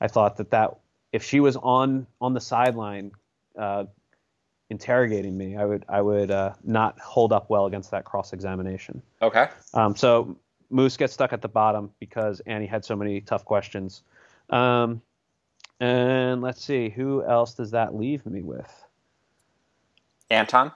I 0.00 0.08
thought 0.08 0.36
that 0.38 0.50
that 0.50 0.78
if 1.12 1.22
she 1.24 1.40
was 1.40 1.56
on 1.56 2.06
on 2.20 2.32
the 2.32 2.40
sideline. 2.40 3.10
Uh, 3.58 3.84
interrogating 4.70 5.36
me 5.36 5.56
i 5.56 5.64
would 5.64 5.84
i 5.88 6.00
would 6.00 6.30
uh, 6.30 6.52
not 6.64 6.98
hold 6.98 7.32
up 7.32 7.50
well 7.50 7.66
against 7.66 7.90
that 7.90 8.04
cross 8.04 8.32
examination 8.32 9.00
Okay. 9.22 9.48
um, 9.74 9.94
so 9.94 10.36
Moose 10.70 10.96
gets 10.96 11.12
stuck 11.12 11.32
at 11.32 11.40
the 11.40 11.48
bottom 11.48 11.92
because 12.00 12.40
Annie 12.40 12.66
had 12.66 12.84
so 12.84 12.96
many 12.96 13.20
tough 13.20 13.44
questions. 13.44 14.02
Um, 14.50 15.02
and 15.78 16.42
let's 16.42 16.64
see, 16.64 16.88
who 16.88 17.24
else 17.24 17.54
does 17.54 17.70
that 17.72 17.94
leave 17.94 18.26
me 18.26 18.42
with? 18.42 18.84
Anton? 20.30 20.72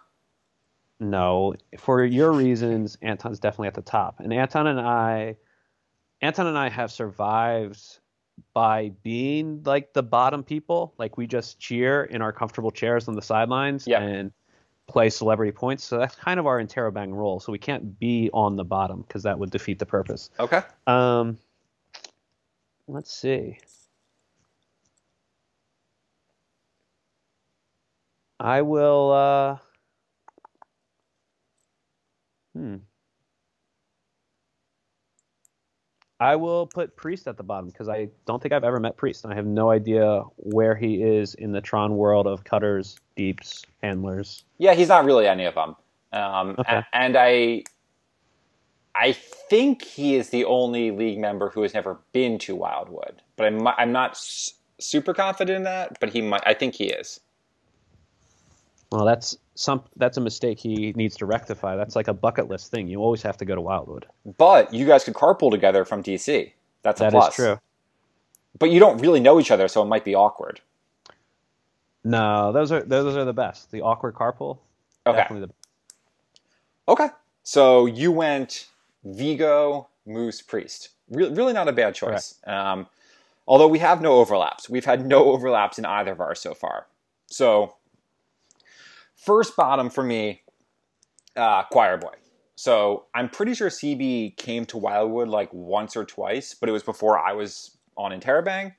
No, 1.01 1.55
for 1.79 2.05
your 2.05 2.33
reasons, 2.33 2.99
Anton's 3.03 3.41
definitely 3.41 3.69
at 3.69 3.75
the 3.75 3.83
top. 3.83 4.21
And 4.21 4.33
Anton 4.33 4.67
and 4.69 4.81
I, 4.81 5.37
Anton 6.21 6.47
and 6.47 6.59
I 6.59 6.69
have 6.69 6.93
survived 6.93 7.99
by 8.55 8.91
being 9.03 9.63
like 9.65 9.93
the 9.93 10.03
bottom 10.03 10.43
people. 10.43 10.95
Like 10.99 11.17
we 11.17 11.27
just 11.27 11.59
cheer 11.59 12.05
in 12.05 12.23
our 12.23 12.33
comfortable 12.33 12.71
chairs 12.71 13.09
on 13.09 13.15
the 13.15 13.23
sidelines 13.23 13.87
Yeah. 13.87 14.01
and 14.01 14.33
play 14.87 15.11
celebrity 15.11 15.53
points. 15.53 15.85
So 15.85 15.99
that's 15.99 16.15
kind 16.15 16.41
of 16.41 16.47
our 16.47 16.61
Interrobang 16.63 17.13
role. 17.15 17.41
So 17.41 17.53
we 17.53 17.59
can't 17.59 17.99
be 17.99 18.31
on 18.33 18.57
the 18.57 18.65
bottom 18.65 19.03
because 19.03 19.23
that 19.25 19.39
would 19.39 19.51
defeat 19.51 19.79
the 19.79 19.87
purpose. 19.87 20.31
Okay. 20.41 20.63
Um, 20.87 21.39
let's 22.87 23.13
see. 23.13 23.59
I 28.41 28.63
will. 28.63 29.11
Uh, 29.13 29.57
hmm. 32.55 32.77
I 36.21 36.35
will 36.37 36.67
put 36.67 36.97
Priest 36.97 37.29
at 37.29 37.37
the 37.37 37.43
bottom 37.45 37.67
because 37.69 37.89
I 37.89 38.09
don't 38.27 38.43
think 38.43 38.53
I've 38.53 38.65
ever 38.65 38.81
met 38.81 38.97
Priest, 38.97 39.25
and 39.25 39.33
I 39.33 39.37
have 39.37 39.47
no 39.47 39.71
idea 39.71 40.23
where 40.37 40.75
he 40.75 41.03
is 41.03 41.35
in 41.35 41.53
the 41.53 41.61
Tron 41.61 41.97
world 41.97 42.27
of 42.27 42.43
cutters, 42.45 42.97
deeps, 43.17 43.65
handlers. 43.83 44.45
Yeah, 44.59 44.75
he's 44.75 44.89
not 44.89 45.05
really 45.05 45.29
any 45.29 45.45
of 45.45 45.55
them. 45.55 45.77
Um, 46.13 46.57
Okay. 46.59 46.79
a- 46.79 46.87
and 46.93 47.17
I, 47.17 47.63
I 48.97 49.13
think 49.13 49.83
he 49.83 50.17
is 50.17 50.31
the 50.31 50.45
only 50.45 50.91
league 50.91 51.19
member 51.19 51.51
who 51.51 51.63
has 51.63 51.73
never 51.75 51.99
been 52.13 52.39
to 52.41 52.57
Wildwood, 52.57 53.23
but 53.37 53.47
I'm 53.47 53.67
I'm 53.69 53.93
not 53.93 54.13
s- 54.13 54.55
super 54.81 55.15
confident 55.15 55.57
in 55.57 55.63
that. 55.65 56.01
But 56.01 56.09
he 56.11 56.21
might. 56.21 56.43
I 56.45 56.55
think 56.55 56.75
he 56.75 56.87
is. 56.87 57.21
Well, 58.91 59.05
that's 59.05 59.37
some. 59.59 59.83
That's 59.97 60.17
a 60.17 60.21
mistake 60.21 60.59
he 60.59 60.93
needs 60.95 61.17
to 61.17 61.27
rectify. 61.27 61.77
That's 61.77 61.97
like 61.97 62.09
a 62.09 62.15
bucket 62.15 62.49
list 62.49 62.71
thing. 62.71 62.87
You 62.87 63.01
always 63.01 63.23
have 63.23 63.37
to 63.39 63.45
go 63.45 63.55
to 63.55 63.61
Wildwood. 63.61 64.07
But 64.37 64.73
you 64.73 64.87
guys 64.87 65.05
could 65.05 65.15
carpool 65.15 65.51
together 65.51 65.85
from 65.85 66.03
DC. 66.03 66.53
That's 66.83 67.01
a 67.01 67.11
plus. 67.11 67.25
That 67.25 67.31
is 67.31 67.35
true. 67.35 67.61
But 68.59 68.71
you 68.71 68.79
don't 68.79 68.99
really 68.99 69.21
know 69.21 69.41
each 69.41 69.51
other, 69.51 69.67
so 69.69 69.83
it 69.83 69.87
might 69.87 70.05
be 70.05 70.15
awkward. 70.15 70.61
No, 72.05 72.53
those 72.53 72.71
are 72.71 72.83
those 72.83 73.17
are 73.17 73.25
the 73.25 73.33
best. 73.33 73.71
The 73.73 73.83
awkward 73.83 74.15
carpool. 74.15 74.59
Okay. 75.07 75.19
Definitely 75.19 75.49
the 75.49 76.93
Okay. 76.93 77.09
So 77.43 77.87
you 77.87 78.13
went 78.13 78.69
Vigo, 79.05 79.89
Moose, 80.07 80.41
Priest. 80.41 80.91
Re- 81.11 81.31
really 81.31 81.53
not 81.53 81.69
a 81.69 81.73
bad 81.73 81.95
choice. 81.95 82.37
Um, 82.47 82.87
although 83.47 83.69
we 83.69 83.81
have 83.81 84.01
no 84.01 84.15
overlaps. 84.15 84.71
We've 84.71 84.85
had 84.85 85.05
no 85.05 85.25
overlaps 85.27 85.79
in 85.79 85.85
either 85.85 86.13
of 86.13 86.21
ours 86.21 86.41
so 86.41 86.55
far. 86.55 86.87
So, 87.27 87.75
first 89.19 89.57
bottom 89.57 89.91
for 89.91 90.03
me, 90.03 90.43
uh, 91.37 91.65
Choir 91.65 91.97
Boy. 91.97 92.15
So 92.57 93.07
I'm 93.15 93.29
pretty 93.29 93.55
sure 93.55 93.69
CB 93.69 94.37
came 94.37 94.65
to 94.67 94.79
Wildwood 94.79 95.29
like 95.29 95.53
once 95.53 95.97
or 95.97 96.05
twice, 96.05 96.55
but 96.55 96.69
it 96.69 96.73
was 96.73 96.83
before 96.83 97.19
I 97.19 97.33
was 97.33 97.77
on 97.97 98.11
Interrobang. 98.11 98.75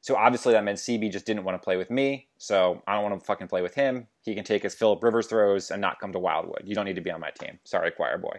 So 0.00 0.16
obviously 0.16 0.54
that 0.54 0.64
meant 0.64 0.78
CB 0.78 1.12
just 1.12 1.26
didn't 1.26 1.44
want 1.44 1.60
to 1.60 1.62
play 1.62 1.76
with 1.76 1.90
me. 1.90 2.28
So 2.38 2.82
I 2.86 2.94
don't 2.94 3.02
want 3.02 3.20
to 3.20 3.26
fucking 3.26 3.48
play 3.48 3.60
with 3.60 3.74
him. 3.74 4.06
He 4.22 4.34
can 4.34 4.44
take 4.44 4.62
his 4.62 4.74
Philip 4.74 5.02
Rivers 5.02 5.26
throws 5.26 5.70
and 5.70 5.80
not 5.82 6.00
come 6.00 6.12
to 6.12 6.18
Wildwood. 6.18 6.62
You 6.64 6.74
don't 6.74 6.86
need 6.86 6.94
to 6.94 7.02
be 7.02 7.10
on 7.10 7.20
my 7.20 7.30
team. 7.30 7.58
Sorry, 7.64 7.90
Choir 7.90 8.16
Boy. 8.16 8.38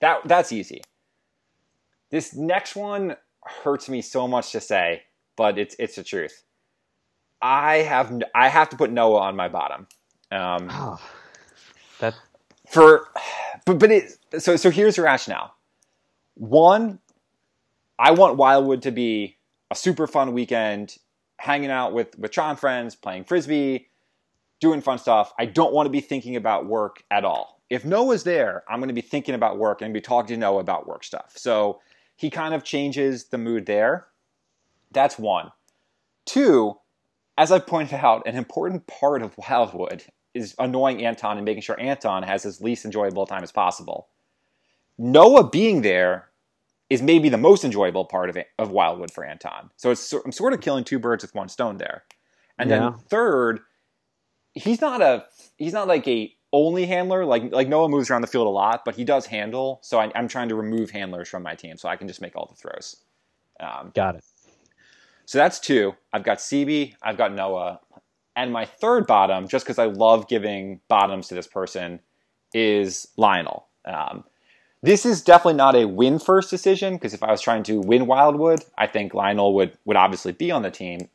That 0.00 0.20
that's 0.24 0.52
easy. 0.52 0.80
This 2.10 2.34
next 2.34 2.74
one 2.74 3.16
hurts 3.44 3.88
me 3.88 4.02
so 4.02 4.26
much 4.26 4.52
to 4.52 4.60
say, 4.60 5.02
but 5.36 5.58
it's 5.58 5.76
it's 5.78 5.96
the 5.96 6.02
truth. 6.02 6.44
I 7.42 7.78
have 7.78 8.22
I 8.34 8.48
have 8.48 8.70
to 8.70 8.76
put 8.76 8.90
Noah 8.90 9.20
on 9.20 9.36
my 9.36 9.48
bottom. 9.48 9.86
Um, 10.32 10.68
Oh, 10.70 11.00
that 11.98 12.14
for 12.68 13.08
but 13.66 13.78
but 13.78 13.90
it 13.90 14.18
so 14.38 14.56
so 14.56 14.70
here's 14.70 14.96
the 14.96 15.02
rationale. 15.02 15.54
One 16.34 17.00
i 17.98 18.12
want 18.12 18.36
wildwood 18.36 18.82
to 18.82 18.90
be 18.90 19.36
a 19.70 19.74
super 19.74 20.06
fun 20.06 20.32
weekend 20.32 20.96
hanging 21.38 21.70
out 21.70 21.92
with 21.92 22.18
with 22.18 22.30
John 22.30 22.56
friends 22.56 22.94
playing 22.94 23.24
frisbee 23.24 23.88
doing 24.60 24.80
fun 24.80 24.98
stuff. 24.98 25.32
I 25.38 25.46
don't 25.46 25.72
want 25.72 25.86
to 25.86 25.90
be 25.90 26.00
thinking 26.00 26.36
about 26.36 26.66
work 26.66 27.02
at 27.10 27.24
all. 27.24 27.60
If 27.68 27.84
noah's 27.84 28.22
there 28.24 28.62
i'm 28.68 28.78
going 28.78 28.88
to 28.88 28.94
be 28.94 29.00
thinking 29.00 29.34
about 29.34 29.58
work 29.58 29.82
and 29.82 29.92
be 29.92 30.00
talking 30.00 30.34
to 30.34 30.40
noah 30.40 30.60
about 30.60 30.86
work 30.86 31.02
stuff. 31.04 31.32
So 31.36 31.80
he 32.16 32.30
kind 32.30 32.54
of 32.54 32.62
changes 32.62 33.24
the 33.24 33.38
mood 33.38 33.66
there. 33.66 34.06
That's 34.92 35.18
one. 35.18 35.50
Two 36.24 36.76
as 37.36 37.50
i 37.50 37.58
pointed 37.58 37.98
out 38.04 38.26
an 38.26 38.36
important 38.36 38.86
part 38.86 39.22
of 39.22 39.36
wildwood 39.36 40.04
is 40.34 40.54
annoying 40.58 41.04
Anton 41.04 41.36
and 41.36 41.44
making 41.44 41.62
sure 41.62 41.78
Anton 41.80 42.22
has 42.22 42.44
as 42.46 42.60
least 42.60 42.84
enjoyable 42.84 43.26
time 43.26 43.42
as 43.42 43.52
possible. 43.52 44.08
Noah 44.98 45.48
being 45.48 45.82
there 45.82 46.28
is 46.88 47.02
maybe 47.02 47.28
the 47.28 47.38
most 47.38 47.64
enjoyable 47.64 48.04
part 48.04 48.28
of 48.30 48.36
it, 48.36 48.48
of 48.58 48.70
Wildwood 48.70 49.10
for 49.10 49.24
Anton. 49.24 49.70
So 49.76 49.90
it's 49.90 50.12
I'm 50.12 50.32
sort 50.32 50.52
of 50.52 50.60
killing 50.60 50.84
two 50.84 50.98
birds 50.98 51.22
with 51.22 51.34
one 51.34 51.48
stone 51.48 51.78
there. 51.78 52.04
And 52.58 52.70
Yeah. 52.70 52.90
then 52.90 52.92
third, 53.08 53.60
he's 54.54 54.80
not 54.80 55.00
a 55.00 55.24
he's 55.56 55.72
not 55.72 55.88
like 55.88 56.06
a 56.08 56.34
only 56.52 56.86
handler. 56.86 57.24
Like 57.24 57.52
like 57.52 57.68
Noah 57.68 57.88
moves 57.88 58.10
around 58.10 58.22
the 58.22 58.26
field 58.26 58.46
a 58.46 58.50
lot, 58.50 58.84
but 58.84 58.94
he 58.96 59.04
does 59.04 59.26
handle. 59.26 59.78
So 59.82 59.98
I, 60.00 60.10
I'm 60.14 60.28
trying 60.28 60.48
to 60.48 60.54
remove 60.56 60.90
handlers 60.90 61.28
from 61.28 61.42
my 61.42 61.54
team 61.54 61.76
so 61.76 61.88
I 61.88 61.96
can 61.96 62.08
just 62.08 62.20
make 62.20 62.36
all 62.36 62.46
the 62.46 62.56
throws. 62.56 62.96
Um, 63.60 63.92
got 63.94 64.16
it. 64.16 64.24
so 65.26 65.38
that's 65.38 65.60
two. 65.60 65.94
I've 66.12 66.24
got 66.24 66.38
CB, 66.38 66.94
I've 67.02 67.16
got 67.16 67.32
Noah. 67.32 67.80
And 68.36 68.52
my 68.52 68.64
third 68.64 69.06
bottom, 69.06 69.48
just 69.48 69.64
because 69.64 69.78
I 69.78 69.86
love 69.86 70.28
giving 70.28 70.80
bottoms 70.88 71.28
to 71.28 71.34
this 71.34 71.46
person, 71.46 72.00
is 72.54 73.08
Lionel. 73.16 73.66
Um, 73.84 74.24
this 74.82 75.04
is 75.04 75.22
definitely 75.22 75.54
not 75.54 75.76
a 75.76 75.86
win 75.86 76.18
first 76.18 76.48
decision 76.48 76.94
because 76.94 77.12
if 77.12 77.22
I 77.22 77.30
was 77.30 77.40
trying 77.40 77.62
to 77.64 77.80
win 77.80 78.06
Wildwood, 78.06 78.64
I 78.78 78.86
think 78.86 79.12
Lionel 79.12 79.54
would, 79.54 79.76
would 79.84 79.96
obviously 79.96 80.32
be 80.32 80.50
on 80.50 80.62
the 80.62 80.70
team. 80.70 81.08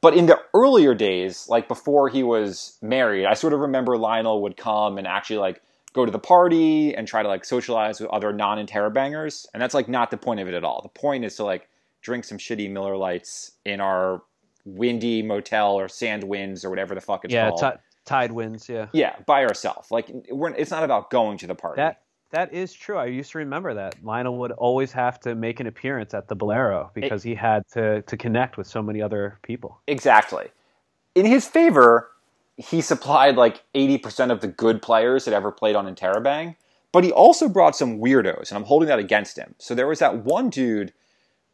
But 0.00 0.16
in 0.16 0.26
the 0.26 0.40
earlier 0.54 0.94
days, 0.94 1.48
like 1.48 1.68
before 1.68 2.08
he 2.08 2.22
was 2.22 2.78
married, 2.80 3.26
I 3.26 3.34
sort 3.34 3.54
of 3.54 3.60
remember 3.60 3.96
Lionel 3.96 4.42
would 4.42 4.56
come 4.56 4.98
and 4.98 5.06
actually 5.06 5.38
like 5.38 5.62
go 5.94 6.04
to 6.04 6.12
the 6.12 6.18
party 6.18 6.94
and 6.94 7.08
try 7.08 7.22
to 7.22 7.28
like 7.28 7.44
socialize 7.44 8.00
with 8.00 8.10
other 8.10 8.32
non 8.32 8.64
bangers. 8.92 9.46
And 9.52 9.60
that's 9.60 9.74
like 9.74 9.88
not 9.88 10.10
the 10.10 10.16
point 10.16 10.40
of 10.40 10.48
it 10.48 10.54
at 10.54 10.62
all. 10.62 10.80
The 10.82 11.00
point 11.00 11.24
is 11.24 11.34
to 11.36 11.44
like 11.44 11.68
drink 12.02 12.24
some 12.24 12.38
shitty 12.38 12.70
Miller 12.70 12.96
Lights 12.96 13.52
in 13.64 13.80
our 13.80 14.22
windy 14.66 15.22
motel 15.22 15.72
or 15.74 15.88
sand 15.88 16.24
winds 16.24 16.64
or 16.64 16.70
whatever 16.70 16.94
the 16.94 17.00
fuck 17.00 17.24
it's 17.24 17.32
Yeah, 17.32 17.48
called. 17.50 17.60
ti- 17.60 17.80
tide 18.04 18.32
winds. 18.32 18.68
Yeah, 18.68 18.88
yeah, 18.92 19.16
by 19.24 19.44
ourselves. 19.44 19.90
Like 19.90 20.10
we're, 20.30 20.50
it's 20.50 20.70
not 20.70 20.82
about 20.84 21.10
going 21.10 21.38
to 21.38 21.46
the 21.46 21.54
party. 21.54 21.80
that 21.80 22.02
that 22.30 22.52
is 22.52 22.72
true. 22.74 22.98
I 22.98 23.06
used 23.06 23.30
to 23.32 23.38
remember 23.38 23.72
that 23.74 23.94
Lionel 24.02 24.36
would 24.38 24.50
always 24.52 24.90
have 24.92 25.20
to 25.20 25.34
make 25.34 25.60
an 25.60 25.66
appearance 25.68 26.12
at 26.12 26.26
the 26.28 26.34
Bolero 26.34 26.90
because 26.92 27.22
he 27.22 27.34
had 27.34 27.62
to 27.72 28.02
to 28.02 28.16
connect 28.16 28.56
with 28.58 28.66
so 28.66 28.82
many 28.82 29.00
other 29.00 29.38
people. 29.42 29.80
Exactly. 29.86 30.48
In 31.14 31.24
his 31.24 31.46
favor, 31.46 32.10
he 32.58 32.80
supplied 32.80 33.36
like 33.36 33.62
80% 33.74 34.30
of 34.30 34.40
the 34.40 34.48
good 34.48 34.82
players 34.82 35.24
that 35.24 35.32
ever 35.34 35.50
played 35.52 35.76
on 35.76 35.86
Interrobang, 35.86 36.56
but 36.92 37.04
he 37.04 37.12
also 37.12 37.48
brought 37.48 37.76
some 37.76 37.98
weirdos, 38.00 38.48
and 38.50 38.58
I'm 38.58 38.64
holding 38.64 38.88
that 38.88 38.98
against 38.98 39.38
him. 39.38 39.54
So 39.58 39.74
there 39.74 39.86
was 39.86 39.98
that 40.00 40.24
one 40.24 40.50
dude, 40.50 40.92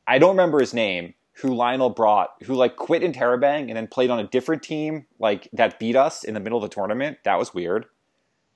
I 0.06 0.18
don't 0.18 0.30
remember 0.30 0.59
his 0.60 0.72
name, 0.74 1.14
who 1.34 1.54
Lionel 1.54 1.90
brought, 1.90 2.34
who 2.42 2.54
like 2.54 2.76
quit 2.76 3.02
Interrobang 3.02 3.68
and 3.68 3.76
then 3.76 3.86
played 3.86 4.10
on 4.10 4.18
a 4.18 4.24
different 4.24 4.62
team, 4.62 5.06
like 5.18 5.48
that 5.52 5.78
beat 5.78 5.96
us 5.96 6.24
in 6.24 6.34
the 6.34 6.40
middle 6.40 6.62
of 6.62 6.68
the 6.68 6.74
tournament. 6.74 7.18
That 7.24 7.38
was 7.38 7.54
weird. 7.54 7.86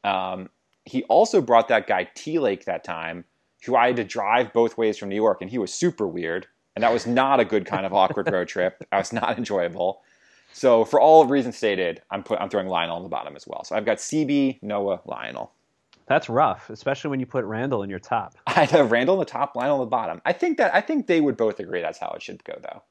Um, 0.04 0.50
he 0.84 1.02
also 1.04 1.40
brought 1.40 1.68
that 1.68 1.86
guy 1.86 2.08
T 2.14 2.38
Lake 2.38 2.64
that 2.66 2.84
time, 2.84 3.24
who 3.64 3.74
I 3.74 3.88
had 3.88 3.96
to 3.96 4.04
drive 4.04 4.52
both 4.52 4.78
ways 4.78 4.98
from 4.98 5.08
New 5.08 5.16
York, 5.16 5.38
and 5.40 5.50
he 5.50 5.58
was 5.58 5.72
super 5.72 6.06
weird. 6.06 6.46
And 6.74 6.82
that 6.82 6.92
was 6.92 7.06
not 7.06 7.40
a 7.40 7.44
good 7.44 7.64
kind 7.64 7.86
of 7.86 7.94
awkward 7.94 8.30
road 8.30 8.48
trip. 8.48 8.84
That 8.90 8.98
was 8.98 9.12
not 9.12 9.38
enjoyable. 9.38 10.02
So 10.52 10.84
for 10.84 11.00
all 11.00 11.24
reasons 11.26 11.56
stated, 11.56 12.02
I'm 12.10 12.22
put 12.22 12.40
I'm 12.40 12.48
throwing 12.48 12.68
Lionel 12.68 12.96
on 12.96 13.02
the 13.02 13.08
bottom 13.08 13.34
as 13.34 13.46
well. 13.46 13.64
So 13.64 13.74
I've 13.74 13.84
got 13.84 13.98
CB, 13.98 14.62
Noah, 14.62 15.00
Lionel. 15.04 15.52
That's 16.08 16.28
rough, 16.28 16.70
especially 16.70 17.10
when 17.10 17.20
you 17.20 17.26
put 17.26 17.44
Randall 17.44 17.82
in 17.82 17.90
your 17.90 17.98
top. 17.98 18.34
I 18.46 18.64
have 18.66 18.92
Randall 18.92 19.16
on 19.16 19.18
the 19.18 19.24
top, 19.24 19.56
Lionel 19.56 19.74
on 19.74 19.80
the 19.80 19.86
bottom. 19.86 20.22
I 20.24 20.32
think 20.32 20.58
that 20.58 20.74
I 20.74 20.80
think 20.80 21.06
they 21.06 21.20
would 21.20 21.36
both 21.36 21.58
agree 21.60 21.80
that's 21.80 21.98
how 21.98 22.10
it 22.14 22.22
should 22.22 22.42
go 22.44 22.58
though. 22.62 22.82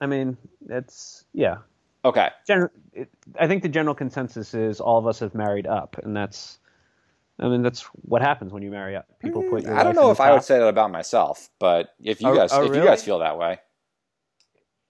I 0.00 0.06
mean, 0.06 0.36
it's 0.68 1.24
yeah. 1.32 1.58
Okay. 2.04 2.30
Gen- 2.46 2.70
it, 2.92 3.10
I 3.38 3.46
think 3.46 3.62
the 3.62 3.68
general 3.68 3.94
consensus 3.94 4.54
is 4.54 4.80
all 4.80 4.98
of 4.98 5.06
us 5.06 5.18
have 5.20 5.34
married 5.34 5.66
up, 5.66 5.96
and 6.02 6.16
that's. 6.16 6.58
I 7.38 7.48
mean, 7.48 7.62
that's 7.62 7.82
what 8.02 8.20
happens 8.20 8.52
when 8.52 8.62
you 8.62 8.70
marry 8.70 8.94
up. 8.96 9.06
People 9.18 9.42
put 9.48 9.62
your. 9.62 9.74
I 9.74 9.82
don't 9.82 9.96
know 9.96 10.10
if 10.10 10.20
I 10.20 10.30
would 10.32 10.42
say 10.42 10.58
that 10.58 10.66
about 10.68 10.90
myself, 10.90 11.48
but 11.58 11.94
if 12.02 12.20
you 12.20 12.28
Oh- 12.28 12.36
guys 12.36 12.52
oh, 12.52 12.64
if 12.64 12.74
you 12.76 12.84
guys 12.84 13.02
feel 13.02 13.20
that 13.20 13.38
way, 13.38 13.58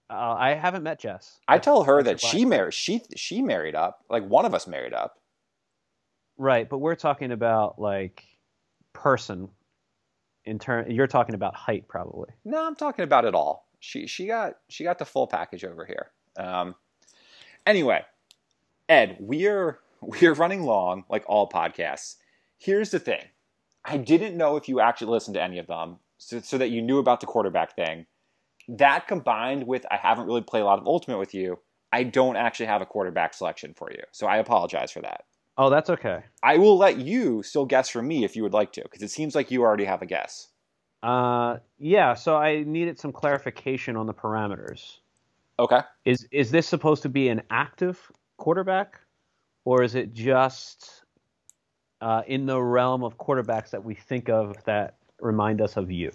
Uh, 0.09 0.35
I 0.37 0.53
haven't 0.55 0.83
met 0.83 0.99
Jess. 0.99 1.39
I 1.47 1.57
tell 1.59 1.83
her 1.85 2.03
That's 2.03 2.21
that 2.21 2.27
she 2.29 2.43
married 2.43 2.73
she 2.73 3.01
she 3.15 3.41
married 3.41 3.75
up. 3.75 4.03
Like 4.09 4.25
one 4.27 4.43
of 4.45 4.53
us 4.53 4.67
married 4.67 4.93
up. 4.93 5.17
Right, 6.41 6.67
but 6.67 6.79
we're 6.79 6.95
talking 6.95 7.31
about 7.31 7.77
like 7.77 8.23
person. 8.93 9.49
In 10.43 10.57
turn, 10.57 10.89
you're 10.89 11.05
talking 11.05 11.35
about 11.35 11.53
height, 11.53 11.87
probably. 11.87 12.29
No, 12.43 12.65
I'm 12.65 12.73
talking 12.73 13.03
about 13.03 13.25
it 13.25 13.35
all. 13.35 13.67
She 13.79 14.07
she 14.07 14.25
got 14.25 14.55
she 14.67 14.83
got 14.83 14.97
the 14.97 15.05
full 15.05 15.27
package 15.27 15.63
over 15.63 15.85
here. 15.85 16.09
Um, 16.43 16.73
anyway, 17.67 18.01
Ed, 18.89 19.17
we're 19.19 19.77
we're 20.01 20.33
running 20.33 20.63
long 20.63 21.03
like 21.09 21.23
all 21.27 21.47
podcasts. 21.47 22.15
Here's 22.57 22.89
the 22.89 22.97
thing: 22.97 23.21
I 23.85 23.97
didn't 23.97 24.35
know 24.35 24.55
if 24.55 24.67
you 24.67 24.79
actually 24.79 25.11
listened 25.11 25.35
to 25.35 25.43
any 25.43 25.59
of 25.59 25.67
them, 25.67 25.97
so, 26.17 26.39
so 26.39 26.57
that 26.57 26.71
you 26.71 26.81
knew 26.81 26.97
about 26.97 27.19
the 27.19 27.27
quarterback 27.27 27.75
thing. 27.75 28.07
That 28.67 29.07
combined 29.07 29.67
with 29.67 29.85
I 29.91 29.97
haven't 29.97 30.25
really 30.25 30.41
played 30.41 30.61
a 30.61 30.65
lot 30.65 30.79
of 30.79 30.87
Ultimate 30.87 31.19
with 31.19 31.35
you, 31.35 31.59
I 31.93 32.01
don't 32.01 32.35
actually 32.35 32.65
have 32.65 32.81
a 32.81 32.87
quarterback 32.87 33.35
selection 33.35 33.75
for 33.75 33.91
you. 33.91 34.01
So 34.11 34.25
I 34.25 34.37
apologize 34.37 34.91
for 34.91 35.01
that. 35.01 35.25
Oh, 35.57 35.69
that's 35.69 35.89
okay. 35.89 36.23
I 36.41 36.57
will 36.57 36.77
let 36.77 36.97
you 36.97 37.43
still 37.43 37.65
guess 37.65 37.89
for 37.89 38.01
me 38.01 38.23
if 38.23 38.35
you 38.35 38.43
would 38.43 38.53
like 38.53 38.73
to, 38.73 38.81
because 38.83 39.01
it 39.01 39.11
seems 39.11 39.35
like 39.35 39.51
you 39.51 39.61
already 39.61 39.85
have 39.85 40.01
a 40.01 40.05
guess. 40.05 40.47
Uh, 41.03 41.57
yeah. 41.77 42.13
So 42.13 42.37
I 42.37 42.63
needed 42.63 42.99
some 42.99 43.11
clarification 43.11 43.95
on 43.95 44.05
the 44.05 44.13
parameters. 44.13 44.97
Okay. 45.59 45.81
Is 46.05 46.27
is 46.31 46.51
this 46.51 46.67
supposed 46.67 47.03
to 47.03 47.09
be 47.09 47.29
an 47.29 47.41
active 47.49 48.11
quarterback, 48.37 48.99
or 49.65 49.83
is 49.83 49.95
it 49.95 50.13
just 50.13 51.03
uh, 52.01 52.23
in 52.27 52.45
the 52.45 52.61
realm 52.61 53.03
of 53.03 53.17
quarterbacks 53.17 53.69
that 53.71 53.83
we 53.83 53.93
think 53.93 54.29
of 54.29 54.55
that 54.65 54.95
remind 55.19 55.61
us 55.61 55.77
of 55.77 55.91
you? 55.91 56.11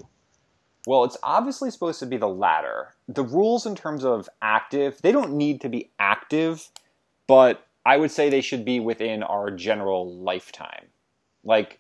Well, 0.87 1.05
it's 1.05 1.17
obviously 1.23 1.71
supposed 1.71 1.99
to 2.01 2.07
be 2.07 2.17
the 2.17 2.29
latter. 2.29 2.95
The 3.09 3.25
rules 3.25 3.67
in 3.67 3.75
terms 3.75 4.05
of 4.05 4.29
active, 4.41 5.01
they 5.03 5.11
don't 5.11 5.33
need 5.33 5.61
to 5.63 5.69
be 5.69 5.91
active, 5.99 6.69
but 7.27 7.66
I 7.87 7.97
would 7.97 8.11
say 8.11 8.29
they 8.29 8.41
should 8.41 8.65
be 8.65 8.81
within 8.81 9.23
our 9.23 9.49
general 9.53 10.13
lifetime. 10.13 10.89
Like 11.45 11.79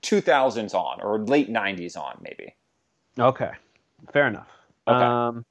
2000s 0.00 0.74
on 0.74 1.02
or 1.02 1.18
late 1.18 1.50
90s 1.50 1.98
on 1.98 2.16
maybe. 2.22 2.54
Okay, 3.18 3.50
fair 4.10 4.26
enough. 4.26 4.48
Okay. 4.88 5.04
Um, 5.04 5.44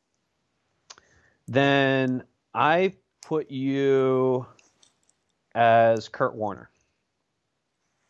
then 1.47 2.23
I 2.55 2.93
put 3.23 3.51
you 3.51 4.47
as 5.53 6.09
Kurt 6.09 6.33
Warner. 6.33 6.71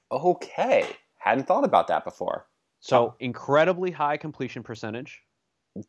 Okay. 0.10 0.88
Hadn't 1.18 1.48
thought 1.48 1.66
about 1.66 1.88
that 1.90 2.06
before. 2.06 2.48
So 2.80 3.16
incredibly 3.20 3.92
high 3.92 4.18
completion 4.18 4.64
percentage. 4.64 5.22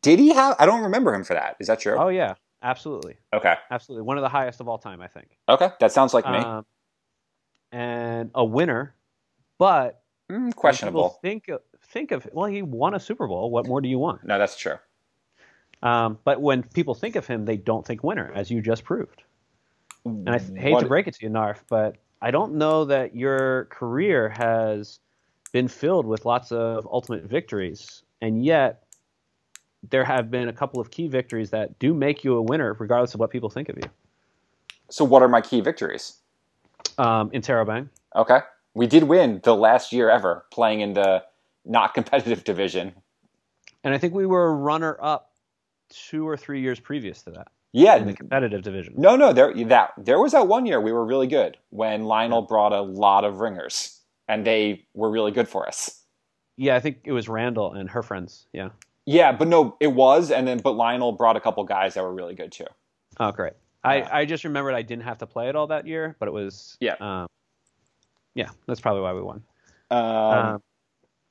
Did 0.01 0.19
he 0.19 0.33
have 0.33 0.57
I 0.59 0.65
don't 0.65 0.81
remember 0.81 1.13
him 1.13 1.23
for 1.23 1.35
that. 1.35 1.55
Is 1.59 1.67
that 1.67 1.79
true? 1.79 1.95
Oh 1.97 2.09
yeah, 2.09 2.35
absolutely, 2.61 3.17
Okay. 3.33 3.55
absolutely, 3.71 4.03
one 4.03 4.17
of 4.17 4.21
the 4.23 4.29
highest 4.29 4.59
of 4.61 4.67
all 4.67 4.77
time, 4.77 5.01
I 5.01 5.07
think. 5.07 5.37
Okay. 5.49 5.69
That 5.79 5.91
sounds 5.91 6.13
like 6.13 6.25
me. 6.25 6.37
Um, 6.37 6.65
and 7.71 8.31
a 8.35 8.43
winner, 8.45 8.95
but 9.57 10.01
Mm, 10.31 10.55
questionable. 10.55 11.09
Think 11.21 11.49
of, 11.49 11.61
think 11.83 12.11
of 12.11 12.27
well, 12.33 12.47
he 12.47 12.63
won 12.63 12.95
a 12.95 12.99
Super 12.99 13.27
Bowl. 13.27 13.51
What 13.51 13.67
more 13.67 13.79
do 13.79 13.87
you 13.87 13.99
want? 13.99 14.23
No, 14.23 14.39
that's 14.39 14.57
true. 14.57 14.77
Um, 15.83 16.17
but 16.23 16.41
when 16.41 16.63
people 16.63 16.95
think 16.95 17.15
of 17.15 17.27
him, 17.27 17.45
they 17.45 17.57
don't 17.57 17.85
think 17.85 18.03
winner, 18.03 18.31
as 18.33 18.49
you 18.49 18.59
just 18.61 18.83
proved. 18.83 19.21
And 20.03 20.29
I 20.29 20.39
hate 20.39 20.73
What- 20.73 20.79
to 20.81 20.87
break 20.87 21.07
it 21.07 21.13
to 21.15 21.23
you, 21.23 21.29
Narf, 21.29 21.63
but 21.69 21.97
I 22.21 22.31
don't 22.31 22.55
know 22.55 22.85
that 22.85 23.15
your 23.15 23.65
career 23.65 24.29
has 24.29 24.99
been 25.51 25.67
filled 25.67 26.07
with 26.07 26.25
lots 26.25 26.51
of 26.51 26.87
ultimate 26.91 27.23
victories, 27.23 28.03
and 28.21 28.43
yet 28.43 28.84
there 29.89 30.03
have 30.03 30.29
been 30.31 30.47
a 30.49 30.53
couple 30.53 30.79
of 30.79 30.91
key 30.91 31.07
victories 31.07 31.49
that 31.51 31.77
do 31.79 31.93
make 31.93 32.23
you 32.23 32.35
a 32.37 32.41
winner, 32.41 32.73
regardless 32.79 33.13
of 33.13 33.19
what 33.19 33.29
people 33.29 33.49
think 33.49 33.69
of 33.69 33.77
you. 33.77 33.89
So, 34.89 35.03
what 35.05 35.21
are 35.21 35.27
my 35.27 35.41
key 35.41 35.61
victories? 35.61 36.17
Um, 36.97 37.29
Interrobang, 37.31 37.89
Okay. 38.15 38.39
We 38.73 38.87
did 38.87 39.03
win 39.03 39.39
the 39.43 39.55
last 39.55 39.91
year 39.93 40.09
ever 40.09 40.45
playing 40.51 40.81
in 40.81 40.93
the 40.93 41.23
not 41.65 41.93
competitive 41.93 42.43
division. 42.51 42.93
and 43.83 43.93
I 43.93 43.97
think 43.97 44.13
we 44.13 44.25
were 44.25 44.47
a 44.47 44.53
runner-up 44.53 45.31
two 45.89 46.27
or 46.27 46.35
three 46.37 46.61
years 46.61 46.79
previous 46.79 47.21
to 47.23 47.31
that 47.31 47.47
Yeah. 47.71 47.95
in 47.95 48.05
the 48.07 48.13
competitive 48.13 48.61
division. 48.63 48.93
No, 48.97 49.15
no, 49.15 49.33
there 49.33 49.53
that 49.65 49.93
there 49.97 50.19
was 50.19 50.31
that 50.33 50.47
one 50.47 50.65
year 50.65 50.79
we 50.81 50.91
were 50.91 51.05
really 51.05 51.27
good 51.27 51.57
when 51.69 52.03
Lionel 52.03 52.41
brought 52.43 52.73
a 52.73 52.81
lot 52.81 53.23
of 53.23 53.39
ringers 53.39 53.99
and 54.27 54.45
they 54.45 54.85
were 54.93 55.09
really 55.09 55.31
good 55.31 55.47
for 55.47 55.67
us. 55.67 56.01
Yeah, 56.57 56.75
I 56.75 56.79
think 56.79 56.99
it 57.03 57.11
was 57.11 57.27
Randall 57.27 57.73
and 57.73 57.89
her 57.89 58.01
friends. 58.03 58.47
Yeah. 58.53 58.69
Yeah, 59.05 59.31
but 59.31 59.47
no, 59.47 59.77
it 59.79 59.87
was 59.87 60.31
and 60.31 60.47
then 60.47 60.59
but 60.59 60.71
Lionel 60.71 61.11
brought 61.11 61.37
a 61.37 61.41
couple 61.41 61.63
guys 61.63 61.93
that 61.93 62.03
were 62.03 62.13
really 62.13 62.35
good 62.35 62.51
too. 62.51 62.65
Oh, 63.19 63.31
great. 63.31 63.53
I, 63.83 64.21
I 64.21 64.25
just 64.25 64.43
remembered 64.43 64.73
I 64.73 64.81
didn't 64.81 65.03
have 65.03 65.19
to 65.19 65.27
play 65.27 65.47
it 65.47 65.55
all 65.55 65.67
that 65.67 65.85
year, 65.85 66.15
but 66.19 66.27
it 66.27 66.31
was 66.31 66.75
Yeah. 66.79 66.95
Um, 66.99 67.27
yeah, 68.33 68.49
that's 68.67 68.81
probably 68.81 69.01
why 69.01 69.13
we 69.13 69.21
won. 69.21 69.43
Um, 69.91 69.99
Um, 69.99 70.63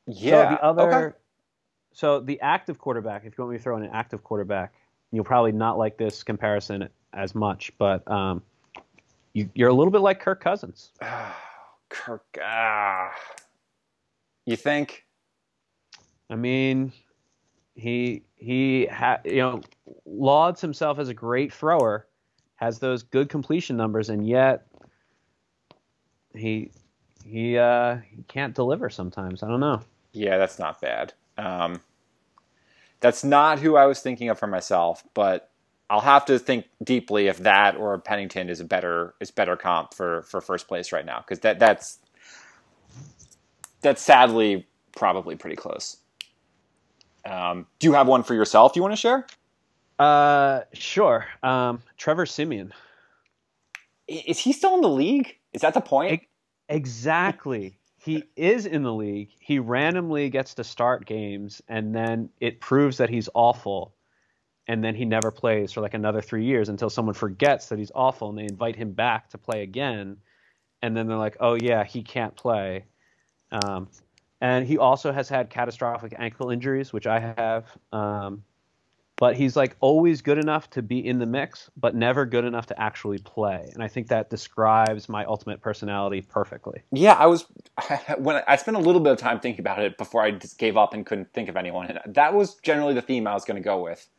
yeah. 0.07 0.31
So 0.31 0.55
the 0.55 0.63
other, 0.63 1.07
okay. 1.07 1.17
so 1.93 2.21
the 2.21 2.41
active 2.41 2.79
quarterback. 2.79 3.25
If 3.25 3.37
you 3.37 3.43
want 3.45 3.53
me 3.53 3.59
to 3.59 3.63
throw 3.63 3.77
in 3.77 3.83
an 3.83 3.91
active 3.93 4.23
quarterback, 4.23 4.75
you'll 5.11 5.25
probably 5.25 5.53
not 5.53 5.79
like 5.79 5.97
this 5.97 6.23
comparison 6.23 6.89
as 7.13 7.35
much, 7.35 7.73
but 7.79 8.09
um, 8.11 8.43
you, 9.33 9.51
you're 9.55 9.69
a 9.69 9.75
little 9.75 9.91
bit 9.91 10.01
like 10.01 10.21
Kirk 10.21 10.41
Cousins. 10.41 10.93
Kirk. 11.89 12.25
Ah. 12.43 13.13
You 14.47 14.57
think? 14.57 15.05
I 16.31 16.37
mean, 16.37 16.93
he 17.75 18.23
he 18.37 18.87
ha, 18.87 19.19
you 19.25 19.37
know 19.37 19.63
lauds 20.07 20.61
himself 20.61 20.99
as 20.99 21.09
a 21.09 21.15
great 21.15 21.53
thrower, 21.53 22.07
has 22.57 22.79
those 22.79 23.03
good 23.03 23.29
completion 23.29 23.77
numbers, 23.77 24.09
and 24.09 24.27
yet 24.27 24.67
he 26.35 26.71
he 27.25 27.59
uh, 27.59 27.97
he 28.09 28.23
can't 28.25 28.55
deliver 28.55 28.91
sometimes. 28.91 29.43
I 29.43 29.49
don't 29.49 29.61
know. 29.61 29.83
Yeah, 30.13 30.39
that's 30.39 30.59
not 30.59 30.81
bad. 30.81 31.13
Um, 31.37 31.81
that's 33.01 33.25
not 33.25 33.59
who 33.59 33.77
I 33.77 33.87
was 33.87 34.01
thinking 34.01 34.29
of 34.29 34.39
for 34.39 34.47
myself, 34.47 35.05
but 35.15 35.51
I'll 35.91 36.01
have 36.01 36.25
to 36.27 36.39
think 36.39 36.67
deeply 36.83 37.27
if 37.27 37.39
that 37.39 37.77
or 37.77 37.99
Pennington 37.99 38.49
is 38.49 38.61
a 38.61 38.65
better 38.65 39.15
is 39.21 39.31
better 39.31 39.57
comp 39.57 39.95
for 39.95 40.23
for 40.23 40.41
first 40.41 40.69
place 40.69 40.93
right 40.93 41.05
now 41.05 41.19
because 41.19 41.41
that 41.41 41.59
that's 41.59 41.99
that's 43.83 44.03
sadly 44.03 44.67
probably 44.97 45.37
pretty 45.37 45.57
close. 45.57 45.99
Um, 47.25 47.67
do 47.79 47.87
you 47.87 47.93
have 47.95 48.07
one 48.07 48.23
for 48.23 48.35
yourself? 48.35 48.77
You 48.77 48.83
want 48.83 48.93
to 48.93 49.01
share? 49.01 49.27
Uh, 49.99 50.63
sure. 50.73 51.27
Um, 51.43 51.81
Trevor 51.97 52.27
Siemian. 52.27 52.73
Is 54.07 54.39
he 54.39 54.53
still 54.53 54.75
in 54.75 54.81
the 54.83 54.89
league? 54.89 55.39
Is 55.53 55.63
that 55.63 55.75
the 55.75 55.81
point? 55.81 56.13
Ex- 56.13 56.27
Exactly. 56.69 57.79
He 57.99 58.25
is 58.37 58.67
in 58.67 58.83
the 58.83 58.93
league. 58.93 59.31
He 59.39 59.59
randomly 59.59 60.29
gets 60.31 60.55
to 60.55 60.65
start 60.65 61.07
games, 61.07 61.63
and 61.69 61.95
then 61.95 62.31
it 62.41 62.61
proves 62.61 62.99
that 62.99 63.11
he's 63.11 63.29
awful. 63.35 63.95
And 64.67 64.83
then 64.83 64.95
he 64.95 65.05
never 65.05 65.31
plays 65.31 65.73
for 65.73 65.83
like 65.83 65.93
another 65.95 66.23
three 66.23 66.45
years 66.45 66.71
until 66.71 66.89
someone 66.89 67.15
forgets 67.15 67.69
that 67.69 67.79
he's 67.79 67.93
awful 67.95 68.31
and 68.31 68.39
they 68.39 68.45
invite 68.45 68.77
him 68.77 68.93
back 68.93 69.29
to 69.31 69.39
play 69.39 69.63
again. 69.63 70.17
And 70.81 70.97
then 70.97 71.07
they're 71.07 71.19
like, 71.19 71.37
oh, 71.39 71.55
yeah, 71.55 71.85
he 71.85 72.03
can't 72.03 72.35
play. 72.35 72.87
Um, 73.53 73.89
and 74.45 74.67
he 74.67 74.77
also 74.77 75.11
has 75.11 75.27
had 75.27 75.49
catastrophic 75.49 76.15
ankle 76.19 76.51
injuries, 76.51 76.93
which 76.93 77.07
I 77.07 77.19
have. 77.19 77.65
Um, 77.95 78.45
but 79.17 79.37
he's 79.37 79.57
like 79.57 79.75
always 79.81 80.21
good 80.21 80.37
enough 80.37 80.69
to 80.71 80.83
be 80.83 80.99
in 80.99 81.19
the 81.19 81.25
mix, 81.25 81.71
but 81.79 81.95
never 81.95 82.27
good 82.27 82.45
enough 82.45 82.67
to 82.67 82.79
actually 82.79 83.17
play. 83.17 83.71
And 83.73 83.83
I 83.83 83.89
think 83.89 84.09
that 84.09 84.29
describes 84.29 85.09
my 85.09 85.25
ultimate 85.25 85.63
personality 85.63 86.21
perfectly. 86.21 86.83
Yeah, 86.93 87.15
I 87.15 87.25
was 87.25 87.47
when 88.19 88.43
I 88.47 88.57
spent 88.57 88.77
a 88.77 88.81
little 88.81 89.01
bit 89.01 89.13
of 89.13 89.19
time 89.19 89.41
thinking 89.41 89.61
about 89.63 89.79
it 89.79 89.97
before 89.97 90.21
I 90.21 90.33
just 90.33 90.59
gave 90.59 90.77
up 90.77 90.93
and 90.93 91.07
couldn't 91.07 91.33
think 91.33 91.49
of 91.49 91.57
anyone. 91.57 91.87
And 91.87 92.15
that 92.15 92.35
was 92.35 92.57
generally 92.57 92.93
the 92.93 93.01
theme 93.01 93.27
I 93.27 93.33
was 93.33 93.47
going 93.47 93.57
to 93.57 93.65
go 93.65 93.83
with. 93.83 94.11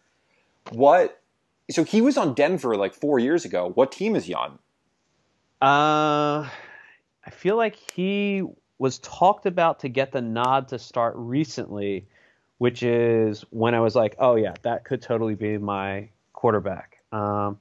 What? 0.71 1.21
So 1.69 1.83
he 1.83 2.01
was 2.01 2.17
on 2.17 2.33
Denver 2.33 2.75
like 2.75 2.95
four 2.95 3.19
years 3.19 3.45
ago. 3.45 3.71
What 3.75 3.91
team 3.91 4.15
is 4.15 4.25
he 4.25 4.33
on? 4.33 4.57
Uh, 5.61 6.49
I 7.23 7.29
feel 7.29 7.57
like 7.57 7.75
he 7.75 8.41
was 8.79 8.99
talked 8.99 9.45
about 9.45 9.79
to 9.79 9.89
get 9.89 10.11
the 10.11 10.21
nod 10.21 10.67
to 10.69 10.79
start 10.79 11.13
recently, 11.17 12.05
which 12.57 12.83
is 12.83 13.45
when 13.51 13.73
I 13.73 13.79
was 13.79 13.95
like, 13.95 14.15
oh 14.19 14.35
yeah, 14.35 14.53
that 14.63 14.83
could 14.85 15.01
totally 15.01 15.35
be 15.35 15.57
my 15.57 16.09
quarterback. 16.33 16.99
Um, 17.11 17.57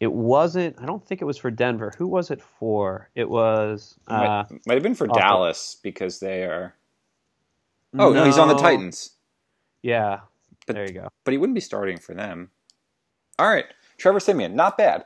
it 0.00 0.12
wasn't. 0.12 0.76
I 0.80 0.86
don't 0.86 1.04
think 1.06 1.22
it 1.22 1.24
was 1.24 1.38
for 1.38 1.50
Denver. 1.50 1.92
Who 1.96 2.06
was 2.08 2.30
it 2.30 2.40
for? 2.42 3.08
It 3.14 3.28
was. 3.28 3.96
Uh, 4.08 4.44
might, 4.50 4.66
might 4.66 4.74
have 4.74 4.82
been 4.82 4.94
for 4.94 5.08
awful. 5.08 5.20
Dallas 5.20 5.76
because 5.82 6.18
they 6.20 6.42
are. 6.44 6.74
Oh 7.98 8.12
no, 8.12 8.24
he's 8.24 8.38
on 8.38 8.48
the 8.48 8.54
Titans, 8.56 9.10
Yeah. 9.82 10.20
But- 10.66 10.76
there 10.76 10.86
you 10.86 10.92
go. 10.92 11.08
but 11.24 11.32
he 11.32 11.38
wouldn't 11.38 11.54
be 11.56 11.60
starting 11.60 11.98
for 11.98 12.14
them. 12.14 12.50
All 13.38 13.48
right, 13.48 13.66
Trevor 13.98 14.20
Siemian, 14.20 14.54
not 14.54 14.78
bad. 14.78 15.04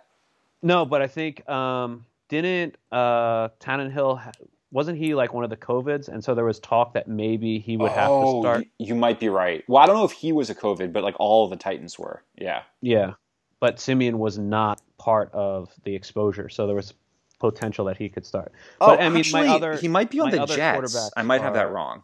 No, 0.62 0.84
but 0.84 1.01
I 1.02 1.06
think 1.09 1.47
um, 1.48 2.05
didn't 2.28 2.76
uh, 2.93 3.48
Tannehill 3.60 4.18
ha- 4.20 4.32
wasn't 4.70 4.98
he 4.98 5.14
like 5.14 5.32
one 5.32 5.44
of 5.44 5.51
the 5.51 5.56
covids, 5.56 6.09
and 6.09 6.22
so 6.22 6.34
there 6.34 6.44
was 6.44 6.59
talk 6.59 6.94
that 6.94 7.09
maybe 7.09 7.59
he 7.59 7.76
would 7.76 7.93
have 7.93 8.09
to 8.09 8.12
oh, 8.12 8.43
start. 8.43 8.66
You, 8.78 8.94
might 8.94 9.20
be 9.20 9.28
right. 9.28 9.64
Well, 9.68 9.82
I 9.82 9.86
don't 9.86 9.97
know 9.97 10.05
if 10.05 10.12
he 10.12 10.32
was 10.32 10.51
a 10.51 10.55
COVID, 10.55 10.93
but 10.93 11.02
like 11.05 11.14
all 11.18 11.48
the 11.48 11.56
Titans 11.56 11.98
were. 11.98 12.22
Yeah. 12.36 12.62
Yeah, 12.80 13.12
but 13.60 13.78
Siemian 13.80 14.18
was 14.18 14.38
not 14.38 14.82
part 14.98 15.32
of 15.32 15.72
the 15.84 15.94
exposure, 15.94 16.48
so 16.48 16.66
there 16.66 16.76
was 16.76 16.94
potential 17.38 17.84
that 17.86 17.97
he 17.97 18.09
could 18.09 18.26
start. 18.26 18.52
Oh, 18.80 18.88
But, 18.88 19.01
I 19.01 19.09
mean, 19.09 19.18
actually, 19.18 19.47
my 19.47 19.55
other- 19.55 19.76
he 19.76 19.88
might 19.88 20.10
be 20.10 20.20
on 20.20 20.30
the 20.30 20.47
Jets. 20.47 21.10
I 21.16 21.22
might 21.22 21.43
have 21.43 21.55
that 21.55 21.70
wrong. 21.70 22.02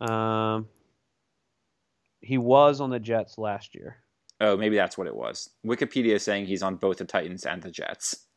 Um, 0.00 0.68
he 2.20 2.38
was 2.38 2.80
on 2.80 2.90
the 2.90 3.00
Jets 3.00 3.38
last 3.38 3.74
year. 3.74 3.96
Oh, 4.40 4.56
maybe 4.56 4.76
that's 4.76 4.96
what 4.96 5.08
it 5.08 5.16
was. 5.16 5.50
Wikipedia 5.66 6.14
is 6.14 6.22
saying 6.22 6.46
he's 6.46 6.62
on 6.62 6.76
both 6.76 6.98
the 6.98 7.04
Titans 7.04 7.44
and 7.44 7.62
the 7.62 7.70
Jets. 7.70 8.27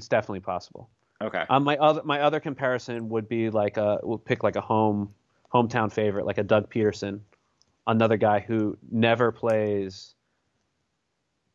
It's 0.00 0.08
definitely 0.08 0.40
possible. 0.40 0.88
Okay. 1.20 1.44
Um, 1.50 1.62
my 1.62 1.76
other 1.76 2.02
my 2.04 2.22
other 2.22 2.40
comparison 2.40 3.10
would 3.10 3.28
be 3.28 3.50
like 3.50 3.76
a 3.76 3.98
we'll 4.02 4.16
pick 4.16 4.42
like 4.42 4.56
a 4.56 4.62
home 4.62 5.12
hometown 5.52 5.92
favorite, 5.92 6.24
like 6.24 6.38
a 6.38 6.42
Doug 6.42 6.72
Pederson, 6.72 7.20
another 7.86 8.16
guy 8.16 8.40
who 8.40 8.78
never 8.90 9.30
plays, 9.30 10.14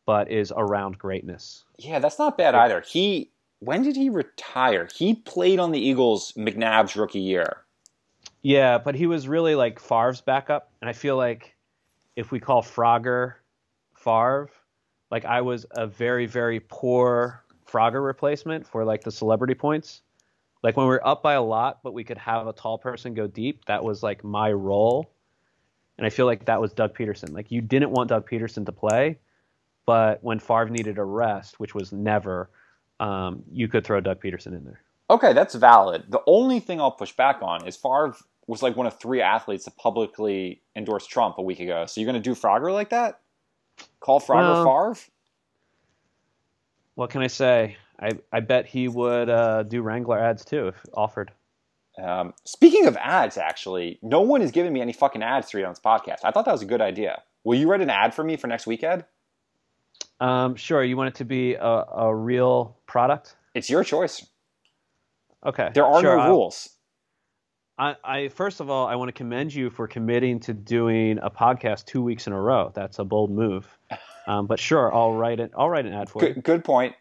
but 0.05 0.29
is 0.29 0.53
around 0.55 0.99
greatness. 0.99 1.63
Yeah, 1.79 1.97
that's 1.97 2.19
not 2.19 2.37
bad 2.37 2.53
either. 2.53 2.81
He 2.81 3.31
when 3.57 3.81
did 3.81 3.95
he 3.95 4.11
retire? 4.11 4.87
He 4.95 5.15
played 5.15 5.57
on 5.57 5.71
the 5.71 5.79
Eagles 5.79 6.33
McNabb's 6.33 6.95
rookie 6.95 7.19
year. 7.19 7.63
Yeah, 8.43 8.77
but 8.77 8.93
he 8.93 9.07
was 9.07 9.27
really 9.27 9.55
like 9.55 9.79
Favre's 9.79 10.21
backup, 10.21 10.69
and 10.81 10.87
I 10.87 10.93
feel 10.93 11.17
like 11.17 11.55
if 12.15 12.31
we 12.31 12.39
call 12.39 12.61
Frogger 12.61 13.33
Favre, 13.95 14.51
like 15.09 15.25
I 15.25 15.41
was 15.41 15.65
a 15.71 15.87
very 15.87 16.27
very 16.27 16.59
poor 16.59 17.44
Frogger 17.75 18.03
replacement 18.05 18.65
for 18.65 18.85
like 18.85 19.03
the 19.03 19.11
celebrity 19.11 19.53
points. 19.53 20.01
Like 20.63 20.77
when 20.77 20.85
we 20.85 20.91
were 20.91 21.05
up 21.05 21.21
by 21.21 21.33
a 21.33 21.41
lot, 21.41 21.79
but 21.83 21.93
we 21.93 22.03
could 22.03 22.17
have 22.17 22.47
a 22.47 22.53
tall 22.53 22.77
person 22.77 23.13
go 23.13 23.27
deep. 23.27 23.65
That 23.65 23.83
was 23.83 24.01
like 24.01 24.23
my 24.23 24.51
role, 24.51 25.11
and 25.97 26.07
I 26.07 26.09
feel 26.09 26.25
like 26.25 26.45
that 26.45 26.61
was 26.61 26.73
Doug 26.73 26.97
Pederson. 26.97 27.33
Like 27.33 27.51
you 27.51 27.61
didn't 27.61 27.91
want 27.91 28.09
Doug 28.09 28.29
Pederson 28.29 28.65
to 28.65 28.71
play, 28.71 29.19
but 29.85 30.23
when 30.23 30.39
Favre 30.39 30.69
needed 30.69 30.97
a 30.97 31.03
rest, 31.03 31.59
which 31.59 31.75
was 31.75 31.91
never, 31.91 32.49
um, 32.99 33.43
you 33.51 33.67
could 33.67 33.83
throw 33.83 33.99
Doug 33.99 34.21
Pederson 34.21 34.57
in 34.57 34.63
there. 34.63 34.81
Okay, 35.09 35.33
that's 35.33 35.53
valid. 35.53 36.05
The 36.09 36.21
only 36.25 36.59
thing 36.59 36.81
I'll 36.81 36.91
push 36.91 37.11
back 37.11 37.39
on 37.41 37.67
is 37.67 37.75
Favre 37.75 38.15
was 38.47 38.63
like 38.63 38.75
one 38.75 38.87
of 38.87 38.97
three 38.99 39.21
athletes 39.21 39.65
to 39.65 39.71
publicly 39.71 40.61
endorse 40.75 41.05
Trump 41.05 41.37
a 41.37 41.41
week 41.41 41.59
ago. 41.59 41.85
So 41.85 42.01
you're 42.01 42.11
going 42.11 42.21
to 42.21 42.29
do 42.29 42.33
Frogger 42.33 42.73
like 42.73 42.89
that? 42.89 43.19
Call 43.99 44.19
Frogger 44.19 44.65
Well- 44.65 44.93
Favre? 44.93 45.11
What 46.95 47.09
can 47.09 47.21
I 47.21 47.27
say? 47.27 47.77
I, 47.99 48.11
I 48.31 48.39
bet 48.41 48.65
he 48.65 48.87
would 48.87 49.29
uh, 49.29 49.63
do 49.63 49.81
Wrangler 49.81 50.19
ads 50.19 50.43
too 50.43 50.67
if 50.69 50.75
offered. 50.93 51.31
Um, 52.01 52.33
speaking 52.43 52.87
of 52.87 52.97
ads, 52.97 53.37
actually, 53.37 53.99
no 54.01 54.21
one 54.21 54.41
has 54.41 54.51
given 54.51 54.73
me 54.73 54.81
any 54.81 54.91
fucking 54.91 55.23
ads 55.23 55.49
to 55.51 55.57
read 55.57 55.63
on 55.63 55.71
this 55.71 55.79
podcast. 55.79 56.19
I 56.23 56.31
thought 56.31 56.45
that 56.45 56.51
was 56.51 56.61
a 56.61 56.65
good 56.65 56.81
idea. 56.81 57.21
Will 57.45 57.57
you 57.57 57.69
write 57.69 57.81
an 57.81 57.89
ad 57.89 58.13
for 58.13 58.23
me 58.23 58.35
for 58.35 58.47
next 58.47 58.67
week, 58.67 58.83
Ed? 58.83 59.05
Um, 60.19 60.55
sure. 60.55 60.83
You 60.83 60.97
want 60.97 61.09
it 61.09 61.15
to 61.15 61.25
be 61.25 61.53
a, 61.53 61.65
a 61.65 62.15
real 62.15 62.77
product? 62.85 63.35
It's 63.53 63.69
your 63.69 63.83
choice. 63.83 64.25
Okay. 65.45 65.69
There 65.73 65.85
are 65.85 66.01
sure, 66.01 66.17
no 66.17 66.23
I'll- 66.23 66.29
rules. 66.31 66.69
I, 67.77 67.95
I 68.05 68.27
first 68.29 68.61
of 68.61 68.69
all, 68.69 68.87
I 68.87 68.95
want 68.95 69.09
to 69.09 69.13
commend 69.13 69.53
you 69.53 69.69
for 69.69 69.85
committing 69.85 70.39
to 70.41 70.53
doing 70.53 71.19
a 71.21 71.29
podcast 71.29 71.85
two 71.85 72.01
weeks 72.01 72.25
in 72.25 72.31
a 72.31 72.39
row. 72.39 72.71
That's 72.73 72.99
a 72.99 73.03
bold 73.03 73.31
move. 73.31 73.67
Um, 74.27 74.47
but 74.47 74.59
sure, 74.59 74.93
I'll 74.93 75.13
write 75.13 75.39
it. 75.39 75.51
I'll 75.57 75.69
write 75.69 75.85
an 75.85 75.93
ad 75.93 76.09
for 76.09 76.21
you. 76.23 76.33
Good, 76.33 76.43
good 76.43 76.63
point. 76.63 76.95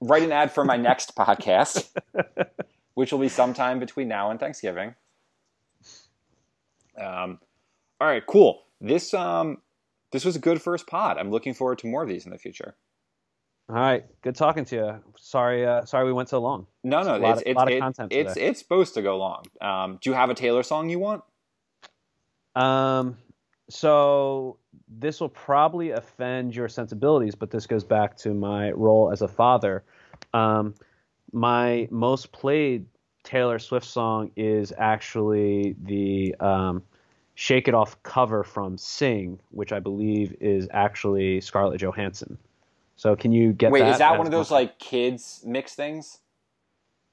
Write 0.00 0.22
an 0.22 0.32
ad 0.32 0.52
for 0.52 0.64
my 0.64 0.76
next 0.88 1.14
podcast, 1.16 1.88
which 2.94 3.12
will 3.12 3.18
be 3.20 3.28
sometime 3.28 3.78
between 3.78 4.08
now 4.08 4.30
and 4.30 4.40
Thanksgiving. 4.40 4.94
Um, 6.96 7.38
all 8.00 8.08
right, 8.08 8.24
cool. 8.26 8.62
This 8.80 9.14
um, 9.14 9.58
this 10.12 10.24
was 10.24 10.36
a 10.36 10.38
good 10.40 10.60
first 10.62 10.86
pod. 10.86 11.18
I'm 11.18 11.30
looking 11.30 11.54
forward 11.54 11.78
to 11.80 11.86
more 11.86 12.02
of 12.02 12.08
these 12.08 12.24
in 12.24 12.32
the 12.32 12.38
future. 12.38 12.74
All 13.68 13.76
right. 13.76 14.04
Good 14.22 14.34
talking 14.34 14.64
to 14.66 14.76
you. 14.76 14.94
Sorry, 15.18 15.66
uh, 15.66 15.84
sorry 15.84 16.06
we 16.06 16.12
went 16.12 16.30
so 16.30 16.40
long. 16.40 16.66
No, 16.82 17.02
no, 17.02 17.14
It's 17.16 17.18
a 17.18 17.22
lot 17.22 17.30
it's 17.32 17.40
of- 17.42 17.46
it's 17.48 17.56
lot 17.56 17.68
of 17.68 17.74
it- 17.74 17.80
content 17.80 18.12
it's 18.12 18.36
it's 18.36 18.58
supposed 18.58 18.94
to 18.94 19.02
go 19.02 19.18
long. 19.18 19.44
Um, 19.60 19.98
do 20.00 20.10
you 20.10 20.14
have 20.16 20.30
a 20.30 20.34
Taylor 20.34 20.62
song 20.62 20.88
you 20.88 20.98
want? 20.98 21.22
Um, 22.54 23.18
so 23.68 24.56
this 24.88 25.20
will 25.20 25.28
probably 25.28 25.90
offend 25.90 26.54
your 26.54 26.68
sensibilities, 26.68 27.34
but 27.34 27.50
this 27.50 27.66
goes 27.66 27.84
back 27.84 28.16
to 28.18 28.34
my 28.34 28.70
role 28.72 29.10
as 29.10 29.22
a 29.22 29.28
father. 29.28 29.82
Um, 30.34 30.74
my 31.32 31.88
most 31.90 32.32
played 32.32 32.86
Taylor 33.22 33.58
Swift 33.58 33.86
song 33.86 34.30
is 34.36 34.72
actually 34.78 35.76
the 35.82 36.34
um, 36.40 36.82
"Shake 37.34 37.68
It 37.68 37.74
Off" 37.74 38.02
cover 38.02 38.42
from 38.42 38.78
"Sing," 38.78 39.38
which 39.50 39.72
I 39.72 39.80
believe 39.80 40.34
is 40.40 40.68
actually 40.72 41.40
Scarlett 41.40 41.80
Johansson. 41.80 42.38
So 42.96 43.14
can 43.14 43.32
you 43.32 43.52
get 43.52 43.70
Wait, 43.70 43.80
that? 43.80 43.90
is 43.90 43.98
that 43.98 44.16
one 44.16 44.26
of 44.26 44.32
those 44.32 44.50
like 44.50 44.78
kids 44.78 45.42
mix 45.46 45.74
things? 45.74 46.18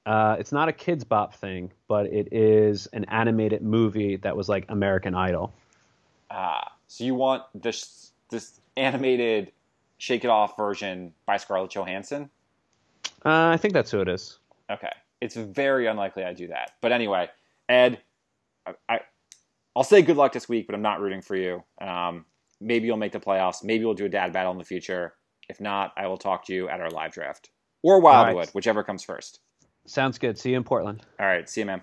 Uh, 0.06 0.36
it's 0.38 0.52
not 0.52 0.68
a 0.68 0.72
Kidz 0.72 1.06
Bop 1.06 1.34
thing, 1.34 1.72
but 1.88 2.06
it 2.06 2.32
is 2.32 2.86
an 2.92 3.04
animated 3.06 3.60
movie 3.62 4.16
that 4.16 4.36
was 4.36 4.48
like 4.48 4.64
American 4.68 5.16
Idol. 5.16 5.52
Ah, 6.30 6.75
so 6.86 7.04
you 7.04 7.14
want 7.14 7.42
this 7.54 8.12
this 8.30 8.60
animated 8.76 9.52
Shake 9.98 10.24
It 10.24 10.28
Off 10.28 10.56
version 10.56 11.12
by 11.26 11.36
Scarlett 11.36 11.70
Johansson? 11.70 12.30
Uh, 13.24 13.48
I 13.48 13.56
think 13.56 13.74
that's 13.74 13.90
who 13.90 14.00
it 14.00 14.08
is. 14.08 14.38
Okay, 14.70 14.92
it's 15.20 15.36
very 15.36 15.86
unlikely 15.86 16.24
I 16.24 16.32
do 16.32 16.48
that. 16.48 16.72
But 16.80 16.92
anyway, 16.92 17.28
Ed, 17.68 18.00
I, 18.66 18.74
I 18.88 19.00
I'll 19.74 19.84
say 19.84 20.02
good 20.02 20.16
luck 20.16 20.32
this 20.32 20.48
week, 20.48 20.66
but 20.66 20.74
I'm 20.74 20.82
not 20.82 21.00
rooting 21.00 21.22
for 21.22 21.36
you. 21.36 21.62
Um, 21.80 22.24
maybe 22.60 22.86
you'll 22.86 22.96
make 22.96 23.12
the 23.12 23.20
playoffs. 23.20 23.62
Maybe 23.62 23.84
we'll 23.84 23.94
do 23.94 24.06
a 24.06 24.08
dad 24.08 24.32
battle 24.32 24.52
in 24.52 24.58
the 24.58 24.64
future. 24.64 25.14
If 25.48 25.60
not, 25.60 25.92
I 25.96 26.06
will 26.06 26.16
talk 26.16 26.46
to 26.46 26.54
you 26.54 26.68
at 26.68 26.80
our 26.80 26.90
live 26.90 27.12
draft 27.12 27.50
or 27.82 28.00
Wildwood, 28.00 28.46
right. 28.46 28.54
whichever 28.54 28.82
comes 28.82 29.04
first. 29.04 29.40
Sounds 29.86 30.18
good. 30.18 30.38
See 30.38 30.50
you 30.50 30.56
in 30.56 30.64
Portland. 30.64 31.04
All 31.20 31.26
right, 31.26 31.48
see 31.48 31.60
you, 31.60 31.66
man. 31.66 31.82